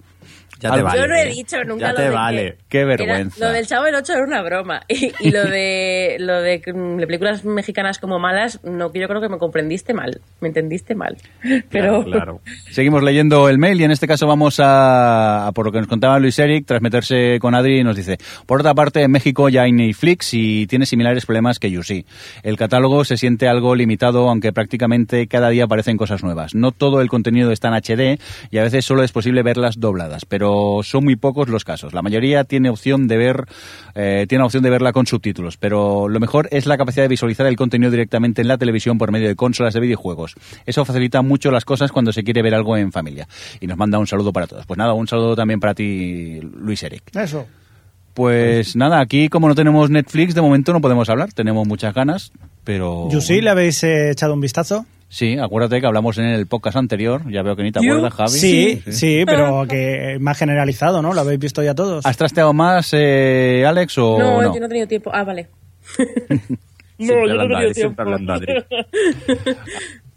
Ya 0.60 0.72
te 0.74 0.82
vale. 0.82 1.00
Yo 1.02 1.08
no 1.08 1.16
he 1.16 1.26
dicho 1.28 1.64
nunca 1.64 1.88
Ya 1.88 1.90
lo 1.92 1.96
te 1.98 2.02
de 2.04 2.10
vale. 2.10 2.44
que- 2.44 2.58
Qué 2.70 2.78
era- 2.80 2.88
vergüenza. 2.88 3.46
lo 3.46 3.52
del 3.54 3.68
Chavo 3.68 3.86
del 3.86 3.96
8 3.96 4.14
era 4.14 4.24
una 4.24 4.42
broma. 4.42 4.82
Y, 4.90 5.12
y 5.20 5.32
lo 5.32 5.44
de 5.46 6.18
lo 6.20 6.42
de 6.42 6.62
mm, 6.74 6.98
películas 7.06 7.46
mexicanas 7.46 8.00
como 8.00 8.20
malas, 8.20 8.60
no, 8.64 8.92
yo 8.94 9.08
creo 9.08 9.22
que 9.22 9.30
me 9.30 9.38
comprendiste 9.38 9.94
mal. 9.94 10.20
Me 10.42 10.48
entendiste 10.48 10.96
mal. 10.96 11.18
Pero 11.70 12.04
Claro, 12.04 12.04
claro. 12.04 12.42
Seguimos 12.72 13.04
leyendo 13.04 13.50
el 13.50 13.58
mail 13.58 13.80
y 13.80 13.84
en 13.84 13.92
este 13.92 14.08
caso 14.08 14.28
vamos 14.28 14.60
a, 14.60 15.48
a 15.48 15.52
por 15.52 15.66
lo 15.66 15.72
que 15.72 15.80
nos 15.80 15.88
contaba 15.88 16.20
Luis 16.20 16.38
Eric, 16.40 16.66
tras 16.66 16.82
meterse 16.82 17.38
con 17.40 17.54
Adri, 17.56 17.84
nos 17.84 17.96
dice, 17.96 18.18
por 18.46 18.60
otra 18.62 18.74
parte, 18.74 19.04
en 19.04 19.12
México 19.12 19.50
ya 19.50 19.64
hay 19.64 19.72
Netflix 19.72 20.34
y 20.34 20.68
tiene 20.68 20.86
similares 20.86 21.26
problemas 21.26 21.60
que 21.60 21.70
YouSee. 21.72 22.06
El 22.44 22.58
catálogo 22.58 23.04
se 23.06 23.18
siente 23.18 23.48
algo 23.48 23.76
limitado, 23.76 24.28
aunque 24.30 24.52
prácticamente 24.54 25.28
cada 25.28 25.50
día 25.50 25.66
aparecen 25.66 25.98
cosas 25.98 26.24
nuevas. 26.24 26.56
No 26.56 26.72
todo 26.72 27.02
el 27.02 27.10
contenido 27.10 27.52
está 27.52 27.68
en 27.70 27.76
HD 27.76 28.20
y 28.52 28.58
a 28.58 28.64
veces 28.64 28.86
solo 28.86 29.04
es 29.04 29.12
posible 29.12 29.44
verlas 29.44 29.80
dobladas, 29.80 30.26
pero 30.26 30.47
son 30.84 31.04
muy 31.04 31.16
pocos 31.16 31.50
los 31.50 31.64
casos. 31.64 31.94
La 31.94 32.02
mayoría 32.02 32.44
tiene 32.44 32.70
opción 32.70 33.08
de 33.08 33.18
ver, 33.18 33.46
eh, 33.96 34.26
tiene 34.28 34.44
opción 34.44 34.64
de 34.64 34.70
verla 34.70 34.94
con 34.94 35.06
subtítulos, 35.06 35.58
pero 35.58 36.08
lo 36.10 36.20
mejor 36.20 36.48
es 36.52 36.66
la 36.66 36.78
capacidad 36.78 37.04
de 37.04 37.10
visualizar 37.10 37.46
el 37.46 37.56
contenido 37.56 37.92
directamente 37.92 38.42
en 38.42 38.48
la 38.48 38.58
televisión 38.58 38.98
por 38.98 39.12
medio 39.12 39.28
de 39.28 39.36
consolas 39.36 39.74
de 39.74 39.80
videojuegos. 39.80 40.36
Eso 40.66 40.86
facilita 40.86 41.22
mucho 41.22 41.52
las 41.52 41.66
cosas 41.66 41.92
cuando 41.92 42.12
se 42.12 42.24
quiere 42.24 42.42
ver 42.42 42.56
algo 42.56 42.78
en 42.78 42.92
familia. 42.92 43.28
Y 43.60 43.68
nos 43.68 43.78
manda 43.78 43.98
un 43.98 44.08
saludo 44.08 44.34
para 44.34 44.48
todos. 44.48 44.66
Pues 44.66 44.78
nada, 44.78 44.94
un 44.94 45.08
saludo 45.08 45.36
también 45.36 45.60
para 45.60 45.74
ti, 45.74 46.40
Luis 46.42 46.84
Eric. 46.84 47.16
Eso. 47.16 47.46
Pues 48.14 48.76
nada, 48.76 49.00
aquí 49.00 49.30
como 49.30 49.48
no 49.48 49.54
tenemos 49.54 49.92
Netflix, 49.92 50.34
de 50.34 50.42
momento 50.42 50.74
no 50.74 50.82
podemos 50.82 51.08
hablar. 51.10 51.34
Tenemos 51.34 51.68
muchas 51.68 51.94
ganas, 51.94 52.32
pero... 52.64 53.10
¿You 53.12 53.22
sí 53.22 53.42
le 53.42 53.52
habéis 53.52 53.84
eh, 53.84 54.10
echado 54.10 54.34
un 54.34 54.42
vistazo? 54.42 54.86
Sí, 55.10 55.38
acuérdate 55.38 55.80
que 55.80 55.88
hablamos 55.88 56.18
en 56.18 56.26
el 56.26 56.48
podcast 56.48 56.76
anterior. 56.78 57.22
Ya 57.32 57.42
veo 57.42 57.56
que 57.56 57.64
ni 57.64 57.72
te 57.72 57.80
You- 57.82 57.92
acuerdas, 57.94 58.14
Javi. 58.14 58.30
Sí, 58.30 58.82
sí, 58.92 59.24
pero 59.26 59.66
que 59.68 60.18
más 60.20 60.38
generalizado, 60.38 61.02
¿no? 61.02 61.14
Lo 61.14 61.22
habéis 61.22 61.40
visto 61.40 61.64
ya 61.64 61.74
todos. 61.74 62.06
¿Has 62.06 62.18
trasteado 62.18 62.52
más, 62.54 62.90
eh, 62.94 63.64
Alex, 63.66 63.98
o 64.00 64.18
no, 64.20 64.42
no? 64.42 64.54
yo 64.54 64.60
no 64.60 64.66
he 64.66 64.70
tenido 64.70 64.88
tiempo. 64.88 65.10
Ah, 65.14 65.24
vale. 65.24 65.48
Siempre 66.98 67.28
yo 67.30 67.36
no 67.36 67.44
he 67.44 67.48
tenido 67.48 67.72
tiempo. 67.74 68.04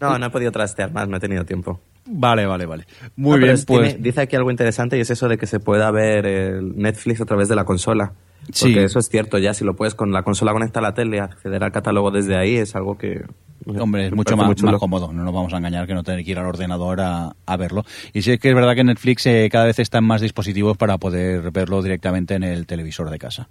No, 0.00 0.18
no 0.18 0.30
podido 0.30 0.50
trastear 0.50 0.90
más, 0.92 1.06
no 1.08 1.18
he 1.18 1.20
tenido 1.20 1.44
tiempo. 1.44 1.78
Vale, 2.06 2.46
vale, 2.46 2.64
vale. 2.64 2.86
Muy 3.16 3.32
No, 3.38 3.42
bien, 3.44 3.54
es- 3.54 3.66
pues... 3.66 3.88
tiene- 3.90 4.02
dice 4.02 4.22
aquí 4.22 4.34
algo 4.34 4.50
interesante 4.50 4.96
y 4.96 5.00
es 5.02 5.10
eso 5.10 5.28
de 5.28 5.36
que 5.36 5.46
se 5.46 5.60
pueda 5.60 5.90
ver 5.90 6.24
el 6.26 6.74
Netflix 6.78 7.20
a 7.20 7.26
través 7.26 7.48
de 7.50 7.54
la 7.56 7.64
consola. 7.64 8.14
Sí. 8.52 8.66
Porque 8.66 8.84
eso 8.84 8.98
es 8.98 9.08
cierto 9.08 9.38
ya, 9.38 9.54
si 9.54 9.64
lo 9.64 9.76
puedes 9.76 9.94
con 9.94 10.12
la 10.12 10.22
consola 10.22 10.52
conectar 10.52 10.82
a 10.84 10.88
la 10.88 10.94
tele 10.94 11.20
acceder 11.20 11.62
al 11.62 11.72
catálogo 11.72 12.10
desde 12.10 12.36
ahí 12.36 12.56
es 12.56 12.74
algo 12.74 12.98
que 12.98 13.24
Hombre, 13.66 14.06
es 14.06 14.14
mucho 14.14 14.36
más, 14.36 14.62
más 14.62 14.78
cómodo, 14.78 15.12
no 15.12 15.22
nos 15.22 15.34
vamos 15.34 15.52
a 15.52 15.58
engañar 15.58 15.86
que 15.86 15.92
no 15.92 16.02
tener 16.02 16.24
que 16.24 16.30
ir 16.30 16.38
al 16.38 16.46
ordenador 16.46 17.00
a, 17.00 17.36
a 17.44 17.56
verlo. 17.56 17.84
Y 18.12 18.22
sí 18.22 18.32
es 18.32 18.40
que 18.40 18.48
es 18.48 18.54
verdad 18.54 18.74
que 18.74 18.84
Netflix 18.84 19.26
eh, 19.26 19.48
cada 19.52 19.66
vez 19.66 19.78
está 19.78 19.98
en 19.98 20.04
más 20.04 20.22
dispositivos 20.22 20.78
para 20.78 20.96
poder 20.96 21.50
verlo 21.50 21.82
directamente 21.82 22.34
en 22.34 22.42
el 22.42 22.66
televisor 22.66 23.10
de 23.10 23.18
casa. 23.18 23.48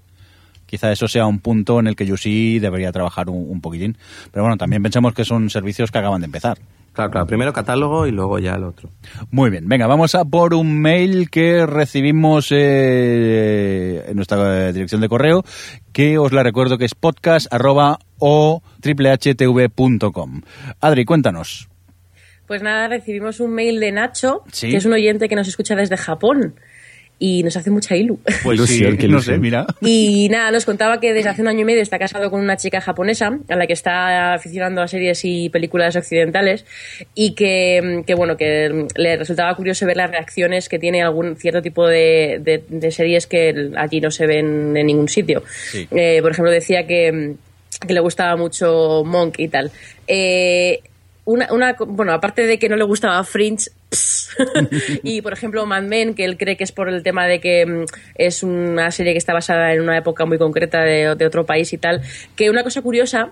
Quizá 0.66 0.92
eso 0.92 1.08
sea 1.08 1.26
un 1.26 1.40
punto 1.40 1.80
en 1.80 1.88
el 1.88 1.96
que 1.96 2.06
yo 2.06 2.18
sí 2.18 2.60
debería 2.60 2.92
trabajar 2.92 3.30
un, 3.30 3.50
un 3.50 3.62
poquitín. 3.62 3.98
Pero 4.32 4.44
bueno, 4.44 4.58
también 4.58 4.82
pensamos 4.82 5.14
que 5.14 5.26
son 5.26 5.50
servicios 5.50 5.92
que 5.92 5.98
acaban 6.00 6.22
de 6.22 6.26
empezar. 6.26 6.58
Claro, 7.00 7.12
claro. 7.12 7.28
Primero 7.28 7.54
catálogo 7.54 8.08
y 8.08 8.12
luego 8.12 8.40
ya 8.40 8.56
el 8.56 8.66
otro. 8.66 8.90
Muy 9.32 9.50
bien, 9.50 9.70
venga, 9.70 9.88
vamos 9.88 10.16
a 10.16 10.26
por 10.26 10.54
un 10.54 10.82
mail 10.82 11.30
que 11.30 11.66
recibimos 11.66 12.50
eh, 12.52 14.04
en 14.08 14.16
nuestra 14.18 14.68
eh, 14.68 14.74
dirección 14.74 15.00
de 15.00 15.08
correo, 15.08 15.46
que 15.94 16.18
os 16.18 16.34
la 16.34 16.44
recuerdo 16.44 16.78
que 16.78 16.84
es 16.84 16.96
podcast 16.96 17.48
arroba 17.54 18.00
o 18.18 18.62
triplhtv.com. 18.82 20.42
Adri, 20.82 21.06
cuéntanos. 21.06 21.70
Pues 22.48 22.62
nada, 22.64 22.88
recibimos 22.88 23.40
un 23.40 23.52
mail 23.54 23.80
de 23.80 23.92
Nacho, 23.92 24.44
Sí. 24.52 24.72
que 24.72 24.78
es 24.78 24.86
un 24.86 24.94
oyente 24.94 25.30
que 25.30 25.36
nos 25.36 25.48
escucha 25.48 25.76
desde 25.76 25.96
Japón 25.98 26.56
y 27.22 27.44
nos 27.44 27.58
hace 27.58 27.70
mucha 27.70 27.96
ilu. 27.98 28.18
Pues 28.44 28.58
Ilusión, 28.58 28.98
sí, 29.00 29.08
no 29.10 29.22
sé, 29.22 29.38
mira. 29.38 29.66
Y 29.82 30.30
nada, 30.32 30.52
nos 30.52 30.64
contaba 30.66 31.00
que 31.02 31.14
desde 31.14 31.30
hace 31.30 31.42
un 31.42 31.50
año 31.50 31.60
y 31.62 31.66
medio 31.66 31.82
está 31.82 32.00
casado 32.00 32.32
con 32.32 32.40
una 32.40 32.56
chica 32.56 32.80
japonesa 32.80 33.38
a 33.50 33.56
la 33.58 33.68
que 33.68 33.74
está 33.74 34.34
aficionando 34.34 34.82
a 34.82 34.88
series 34.88 35.26
y 35.26 35.50
películas 35.50 35.96
occidentales 35.98 36.66
y 37.16 37.34
que, 37.36 38.04
que, 38.08 38.14
bueno, 38.16 38.38
que 38.38 38.88
le 38.96 39.18
resultaba 39.18 39.54
curioso 39.56 39.86
ver 39.86 39.98
las 39.98 40.10
reacciones 40.10 40.70
que 40.70 40.80
tiene 40.80 41.02
algún 41.02 41.36
cierto 41.36 41.62
tipo 41.62 41.86
de, 41.88 42.40
de- 42.42 42.64
de 42.70 42.92
series 42.92 43.28
que 43.28 43.70
allí 43.76 44.00
no 44.00 44.12
se 44.12 44.26
ven 44.26 44.76
en 44.78 44.86
ningún 44.88 45.10
sitio. 45.10 45.44
Sí. 45.72 45.88
Eh, 45.92 46.20
por 46.22 46.32
ejemplo, 46.32 46.52
decía 46.52 46.88
que, 46.88 47.36
que 47.86 47.94
le 47.94 48.00
gustaba 48.00 48.38
mucho 48.38 49.04
Monk 49.06 49.40
y 49.40 49.50
tal. 49.50 49.72
Eh, 50.08 50.80
una, 51.26 51.52
una, 51.54 51.76
bueno, 51.86 52.14
aparte 52.14 52.48
de 52.48 52.58
que 52.58 52.70
no 52.70 52.76
le 52.76 52.84
gustaba 52.86 53.24
Fringe, 53.24 53.70
y 55.04 55.22
por 55.22 55.34
ejemplo 55.34 55.66
Mad 55.66 55.84
Men, 55.84 56.14
que 56.14 56.26
él 56.26 56.38
cree 56.38 56.58
que 56.58 56.64
es 56.64 56.72
por 56.72 56.90
el 56.90 57.04
tema 57.04 57.26
de 57.28 57.40
que 57.40 57.66
mm, 57.66 57.86
es 58.16 58.44
una 58.44 58.92
serie 58.92 59.14
que 59.14 59.18
está 59.18 59.34
basada 59.34 59.74
en 59.74 59.82
una 59.82 59.98
época 59.98 60.26
muy 60.26 60.38
concreta 60.38 60.82
de, 60.84 61.16
de 61.16 61.26
otro 61.26 61.46
país 61.46 61.74
y 61.74 61.78
tal, 61.78 62.02
que 62.36 62.50
una 62.50 62.64
cosa 62.64 62.82
curiosa 62.82 63.32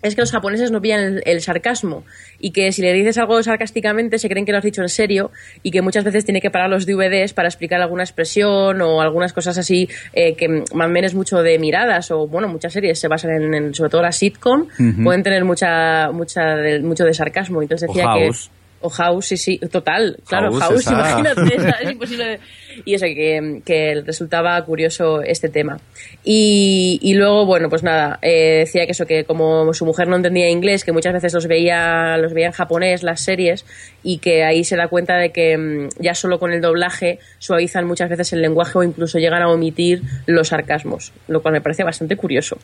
es 0.00 0.14
que 0.14 0.20
los 0.20 0.30
japoneses 0.30 0.70
no 0.70 0.80
pillan 0.80 1.00
el, 1.00 1.22
el 1.26 1.40
sarcasmo 1.40 2.04
y 2.38 2.52
que 2.52 2.70
si 2.70 2.82
le 2.82 2.92
dices 2.92 3.18
algo 3.18 3.42
sarcásticamente 3.42 4.20
se 4.20 4.28
creen 4.28 4.46
que 4.46 4.52
lo 4.52 4.58
has 4.58 4.64
dicho 4.64 4.80
en 4.80 4.88
serio 4.88 5.32
y 5.64 5.72
que 5.72 5.82
muchas 5.82 6.04
veces 6.04 6.24
tiene 6.24 6.40
que 6.40 6.52
parar 6.52 6.70
los 6.70 6.86
DVDs 6.86 7.32
para 7.32 7.48
explicar 7.48 7.80
alguna 7.80 8.04
expresión 8.04 8.80
o 8.80 9.00
algunas 9.00 9.32
cosas 9.32 9.58
así 9.58 9.88
eh, 10.12 10.34
que 10.36 10.62
Mad 10.72 10.88
Men 10.90 11.02
es 11.04 11.14
mucho 11.14 11.42
de 11.42 11.58
miradas 11.58 12.12
o 12.12 12.28
bueno 12.28 12.46
muchas 12.46 12.72
series 12.74 13.00
se 13.00 13.08
basan 13.08 13.32
en, 13.42 13.54
en- 13.54 13.74
sobre 13.74 13.90
todo 13.90 14.02
las 14.02 14.14
sitcom 14.16 14.68
pueden 15.02 15.24
tener 15.24 15.44
mucha 15.44 16.12
mucha 16.12 16.54
de- 16.54 16.78
mucho 16.80 17.04
de 17.04 17.12
sarcasmo. 17.14 17.60
Entonces 17.60 17.88
O 17.88 17.92
decía 17.92 18.04
House. 18.08 18.50
que 18.52 18.57
o 18.80 18.90
House, 18.90 19.26
sí, 19.26 19.36
sí, 19.36 19.58
total, 19.58 20.18
claro, 20.26 20.52
House, 20.54 20.86
imagínate, 20.86 21.56
esa, 21.56 21.70
es 21.70 21.90
imposible. 21.92 22.40
Y 22.84 22.94
eso, 22.94 23.06
que, 23.06 23.62
que 23.64 24.02
resultaba 24.04 24.62
curioso 24.64 25.22
este 25.22 25.48
tema. 25.48 25.78
Y, 26.24 26.98
y 27.02 27.14
luego, 27.14 27.46
bueno, 27.46 27.68
pues 27.68 27.82
nada, 27.82 28.18
eh, 28.22 28.60
decía 28.60 28.86
que 28.86 28.92
eso, 28.92 29.06
que 29.06 29.24
como 29.24 29.72
su 29.74 29.84
mujer 29.84 30.08
no 30.08 30.16
entendía 30.16 30.48
inglés, 30.48 30.84
que 30.84 30.92
muchas 30.92 31.12
veces 31.12 31.32
los 31.34 31.46
veía, 31.46 32.16
los 32.18 32.32
veía 32.32 32.46
en 32.46 32.52
japonés 32.52 33.02
las 33.02 33.20
series, 33.20 33.64
y 34.02 34.18
que 34.18 34.44
ahí 34.44 34.64
se 34.64 34.76
da 34.76 34.88
cuenta 34.88 35.16
de 35.16 35.30
que 35.30 35.56
mm, 35.56 35.88
ya 36.00 36.14
solo 36.14 36.38
con 36.38 36.52
el 36.52 36.60
doblaje 36.60 37.18
suavizan 37.38 37.86
muchas 37.86 38.08
veces 38.08 38.32
el 38.32 38.42
lenguaje 38.42 38.78
o 38.78 38.82
incluso 38.82 39.18
llegan 39.18 39.42
a 39.42 39.48
omitir 39.48 40.02
los 40.26 40.48
sarcasmos, 40.48 41.12
lo 41.28 41.42
cual 41.42 41.54
me 41.54 41.60
parece 41.60 41.84
bastante 41.84 42.16
curioso. 42.16 42.58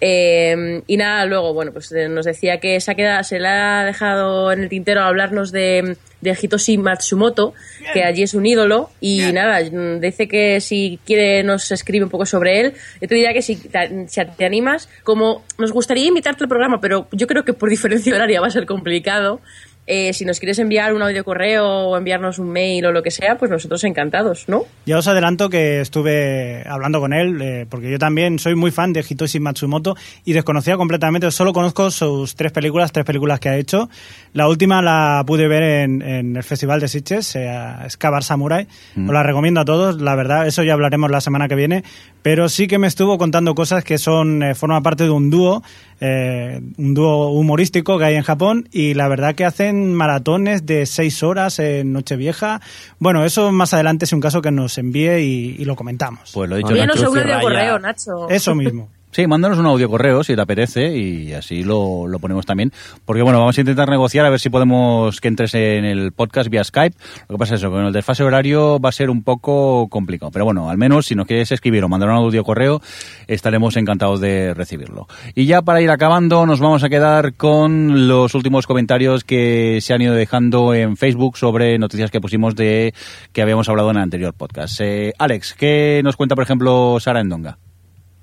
Eh, 0.00 0.82
y 0.86 0.96
nada, 0.96 1.24
luego, 1.26 1.54
bueno, 1.54 1.72
pues 1.72 1.90
eh, 1.92 2.08
nos 2.08 2.26
decía 2.26 2.58
que 2.58 2.80
se, 2.80 2.90
ha 2.90 2.94
quedado, 2.94 3.22
se 3.24 3.38
le 3.38 3.48
ha 3.48 3.84
dejado 3.84 4.52
en 4.52 4.62
el 4.62 4.68
tintero 4.68 5.02
hablarnos 5.02 5.52
de, 5.52 5.96
de 6.24 6.36
Hitoshi 6.40 6.78
Matsumoto, 6.78 7.54
que 7.92 8.02
allí 8.02 8.22
es 8.22 8.34
un 8.34 8.46
ídolo, 8.46 8.90
y 9.00 9.32
nada, 9.32 9.60
mm, 9.60 10.00
dice 10.00 10.26
que 10.26 10.60
si 10.60 10.98
quiere 11.04 11.44
nos 11.44 11.70
escribe 11.70 12.04
un 12.04 12.10
poco 12.10 12.26
sobre 12.26 12.60
él. 12.60 12.74
Yo 13.00 13.06
te 13.06 13.14
diría 13.14 13.32
que 13.32 13.42
si 13.42 13.56
te, 13.56 14.08
si 14.08 14.20
te 14.24 14.44
animas, 14.44 14.88
como 15.04 15.44
nos 15.58 15.70
gustaría 15.70 16.06
invitarte 16.06 16.44
al 16.44 16.48
programa, 16.48 16.80
pero 16.80 17.06
yo 17.12 17.26
creo 17.26 17.44
que 17.44 17.52
por 17.52 17.68
diferencia 17.76 18.14
horaria 18.14 18.40
va 18.40 18.48
a 18.48 18.50
ser 18.50 18.66
complicado. 18.66 19.40
Eh, 19.86 20.12
si 20.14 20.24
nos 20.24 20.38
quieres 20.38 20.58
enviar 20.58 20.94
un 20.94 21.02
audio 21.02 21.24
correo 21.24 21.66
o 21.66 21.96
enviarnos 21.96 22.38
un 22.38 22.50
mail 22.50 22.86
o 22.86 22.92
lo 22.92 23.02
que 23.02 23.10
sea, 23.10 23.36
pues 23.36 23.50
nosotros 23.50 23.84
encantados, 23.84 24.48
¿no? 24.48 24.64
Ya 24.86 24.96
os 24.96 25.06
adelanto 25.06 25.50
que 25.50 25.80
estuve 25.80 26.64
hablando 26.66 27.00
con 27.00 27.12
él, 27.12 27.40
eh, 27.42 27.66
porque 27.68 27.90
yo 27.90 27.98
también 27.98 28.38
soy 28.38 28.54
muy 28.54 28.70
fan 28.70 28.94
de 28.94 29.04
Hitoshi 29.06 29.40
Matsumoto 29.40 29.94
y 30.24 30.32
desconocía 30.32 30.76
completamente, 30.76 31.30
solo 31.30 31.52
conozco 31.52 31.90
sus 31.90 32.34
tres 32.34 32.52
películas, 32.52 32.92
tres 32.92 33.04
películas 33.04 33.40
que 33.40 33.50
ha 33.50 33.56
hecho. 33.56 33.90
La 34.32 34.48
última 34.48 34.80
la 34.80 35.22
pude 35.26 35.48
ver 35.48 35.62
en, 35.62 36.00
en 36.02 36.36
el 36.36 36.42
Festival 36.42 36.80
de 36.80 36.88
Sitges, 36.88 37.36
eh, 37.36 37.54
Scabar 37.88 38.24
Samurai. 38.24 38.66
Os 38.96 39.12
la 39.12 39.22
recomiendo 39.22 39.60
a 39.60 39.64
todos, 39.64 40.00
la 40.00 40.14
verdad, 40.14 40.46
eso 40.46 40.62
ya 40.62 40.72
hablaremos 40.72 41.10
la 41.10 41.20
semana 41.20 41.46
que 41.46 41.54
viene, 41.54 41.84
pero 42.22 42.48
sí 42.48 42.66
que 42.66 42.78
me 42.78 42.86
estuvo 42.86 43.18
contando 43.18 43.54
cosas 43.54 43.84
que 43.84 43.98
son, 43.98 44.42
eh, 44.42 44.54
forman 44.54 44.82
parte 44.82 45.04
de 45.04 45.10
un 45.10 45.30
dúo, 45.30 45.62
eh, 46.00 46.60
un 46.76 46.94
dúo 46.94 47.28
humorístico 47.30 47.98
que 47.98 48.04
hay 48.04 48.14
en 48.14 48.22
Japón 48.22 48.68
y 48.72 48.94
la 48.94 49.08
verdad 49.08 49.34
que 49.34 49.44
hacen 49.44 49.94
maratones 49.94 50.66
de 50.66 50.86
seis 50.86 51.22
horas 51.22 51.58
en 51.58 51.92
Nochevieja. 51.92 52.60
Bueno, 52.98 53.24
eso 53.24 53.52
más 53.52 53.74
adelante 53.74 54.04
es 54.04 54.12
un 54.12 54.20
caso 54.20 54.42
que 54.42 54.50
nos 54.50 54.78
envíe 54.78 55.18
y, 55.20 55.56
y 55.58 55.64
lo 55.64 55.76
comentamos. 55.76 56.30
Pues 56.32 56.48
lo 56.48 56.56
he 56.56 56.58
dicho. 56.58 56.76
Y 56.76 56.80
audio 56.80 57.14
Raya. 57.14 57.40
correo, 57.40 57.78
Nacho. 57.78 58.28
Eso 58.28 58.54
mismo. 58.54 58.88
Sí, 59.14 59.28
mándanos 59.28 59.58
un 59.58 59.66
audio 59.66 59.88
correo 59.88 60.24
si 60.24 60.34
te 60.34 60.42
apetece 60.42 60.98
y 60.98 61.34
así 61.34 61.62
lo, 61.62 62.08
lo 62.08 62.18
ponemos 62.18 62.46
también. 62.46 62.72
Porque 63.04 63.22
bueno, 63.22 63.38
vamos 63.38 63.56
a 63.56 63.60
intentar 63.60 63.88
negociar 63.88 64.26
a 64.26 64.30
ver 64.30 64.40
si 64.40 64.50
podemos 64.50 65.20
que 65.20 65.28
entres 65.28 65.54
en 65.54 65.84
el 65.84 66.10
podcast 66.10 66.50
vía 66.50 66.64
Skype. 66.64 66.96
Lo 67.28 67.36
que 67.36 67.38
pasa 67.38 67.54
es 67.54 67.60
eso, 67.60 67.70
con 67.70 67.84
el 67.84 67.92
desfase 67.92 68.24
horario 68.24 68.80
va 68.80 68.88
a 68.88 68.92
ser 68.92 69.10
un 69.10 69.22
poco 69.22 69.86
complicado. 69.88 70.32
Pero 70.32 70.46
bueno, 70.46 70.68
al 70.68 70.78
menos 70.78 71.06
si 71.06 71.14
nos 71.14 71.28
quieres 71.28 71.52
escribir 71.52 71.84
o 71.84 71.88
mandar 71.88 72.08
un 72.08 72.16
audio 72.16 72.42
correo, 72.42 72.82
estaremos 73.28 73.76
encantados 73.76 74.20
de 74.20 74.52
recibirlo. 74.52 75.06
Y 75.36 75.46
ya 75.46 75.62
para 75.62 75.80
ir 75.80 75.92
acabando, 75.92 76.44
nos 76.44 76.58
vamos 76.58 76.82
a 76.82 76.88
quedar 76.88 77.34
con 77.34 78.08
los 78.08 78.34
últimos 78.34 78.66
comentarios 78.66 79.22
que 79.22 79.78
se 79.80 79.94
han 79.94 80.02
ido 80.02 80.14
dejando 80.14 80.74
en 80.74 80.96
Facebook 80.96 81.38
sobre 81.38 81.78
noticias 81.78 82.10
que 82.10 82.20
pusimos 82.20 82.56
de 82.56 82.92
que 83.32 83.42
habíamos 83.42 83.68
hablado 83.68 83.92
en 83.92 83.96
el 83.98 84.02
anterior 84.02 84.34
podcast. 84.34 84.80
Eh, 84.80 85.12
Alex, 85.20 85.54
¿qué 85.54 86.00
nos 86.02 86.16
cuenta, 86.16 86.34
por 86.34 86.42
ejemplo, 86.42 86.98
Sara 86.98 87.20
Endonga? 87.20 87.58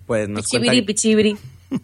Pues 0.06 0.28
nos 0.30 0.46
Pichibiri, 0.46 0.78
que- 0.82 0.84
pichibiri. 0.86 1.38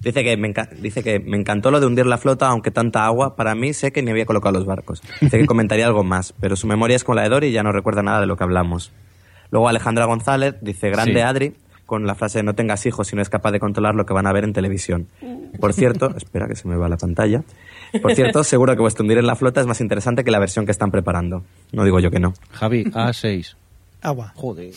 Dice 0.00 0.22
que, 0.22 0.36
me 0.36 0.48
enca- 0.54 0.70
dice 0.70 1.02
que 1.02 1.18
me 1.18 1.36
encantó 1.36 1.70
lo 1.70 1.80
de 1.80 1.86
hundir 1.86 2.06
la 2.06 2.16
flota, 2.16 2.46
aunque 2.48 2.70
tanta 2.70 3.04
agua, 3.06 3.34
para 3.34 3.54
mí 3.56 3.72
sé 3.74 3.90
que 3.92 4.02
ni 4.02 4.10
había 4.12 4.24
colocado 4.24 4.52
los 4.54 4.64
barcos. 4.64 5.02
Dice 5.20 5.38
que 5.38 5.46
comentaría 5.46 5.84
algo 5.86 6.04
más, 6.04 6.32
pero 6.40 6.54
su 6.54 6.66
memoria 6.68 6.94
es 6.96 7.02
como 7.02 7.16
la 7.16 7.22
de 7.22 7.28
Dory 7.28 7.48
y 7.48 7.52
ya 7.52 7.62
no 7.64 7.72
recuerda 7.72 8.02
nada 8.02 8.20
de 8.20 8.26
lo 8.26 8.36
que 8.36 8.44
hablamos. 8.44 8.92
Luego 9.50 9.68
Alejandra 9.68 10.04
González 10.04 10.54
dice, 10.60 10.90
grande 10.90 11.14
Sí. 11.14 11.20
Adri, 11.20 11.54
con 11.86 12.06
la 12.06 12.14
frase 12.14 12.42
no 12.44 12.54
tengas 12.54 12.86
hijos 12.86 13.08
si 13.08 13.16
no 13.16 13.22
es 13.22 13.28
capaz 13.28 13.50
de 13.50 13.58
controlar 13.60 13.94
lo 13.96 14.06
que 14.06 14.14
van 14.14 14.26
a 14.28 14.32
ver 14.32 14.44
en 14.44 14.52
televisión. 14.52 15.08
Por 15.60 15.72
cierto, 15.72 16.14
espera 16.16 16.46
que 16.46 16.54
se 16.54 16.68
me 16.68 16.76
va 16.76 16.88
la 16.88 16.96
pantalla. 16.96 17.42
Por 18.00 18.14
cierto, 18.14 18.44
seguro 18.44 18.74
que 18.76 18.80
vuestro 18.82 19.02
hundir 19.02 19.18
en 19.18 19.26
la 19.26 19.34
flota 19.34 19.60
es 19.60 19.66
más 19.66 19.80
interesante 19.80 20.22
que 20.22 20.30
la 20.30 20.38
versión 20.38 20.66
que 20.66 20.72
están 20.72 20.90
preparando. 20.92 21.42
No 21.72 21.84
digo 21.84 21.98
yo 21.98 22.10
que 22.12 22.20
no. 22.20 22.32
Javi, 22.52 22.84
A6. 22.84 23.56
Agua. 24.06 24.32
Joder. 24.36 24.70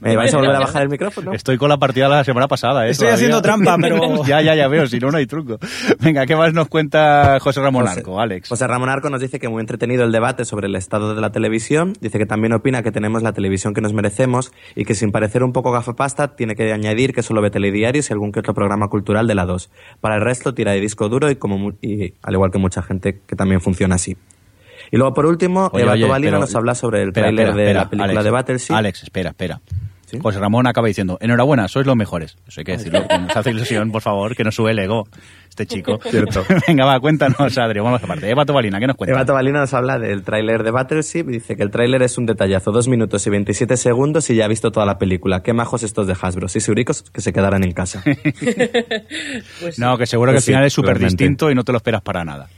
¿Me 0.00 0.16
vais 0.16 0.32
a 0.32 0.38
volver 0.38 0.56
a 0.56 0.60
bajar 0.60 0.82
el 0.82 0.88
micrófono? 0.88 1.32
Estoy 1.32 1.58
con 1.58 1.68
la 1.68 1.76
partida 1.76 2.04
de 2.08 2.10
la 2.16 2.24
semana 2.24 2.48
pasada, 2.48 2.86
¿eh? 2.86 2.90
Estoy 2.90 3.06
Todavía. 3.06 3.14
haciendo 3.16 3.42
trampa, 3.42 3.76
pero- 3.80 4.24
ya, 4.26 4.40
ya, 4.42 4.54
ya 4.54 4.66
veo, 4.68 4.86
si 4.86 4.98
no, 4.98 5.10
no 5.10 5.18
hay 5.18 5.26
truco. 5.26 5.58
Venga, 6.00 6.24
¿qué 6.26 6.34
más 6.36 6.52
nos 6.54 6.68
cuenta 6.68 7.38
José 7.40 7.60
Ramón 7.60 7.86
José- 7.86 8.00
Arco, 8.00 8.20
Alex? 8.20 8.48
José 8.48 8.66
Ramón 8.66 8.88
Arco 8.88 9.10
nos 9.10 9.20
dice 9.20 9.38
que 9.38 9.48
muy 9.48 9.60
entretenido 9.60 10.04
el 10.04 10.12
debate 10.12 10.44
sobre 10.44 10.66
el 10.66 10.74
estado 10.76 11.14
de 11.14 11.20
la 11.20 11.30
televisión. 11.32 11.92
Dice 12.00 12.18
que 12.18 12.26
también 12.26 12.52
opina 12.54 12.82
que 12.82 12.90
tenemos 12.92 13.22
la 13.22 13.32
televisión 13.32 13.74
que 13.74 13.80
nos 13.82 13.92
merecemos 13.92 14.52
y 14.74 14.84
que 14.84 14.94
sin 14.94 15.12
parecer 15.12 15.42
un 15.42 15.52
poco 15.52 15.70
gafapasta 15.72 16.34
tiene 16.36 16.54
que 16.56 16.72
añadir 16.72 17.12
que 17.14 17.22
solo 17.22 17.40
ve 17.42 17.50
telediarios 17.50 18.08
y 18.10 18.12
algún 18.12 18.32
que 18.32 18.40
otro 18.40 18.54
programa 18.54 18.88
cultural 18.88 19.26
de 19.26 19.34
la 19.34 19.44
2. 19.46 19.70
Para 20.00 20.16
el 20.16 20.22
resto 20.22 20.54
tira 20.54 20.72
de 20.72 20.80
disco 20.80 21.08
duro 21.08 21.30
y, 21.30 21.36
como 21.36 21.58
mu- 21.58 21.72
y 21.82 22.14
al 22.22 22.34
igual 22.34 22.50
que 22.50 22.58
mucha 22.58 22.82
gente 22.82 23.20
que 23.26 23.36
también 23.36 23.60
funciona 23.60 23.96
así. 23.96 24.16
Y 24.92 24.96
luego 24.98 25.14
por 25.14 25.26
último, 25.26 25.70
Eva 25.80 25.94
pero- 26.28 26.40
nos 26.40 26.54
habla 26.54 26.74
sobre 26.76 27.02
el 27.02 27.08
espera, 27.08 27.26
de 27.54 27.74
la 27.74 27.90
película 27.90 28.04
Alex, 28.04 28.24
de. 28.24 28.70
Alex, 28.74 29.02
espera, 29.02 29.30
espera. 29.30 29.60
¿Sí? 30.12 30.18
José 30.20 30.38
Ramón 30.38 30.66
acaba 30.66 30.86
diciendo, 30.88 31.16
enhorabuena, 31.22 31.66
sois 31.68 31.86
los 31.86 31.96
mejores. 31.96 32.36
Eso 32.46 32.60
hay 32.60 32.64
que 32.64 32.72
decirlo, 32.72 33.08
que 33.08 33.18
nos 33.18 33.34
hace 33.34 33.50
ilusión, 33.50 33.90
por 33.90 34.02
favor, 34.02 34.36
que 34.36 34.44
nos 34.44 34.54
sube 34.54 34.72
el 34.72 34.78
ego 34.78 35.08
este 35.48 35.66
chico. 35.66 35.98
Cierto. 36.10 36.44
Venga, 36.68 36.84
va, 36.84 37.00
cuéntanos, 37.00 37.56
Adri, 37.58 37.80
vamos 37.80 38.02
aparte. 38.02 38.28
Eva 38.28 38.44
Tobalina, 38.44 38.78
¿qué 38.78 38.86
nos 38.86 38.96
cuenta? 38.96 39.14
Eva 39.14 39.24
Tobalino 39.24 39.60
nos 39.60 39.72
habla 39.72 39.98
del 39.98 40.22
tráiler 40.22 40.62
de 40.62 40.70
Battleship 40.70 41.24
y 41.28 41.32
dice 41.32 41.56
que 41.56 41.62
el 41.62 41.70
tráiler 41.70 42.02
es 42.02 42.18
un 42.18 42.26
detallazo, 42.26 42.72
dos 42.72 42.88
minutos 42.88 43.26
y 43.26 43.30
27 43.30 43.76
segundos 43.78 44.28
y 44.28 44.36
ya 44.36 44.44
ha 44.44 44.48
visto 44.48 44.70
toda 44.70 44.84
la 44.84 44.98
película. 44.98 45.42
Qué 45.42 45.54
majos 45.54 45.82
estos 45.82 46.06
de 46.06 46.14
Hasbro. 46.20 46.48
Sí, 46.48 46.60
seguricos 46.60 47.02
que 47.10 47.22
se 47.22 47.32
quedaran 47.32 47.64
en 47.64 47.72
casa. 47.72 48.02
Pues 49.60 49.78
No, 49.78 49.96
que 49.96 50.06
seguro 50.06 50.32
que 50.32 50.36
Pues 50.36 50.44
al 50.44 50.52
final 50.52 50.62
sí, 50.64 50.66
es 50.66 50.72
súper 50.72 50.98
distinto 50.98 51.50
y 51.50 51.54
no 51.54 51.64
te 51.64 51.72
lo 51.72 51.78
esperas 51.78 52.02
para 52.02 52.24
nada. 52.24 52.48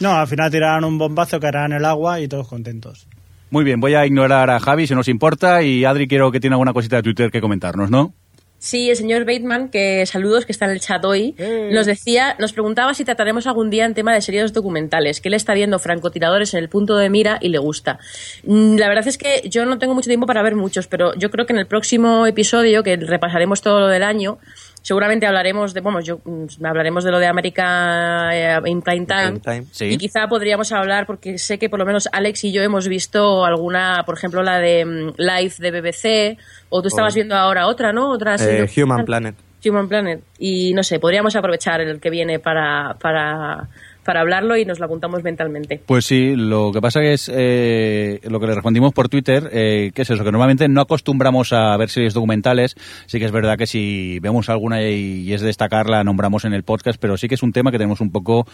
No, 0.00 0.12
al 0.12 0.26
final 0.26 0.50
tirarán 0.50 0.84
un 0.84 0.98
bombazo, 0.98 1.40
caerán 1.40 1.72
en 1.72 1.78
el 1.78 1.84
agua 1.84 2.20
y 2.20 2.28
todos 2.28 2.48
contentos. 2.48 3.08
Muy 3.50 3.64
bien, 3.64 3.80
voy 3.80 3.94
a 3.94 4.04
ignorar 4.04 4.50
a 4.50 4.60
Javi 4.60 4.86
si 4.86 4.94
nos 4.94 5.08
importa 5.08 5.62
y 5.62 5.84
Adri 5.84 6.06
quiero 6.06 6.30
que 6.30 6.40
tiene 6.40 6.54
alguna 6.54 6.72
cosita 6.74 6.96
de 6.96 7.02
Twitter 7.02 7.30
que 7.30 7.40
comentarnos, 7.40 7.90
¿no? 7.90 8.12
Sí, 8.60 8.90
el 8.90 8.96
señor 8.96 9.24
Bateman, 9.24 9.68
que 9.68 10.04
saludos, 10.04 10.44
que 10.44 10.50
está 10.50 10.64
en 10.64 10.72
el 10.72 10.80
chat 10.80 11.02
hoy, 11.04 11.36
Eh. 11.38 11.70
nos 11.72 11.86
decía, 11.86 12.34
nos 12.40 12.52
preguntaba 12.52 12.92
si 12.92 13.04
trataremos 13.04 13.46
algún 13.46 13.70
día 13.70 13.84
en 13.86 13.94
tema 13.94 14.12
de 14.12 14.20
series 14.20 14.52
documentales, 14.52 15.20
que 15.20 15.28
él 15.28 15.34
está 15.34 15.54
viendo 15.54 15.78
francotiradores 15.78 16.52
en 16.54 16.60
el 16.64 16.68
punto 16.68 16.96
de 16.96 17.08
mira 17.08 17.38
y 17.40 17.50
le 17.50 17.58
gusta. 17.58 18.00
Mm, 18.42 18.74
La 18.76 18.88
verdad 18.88 19.06
es 19.06 19.16
que 19.16 19.48
yo 19.48 19.64
no 19.64 19.78
tengo 19.78 19.94
mucho 19.94 20.08
tiempo 20.08 20.26
para 20.26 20.42
ver 20.42 20.56
muchos, 20.56 20.88
pero 20.88 21.14
yo 21.14 21.30
creo 21.30 21.46
que 21.46 21.52
en 21.52 21.60
el 21.60 21.66
próximo 21.68 22.26
episodio, 22.26 22.82
que 22.82 22.96
repasaremos 22.96 23.62
todo 23.62 23.78
lo 23.78 23.86
del 23.86 24.02
año, 24.02 24.38
seguramente 24.82 25.26
hablaremos 25.26 25.74
de, 25.74 25.80
bueno, 25.80 26.00
yo, 26.00 26.20
mm, 26.24 26.64
hablaremos 26.64 27.04
de 27.04 27.10
lo 27.10 27.18
de 27.18 27.26
América 27.26 28.30
eh, 28.32 28.60
in 28.66 28.82
Prime 28.82 29.06
Time, 29.06 29.40
Time, 29.40 29.64
sí. 29.70 29.86
y 29.86 29.98
quizá 29.98 30.26
podríamos 30.28 30.72
hablar, 30.72 31.06
porque 31.06 31.38
sé 31.38 31.58
que 31.58 31.68
por 31.68 31.78
lo 31.78 31.86
menos 31.86 32.08
Alex 32.12 32.44
y 32.44 32.52
yo 32.52 32.62
hemos 32.62 32.88
visto 32.88 33.44
alguna, 33.44 34.02
por 34.06 34.16
ejemplo, 34.16 34.42
la 34.42 34.58
de 34.58 34.84
mm, 34.84 35.12
Live 35.18 35.54
de 35.58 35.70
BBC, 35.70 36.38
o 36.70 36.82
tú 36.82 36.88
estabas 36.88 37.14
O- 37.14 37.16
viendo 37.16 37.34
ahora 37.36 37.66
otra, 37.66 37.92
¿no? 37.92 38.10
Otra 38.10 38.34
Eh, 38.36 38.38
serie 38.38 38.82
Human. 38.84 39.04
Planet. 39.04 39.34
Human 39.64 39.88
Planet. 39.88 40.20
Y 40.38 40.72
no 40.74 40.82
sé, 40.84 41.00
podríamos 41.00 41.34
aprovechar 41.34 41.80
el 41.80 42.00
que 42.00 42.10
viene 42.10 42.38
para, 42.38 42.94
para, 43.00 43.68
para 44.08 44.22
hablarlo 44.22 44.56
y 44.56 44.64
nos 44.64 44.78
lo 44.78 44.86
apuntamos 44.86 45.22
mentalmente. 45.22 45.82
Pues 45.84 46.06
sí, 46.06 46.34
lo 46.34 46.72
que 46.72 46.80
pasa 46.80 47.02
es 47.02 47.30
eh, 47.30 48.20
lo 48.22 48.40
que 48.40 48.46
le 48.46 48.54
respondimos 48.54 48.94
por 48.94 49.10
Twitter, 49.10 49.50
eh, 49.52 49.90
que 49.94 50.00
es 50.00 50.08
eso, 50.08 50.24
que 50.24 50.32
normalmente 50.32 50.66
no 50.66 50.80
acostumbramos 50.80 51.52
a 51.52 51.76
ver 51.76 51.90
series 51.90 52.14
documentales. 52.14 52.74
Sí 53.04 53.18
que 53.18 53.26
es 53.26 53.32
verdad 53.32 53.58
que 53.58 53.66
si 53.66 54.18
vemos 54.20 54.48
alguna 54.48 54.80
y, 54.80 55.24
y 55.24 55.34
es 55.34 55.42
de 55.42 55.48
destacar, 55.48 55.90
la 55.90 56.04
nombramos 56.04 56.46
en 56.46 56.54
el 56.54 56.62
podcast, 56.62 56.98
pero 56.98 57.18
sí 57.18 57.28
que 57.28 57.34
es 57.34 57.42
un 57.42 57.52
tema 57.52 57.70
que 57.70 57.76
tenemos 57.76 58.00
un 58.00 58.10
poco 58.10 58.46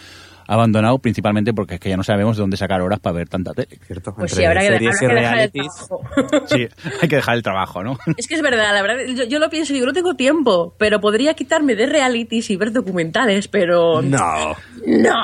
abandonado, 0.47 0.99
principalmente 0.99 1.53
porque 1.53 1.75
es 1.75 1.79
que 1.79 1.89
ya 1.89 1.97
no 1.97 2.03
sabemos 2.03 2.37
de 2.37 2.41
dónde 2.41 2.57
sacar 2.57 2.81
horas 2.81 2.99
para 2.99 3.15
ver 3.15 3.29
tanta 3.29 3.53
tele. 3.53 3.79
¿Cierto? 3.85 4.13
Pues 4.15 4.31
sí, 4.31 4.43
habrá 4.43 4.61
que, 4.61 4.67
habrá 4.67 5.21
dejar 5.21 5.39
el 5.39 5.51
trabajo. 5.51 6.01
Sí, 6.47 6.67
hay 7.01 7.07
que 7.09 7.15
dejar 7.15 7.35
el 7.35 7.43
trabajo, 7.43 7.83
¿no? 7.83 7.97
es 8.17 8.27
que 8.27 8.35
es 8.35 8.41
verdad, 8.41 8.73
la 8.73 8.81
verdad, 8.81 9.03
yo, 9.15 9.23
yo 9.25 9.39
lo 9.39 9.49
pienso 9.49 9.73
y 9.73 9.75
digo, 9.75 9.87
no 9.87 9.93
tengo 9.93 10.15
tiempo, 10.15 10.75
pero 10.77 10.99
podría 10.99 11.33
quitarme 11.33 11.75
de 11.75 11.85
realities 11.85 12.49
y 12.49 12.55
ver 12.55 12.71
documentales, 12.71 13.47
pero 13.47 14.01
No. 14.01 14.55
no. 14.85 15.15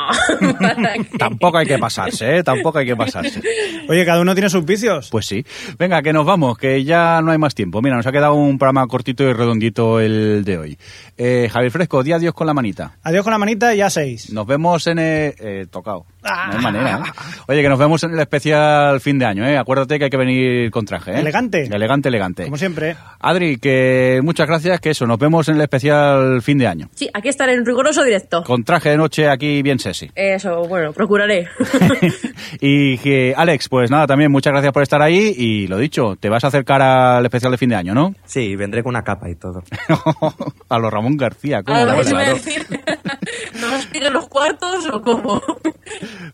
Tampoco 1.17 1.57
hay 1.57 1.65
que 1.65 1.77
pasarse, 1.77 2.37
¿eh? 2.37 2.43
Tampoco 2.43 2.79
hay 2.79 2.85
que 2.85 2.95
pasarse. 2.95 3.41
Oye, 3.87 4.05
cada 4.05 4.21
uno 4.21 4.33
tiene 4.33 4.49
sus 4.49 4.65
vicios. 4.65 5.09
Pues 5.11 5.25
sí. 5.25 5.45
Venga, 5.77 6.01
que 6.01 6.13
nos 6.13 6.25
vamos, 6.25 6.57
que 6.57 6.83
ya 6.83 7.21
no 7.21 7.31
hay 7.31 7.37
más 7.37 7.55
tiempo. 7.55 7.81
Mira, 7.81 7.95
nos 7.95 8.07
ha 8.07 8.11
quedado 8.11 8.33
un 8.33 8.57
programa 8.57 8.87
cortito 8.87 9.23
y 9.23 9.33
redondito 9.33 9.99
el 9.99 10.43
de 10.43 10.57
hoy. 10.57 10.77
Eh, 11.17 11.49
Javier 11.51 11.71
Fresco, 11.71 12.03
di 12.03 12.11
adiós 12.11 12.33
con 12.33 12.47
la 12.47 12.53
manita. 12.53 12.97
Adiós 13.03 13.23
con 13.23 13.31
la 13.31 13.37
manita 13.37 13.73
y 13.73 13.77
ya 13.77 13.89
seis. 13.89 14.31
Nos 14.31 14.47
vemos 14.47 14.87
en 14.87 14.99
el... 14.99 15.10
eh, 15.39 15.65
tocado. 15.69 16.05
No 16.23 16.57
hay 16.57 16.63
manera, 16.63 16.97
¿eh? 16.97 17.11
Oye, 17.47 17.61
que 17.63 17.69
nos 17.69 17.79
vemos 17.79 18.03
en 18.03 18.13
el 18.13 18.19
especial 18.19 19.01
fin 19.01 19.17
de 19.17 19.25
año, 19.25 19.45
¿eh? 19.45 19.57
Acuérdate 19.57 19.97
que 19.97 20.05
hay 20.05 20.09
que 20.09 20.17
venir 20.17 20.69
con 20.69 20.85
traje, 20.85 21.11
¿eh? 21.11 21.19
Elegante. 21.19 21.63
Elegante, 21.63 22.09
elegante. 22.09 22.43
Como 22.45 22.57
siempre. 22.57 22.95
Adri, 23.19 23.57
que 23.57 24.19
muchas 24.23 24.47
gracias, 24.47 24.79
que 24.79 24.91
eso, 24.91 25.07
nos 25.07 25.17
vemos 25.17 25.49
en 25.49 25.55
el 25.55 25.61
especial 25.61 26.41
fin 26.41 26.59
de 26.59 26.67
año. 26.67 26.89
Sí, 26.93 27.09
aquí 27.13 27.29
estaré 27.29 27.53
en 27.53 27.65
riguroso 27.65 28.03
directo. 28.03 28.43
Con 28.43 28.63
traje 28.63 28.89
de 28.89 28.97
noche 28.97 29.27
aquí 29.27 29.61
bien 29.63 29.79
sexy. 29.79 30.11
Eso, 30.13 30.63
bueno, 30.67 30.93
procuraré. 30.93 31.47
y 32.61 32.97
que, 32.99 33.33
Alex, 33.35 33.67
pues 33.69 33.89
nada, 33.89 34.05
también 34.05 34.31
muchas 34.31 34.53
gracias 34.53 34.73
por 34.73 34.83
estar 34.83 35.01
ahí 35.01 35.33
y 35.35 35.67
lo 35.67 35.77
dicho, 35.77 36.15
te 36.19 36.29
vas 36.29 36.43
a 36.43 36.47
acercar 36.47 36.81
al 36.81 37.25
especial 37.25 37.51
de 37.51 37.57
fin 37.57 37.69
de 37.69 37.75
año, 37.75 37.95
¿no? 37.95 38.13
Sí, 38.25 38.55
vendré 38.55 38.83
con 38.83 38.91
una 38.91 39.03
capa 39.03 39.29
y 39.29 39.35
todo. 39.35 39.63
a 40.69 40.79
los 40.79 40.91
Ramón 40.91 41.17
García, 41.17 41.63
¿cómo? 41.63 41.77
A 41.77 42.01
claro. 42.03 42.37
nos 43.77 43.85
piden 43.87 44.13
los 44.13 44.27
cuartos 44.27 44.87
o 44.91 45.01
cómo? 45.01 45.41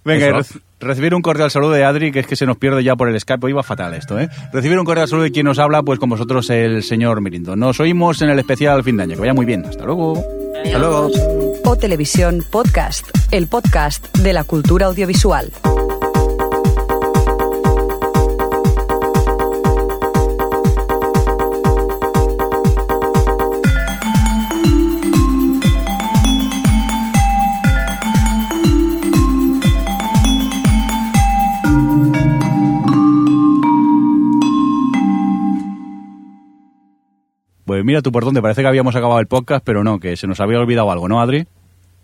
Venga, 0.04 0.42
recibir 0.80 1.14
un 1.16 1.22
cordial 1.22 1.52
saludo 1.52 1.72
de 1.72 1.84
Adri, 1.84 2.12
que 2.12 2.20
es 2.20 2.28
que 2.28 2.36
se 2.36 2.46
nos 2.46 2.58
pierde 2.58 2.84
ya 2.84 2.96
por 2.96 3.10
el 3.10 3.20
Skype. 3.20 3.46
Hoy 3.46 3.54
va 3.54 3.64
fatal 3.64 3.94
esto, 3.94 4.20
¿eh? 4.20 4.30
Recibir 4.52 4.80
un 4.80 4.86
cordial 4.86 5.08
saludo 5.08 5.24
de 5.24 5.32
quien 5.32 5.46
nos 5.46 5.60
habla, 5.60 5.84
pues 5.84 6.00
con 6.00 6.10
vosotros 6.10 6.50
el 6.50 6.84
señor 6.84 7.22
Mirindo. 7.22 7.56
Nos 7.56 7.80
oímos 7.80 8.22
en 8.22 8.30
el 8.30 8.40
especial 8.40 8.84
fin 8.84 8.98
de 8.98 9.04
año. 9.04 9.16
Que 9.16 9.22
vaya 9.22 9.34
muy 9.34 9.46
bien. 9.46 9.66
Hasta 9.66 9.86
luego. 9.86 10.24
Hasta 10.64 10.80
luego. 10.80 11.12
O 11.66 11.76
Televisión 11.76 12.44
Podcast, 12.50 13.06
el 13.32 13.48
podcast 13.48 14.16
de 14.18 14.34
la 14.34 14.44
cultura 14.44 14.88
audiovisual. 14.88 15.52
Pues 37.68 37.84
mira 37.84 38.02
tú 38.02 38.14
por 38.14 38.24
dónde, 38.24 38.42
parece 38.42 38.62
que 38.62 38.68
habíamos 38.68 38.96
acabado 38.96 39.20
el 39.20 39.28
podcast, 39.28 39.62
pero 39.64 39.84
no, 39.84 40.00
que 40.00 40.16
se 40.16 40.26
nos 40.26 40.40
había 40.40 40.58
olvidado 40.58 40.90
algo, 40.90 41.10
¿no, 41.10 41.22
Adri? 41.22 41.46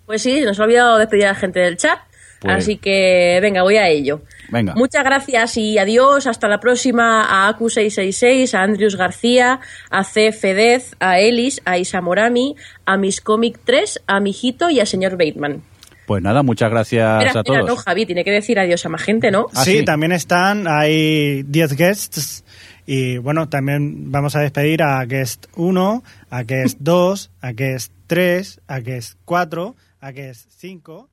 Pues 0.05 0.22
sí, 0.22 0.41
nos 0.41 0.59
ha 0.59 0.64
olvidado 0.66 0.97
despedir 0.97 1.24
a 1.26 1.30
la 1.30 1.36
gente 1.36 1.61
del 1.61 1.78
chat. 1.78 1.99
Pues- 2.41 2.53
Así 2.57 2.76
que, 2.76 3.39
venga, 3.41 3.64
voy 3.64 3.78
a 3.78 3.88
ello. 3.88 4.24
Venga. 4.49 4.74
Muchas 4.76 5.05
gracias 5.05 5.55
y 5.55 5.78
adiós. 5.78 6.28
Hasta 6.28 6.49
la 6.49 6.59
próxima 6.59 7.24
a 7.24 7.49
Acu666, 7.57 8.53
a 8.53 8.64
Andrius 8.64 8.97
García, 8.97 9.61
a 9.89 10.03
C. 10.03 10.34
Fedez, 10.34 10.97
a 10.99 11.20
Elis, 11.22 11.61
a 11.64 11.78
Isa 11.78 12.01
Morami, 12.01 12.57
a 12.86 12.97
Miss 12.97 13.22
Comic 13.22 13.59
3, 13.64 14.01
a 14.05 14.20
Mijito 14.20 14.70
y 14.70 14.82
a 14.82 14.86
señor 14.86 15.14
Bateman. 15.14 15.61
Pues 16.05 16.22
nada, 16.22 16.43
muchas 16.43 16.70
gracias 16.70 17.24
Espera, 17.24 17.39
a 17.39 17.41
espera, 17.41 17.59
todos. 17.61 17.70
no, 17.70 17.76
Javi, 17.78 18.05
tiene 18.05 18.26
que 18.26 18.32
decir 18.32 18.59
adiós 18.59 18.86
a 18.86 18.89
más 18.89 19.01
gente, 19.01 19.32
¿no? 19.32 19.45
Ah, 19.55 19.64
sí, 19.64 19.78
sí. 19.78 19.86
también 19.86 20.11
están, 20.11 20.68
hay 20.68 21.43
10 21.43 21.78
guests. 21.78 22.43
Y 22.86 23.17
bueno, 23.17 23.49
también 23.49 24.11
vamos 24.11 24.36
a 24.36 24.41
despedir 24.41 24.84
a 24.84 25.03
guest 25.05 25.45
1, 25.55 26.03
a 26.29 26.43
guest 26.43 26.77
2, 26.81 27.31
a 27.41 27.51
guest 27.51 27.93
3, 28.07 28.61
a 28.67 28.79
guest 28.79 29.17
4, 29.25 29.75
a 30.01 30.11
guest 30.11 30.49
5, 30.57 30.91
a 30.91 30.91
guest 30.91 31.09
6. 31.09 31.12